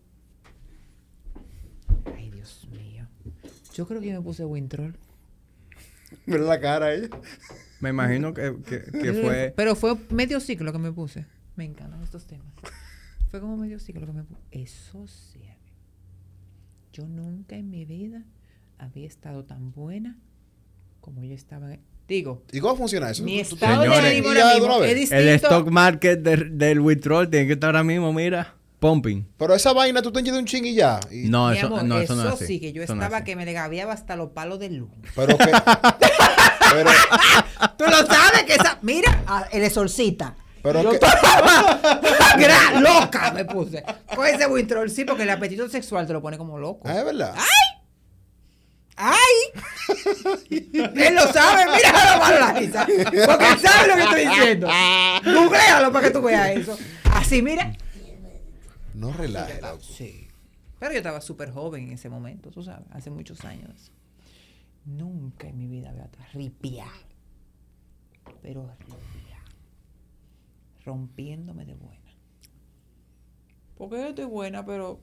[2.16, 3.08] Ay, Dios mío.
[3.74, 4.98] Yo creo que yo me puse Wintroll.
[6.26, 7.10] Mira la cara ella.
[7.80, 9.54] Me imagino que, que- que fue...
[9.56, 11.26] Pero fue medio ciclo que me puse.
[11.56, 12.54] Me encantan estos temas.
[13.32, 14.42] Fue como medio ciclo que me puse.
[14.52, 15.42] Eso sí.
[16.92, 18.24] Yo nunca en mi vida
[18.78, 20.20] había estado tan buena
[21.02, 21.78] como yo estaba.
[22.14, 23.24] Digo, ¿Y cómo funciona eso?
[23.24, 25.16] mi estado de Señores, ánimo y ya ahora de mismo es distinto.
[25.24, 29.26] El stock market de- del withdrawal tiene que estar ahora mismo, mira, pumping.
[29.38, 31.00] Pero esa vaina tú te de un ching y ya.
[31.10, 32.46] Y- No, Mi eso, amor, no, eso no es así.
[32.46, 34.90] sí, que yo Eso estaba que me desgaviaba hasta los palos de luz.
[35.16, 35.46] Pero que.
[36.72, 36.90] pero,
[37.78, 38.78] Tú lo sabes que esa.
[38.84, 40.36] Mira, el exorcita.
[40.62, 40.96] pero Yo que.
[40.98, 41.82] estaba
[42.38, 43.84] gra- loca, me puse.
[44.16, 46.82] Con ese Wintroll, sí, porque el apetito sexual te lo pone como loco.
[46.88, 47.34] Ah, es verdad.
[47.36, 47.73] ¡Ay!
[50.50, 52.86] Él lo sabe, mira lo malo la risa.
[52.86, 54.68] Porque él sabe lo que estoy diciendo.
[55.24, 56.78] Googlealo para que tú veas eso.
[57.12, 57.76] Así, mira.
[58.94, 59.62] No relajes.
[59.82, 60.28] Sí.
[60.80, 63.92] Pero yo estaba súper joven en ese momento, tú sabes, hace muchos años.
[64.86, 66.88] Nunca en mi vida había ripia.
[68.42, 69.40] Pero ripia.
[70.86, 72.00] Rompiéndome de buena.
[73.78, 75.00] Porque yo estoy buena, pero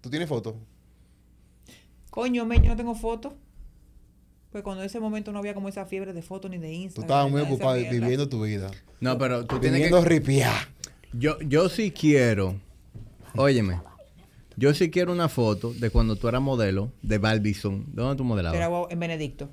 [0.00, 0.54] ¿Tú tienes fotos?
[2.16, 3.34] Coño, me, yo no tengo fotos.
[4.50, 6.72] Pues cuando en ese momento no había como esa fiebre de fotos ni de Tú
[6.72, 7.04] Instagram.
[7.04, 8.70] estabas ni muy ocupado viviendo tu vida.
[9.00, 10.08] No, pero tú tienes Viviendo que...
[10.08, 10.50] ripiá.
[11.12, 12.58] Yo, yo sí quiero...
[13.34, 13.78] Óyeme.
[14.56, 17.84] Yo sí quiero una foto de cuando tú eras modelo de Barbizon.
[17.92, 18.68] ¿Dónde tú era modelabas?
[18.70, 19.50] guau- en Benedicto.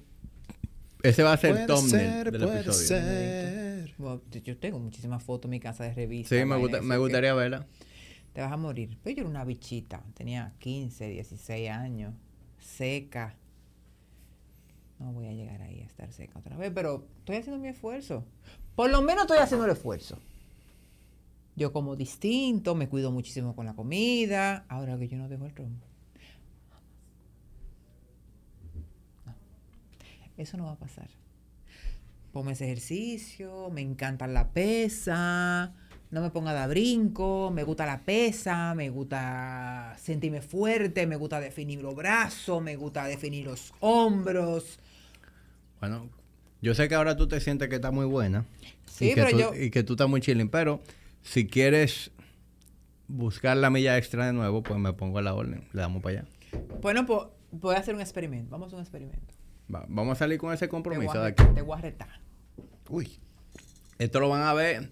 [1.01, 2.87] Ese va a ser Puede el thumbnail ser, del puede episodio.
[2.87, 3.93] ser.
[3.97, 6.33] Guau, Yo tengo muchísimas fotos en mi casa de revista.
[6.33, 7.67] Sí, me, gusta- me gustaría verla.
[8.31, 8.97] Te vas a morir.
[9.03, 10.01] Pero yo era una bichita.
[10.13, 12.13] Tenía 15, 16 años.
[12.63, 13.35] Seca.
[14.99, 18.25] No voy a llegar ahí a estar seca otra vez, pero estoy haciendo mi esfuerzo.
[18.75, 20.17] Por lo menos estoy haciendo el esfuerzo.
[21.55, 24.65] Yo como distinto, me cuido muchísimo con la comida.
[24.69, 25.85] Ahora que yo no dejo el trombo.
[29.25, 29.35] No.
[30.37, 31.09] Eso no va a pasar.
[32.31, 35.75] Ponme ese ejercicio, me encanta la pesa,
[36.13, 41.15] no me ponga a dar brinco, me gusta la pesa, me gusta sentirme fuerte, me
[41.15, 44.77] gusta definir los brazos, me gusta definir los hombros.
[45.79, 46.07] Bueno,
[46.61, 48.45] yo sé que ahora tú te sientes que estás muy buena.
[48.85, 50.49] Sí, y que pero tú, yo- Y que tú estás muy chilling.
[50.49, 50.81] Pero
[51.23, 52.11] si quieres
[53.07, 55.63] buscar la milla extra de nuevo, pues me pongo a la orden.
[55.73, 56.27] Le damos para allá.
[56.79, 58.51] Bueno, pues voy a hacer un experimento.
[58.51, 59.33] Vamos a hacer un experimento.
[59.73, 61.43] Va- vamos a salir con ese Te compromiso voy a de aquí.
[61.55, 62.19] te voy a retar.
[62.89, 63.17] Uy.
[63.97, 64.89] Esto lo van a ver.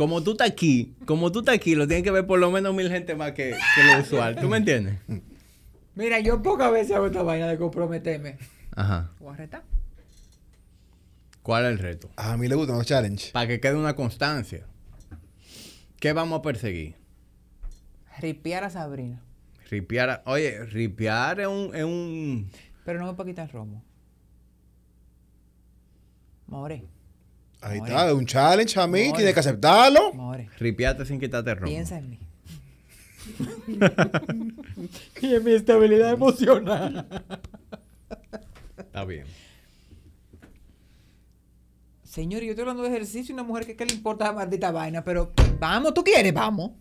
[0.00, 2.74] Como tú estás aquí, como tú estás aquí, lo tienen que ver por lo menos
[2.74, 4.34] mil gente más que, que lo usual.
[4.40, 4.98] ¿Tú me entiendes?
[5.94, 8.38] Mira, yo pocas veces hago esta vaina de comprometerme.
[8.74, 9.10] Ajá.
[9.20, 9.62] Voy a retar.
[11.42, 12.08] ¿Cuál es el reto?
[12.16, 13.30] A mí le gustan los challenges.
[13.32, 14.64] Para que quede una constancia.
[15.98, 16.94] ¿Qué vamos a perseguir?
[18.20, 19.20] Ripiar a Sabrina.
[19.68, 20.08] Ripiar.
[20.08, 22.50] a- Oye, ripiar es un, es un.
[22.86, 23.84] Pero no me puedo quitar el romo.
[26.46, 26.84] More,
[27.62, 27.90] Ahí More.
[27.90, 29.16] está, es un challenge a mí, More.
[29.18, 30.12] tiene que aceptarlo.
[30.14, 30.48] more.
[30.58, 31.66] Ripiarte sin quitarte el romo.
[31.70, 32.18] Piensa en mí.
[35.20, 37.06] y en mi estabilidad emocional.
[38.78, 39.26] Está bien.
[42.04, 44.72] Señor, yo estoy hablando de ejercicio y una mujer que qué le importa la maldita
[44.72, 46.72] vaina, pero vamos, tú quieres, vamos.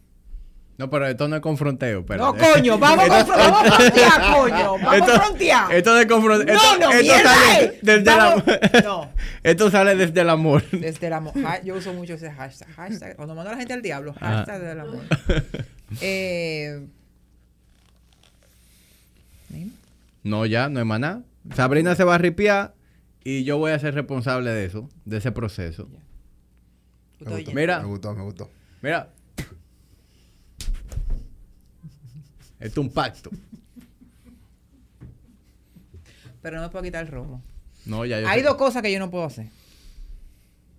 [0.79, 2.05] No, pero esto no es confronteo.
[2.07, 2.53] No, espérate.
[2.53, 4.77] coño, vamos, a frontear, coño.
[4.77, 5.73] Vamos Esto- a frontear.
[5.73, 6.55] Esto de confronteo.
[6.55, 7.79] No, no, esto mierda, sale eh.
[7.81, 9.11] desde Vamos- la- no.
[9.43, 10.63] Esto sale desde el amor.
[10.71, 11.33] Desde el amor.
[11.65, 12.69] Yo uso mucho ese hashtag.
[12.75, 14.37] hashtag cuando mando a la gente al diablo, Ah.
[14.45, 15.01] hashtag del amor.
[16.01, 16.85] Eh.
[20.23, 21.23] No, ya, no es más nada.
[21.55, 22.73] Sabrina se va a ripiar
[23.23, 25.89] y yo voy a ser responsable de eso, de ese proceso.
[27.17, 27.51] ¿Tú Me gustó.
[27.53, 28.49] Me gustó, me gustó.
[28.81, 29.09] Mira.
[32.59, 33.29] Esto es un pacto.
[36.41, 37.41] Pero no me puedo quitar el romo.
[37.85, 39.47] No, ya yo Hay dos cosas que yo no puedo hacer.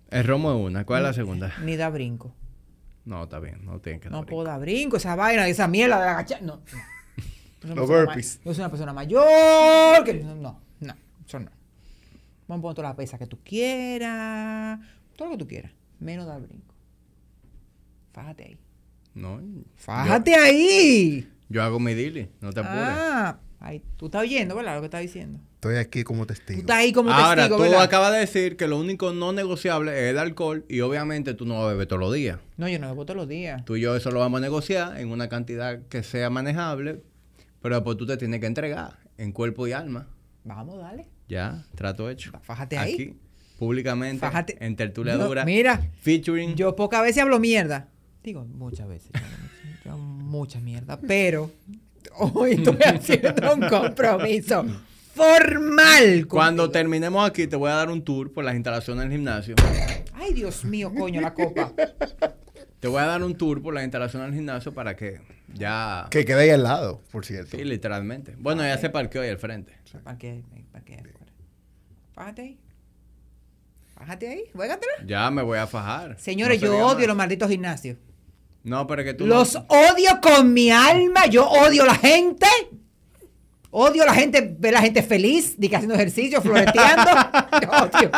[0.09, 0.85] El romo es una.
[0.85, 1.53] ¿Cuál es la segunda?
[1.63, 2.33] Ni dar brinco.
[3.05, 3.65] No, está bien.
[3.65, 6.39] No tienen que No dar puedo dar brinco, esa vaina, esa mierda de la gacha.
[6.41, 6.61] No.
[7.63, 7.75] no.
[7.75, 8.39] Los burpees.
[8.43, 10.03] Yo soy una persona mayor.
[10.03, 10.93] Que, no, no, no,
[11.25, 11.49] eso no.
[12.47, 14.79] Vamos a poner todas las pesas que tú quieras.
[15.15, 15.71] Todo lo que tú quieras.
[15.99, 16.73] Menos dar brinco.
[18.13, 18.57] Fájate ahí.
[19.13, 19.41] No.
[19.75, 21.27] Fájate ahí.
[21.51, 22.29] Yo, hago mi dili.
[22.41, 22.79] No te apures.
[22.83, 23.81] Ah, ahí.
[23.97, 24.75] Tú estás oyendo, ¿verdad?
[24.75, 25.39] Lo que estás diciendo.
[25.55, 26.59] Estoy aquí como Tú testigo.
[26.61, 27.81] estás ahí como Ahora, testigo, tú ¿verdad?
[27.83, 31.55] acabas de decir que lo único no negociable es el alcohol y obviamente tú no
[31.55, 32.39] vas a beber todos los días.
[32.57, 33.63] No, yo no bebo todos los días.
[33.65, 37.03] Tú y yo eso lo vamos a negociar en una cantidad que sea manejable,
[37.61, 40.07] pero después tú te tienes que entregar en cuerpo y alma.
[40.43, 41.07] Vamos, dale.
[41.29, 42.31] Ya, trato hecho.
[42.41, 42.93] Fájate ahí.
[42.95, 43.15] Aquí,
[43.59, 44.57] públicamente, Fájate.
[44.65, 46.55] en tertulia No, dura, mira, featuring.
[46.55, 47.87] Yo pocas veces hablo mierda.
[48.23, 49.11] Digo, muchas veces.
[49.13, 50.99] yo- yo mucha mierda.
[50.99, 51.51] Pero
[52.17, 54.65] hoy estoy haciendo un compromiso
[55.15, 56.27] formal.
[56.27, 56.71] Cuando contigo.
[56.71, 59.55] terminemos aquí, te voy a dar un tour por las instalaciones del gimnasio.
[60.13, 61.73] Ay, Dios mío, coño, la copa.
[62.79, 65.19] Te voy a dar un tour por las instalaciones del gimnasio para que
[65.53, 66.07] ya...
[66.09, 67.57] Que quede ahí al lado, por cierto.
[67.57, 68.35] Sí, literalmente.
[68.37, 69.73] Bueno, ya se parqueó ahí al frente.
[70.03, 70.43] ¿Para qué?
[70.71, 71.03] ¿Para qué?
[72.15, 72.59] Bájate ahí.
[73.95, 74.43] Bájate ahí.
[74.53, 74.93] Juégatela.
[75.05, 76.17] Ya me voy a fajar.
[76.19, 77.07] Señores, No yo odio más.
[77.07, 77.97] los malditos gimnasios.
[78.63, 79.25] No, pero que tú...
[79.25, 81.25] Los no- odio con mi alma.
[81.27, 82.47] Yo odio la gente.
[83.73, 87.09] Odio la gente, ver la gente feliz, de que haciendo ejercicio, floreteando.
[87.71, 88.11] odio,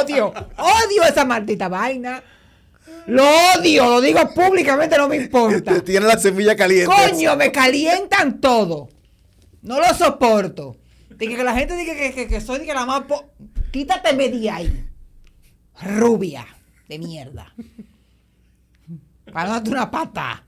[0.00, 2.22] odio, odio esa maldita vaina.
[3.06, 3.24] Lo
[3.58, 5.82] odio, lo digo públicamente, no me importa.
[5.82, 6.86] Tiene la semilla caliente.
[6.92, 8.88] Coño, me calientan todo.
[9.62, 10.76] No lo soporto.
[11.10, 13.02] De que, que la gente diga que, que, que soy de que la más...
[13.02, 13.26] po-
[13.70, 14.86] Quítateme de ahí.
[15.82, 16.46] Rubia.
[16.88, 17.52] De mierda.
[19.36, 20.46] Para darte una pata.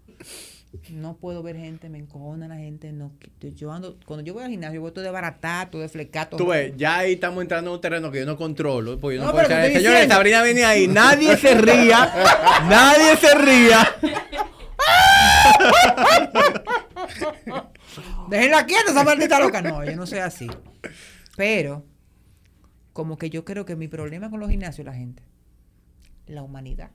[0.89, 2.91] No puedo ver gente, me encojona la gente.
[2.91, 3.13] No,
[3.55, 6.39] yo ando, cuando yo voy al gimnasio, voy todo de baratar, todo de flecar, todo-
[6.39, 8.99] Tú ves, ya ahí estamos entrando en un terreno que yo no controlo.
[8.99, 10.15] Porque yo no, No, puedo Señores, diciendo.
[10.15, 10.89] Sabrina venía ahí.
[10.89, 12.15] Nadie se ría.
[12.71, 13.95] nadie se ría.
[18.31, 19.61] Déjenla quieta, esa maldita loca.
[19.61, 20.49] No, yo no soy así.
[21.37, 21.85] Pero,
[22.95, 25.23] como que yo creo que mi problema con los gimnasios, la gente,
[26.27, 26.89] la humanidad.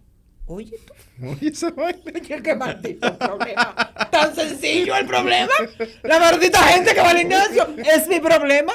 [0.45, 0.93] Oye, tú,
[1.25, 2.11] Oye, esa vaina.
[2.43, 3.75] qué maldito problema.
[4.11, 5.51] Tan sencillo el problema.
[6.03, 8.73] La maldita gente que va al gimnasio es mi problema.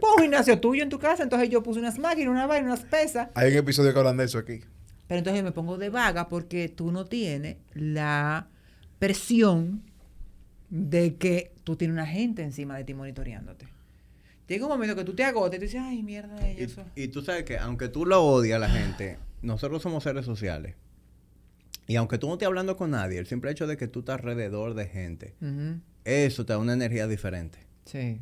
[0.00, 2.80] Pon un gimnasio tuyo en tu casa, entonces yo puse unas máquinas, una vaina, unas
[2.84, 3.28] pesas.
[3.34, 4.60] Hay un episodio que hablan de eso aquí.
[5.06, 8.48] Pero entonces yo me pongo de vaga porque tú no tienes la
[8.98, 9.82] presión
[10.70, 13.68] de que tú tienes una gente encima de ti monitoreándote.
[14.48, 16.82] Llega un momento que tú te agotes y tú dices, ay, mierda, Y, eso.
[16.96, 20.74] y tú sabes que aunque tú lo odias a la gente, nosotros somos seres sociales.
[21.86, 24.18] Y aunque tú no estés hablando con nadie, el simple hecho de que tú estás
[24.20, 25.34] alrededor de gente,
[26.04, 27.58] eso te da una energía diferente.
[27.84, 28.20] Sí.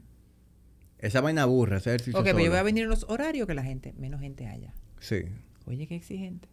[0.99, 3.55] Esa vaina aburre, ese ejercicio Ok, pero yo voy a venir en los horarios que
[3.55, 4.73] la gente, menos gente haya.
[5.01, 5.23] Sí.
[5.67, 6.49] Oye, qué exigente.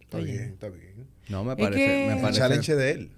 [0.00, 0.32] Está Oye.
[0.32, 1.06] bien, está bien.
[1.28, 1.84] No, me Es parece...
[1.86, 3.10] que- Me El parece challenge de él.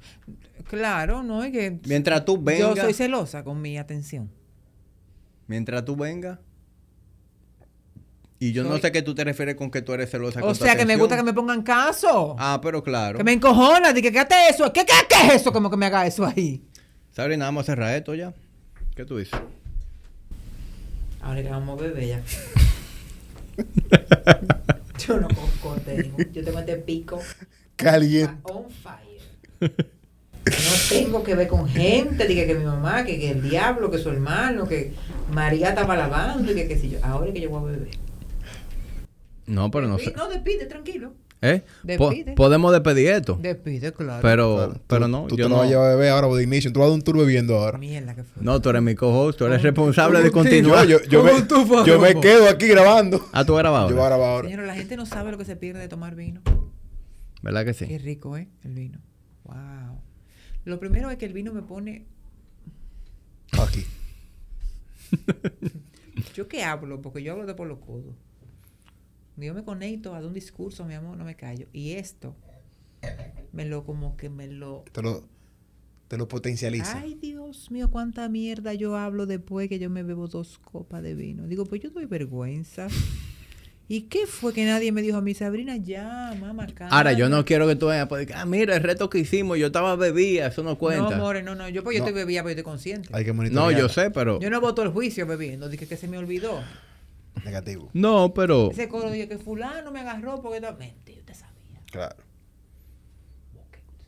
[0.69, 2.79] Claro, no es que Mientras tú yo vengas...
[2.81, 4.31] soy celosa con mi atención.
[5.47, 6.39] Mientras tú vengas...
[8.43, 10.75] Y yo no sé qué tú te refieres con que tú eres celosa O sea,
[10.75, 12.35] que me gusta que me pongan caso.
[12.39, 13.19] Ah, pero claro.
[13.19, 14.73] Que me encojona, de que qué hace eso.
[14.73, 15.53] ¿Qué, qué, qué es eso?
[15.53, 16.65] Como que me haga eso ahí.
[17.13, 18.33] Sabrina, vamos a cerrar esto ya.
[18.97, 19.39] ¿Qué tú dices?
[21.21, 22.23] Ahora que vamos a beber ya.
[25.07, 26.17] Yo no concorte, hijo.
[26.33, 27.21] Yo tengo este pico
[27.77, 28.41] Caliente.
[28.45, 29.21] on fire.
[29.61, 33.99] No tengo que ver con gente, dije que mi mamá, que, que el diablo, que
[33.99, 34.95] su hermano, que
[35.31, 36.99] María estaba lavando, y que qué sé yo.
[37.03, 38.10] Ahora es que yo voy a beber.
[39.51, 40.13] No, pero no sé.
[40.17, 41.13] No, despide, tranquilo.
[41.43, 41.63] ¿Eh?
[41.97, 42.33] Po- Despide.
[42.35, 43.39] podemos despedir esto.
[43.41, 44.21] Despide, claro.
[44.21, 45.57] Pero, Claro, pero tú- no, Tú yo te no.
[45.57, 46.71] vas a llevar a beber ahora de inicio.
[46.71, 47.79] Tú vas a dar un tour bebiendo ahora.
[47.79, 48.43] Mierda que fue.
[48.43, 50.87] No, tú eres mi co-host, tú eres responsable ¿Cómo de continuar.
[50.87, 53.27] Yo, yo, yo, ¿Cómo me, tú, yo me quedo aquí grabando.
[53.33, 53.89] Ah, tú grabado.
[53.89, 54.49] Yo voy a grabar ahora.
[54.49, 56.43] Señora, la gente no sabe lo que se pierde de tomar vino.
[57.43, 57.87] ¿Verdad que sí?
[57.87, 58.47] Qué rico, ¿eh?
[58.63, 58.99] El vino.
[59.45, 59.99] Wow.
[60.67, 62.05] Lo primero es que el vino me pone.
[63.59, 63.87] Aquí.
[66.35, 67.01] ¿Yo qué hablo?
[67.01, 68.15] Porque yo hablo de por los codos.
[69.47, 71.67] Yo me conecto a un discurso, mi amor, no me callo.
[71.73, 72.35] Y esto
[73.53, 74.85] me lo como que me lo.
[74.93, 75.25] Te lo,
[76.09, 76.99] te lo potencializa.
[77.01, 81.15] Ay, Dios mío, cuánta mierda yo hablo después que yo me bebo dos copas de
[81.15, 81.47] vino.
[81.47, 82.89] Digo, pues yo doy vergüenza.
[83.89, 85.77] ¿Y qué fue que nadie me dijo a mi Sabrina?
[85.77, 87.45] Ya, mamá, Ahora, yo no calma"?
[87.45, 90.47] quiero que tú vayas a poder- Ah, mira, el reto que hicimos, yo estaba bebida,
[90.47, 91.11] eso no No, cuenta.
[91.11, 91.69] No, more, no, no.
[91.69, 92.07] Yo, pues, yo No.
[92.09, 93.09] estoy bebida, pero yo estoy consciente.
[93.13, 93.81] Hay que monitorear.
[93.81, 94.39] yo sé, pero...
[94.39, 95.69] Yo no voto el juicio bebiendo.
[95.69, 96.61] Dije que se me olvidó.
[97.45, 97.91] Negativo.
[97.93, 98.71] No, pero...
[98.71, 100.61] Ese coro dije que fulano me agarró porque...
[100.61, 101.81] no- Mentira, usted sabía.
[101.91, 102.17] Claro.
[103.55, 104.07] ¿Vos qué usted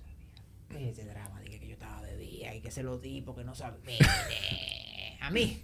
[0.71, 0.91] sabía?
[0.91, 3.79] Ese drama dije que yo estaba bebida y que se lo di porque no sabía.
[3.85, 4.07] Mire,
[5.21, 5.63] A mí.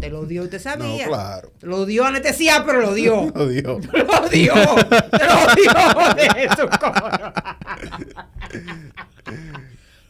[0.00, 1.06] Te lo dio, usted No, sabía.
[1.06, 1.52] claro.
[1.62, 3.26] Lo dio anestesia, pero lo dio.
[3.34, 3.78] Lo dio.
[3.78, 4.52] Lo dio.
[4.54, 5.72] Te lo dio
[6.14, 7.32] de su coro.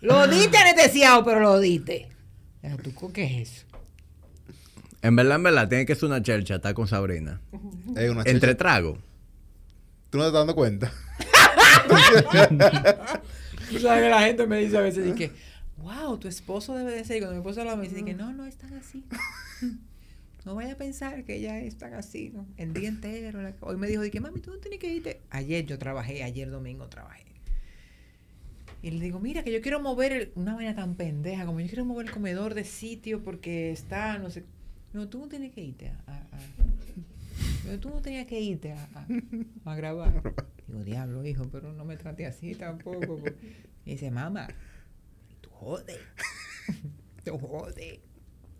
[0.00, 2.08] Lo diste anestesiado, pero lo diste.
[2.98, 3.63] ¿Tú qué es eso?
[5.04, 7.40] En verdad, en verdad, tiene que ser una chelcha, estar con Sabrina.
[7.96, 8.98] Es una Entre tragos.
[10.10, 10.90] ¿Tú no te estás dando cuenta?
[13.70, 15.30] Tú sabes que la gente me dice a veces, dice,
[15.78, 17.16] wow, tu esposo debe de ser.
[17.16, 19.04] Y cuando mi esposo habla, me dice que no, no es tan así.
[20.44, 22.46] No vaya a pensar que ella es tan así, ¿no?
[22.58, 23.40] El día entero.
[23.40, 25.22] la- Hoy me dijo, dije, mami, tú no tienes que irte.
[25.30, 27.24] Ayer yo trabajé, ayer domingo trabajé.
[28.82, 31.66] Y le digo, mira, que yo quiero mover el- una vaina tan pendeja, como yo
[31.68, 34.44] quiero mover el comedor de sitio porque está, no sé.
[34.94, 35.98] No, tú no tienes que irte a.
[36.06, 39.06] a- tú no tenías que irte a, a-
[39.70, 40.22] a grabar.
[40.66, 43.18] Digo, diablo, hijo, pero no me trate así tampoco.
[43.18, 43.34] pues".
[43.84, 44.48] Y dice, mamá,
[45.42, 45.98] tú jodes.
[47.24, 48.00] Tú jodes.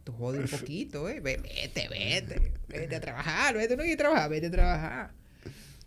[0.05, 1.21] Tú jodes un poquito, ¿eh?
[1.21, 2.53] Ve- Vete, vete.
[2.69, 3.55] Vete a trabajar.
[3.55, 5.13] Vete, no quieres trabajar, vete a trabajar.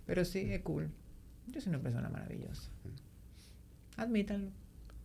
[0.07, 0.89] Pero sí, es cool.
[1.47, 2.71] Yo soy una persona maravillosa.
[3.97, 4.51] Admítanlo.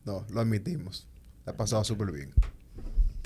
[0.05, 1.07] No, lo admitimos.
[1.45, 2.33] La ha pasado súper bien.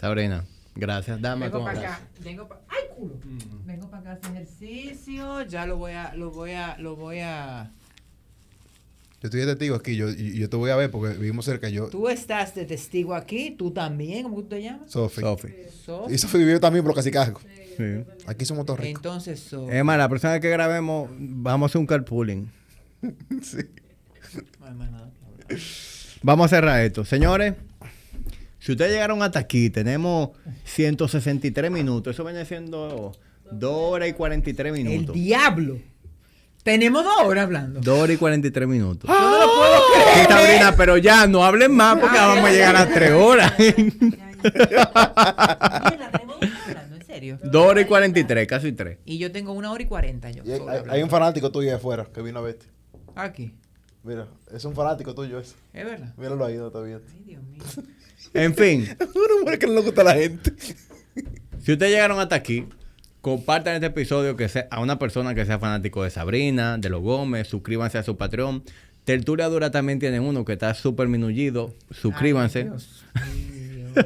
[0.01, 0.45] Sabrina,
[0.77, 1.21] gracias.
[1.21, 2.01] Dame Vengo para acá.
[2.23, 3.19] Vengo para ¡Ay, culo!
[3.65, 5.43] Vengo para acá a hacer ejercicio.
[5.43, 7.73] Ya lo voy a, lo voy a, lo voy a.
[9.23, 9.97] Yo estoy de testigo aquí.
[9.97, 11.69] Yo, yo te voy a ver porque vivimos cerca.
[11.69, 14.91] Yo, Tú estás de testigo aquí, tú también, ¿cómo tú te llamas?
[14.91, 15.21] Sofi.
[15.21, 15.49] Sofi.
[15.85, 16.13] Sof.
[16.13, 17.43] Y Sofi vivió también por los casicascos.
[17.77, 18.05] Sí.
[18.27, 18.99] Aquí somos todos ricos.
[19.01, 19.73] Entonces, Sof.
[19.73, 22.51] Emma, la próxima vez que grabemos, vamos a hacer un carpooling.
[23.43, 23.59] Sí.
[24.61, 25.61] No hay más nada que hablar.
[26.23, 27.05] Vamos a cerrar esto.
[27.05, 27.55] Señores,
[28.67, 30.31] si ustedes llegaron hasta aquí, tenemos
[30.65, 32.15] 163 minutos.
[32.17, 33.13] Eso viene siendo
[33.53, 35.15] 2 horas y 43 El minutos.
[35.15, 35.79] diablo.
[36.65, 37.79] Tenemos dos horas hablando.
[37.81, 39.09] 2 horas y 43 minutos.
[39.09, 40.29] Yo no lo puedo Sí, creer.
[40.29, 43.53] Sabrina, pero ya no hablen más porque Ah, vamos a llegar a 3 horas.
[43.57, 44.57] Dos
[44.97, 47.39] horas hablando, en serio.
[47.45, 48.99] 2 horas y 43, casi 3.
[49.05, 50.43] Y yo tengo una hora y cuarenta yo.
[50.45, 50.51] Y
[50.91, 52.67] hay, un fanático tuyo ahí afuera que vino a verte.
[53.15, 53.55] Aquí.
[54.03, 55.55] Mira, es un fanático tuyo ese.
[55.73, 56.15] Es verdad.
[56.17, 57.05] Míralo ahí, no está viendo.
[57.13, 57.63] Ay, Dios mío.
[58.35, 60.53] En fin, Una mujer que no le gusta a la gente.
[61.63, 62.67] si ustedes llegaron hasta aquí,
[63.21, 67.01] compartan este episodio que sea, a una persona que sea fanático de Sabrina, de los
[67.03, 68.63] Gómez, suscríbanse a su Patreon.
[69.05, 71.73] Tertulia Dura también tienen uno que está súper minullido.
[71.93, 72.69] Suscríbanse.
[73.15, 74.05] Ay, Dios mío.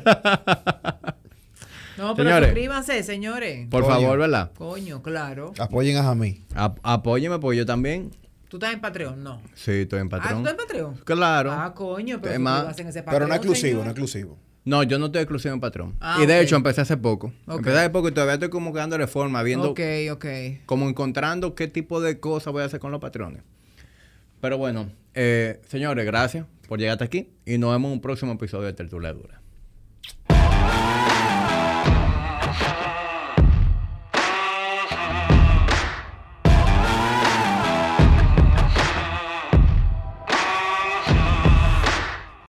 [1.99, 2.49] No, pero Señores.
[2.51, 3.67] suscríbanse, señores.
[3.69, 3.95] Por Coño.
[3.95, 4.53] favor, ¿verdad?
[4.57, 5.53] Coño, claro.
[5.59, 6.43] Apoyen a Jamí.
[6.55, 8.11] Ap- apóyeme, pues yo también.
[8.51, 9.23] ¿Tú estás en Patreon?
[9.23, 9.41] No.
[9.55, 10.39] Sí, estoy en Ah, ¿tú Patreon.
[10.41, 10.95] estás en Patreon?
[11.05, 11.53] Claro.
[11.53, 13.85] Ah, coño, pero Tema- suscríbanse en ese Patreon, Pero no exclusivo, señor.
[13.85, 14.39] no exclusivo.
[14.65, 15.95] No, yo no estoy exclusivo en Patreon.
[16.01, 17.33] Ah, y de hecho empecé hace poco.
[17.47, 17.59] Ok.
[17.59, 19.81] Empecé hace poco y todavía estoy como dándole forma, viendo, Ok,
[20.13, 20.27] ok.
[20.67, 23.43] como encontrando qué tipo de cosas voy a hacer con los patrones.
[24.41, 28.33] Pero bueno, eh, señores, gracias por llegar hasta aquí y nos vemos en un próximo
[28.33, 29.41] episodio de Tertulia Dura.